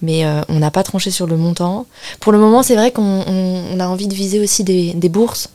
Mais 0.00 0.24
euh, 0.24 0.42
on 0.48 0.60
n'a 0.60 0.70
pas 0.70 0.84
tranché 0.84 1.10
sur 1.10 1.26
le 1.26 1.36
montant. 1.36 1.86
Pour 2.20 2.30
le 2.30 2.38
moment, 2.38 2.62
c'est 2.62 2.76
vrai 2.76 2.92
qu'on 2.92 3.80
a 3.80 3.86
envie 3.88 4.06
de 4.06 4.14
viser 4.14 4.38
aussi 4.38 4.62
des, 4.62 4.94
bourses. 5.08 5.50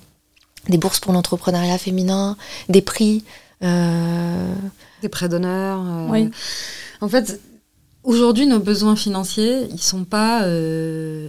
Des 0.68 0.78
bourses 0.78 1.00
pour 1.00 1.14
l'entrepreneuriat 1.14 1.78
féminin, 1.78 2.36
des 2.68 2.82
prix. 2.82 3.24
Euh, 3.64 4.54
des 5.02 5.10
prêts 5.10 5.30
d'honneur. 5.30 5.80
Euh, 5.80 6.08
oui. 6.10 6.30
En 7.00 7.08
fait, 7.08 7.40
aujourd'hui, 8.04 8.48
nos 8.48 8.60
besoins 8.60 8.98
financiers, 8.98 9.70
ils 9.72 9.82
sont 9.82 10.04
pas. 10.04 10.40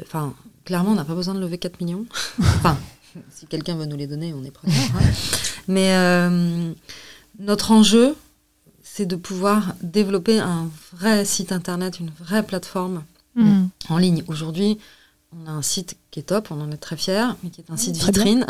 Enfin, 0.03 0.35
clairement, 0.64 0.91
on 0.91 0.97
n'a 0.97 1.05
pas 1.05 1.14
besoin 1.14 1.35
de 1.35 1.41
lever 1.41 1.59
4 1.59 1.81
millions. 1.81 2.05
enfin, 2.41 2.77
si 3.31 3.47
quelqu'un 3.47 3.77
veut 3.77 3.87
nous 3.87 3.97
les 3.97 4.07
donner, 4.07 4.35
on 4.35 4.45
est 4.45 4.51
preneur. 4.51 4.77
Hein. 4.95 5.05
Mais 5.69 5.95
euh, 5.95 6.73
notre 7.39 7.73
enjeu, 7.73 8.16
c'est 8.83 9.07
de 9.07 9.16
pouvoir 9.16 9.75
développer 9.83 10.39
un 10.39 10.71
vrai 10.93 11.25
site 11.25 11.53
internet, 11.53 12.01
une 12.01 12.11
vraie 12.19 12.43
plateforme 12.43 13.05
mm. 13.35 13.66
en 13.91 13.99
ligne. 13.99 14.25
Aujourd'hui, 14.29 14.79
on 15.37 15.47
a 15.47 15.53
un 15.53 15.62
site 15.62 15.97
qui 16.11 16.21
est 16.21 16.25
top, 16.25 16.49
on 16.51 16.61
en 16.61 16.71
est 16.73 16.79
très 16.79 16.97
fiers, 16.97 17.29
mais 17.43 17.51
qui 17.51 17.61
est 17.61 17.71
un 17.71 17.77
site 17.77 17.97
vitrine. 17.97 18.47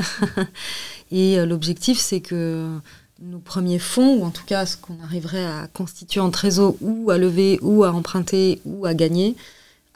Et 1.10 1.38
euh, 1.38 1.46
l'objectif, 1.46 1.98
c'est 1.98 2.20
que 2.20 2.78
nos 3.20 3.40
premiers 3.40 3.80
fonds, 3.80 4.18
ou 4.18 4.24
en 4.24 4.30
tout 4.30 4.44
cas 4.46 4.64
ce 4.64 4.76
qu'on 4.76 4.96
arriverait 5.02 5.44
à 5.44 5.66
constituer 5.72 6.20
en 6.20 6.30
trésor, 6.30 6.76
ou 6.80 7.10
à 7.10 7.18
lever, 7.18 7.58
ou 7.62 7.82
à 7.84 7.92
emprunter, 7.92 8.60
ou 8.64 8.86
à 8.86 8.94
gagner, 8.94 9.34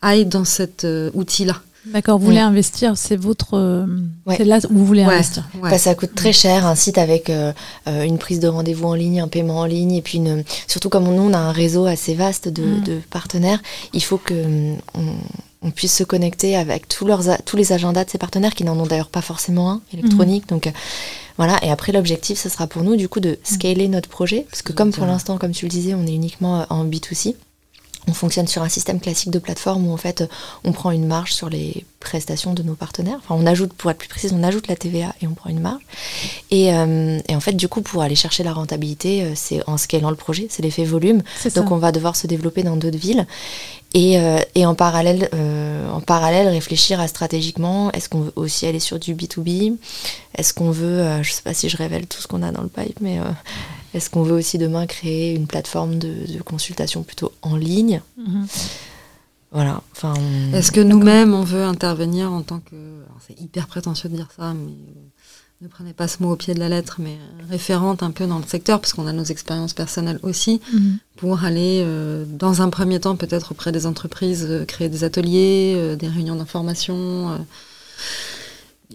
aillent 0.01 0.27
dans 0.27 0.45
cet 0.45 0.85
euh, 0.85 1.11
outil-là. 1.15 1.63
D'accord, 1.85 2.19
vous 2.19 2.27
voulez 2.27 2.39
investir, 2.39 2.97
c'est 2.97 3.17
votre. 3.17 3.55
Euh, 3.55 3.87
c'est 4.29 4.45
là 4.45 4.61
où 4.71 4.75
vous 4.75 4.87
voulez 4.87 5.03
investir. 5.03 5.49
Bah, 5.61 5.79
ça 5.79 5.95
coûte 5.95 6.15
très 6.15 6.33
cher, 6.33 6.65
un 6.65 6.77
site 6.77 6.97
avec 6.97 7.29
euh, 7.29 7.53
euh, 7.89 8.05
une 8.05 8.19
prise 8.19 8.39
de 8.39 8.47
rendez-vous 8.47 8.87
en 8.87 8.95
ligne, 8.95 9.21
un 9.21 9.29
paiement 9.29 9.59
en 9.59 9.65
ligne, 9.65 9.93
et 9.93 10.03
puis 10.03 10.19
une... 10.19 10.45
surtout 10.69 10.89
comme 10.89 11.05
nous, 11.05 11.23
on 11.23 11.33
a 11.33 11.39
un 11.39 11.51
réseau 11.51 11.87
assez 11.87 12.15
vaste 12.15 12.49
de, 12.49 12.63
mm. 12.63 13.01
partenaires, 13.11 13.61
il 13.93 14.03
faut 14.03 14.19
que 14.19 14.77
on, 14.95 15.71
puisse 15.71 15.95
se 15.97 16.05
connecter 16.05 16.57
avec 16.57 16.89
tous, 16.89 17.05
leurs, 17.05 17.23
tous 17.45 17.57
les 17.57 17.73
agendas 17.73 18.05
de 18.05 18.11
ces 18.11 18.19
partenaires 18.19 18.55
qui 18.55 18.65
n'en 18.65 18.79
ont 18.79 18.87
d'ailleurs 18.87 19.09
pas 19.09 19.23
forcément 19.23 19.71
un 19.71 19.81
électronique. 19.93 20.45
Mm. 20.47 20.55
Donc 20.55 20.73
Voilà, 21.37 21.59
et 21.65 21.71
après 21.71 21.91
l'objectif, 21.91 22.39
ce 22.39 22.49
sera 22.49 22.69
pour 22.69 22.83
nous 22.83 22.95
du 22.95 23.09
coup 23.09 23.21
de 23.21 23.39
scaler 23.43 23.89
notre 23.89 24.09
projet, 24.09 24.47
parce 24.51 24.63
que 24.63 24.73
comme 24.73 24.93
pour 24.93 25.07
l'instant, 25.07 25.37
comme 25.37 25.53
tu 25.53 25.67
le 25.67 25.71
disais, 25.71 25.95
on 25.95 26.07
est 26.07 26.15
uniquement 26.15 26.65
en 26.71 26.85
B2C, 26.85 27.35
on 28.09 28.15
fonctionne 28.15 28.49
sur 28.49 28.63
un 28.63 28.69
système 28.69 29.01
classique 29.01 29.31
de 29.31 29.39
plateforme 29.39 29.87
où 29.87 29.93
en 29.93 29.97
fait 29.97 30.25
on 30.65 30.73
prend 30.73 30.91
une 30.91 31.07
marge 31.07 31.33
sur 31.33 31.49
les 31.49 31.85
prestations 32.01 32.53
de 32.53 32.63
nos 32.63 32.75
partenaires. 32.75 33.19
Enfin, 33.19 33.37
on 33.39 33.47
ajoute, 33.47 33.73
pour 33.73 33.91
être 33.91 33.99
plus 33.99 34.09
précis, 34.09 34.31
on 34.33 34.43
ajoute 34.43 34.67
la 34.67 34.75
TVA 34.75 35.15
et 35.23 35.27
on 35.27 35.35
prend 35.35 35.51
une 35.51 35.61
marge. 35.61 35.83
Et, 36.51 36.75
euh, 36.75 37.21
et 37.29 37.37
en 37.37 37.41
fait, 37.41 37.53
du 37.53 37.69
coup, 37.69 37.81
pour 37.81 38.03
aller 38.03 38.17
chercher 38.17 38.43
la 38.43 38.53
rentabilité, 38.53 39.23
euh, 39.23 39.33
c'est 39.37 39.63
en 39.69 39.77
scalant 39.77 40.11
le 40.11 40.17
projet, 40.17 40.47
c'est 40.51 40.63
l'effet 40.63 40.85
volume. 40.85 41.23
Donc, 41.55 41.71
on 41.71 41.77
va 41.77 41.93
devoir 41.93 42.17
se 42.17 42.27
développer 42.27 42.65
dans 42.65 42.77
d'autres 42.77 42.99
villes. 42.99 43.27
Et, 43.95 44.19
euh, 44.19 44.39
et, 44.55 44.65
en, 44.65 44.75
parallèle, 44.75 45.29
euh, 45.35 45.91
en 45.91 46.01
parallèle, 46.01 46.49
réfléchir 46.49 46.99
à 46.99 47.09
stratégiquement, 47.09 47.93
est-ce 47.93 48.09
qu'on 48.09 48.23
veut 48.23 48.33
aussi 48.37 48.67
aller 48.67 48.81
sur 48.81 48.99
du 48.99 49.15
B2B 49.15 49.77
Est-ce 50.37 50.55
qu'on 50.55 50.71
veut, 50.71 51.01
euh, 51.01 51.23
je 51.23 51.31
ne 51.31 51.35
sais 51.35 51.43
pas 51.43 51.53
si 51.53 51.69
je 51.69 51.77
révèle 51.77 52.07
tout 52.07 52.21
ce 52.21 52.27
qu'on 52.27 52.43
a 52.43 52.53
dans 52.53 52.63
le 52.63 52.69
pipe, 52.69 52.99
mais 53.01 53.19
est-ce 53.95 54.11
qu'on 54.11 54.23
veut 54.23 54.35
aussi 54.35 54.59
demain 54.59 54.87
créer 54.87 55.35
une 55.35 55.47
plateforme 55.47 55.99
de, 55.99 56.13
de 56.33 56.43
consultation 56.43 57.03
plutôt 57.03 57.33
en 57.43 57.57
ligne 57.57 58.01
Mhm. 58.17 58.47
Voilà. 59.55 59.83
Enfin, 59.93 60.15
on- 60.17 60.55
Est-ce 60.57 60.73
que 60.73 60.81
nous-mêmes, 60.81 61.35
on 61.35 61.43
veut 61.45 61.63
intervenir 61.65 62.33
en 62.33 62.41
tant 62.43 62.61
que... 62.61 62.75
alors, 62.75 63.19
C'est 63.27 63.39
hyper 63.39 63.67
prétentieux 63.67 64.09
de 64.09 64.17
dire 64.17 64.29
ça, 64.35 64.55
mais 64.55 64.73
ne 65.61 65.69
prenez 65.69 65.93
pas 65.93 66.09
ce 66.09 66.23
mot 66.23 66.33
au 66.33 66.37
pied 66.37 66.55
de 66.55 66.59
la 66.59 66.71
lettre, 66.71 66.97
mais 67.01 67.19
référente 67.51 68.03
un 68.03 68.11
peu 68.13 68.27
dans 68.27 68.39
le 68.39 68.47
secteur, 68.47 68.81
parce 68.81 68.95
qu'on 68.95 69.07
a 69.07 69.13
nos 69.13 69.25
expériences 69.25 69.75
personnelles 69.75 70.19
aussi, 70.23 70.61
Mhm. 70.73 70.99
pour 71.17 71.45
aller, 71.45 71.83
euh, 71.85 72.25
dans 72.27 72.63
un 72.63 72.71
premier 72.71 72.99
temps, 72.99 73.15
peut-être 73.15 73.53
auprès 73.53 73.73
des 73.73 73.85
entreprises, 73.87 74.47
euh, 74.49 74.65
créer 74.65 74.89
des 74.89 75.05
ateliers, 75.05 75.75
euh, 75.77 75.97
des 75.97 76.09
réunions 76.09 76.37
d'information. 76.37 77.45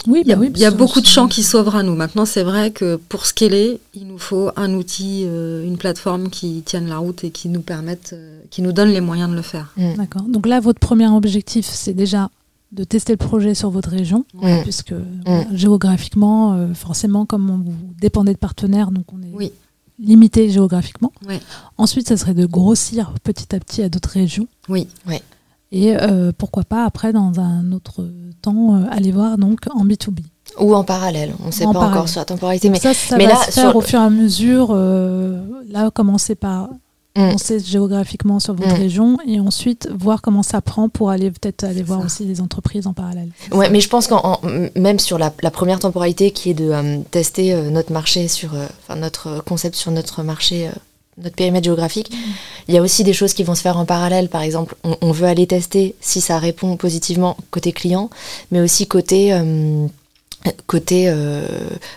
Oui, 0.05 0.21
Il 0.25 0.29
y 0.29 0.33
a, 0.33 0.35
bah 0.35 0.41
oui, 0.41 0.51
il 0.53 0.59
y 0.61 0.65
a 0.65 0.69
parce 0.69 0.73
que 0.75 0.77
beaucoup 0.85 1.01
de 1.01 1.05
champs 1.07 1.27
qui 1.27 1.43
s'ouvrent 1.43 1.75
à 1.75 1.83
nous. 1.83 1.95
Maintenant, 1.95 2.25
c'est 2.25 2.43
vrai 2.43 2.71
que 2.71 2.95
pour 2.97 3.25
scaler, 3.25 3.79
il 3.93 4.07
nous 4.07 4.17
faut 4.19 4.51
un 4.55 4.73
outil, 4.73 5.23
euh, 5.25 5.65
une 5.65 5.77
plateforme 5.77 6.29
qui 6.29 6.61
tienne 6.65 6.87
la 6.87 6.97
route 6.97 7.23
et 7.23 7.31
qui 7.31 7.49
nous 7.49 7.61
permette, 7.61 8.11
euh, 8.13 8.39
qui 8.51 8.61
nous 8.61 8.71
donne 8.71 8.89
les 8.89 9.01
moyens 9.01 9.29
de 9.29 9.35
le 9.35 9.41
faire. 9.41 9.73
D'accord. 9.97 10.23
Donc 10.23 10.45
là, 10.47 10.59
votre 10.59 10.79
premier 10.79 11.07
objectif, 11.07 11.65
c'est 11.65 11.93
déjà 11.93 12.29
de 12.73 12.83
tester 12.83 13.13
le 13.13 13.17
projet 13.17 13.55
sur 13.55 13.69
votre 13.69 13.89
région, 13.89 14.25
Mm. 14.33 14.61
puisque 14.63 14.93
voilà, 15.25 15.45
géographiquement, 15.53 16.53
euh, 16.53 16.73
forcément, 16.73 17.25
comme 17.25 17.49
on, 17.49 17.57
vous 17.57 17.93
dépendez 18.01 18.33
de 18.33 18.37
partenaires, 18.37 18.91
donc 18.91 19.05
on 19.13 19.21
est 19.21 19.31
Oui. 19.33 19.51
limité 19.99 20.49
géographiquement. 20.49 21.13
Ensuite, 21.77 22.07
ça 22.09 22.17
serait 22.17 22.33
de 22.33 22.45
grossir 22.45 23.13
petit 23.23 23.55
à 23.55 23.59
petit 23.59 23.81
à 23.83 23.89
d'autres 23.89 24.09
régions. 24.09 24.47
Oui. 24.67 24.87
Et 25.71 25.95
euh, 25.97 26.31
pourquoi 26.37 26.63
pas, 26.63 26.85
après, 26.85 27.11
dans 27.13 27.39
un 27.39 27.71
autre 27.71 28.07
temps, 28.41 28.75
euh, 28.75 28.85
aller 28.89 29.11
voir 29.11 29.37
donc 29.37 29.59
en 29.73 29.83
B2B. 29.85 30.19
Ou 30.61 30.73
en 30.73 30.83
parallèle, 30.85 31.33
on 31.43 31.47
ne 31.47 31.51
sait 31.51 31.65
En 31.65 31.73
pas 31.73 31.79
parallèle. 31.79 31.97
encore 31.97 32.09
sur 32.09 32.21
la 32.21 32.25
temporalité, 32.25 32.69
mais 32.69 32.79
ça, 32.79 32.93
ça 32.93 33.17
mais 33.17 33.25
va 33.25 33.33
là, 33.33 33.39
se 33.45 33.51
faire 33.51 33.69
sur- 33.71 33.75
au 33.75 33.81
fur 33.81 33.99
et 33.99 34.03
à 34.03 34.09
mesure. 34.09 34.69
euh, 34.71 35.41
là, 35.69 35.91
commencer 35.91 36.35
par 36.35 36.69
Mm. 37.17 37.31
penser 37.31 37.59
géographiquement 37.59 38.39
sur 38.39 38.53
votre 38.53 38.69
Mm. 38.75 38.79
région 38.79 39.17
et 39.27 39.39
ensuite 39.41 39.89
voir 39.93 40.21
comment 40.21 40.43
ça 40.43 40.61
prend 40.61 40.87
pour 40.87 41.09
aller 41.09 41.31
peut-être 41.31 41.63
aller 41.63 41.81
voir 41.83 41.99
ça. 42.01 42.05
aussi 42.05 42.25
les 42.25 42.39
entreprises 42.41 42.85
en 42.87 42.93
parallèle. 42.93 43.29
Ouais, 43.51 43.69
mais 43.71 43.81
je 43.81 43.89
pense 43.89 44.05
qu'en 44.07 44.39
même 44.75 44.99
sur 44.99 45.17
la, 45.17 45.33
la 45.41 45.49
première 45.51 45.79
temporalité 45.79 46.29
qui 46.31 46.51
est 46.51 46.53
de 46.53 46.69
euh, 46.71 46.99
tester 47.11 47.53
euh, 47.55 47.69
notre 47.71 47.91
marché 47.91 48.27
sur, 48.27 48.53
euh, 48.53 48.67
enfin 48.87 48.97
notre 48.99 49.43
concept 49.43 49.75
sur 49.75 49.91
notre 49.91 50.21
marché, 50.23 50.69
notre 51.17 51.35
périmètre 51.35 51.65
géographique, 51.65 52.11
il 52.67 52.75
y 52.75 52.77
a 52.77 52.81
aussi 52.81 53.03
des 53.03 53.13
choses 53.13 53.33
qui 53.33 53.43
vont 53.43 53.55
se 53.55 53.61
faire 53.61 53.77
en 53.77 53.85
parallèle. 53.85 54.29
Par 54.29 54.41
exemple, 54.41 54.75
on, 54.83 54.97
on 55.01 55.11
veut 55.11 55.27
aller 55.27 55.47
tester 55.47 55.95
si 56.01 56.21
ça 56.21 56.37
répond 56.39 56.77
positivement 56.77 57.37
côté 57.51 57.71
client, 57.71 58.09
mais 58.51 58.59
aussi 58.59 58.87
côté 58.87 59.33
euh, 59.33 59.87
côté 60.65 61.05
euh, 61.07 61.47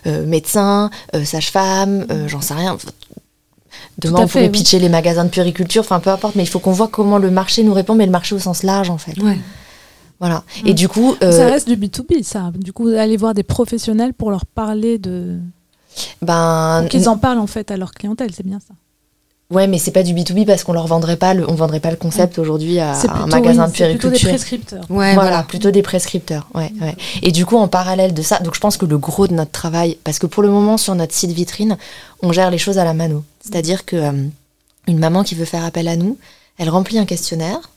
euh, 0.07 0.27
médecin, 0.27 0.91
euh, 1.14 1.25
sage-femme, 1.25 2.07
j'en 2.27 2.41
sais 2.41 2.55
rien. 2.55 2.77
Demain, 3.99 4.21
on 4.21 4.27
pourrait 4.27 4.45
oui. 4.45 4.51
pitcher 4.51 4.79
les 4.79 4.89
magasins 4.89 5.25
de 5.25 5.31
puriculture, 5.31 5.83
enfin 5.83 6.01
peu 6.01 6.11
importe, 6.11 6.35
mais 6.35 6.43
il 6.43 6.49
faut 6.49 6.59
qu'on 6.59 6.73
voit 6.73 6.89
comment 6.89 7.18
le 7.18 7.31
marché 7.31 7.62
nous 7.62 7.75
répond, 7.75 7.95
mais 7.95 8.07
le 8.07 8.12
marché 8.12 8.35
au 8.35 8.39
sens 8.39 8.62
large 8.62 8.91
en 8.91 8.99
fait. 8.99 9.21
Ouais. 9.23 9.39
Voilà. 10.18 10.45
Et 10.64 10.75
du 10.75 10.89
coup, 10.89 11.16
Ça 11.21 11.47
reste 11.47 11.68
du 11.68 11.77
B2B, 11.77 12.23
ça. 12.23 12.51
Du 12.55 12.73
coup, 12.73 12.89
aller 12.89 13.16
voir 13.16 13.33
des 13.33 13.43
professionnels 13.43 14.12
pour 14.12 14.31
leur 14.31 14.45
parler 14.45 14.99
de. 14.99 15.39
ben, 16.21 16.87
qu'ils 16.91 17.09
en 17.09 17.16
parlent 17.16 17.39
en 17.39 17.47
fait 17.47 17.71
à 17.71 17.77
leur 17.77 17.93
clientèle, 17.93 18.31
c'est 18.35 18.45
bien 18.45 18.61
ça. 18.61 18.75
Ouais, 19.51 19.66
mais 19.66 19.78
c'est 19.78 19.90
pas 19.90 20.05
du 20.05 20.14
B2B 20.14 20.46
parce 20.46 20.62
qu'on 20.62 20.72
leur 20.72 20.86
vendrait 20.86 21.16
pas 21.16 21.34
le, 21.34 21.48
on 21.51 21.55
vendrait 21.55 21.80
pas 21.80 21.90
le 21.90 21.96
concept 21.96 22.38
aujourd'hui 22.38 22.78
à, 22.78 22.92
un 22.92 23.01
plutôt, 23.01 23.26
magasin 23.26 23.66
oui, 23.66 23.72
de 23.72 23.76
c'est 23.76 23.88
plutôt 23.90 24.11
des 24.11 24.18
prescripteurs. 24.18 24.84
Ouais, 24.88 25.14
voilà, 25.14 25.30
voilà. 25.30 25.42
plutôt 25.42 25.70
des 25.72 25.82
prescripteurs. 25.82 26.46
Ouais, 26.55 26.72
ouais. 26.80 26.96
Et 27.22 27.32
du 27.32 27.44
coup, 27.44 27.57
en 27.57 27.66
parallèle 27.66 28.14
de 28.14 28.22
ça, 28.22 28.38
donc 28.38 28.55
je 28.55 28.61
pense 28.61 28.76
que 28.76 28.86
le 28.86 28.96
gros 28.96 29.26
de 29.26 29.34
notre 29.34 29.51
travail, 29.51 29.98
parce 30.05 30.20
que 30.20 30.26
pour 30.26 30.44
le 30.44 30.51
moment 30.51 30.76
sur 30.76 30.94
notre 30.94 31.14
site 31.14 31.32
vitrine, 31.32 31.78
on 32.22 32.30
gère 32.30 32.51
les 32.53 32.59
choses 32.59 32.78
à 32.78 32.84
la 32.84 32.94
mano. 32.94 33.24
C'est-à-dire 33.40 33.84
que 33.84 33.96
euh, 33.96 34.12
une 34.86 34.98
maman 34.98 35.24
qui 35.24 35.34
veut 35.34 35.44
faire 35.44 35.64
appel 35.64 35.88
à 35.88 35.96
nous, 35.96 36.16
elle 36.59 36.70
remplit 36.70 36.98
un 36.98 37.05
questionnaire. 37.05 37.70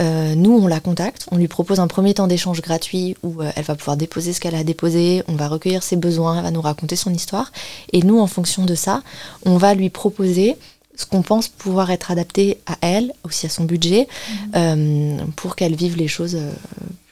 Euh, 0.00 0.34
nous, 0.34 0.56
on 0.56 0.66
la 0.66 0.80
contacte, 0.80 1.26
on 1.30 1.36
lui 1.36 1.48
propose 1.48 1.78
un 1.78 1.86
premier 1.86 2.14
temps 2.14 2.26
d'échange 2.26 2.62
gratuit 2.62 3.16
où 3.22 3.42
euh, 3.42 3.52
elle 3.54 3.64
va 3.64 3.74
pouvoir 3.74 3.96
déposer 3.96 4.32
ce 4.32 4.40
qu'elle 4.40 4.54
a 4.54 4.64
déposé, 4.64 5.22
on 5.28 5.36
va 5.36 5.48
recueillir 5.48 5.82
ses 5.82 5.96
besoins, 5.96 6.38
elle 6.38 6.42
va 6.44 6.50
nous 6.50 6.62
raconter 6.62 6.96
son 6.96 7.12
histoire. 7.12 7.52
Et 7.92 8.02
nous, 8.02 8.18
en 8.18 8.26
fonction 8.26 8.64
de 8.64 8.74
ça, 8.74 9.02
on 9.44 9.58
va 9.58 9.74
lui 9.74 9.90
proposer 9.90 10.56
ce 11.02 11.06
qu'on 11.06 11.22
pense 11.22 11.48
pouvoir 11.48 11.90
être 11.90 12.10
adapté 12.10 12.58
à 12.66 12.76
elle, 12.80 13.12
aussi 13.24 13.46
à 13.46 13.48
son 13.48 13.64
budget, 13.64 14.08
euh, 14.56 15.16
pour 15.36 15.54
qu'elle 15.56 15.74
vive 15.76 15.96
les 15.96 16.08
choses 16.08 16.36
euh, 16.36 16.50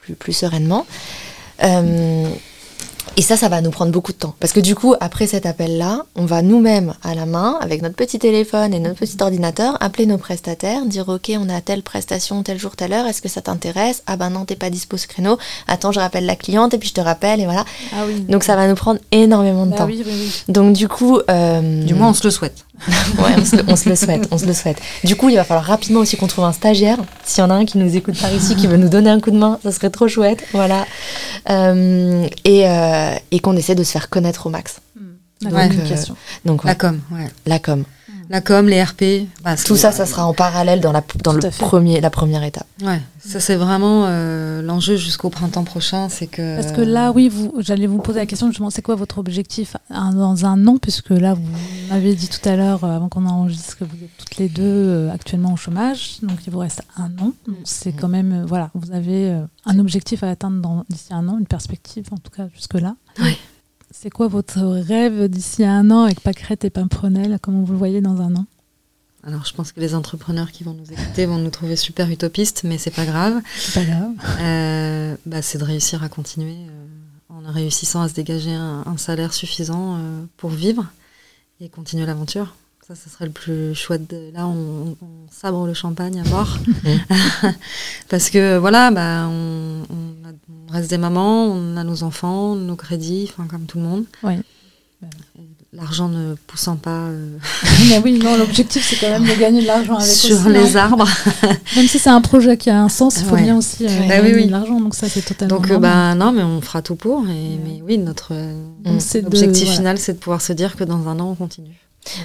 plus, 0.01 0.15
plus 0.15 0.33
sereinement. 0.33 0.85
Euh, 1.63 2.27
et 3.17 3.21
ça, 3.23 3.35
ça 3.35 3.49
va 3.49 3.61
nous 3.61 3.71
prendre 3.71 3.91
beaucoup 3.91 4.13
de 4.13 4.17
temps. 4.17 4.35
Parce 4.39 4.53
que 4.53 4.59
du 4.61 4.73
coup, 4.73 4.93
après 5.01 5.27
cet 5.27 5.45
appel-là, 5.45 6.05
on 6.15 6.25
va 6.25 6.41
nous-mêmes, 6.41 6.93
à 7.03 7.13
la 7.13 7.25
main, 7.25 7.57
avec 7.59 7.81
notre 7.81 7.95
petit 7.95 8.19
téléphone 8.19 8.73
et 8.73 8.79
notre 8.79 8.99
petit 8.99 9.17
ordinateur, 9.21 9.75
appeler 9.81 10.05
nos 10.05 10.17
prestataires, 10.17 10.85
dire 10.85 11.09
Ok, 11.09 11.29
on 11.37 11.49
a 11.49 11.59
telle 11.61 11.83
prestation, 11.83 12.41
tel 12.43 12.57
jour, 12.59 12.75
telle 12.75 12.93
heure, 12.93 13.07
est-ce 13.07 13.21
que 13.21 13.27
ça 13.27 13.41
t'intéresse? 13.41 14.01
Ah 14.07 14.15
ben 14.15 14.29
non, 14.29 14.45
t'es 14.45 14.55
pas 14.55 14.69
dispo 14.69 14.95
ce 14.97 15.07
créneau. 15.07 15.37
Attends, 15.67 15.91
je 15.91 15.99
rappelle 15.99 16.25
la 16.25 16.35
cliente 16.37 16.73
et 16.73 16.77
puis 16.77 16.89
je 16.89 16.93
te 16.93 17.01
rappelle, 17.01 17.41
et 17.41 17.45
voilà. 17.45 17.65
Ah 17.93 18.03
oui. 18.07 18.21
Donc 18.21 18.43
ça 18.43 18.55
va 18.55 18.67
nous 18.67 18.75
prendre 18.75 18.99
énormément 19.11 19.65
de 19.65 19.71
Bah 19.71 19.77
temps. 19.79 19.85
oui, 19.87 20.03
oui, 20.05 20.13
oui. 20.15 20.43
Donc 20.47 20.73
du 20.73 20.87
coup. 20.87 21.19
euh, 21.29 21.83
Du 21.83 21.95
moins, 21.95 22.09
on 22.11 22.13
se 22.13 22.23
le 22.23 22.31
souhaite. 22.31 22.65
Ouais, 23.17 23.35
on 23.37 23.45
se, 23.45 23.55
le, 23.57 23.63
on 23.67 23.75
se 23.75 23.89
le 23.89 23.95
souhaite, 23.95 24.27
on 24.31 24.37
se 24.37 24.45
le 24.45 24.53
souhaite. 24.53 24.77
Du 25.03 25.15
coup, 25.15 25.29
il 25.29 25.35
va 25.35 25.43
falloir 25.43 25.65
rapidement 25.65 25.99
aussi 25.99 26.17
qu'on 26.17 26.27
trouve 26.27 26.45
un 26.45 26.51
stagiaire. 26.53 26.97
S'il 27.23 27.41
y 27.43 27.45
en 27.45 27.49
a 27.49 27.53
un 27.53 27.65
qui 27.65 27.77
nous 27.77 27.95
écoute 27.95 28.19
par 28.19 28.33
ici, 28.33 28.55
qui 28.55 28.67
veut 28.67 28.77
nous 28.77 28.89
donner 28.89 29.09
un 29.09 29.19
coup 29.19 29.31
de 29.31 29.37
main, 29.37 29.59
ça 29.63 29.71
serait 29.71 29.89
trop 29.89 30.07
chouette. 30.07 30.43
Voilà. 30.53 30.85
Euh, 31.49 32.27
et 32.43 32.67
euh, 32.67 33.13
et 33.31 33.39
qu'on 33.39 33.55
essaie 33.55 33.75
de 33.75 33.83
se 33.83 33.91
faire 33.91 34.09
connaître 34.09 34.47
au 34.47 34.49
max. 34.49 34.77
La 35.43 35.49
Ouais. 35.49 35.67
communication. 35.69 36.15
Donc, 36.45 36.63
La 36.63 36.71
ouais, 36.71 36.77
com, 36.77 36.99
ouais. 37.11 37.27
la 37.47 37.57
com. 37.59 37.83
La 38.31 38.39
com, 38.39 38.67
les 38.69 38.81
RP. 38.81 39.27
bah, 39.43 39.57
Tout 39.57 39.75
ça, 39.75 39.91
ça 39.91 40.05
sera 40.05 40.25
en 40.25 40.33
parallèle 40.33 40.79
dans 40.79 40.93
la, 40.93 41.03
dans 41.23 41.33
Tout 41.33 41.41
le 41.43 41.49
premier, 41.51 41.99
la 41.99 42.09
première 42.09 42.43
étape. 42.43 42.65
Ouais, 42.81 43.01
ça 43.19 43.41
c'est 43.41 43.57
vraiment 43.57 44.05
euh, 44.07 44.61
l'enjeu 44.61 44.95
jusqu'au 44.95 45.29
printemps 45.29 45.65
prochain, 45.65 46.07
c'est 46.07 46.27
que. 46.27 46.55
Parce 46.61 46.71
que 46.71 46.79
là, 46.79 47.11
oui, 47.11 47.27
vous, 47.27 47.53
j'allais 47.59 47.87
vous 47.87 47.97
poser 47.97 48.19
la 48.19 48.25
question 48.25 48.47
justement, 48.47 48.69
c'est 48.69 48.81
quoi 48.81 48.95
votre 48.95 49.17
objectif 49.17 49.75
dans 49.89 50.45
un 50.45 50.65
an 50.67 50.77
Puisque 50.77 51.09
là, 51.09 51.33
vous 51.33 51.43
m'avez 51.89 52.15
dit 52.15 52.29
tout 52.29 52.47
à 52.47 52.55
l'heure, 52.55 52.85
euh, 52.85 52.95
avant 52.95 53.09
qu'on 53.09 53.25
enregistre, 53.25 53.77
que 53.77 53.83
vous 53.83 53.95
êtes 54.01 54.17
toutes 54.17 54.37
les 54.37 54.47
deux 54.47 54.63
euh, 54.63 55.11
actuellement 55.11 55.51
au 55.51 55.57
chômage, 55.57 56.19
donc 56.23 56.37
il 56.47 56.53
vous 56.53 56.59
reste 56.59 56.83
un 56.95 57.11
an. 57.21 57.33
Donc 57.47 57.57
c'est 57.65 57.91
quand 57.91 58.07
même, 58.07 58.31
euh, 58.43 58.45
voilà, 58.47 58.69
vous 58.75 58.93
avez 58.93 59.29
euh, 59.29 59.41
un 59.65 59.77
objectif 59.77 60.23
à 60.23 60.29
atteindre 60.29 60.61
dans- 60.61 60.85
d'ici 60.89 61.07
un 61.13 61.27
an, 61.27 61.37
une 61.37 61.47
perspective 61.47 62.05
en 62.11 62.17
tout 62.17 62.31
cas 62.31 62.47
jusque-là. 62.55 62.95
Ouais. 63.19 63.37
C'est 63.93 64.09
quoi 64.09 64.27
votre 64.27 64.59
rêve 64.61 65.27
d'ici 65.27 65.63
un 65.65 65.91
an 65.91 66.03
avec 66.05 66.21
Pâquerette 66.21 66.63
et 66.65 66.69
Pimprenel 66.69 67.37
Comment 67.41 67.61
vous 67.63 67.73
le 67.73 67.77
voyez 67.77 68.01
dans 68.01 68.21
un 68.21 68.35
an? 68.35 68.45
Alors 69.23 69.45
je 69.45 69.53
pense 69.53 69.71
que 69.71 69.79
les 69.79 69.93
entrepreneurs 69.93 70.51
qui 70.51 70.63
vont 70.63 70.73
nous 70.73 70.91
écouter 70.91 71.25
vont 71.27 71.37
nous 71.37 71.49
trouver 71.51 71.75
super 71.75 72.09
utopistes, 72.09 72.63
mais 72.63 72.77
c'est 72.79 72.89
pas 72.95 73.05
grave. 73.05 73.39
C'est 73.55 73.73
pas 73.81 73.85
grave. 73.85 74.11
Euh, 74.39 75.15
bah, 75.27 75.41
c'est 75.43 75.59
de 75.59 75.63
réussir 75.63 76.01
à 76.03 76.09
continuer 76.09 76.55
euh, 76.57 77.37
en 77.47 77.51
réussissant 77.51 78.01
à 78.01 78.09
se 78.09 78.13
dégager 78.15 78.53
un, 78.53 78.83
un 78.85 78.97
salaire 78.97 79.33
suffisant 79.33 79.97
euh, 79.97 80.23
pour 80.37 80.49
vivre 80.49 80.87
et 81.59 81.69
continuer 81.69 82.05
l'aventure. 82.07 82.55
Ça, 82.87 82.95
ce 82.95 83.09
serait 83.11 83.25
le 83.25 83.31
plus 83.31 83.75
chouette. 83.75 84.09
de- 84.09 84.31
Là, 84.33 84.47
on, 84.47 84.97
on 85.01 85.07
sabre 85.29 85.67
le 85.67 85.75
champagne 85.75 86.19
à 86.19 86.23
mort. 86.29 86.57
Parce 88.09 88.31
que 88.31 88.57
voilà, 88.57 88.89
bah, 88.89 89.27
on, 89.29 89.83
on 89.89 90.20
a- 90.31 90.35
on 90.69 90.71
reste 90.71 90.89
des 90.89 90.97
mamans, 90.97 91.45
on 91.45 91.77
a 91.77 91.83
nos 91.83 92.03
enfants, 92.03 92.55
nos 92.55 92.75
crédits, 92.75 93.29
enfin, 93.31 93.47
comme 93.47 93.65
tout 93.65 93.77
le 93.77 93.83
monde. 93.85 94.05
Oui. 94.23 94.33
Et 95.03 95.07
L'argent 95.73 96.09
ne 96.09 96.35
poussant 96.47 96.75
pas 96.75 97.07
euh, 97.07 97.37
Mais 97.89 97.99
oui, 97.99 98.19
non, 98.19 98.35
l'objectif 98.37 98.85
c'est 98.85 98.97
quand 98.97 99.09
même 99.09 99.25
de 99.25 99.39
gagner 99.39 99.61
de 99.61 99.67
l'argent 99.67 99.95
avec 99.95 100.11
sur 100.11 100.35
aussi, 100.37 100.49
les 100.49 100.75
hein. 100.75 100.81
arbres. 100.91 101.07
Même 101.77 101.87
si 101.87 101.97
c'est 101.97 102.09
un 102.09 102.19
projet 102.19 102.57
qui 102.57 102.69
a 102.69 102.81
un 102.83 102.89
sens, 102.89 103.17
il 103.19 103.25
faut 103.25 103.35
Ouais. 103.35 103.43
bien 103.43 103.57
aussi 103.57 103.85
euh, 103.85 103.99
Bah 104.01 104.17
gagner 104.17 104.33
oui, 104.33 104.41
oui. 104.41 104.45
de 104.47 104.51
l'argent, 104.51 104.81
donc 104.81 104.93
ça 104.95 105.07
c'est 105.07 105.21
totalement. 105.21 105.55
Donc, 105.55 105.71
euh, 105.71 105.77
bah, 105.79 106.13
non, 106.13 106.33
mais 106.33 106.43
on 106.43 106.59
fera 106.59 106.81
tout 106.81 106.95
pour. 106.95 107.23
Et, 107.29 107.57
Mais 107.63 107.81
oui, 107.87 107.97
notre 107.97 108.33
euh, 108.33 108.53
Donc, 108.83 109.01
c'est 109.01 109.21
de- 109.21 109.27
objectif 109.27 109.63
voilà. 109.63 109.77
final, 109.77 109.97
c'est 109.97 110.13
de 110.13 110.17
pouvoir 110.19 110.41
se 110.41 110.51
dire 110.51 110.75
que 110.75 110.83
dans 110.83 111.07
un 111.07 111.19
an, 111.21 111.29
on 111.31 111.35
continue. 111.35 111.79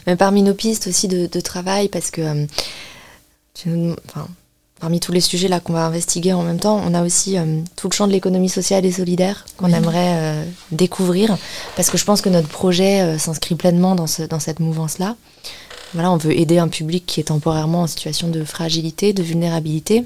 Mais 0.08 0.16
parmi 0.16 0.42
nos 0.42 0.54
pistes 0.54 0.88
aussi 0.88 1.06
de, 1.06 1.26
de 1.26 1.40
travail, 1.40 1.88
parce 1.88 2.10
que 2.10 2.22
euh, 2.22 2.46
tu 3.54 3.68
nous, 3.68 3.94
enfin, 4.08 4.26
parmi 4.80 5.00
tous 5.00 5.12
les 5.12 5.20
sujets 5.20 5.48
là 5.48 5.60
qu'on 5.60 5.72
va 5.72 5.86
investiguer 5.86 6.32
en 6.32 6.42
même 6.42 6.58
temps, 6.58 6.80
on 6.84 6.94
a 6.94 7.02
aussi 7.02 7.36
tout 7.76 7.88
le 7.88 7.94
champ 7.94 8.06
de 8.06 8.12
l'économie 8.12 8.48
sociale 8.48 8.84
et 8.84 8.92
solidaire 8.92 9.46
qu'on 9.56 9.72
aimerait 9.72 10.44
découvrir, 10.70 11.36
parce 11.76 11.90
que 11.90 11.98
je 11.98 12.04
pense 12.04 12.20
que 12.20 12.28
notre 12.28 12.48
projet 12.48 13.18
s'inscrit 13.18 13.54
pleinement 13.54 13.94
dans, 13.94 14.06
ce, 14.06 14.22
dans 14.22 14.40
cette 14.40 14.60
mouvance-là. 14.60 15.16
Voilà, 15.94 16.10
on 16.10 16.16
veut 16.16 16.38
aider 16.38 16.58
un 16.58 16.68
public 16.68 17.06
qui 17.06 17.20
est 17.20 17.24
temporairement 17.24 17.82
en 17.82 17.86
situation 17.86 18.28
de 18.28 18.44
fragilité, 18.44 19.12
de 19.12 19.22
vulnérabilité. 19.22 20.04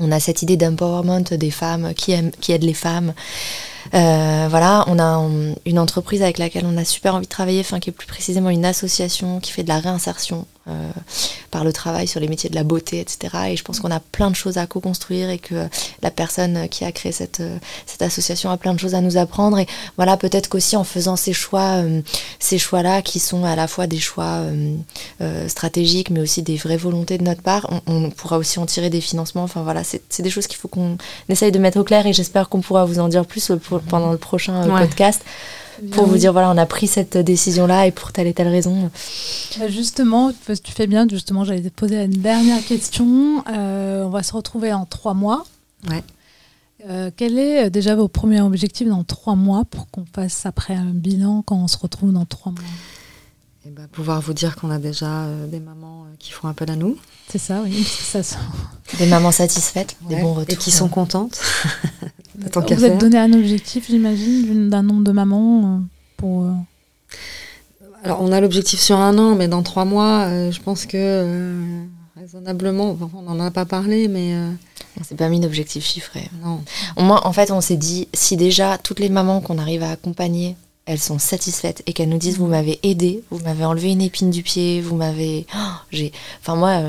On 0.00 0.10
a 0.10 0.18
cette 0.18 0.42
idée 0.42 0.56
d'empowerment 0.56 1.22
des 1.30 1.50
femmes, 1.50 1.94
qui, 1.94 2.12
aiment, 2.12 2.32
qui 2.40 2.50
aident 2.50 2.64
les 2.64 2.74
femmes, 2.74 3.12
euh, 3.94 4.46
voilà, 4.48 4.84
on 4.86 4.98
a 4.98 5.28
une 5.66 5.78
entreprise 5.78 6.22
avec 6.22 6.38
laquelle 6.38 6.64
on 6.66 6.76
a 6.76 6.84
super 6.84 7.14
envie 7.14 7.26
de 7.26 7.30
travailler, 7.30 7.60
enfin 7.60 7.80
qui 7.80 7.90
est 7.90 7.92
plus 7.92 8.06
précisément 8.06 8.50
une 8.50 8.64
association 8.64 9.40
qui 9.40 9.52
fait 9.52 9.62
de 9.62 9.68
la 9.68 9.78
réinsertion 9.78 10.46
euh, 10.68 10.90
par 11.50 11.64
le 11.64 11.72
travail 11.72 12.06
sur 12.06 12.20
les 12.20 12.28
métiers 12.28 12.48
de 12.48 12.54
la 12.54 12.62
beauté, 12.62 13.00
etc. 13.00 13.36
Et 13.50 13.56
je 13.56 13.64
pense 13.64 13.80
qu'on 13.80 13.90
a 13.90 13.98
plein 13.98 14.30
de 14.30 14.36
choses 14.36 14.58
à 14.58 14.66
co-construire 14.66 15.28
et 15.28 15.38
que 15.38 15.68
la 16.02 16.10
personne 16.10 16.68
qui 16.68 16.84
a 16.84 16.92
créé 16.92 17.10
cette, 17.12 17.42
cette 17.84 18.00
association 18.00 18.48
a 18.50 18.56
plein 18.56 18.72
de 18.72 18.78
choses 18.78 18.94
à 18.94 19.00
nous 19.00 19.16
apprendre. 19.16 19.58
Et 19.58 19.66
voilà, 19.96 20.16
peut-être 20.16 20.48
qu'aussi 20.48 20.76
en 20.76 20.84
faisant 20.84 21.16
ces 21.16 21.32
choix, 21.32 21.82
euh, 21.82 22.00
ces 22.38 22.58
choix-là 22.58 23.02
qui 23.02 23.18
sont 23.18 23.44
à 23.44 23.56
la 23.56 23.66
fois 23.66 23.86
des 23.86 23.98
choix 23.98 24.42
stratégiques, 25.48 26.10
mais 26.10 26.20
aussi 26.20 26.42
des 26.42 26.56
vraies 26.56 26.76
volontés 26.76 27.18
de 27.18 27.24
notre 27.24 27.42
part, 27.42 27.68
on, 27.86 28.10
pourra 28.10 28.38
aussi 28.38 28.58
en 28.58 28.66
tirer 28.66 28.90
des 28.90 29.00
financements. 29.00 29.42
Enfin 29.42 29.62
voilà, 29.62 29.82
c'est 29.84 30.22
des 30.22 30.30
choses 30.30 30.46
qu'il 30.46 30.58
faut 30.58 30.68
qu'on 30.68 30.96
essaye 31.28 31.52
de 31.52 31.58
mettre 31.58 31.78
au 31.78 31.84
clair 31.84 32.06
et 32.06 32.12
j'espère 32.12 32.48
qu'on 32.48 32.60
pourra 32.60 32.84
vous 32.84 32.98
en 32.98 33.08
dire 33.08 33.26
plus 33.26 33.50
pendant 33.78 34.12
le 34.12 34.18
prochain 34.18 34.68
euh, 34.68 34.78
podcast 34.78 35.22
pour 35.92 36.06
vous 36.06 36.16
dire 36.16 36.32
voilà 36.32 36.50
on 36.50 36.58
a 36.58 36.66
pris 36.66 36.86
cette 36.86 37.16
décision 37.16 37.66
là 37.66 37.86
et 37.86 37.90
pour 37.90 38.12
telle 38.12 38.26
et 38.26 38.34
telle 38.34 38.48
raison 38.48 38.90
bah, 39.58 39.68
justement 39.68 40.30
tu 40.30 40.72
fais 40.72 40.86
bien 40.86 41.08
justement 41.08 41.44
j'allais 41.44 41.62
te 41.62 41.68
poser 41.68 42.04
une 42.04 42.10
dernière 42.10 42.62
question 42.64 43.42
euh, 43.48 44.04
on 44.04 44.10
va 44.10 44.22
se 44.22 44.32
retrouver 44.32 44.72
en 44.72 44.84
trois 44.84 45.14
mois 45.14 45.44
ouais. 45.88 46.02
Euh, 46.88 47.12
quel 47.16 47.38
est 47.38 47.70
déjà 47.70 47.94
vos 47.94 48.08
premiers 48.08 48.40
objectifs 48.40 48.88
dans 48.88 49.04
trois 49.04 49.36
mois 49.36 49.64
pour 49.64 49.88
qu'on 49.90 50.04
fasse 50.04 50.46
après 50.46 50.74
un 50.74 50.90
bilan 50.90 51.42
quand 51.42 51.54
on 51.54 51.68
se 51.68 51.78
retrouve 51.78 52.12
dans 52.12 52.24
trois 52.24 52.50
mois? 52.50 52.60
Et 53.64 53.70
bah, 53.70 53.82
pouvoir 53.92 54.20
vous 54.20 54.32
dire 54.32 54.56
qu'on 54.56 54.68
a 54.68 54.80
déjà 54.80 55.28
des 55.46 55.60
mamans 55.60 56.06
qui 56.18 56.32
font 56.32 56.48
appel 56.48 56.68
à 56.72 56.74
nous. 56.74 56.96
C'est 57.28 57.38
ça, 57.38 57.62
oui. 57.62 57.84
Ça, 57.84 58.20
Des 58.98 59.06
mamans 59.06 59.30
satisfaites, 59.30 59.96
des 60.08 60.16
bons 60.16 60.34
retours. 60.34 60.52
Et 60.52 60.56
qui 60.56 60.72
sont 60.72 60.88
contentes. 60.88 61.40
Vous 62.38 62.84
êtes 62.84 62.98
donné 62.98 63.18
un 63.18 63.32
objectif, 63.32 63.86
j'imagine, 63.88 64.70
d'un 64.70 64.82
nombre 64.82 65.04
de 65.04 65.12
mamans 65.12 65.64
euh, 65.64 65.78
pour. 66.16 66.44
Euh, 66.44 66.52
Alors, 68.04 68.22
on 68.22 68.32
a 68.32 68.40
l'objectif 68.40 68.80
sur 68.80 68.98
un 68.98 69.18
an, 69.18 69.34
mais 69.34 69.48
dans 69.48 69.62
trois 69.62 69.84
mois, 69.84 70.26
euh, 70.28 70.50
je 70.50 70.60
pense 70.60 70.86
que 70.86 71.26
raisonnablement, 72.16 72.96
on 73.14 73.22
n'en 73.22 73.40
a 73.40 73.50
pas 73.50 73.64
parlé, 73.64 74.08
mais. 74.08 74.34
On 75.00 75.04
s'est 75.04 75.14
pas 75.14 75.30
mis 75.30 75.40
d'objectif 75.40 75.86
chiffré. 75.86 76.28
Non. 76.44 76.60
Moi, 76.98 77.26
en 77.26 77.32
fait, 77.32 77.50
on 77.50 77.62
s'est 77.62 77.78
dit, 77.78 78.08
si 78.12 78.36
déjà 78.36 78.76
toutes 78.76 79.00
les 79.00 79.08
mamans 79.08 79.40
qu'on 79.40 79.56
arrive 79.56 79.82
à 79.82 79.90
accompagner, 79.90 80.54
elles 80.84 80.98
sont 80.98 81.18
satisfaites 81.18 81.82
et 81.86 81.94
qu'elles 81.94 82.10
nous 82.10 82.18
disent, 82.18 82.36
vous 82.36 82.46
m'avez 82.46 82.78
aidé, 82.82 83.24
vous 83.30 83.38
m'avez 83.38 83.64
enlevé 83.64 83.90
une 83.90 84.02
épine 84.02 84.30
du 84.30 84.42
pied, 84.42 84.82
vous 84.82 84.96
m'avez. 84.96 85.46
Oh, 85.56 85.72
j'ai. 85.90 86.12
Enfin, 86.40 86.56
moi, 86.56 86.82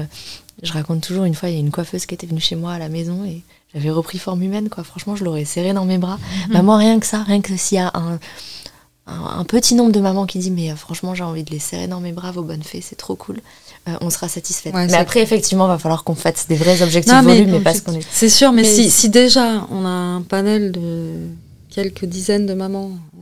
je 0.62 0.74
raconte 0.74 1.02
toujours 1.02 1.24
une 1.24 1.34
fois, 1.34 1.50
il 1.50 1.54
y 1.54 1.58
a 1.58 1.62
une 1.62 1.72
coiffeuse 1.72 2.06
qui 2.06 2.14
était 2.14 2.28
venue 2.28 2.42
chez 2.42 2.58
moi 2.58 2.74
à 2.74 2.80
la 2.80 2.90
maison 2.90 3.24
et 3.24 3.42
j'avais 3.74 3.90
repris 3.90 4.20
forme 4.20 4.44
humaine, 4.44 4.70
quoi. 4.70 4.84
Franchement, 4.84 5.16
je 5.16 5.24
l'aurais 5.24 5.46
serré 5.46 5.74
dans 5.74 5.86
mes 5.86 5.98
bras. 5.98 6.18
Mhm. 6.48 6.54
Maman, 6.54 6.78
rien 6.78 7.00
que 7.00 7.06
ça, 7.06 7.24
rien 7.24 7.42
que 7.42 7.56
s'il 7.58 7.78
y 7.78 7.82
a 7.82 7.92
un, 7.94 8.20
un, 9.08 9.44
petit 9.44 9.76
nombre 9.76 9.92
de 9.92 10.00
mamans 10.00 10.26
qui 10.26 10.40
dit 10.40 10.52
mais 10.52 10.72
euh, 10.72 10.76
franchement, 10.76 11.16
j'ai 11.16 11.24
envie 11.24 11.44
de 11.44 11.52
les 11.52 11.60
serrer 11.60 11.88
dans 11.88 12.00
mes 12.00 12.12
bras, 12.12 12.32
vos 12.32 12.44
bonnes 12.44 12.64
fées, 12.64 12.82
c'est 12.82 12.96
trop 12.96 13.16
cool. 13.16 13.40
Euh, 13.88 13.96
on 14.00 14.10
sera 14.10 14.30
satisfaite. 14.30 14.74
mais 14.74 14.94
après, 14.94 15.22
effectivement, 15.22 15.66
il 15.66 15.70
va 15.70 15.78
falloir 15.78 16.04
qu'on 16.04 16.16
fasse 16.16 16.48
des 16.48 16.56
vrais 16.56 16.82
objectifs 16.82 17.14
mais, 17.24 17.46
mais 17.46 17.60
parce 17.60 17.82
qu'on 17.82 17.94
est. 17.94 18.08
C'est 18.12 18.30
sûr, 18.30 18.54
mais, 18.54 18.64
si, 18.64 18.90
si, 18.90 19.10
déjà 19.10 19.68
on 19.72 19.86
a 19.86 19.90
un 19.90 20.22
panel 20.22 20.72
de 20.72 21.16
quelques 21.70 22.06
dizaines 22.06 22.46
de 22.46 22.54
mamans 22.54 22.92
euh, 23.18 23.20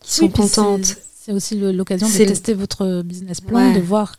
qui 0.00 0.14
sont 0.14 0.28
contentes. 0.28 0.96
C'est 1.24 1.32
aussi 1.32 1.54
l'occasion 1.56 2.08
de 2.08 2.12
tester 2.12 2.52
votre 2.52 3.02
business 3.02 3.40
plan, 3.40 3.72
de 3.72 3.80
voir 3.80 4.16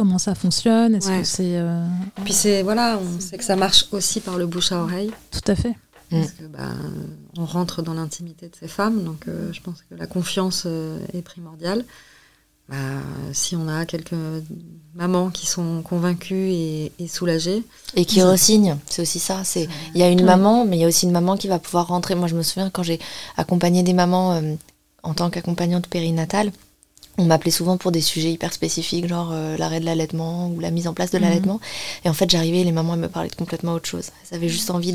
comment 0.00 0.16
ça 0.16 0.34
fonctionne 0.34 0.94
Est-ce 0.94 1.10
que 1.10 1.24
c'est 1.24 1.58
euh, 1.58 1.84
Puis 2.24 2.32
c'est 2.32 2.62
voilà, 2.62 2.98
on 2.98 3.20
sait 3.20 3.36
que 3.36 3.44
ça 3.44 3.54
marche 3.54 3.84
aussi 3.92 4.20
par 4.20 4.38
le 4.38 4.46
bouche 4.46 4.72
à 4.72 4.82
oreille. 4.82 5.10
Tout 5.30 5.42
à 5.46 5.54
fait. 5.54 5.74
Parce 6.10 6.30
que 6.30 6.44
bah, 6.44 6.70
on 7.36 7.44
rentre 7.44 7.82
dans 7.82 7.92
l'intimité 7.92 8.48
de 8.48 8.56
ces 8.56 8.66
femmes, 8.66 9.04
donc 9.04 9.28
euh, 9.28 9.52
je 9.52 9.60
pense 9.60 9.82
que 9.82 9.94
la 9.94 10.06
confiance 10.06 10.62
euh, 10.64 10.98
est 11.12 11.20
primordiale. 11.20 11.84
Bah, 12.70 12.76
si 13.34 13.56
on 13.56 13.68
a 13.68 13.84
quelques 13.84 14.14
mamans 14.94 15.28
qui 15.28 15.46
sont 15.46 15.82
convaincues 15.82 16.50
et, 16.50 16.92
soulagées. 17.06 17.62
Et 17.94 18.06
qui 18.06 18.22
re-signent, 18.22 18.78
c'est 18.88 19.02
aussi 19.02 19.18
ça. 19.18 19.44
C'est 19.44 19.68
Il 19.94 20.00
y 20.00 20.02
a 20.02 20.08
une 20.08 20.24
maman, 20.24 20.64
mais 20.64 20.78
il 20.78 20.80
y 20.80 20.84
a 20.84 20.88
aussi 20.88 21.04
une 21.04 21.12
maman 21.12 21.36
qui 21.36 21.46
va 21.46 21.58
pouvoir 21.58 21.88
rentrer. 21.88 22.14
Moi, 22.14 22.26
je 22.26 22.36
me 22.36 22.42
souviens 22.42 22.70
quand 22.70 22.82
j'ai 22.82 23.00
accompagné 23.36 23.82
des 23.82 23.92
mamans 23.92 24.40
en 25.02 25.12
tant 25.12 25.28
qu'accompagnante 25.28 25.88
périnatale, 25.88 26.52
on 27.20 27.24
m'appelait 27.24 27.50
souvent 27.50 27.76
pour 27.76 27.92
des 27.92 28.00
sujets 28.00 28.32
hyper 28.32 28.52
spécifiques, 28.52 29.06
genre 29.06 29.30
euh, 29.32 29.56
l'arrêt 29.56 29.80
de 29.80 29.84
l'allaitement 29.84 30.48
ou 30.48 30.60
la 30.60 30.70
mise 30.70 30.88
en 30.88 30.94
place 30.94 31.10
de 31.10 31.18
mhm. 31.18 31.24
l'allaitement. 31.24 31.60
Et 32.04 32.08
en 32.08 32.12
fait, 32.12 32.30
j'arrivais 32.30 32.60
et 32.60 32.64
les 32.64 32.72
mamans 32.72 32.94
elles 32.94 33.00
me 33.00 33.08
parlaient 33.08 33.28
de 33.28 33.34
complètement 33.34 33.72
autre 33.74 33.88
chose. 33.88 34.06
Elles 34.30 34.38
avaient 34.38 34.48
juste 34.48 34.70
envie 34.70 34.94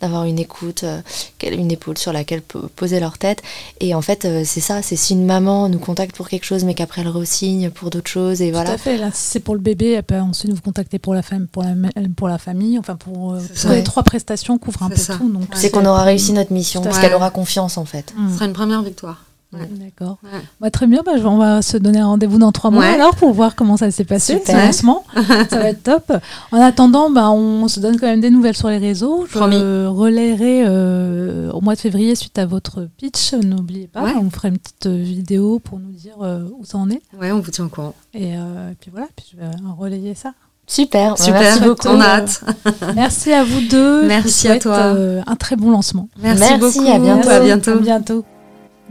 d'avoir 0.00 0.24
une 0.24 0.38
écoute, 0.38 0.84
euh, 0.84 1.00
une 1.42 1.70
épaule 1.70 1.98
sur 1.98 2.12
laquelle 2.12 2.42
poser 2.42 3.00
leur 3.00 3.18
tête. 3.18 3.42
Et 3.80 3.94
en 3.94 4.02
fait, 4.02 4.24
euh, 4.24 4.42
c'est 4.44 4.60
ça, 4.60 4.82
c'est 4.82 4.96
si 4.96 5.14
une 5.14 5.24
maman 5.24 5.68
nous 5.68 5.78
contacte 5.78 6.16
pour 6.16 6.28
quelque 6.28 6.44
chose, 6.44 6.64
mais 6.64 6.74
qu'après 6.74 7.02
elle 7.02 7.08
re-signe 7.08 7.70
pour 7.70 7.90
d'autres 7.90 8.10
choses. 8.10 8.42
Et 8.42 8.50
voilà. 8.50 8.70
Tout 8.70 8.74
à 8.74 8.78
fait. 8.78 8.96
Là, 8.96 9.10
si 9.12 9.30
c'est 9.30 9.40
pour 9.40 9.54
le 9.54 9.60
bébé, 9.60 9.92
elle 9.92 10.02
peut 10.02 10.18
ensuite 10.18 10.52
vous 10.52 10.60
contacter 10.60 10.98
pour 10.98 11.14
la, 11.14 11.22
femme, 11.22 11.46
pour 11.46 11.62
la, 11.62 11.74
pour 12.16 12.28
la 12.28 12.38
famille. 12.38 12.78
Enfin, 12.78 12.96
pour, 12.96 13.36
les 13.68 13.84
trois 13.84 14.02
prestations 14.02 14.58
couvrent 14.58 14.82
un 14.82 14.90
peu 14.90 14.96
tout. 14.96 15.40
C'est 15.54 15.70
qu'on 15.70 15.86
aura 15.86 16.02
réussi 16.02 16.32
notre 16.32 16.52
mission, 16.52 16.82
parce 16.82 16.98
qu'elle 16.98 17.14
aura 17.14 17.30
confiance 17.30 17.78
en 17.78 17.84
fait. 17.84 18.12
Ce 18.28 18.34
sera 18.34 18.46
une 18.46 18.52
première 18.52 18.82
victoire. 18.82 19.24
D'accord. 19.52 20.18
Bah, 20.60 20.70
très 20.70 20.86
bien, 20.86 21.02
bah, 21.04 21.12
on 21.24 21.36
va 21.36 21.60
se 21.60 21.76
donner 21.76 21.98
un 21.98 22.06
rendez-vous 22.06 22.38
dans 22.38 22.52
trois 22.52 22.70
mois 22.70 22.84
alors 22.84 23.16
pour 23.16 23.32
voir 23.32 23.56
comment 23.56 23.76
ça 23.76 23.90
s'est 23.90 24.04
passé, 24.04 24.40
ce 24.44 24.52
lancement. 24.52 25.04
ça 25.50 25.58
va 25.58 25.70
être 25.70 25.82
top. 25.82 26.12
En 26.52 26.60
attendant, 26.60 27.10
bah, 27.10 27.30
on 27.30 27.66
se 27.66 27.80
donne 27.80 27.98
quand 27.98 28.06
même 28.06 28.20
des 28.20 28.30
nouvelles 28.30 28.56
sur 28.56 28.68
les 28.68 28.78
réseaux. 28.78 29.26
Je 29.30 29.86
relayerai 29.86 30.64
euh, 30.66 31.50
au 31.52 31.60
mois 31.60 31.74
de 31.74 31.80
février 31.80 32.14
suite 32.14 32.38
à 32.38 32.46
votre 32.46 32.88
pitch. 32.96 33.32
N'oubliez 33.34 33.88
pas, 33.88 34.14
on 34.20 34.30
fera 34.30 34.48
une 34.48 34.58
petite 34.58 34.86
euh, 34.86 35.02
vidéo 35.02 35.58
pour 35.58 35.78
nous 35.78 35.92
dire 35.92 36.16
euh, 36.22 36.44
où 36.58 36.64
ça 36.64 36.78
en 36.78 36.88
est. 36.90 37.02
Ouais, 37.18 37.32
on 37.32 37.40
vous 37.40 37.50
tient 37.50 37.64
au 37.64 37.68
courant. 37.68 37.94
Et 38.14 38.34
puis 38.80 38.90
voilà, 38.90 39.08
puis 39.16 39.26
je 39.32 39.36
vais 39.36 39.50
relayer 39.78 40.14
ça. 40.14 40.32
Super, 40.66 41.18
super, 41.18 41.40
merci 41.40 41.60
beaucoup. 41.62 41.88
On 41.88 42.00
a 42.00 42.04
hâte. 42.04 42.44
merci 42.94 43.32
à 43.32 43.42
vous 43.42 43.60
deux. 43.68 44.06
Merci 44.06 44.46
à 44.46 44.58
toi. 44.60 44.94
un 45.26 45.36
très 45.36 45.56
bon 45.56 45.72
lancement. 45.72 46.08
Merci, 46.22 46.56
beaucoup. 46.58 46.86
À 46.86 46.98
bientôt. 47.00 47.28
À 47.28 47.40
bientôt. 47.40 47.70
À 47.72 47.76
bientôt. 47.76 48.24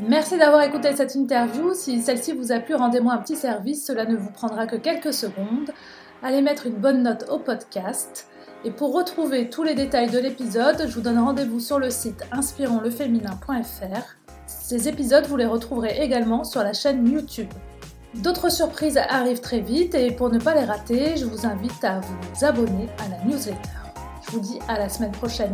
Merci 0.01 0.37
d'avoir 0.37 0.61
écouté 0.63 0.95
cette 0.95 1.15
interview. 1.15 1.73
Si 1.73 2.01
celle-ci 2.01 2.31
vous 2.31 2.53
a 2.53 2.59
plu, 2.59 2.73
rendez-moi 2.73 3.13
un 3.13 3.17
petit 3.17 3.35
service. 3.35 3.85
Cela 3.85 4.05
ne 4.05 4.15
vous 4.15 4.31
prendra 4.31 4.65
que 4.65 4.77
quelques 4.77 5.13
secondes. 5.13 5.71
Allez 6.23 6.41
mettre 6.41 6.67
une 6.67 6.75
bonne 6.75 7.03
note 7.03 7.25
au 7.29 7.37
podcast. 7.37 8.29
Et 8.63 8.71
pour 8.71 8.93
retrouver 8.93 9.49
tous 9.49 9.63
les 9.63 9.75
détails 9.75 10.09
de 10.09 10.19
l'épisode, 10.19 10.85
je 10.87 10.93
vous 10.93 11.01
donne 11.01 11.19
rendez-vous 11.19 11.59
sur 11.59 11.79
le 11.79 11.89
site 11.89 12.23
inspironsleféminin.fr. 12.31 14.17
Ces 14.47 14.87
épisodes, 14.87 15.25
vous 15.27 15.37
les 15.37 15.45
retrouverez 15.45 16.01
également 16.01 16.45
sur 16.45 16.63
la 16.63 16.71
chaîne 16.71 17.05
YouTube. 17.05 17.49
D'autres 18.15 18.49
surprises 18.49 18.97
arrivent 18.97 19.41
très 19.41 19.59
vite 19.59 19.95
et 19.95 20.11
pour 20.11 20.29
ne 20.29 20.39
pas 20.39 20.55
les 20.55 20.63
rater, 20.63 21.17
je 21.17 21.25
vous 21.25 21.45
invite 21.45 21.83
à 21.83 21.99
vous 21.99 22.45
abonner 22.45 22.87
à 23.05 23.09
la 23.09 23.23
newsletter. 23.25 23.59
Je 24.25 24.31
vous 24.31 24.39
dis 24.39 24.59
à 24.69 24.79
la 24.79 24.87
semaine 24.87 25.11
prochaine. 25.11 25.53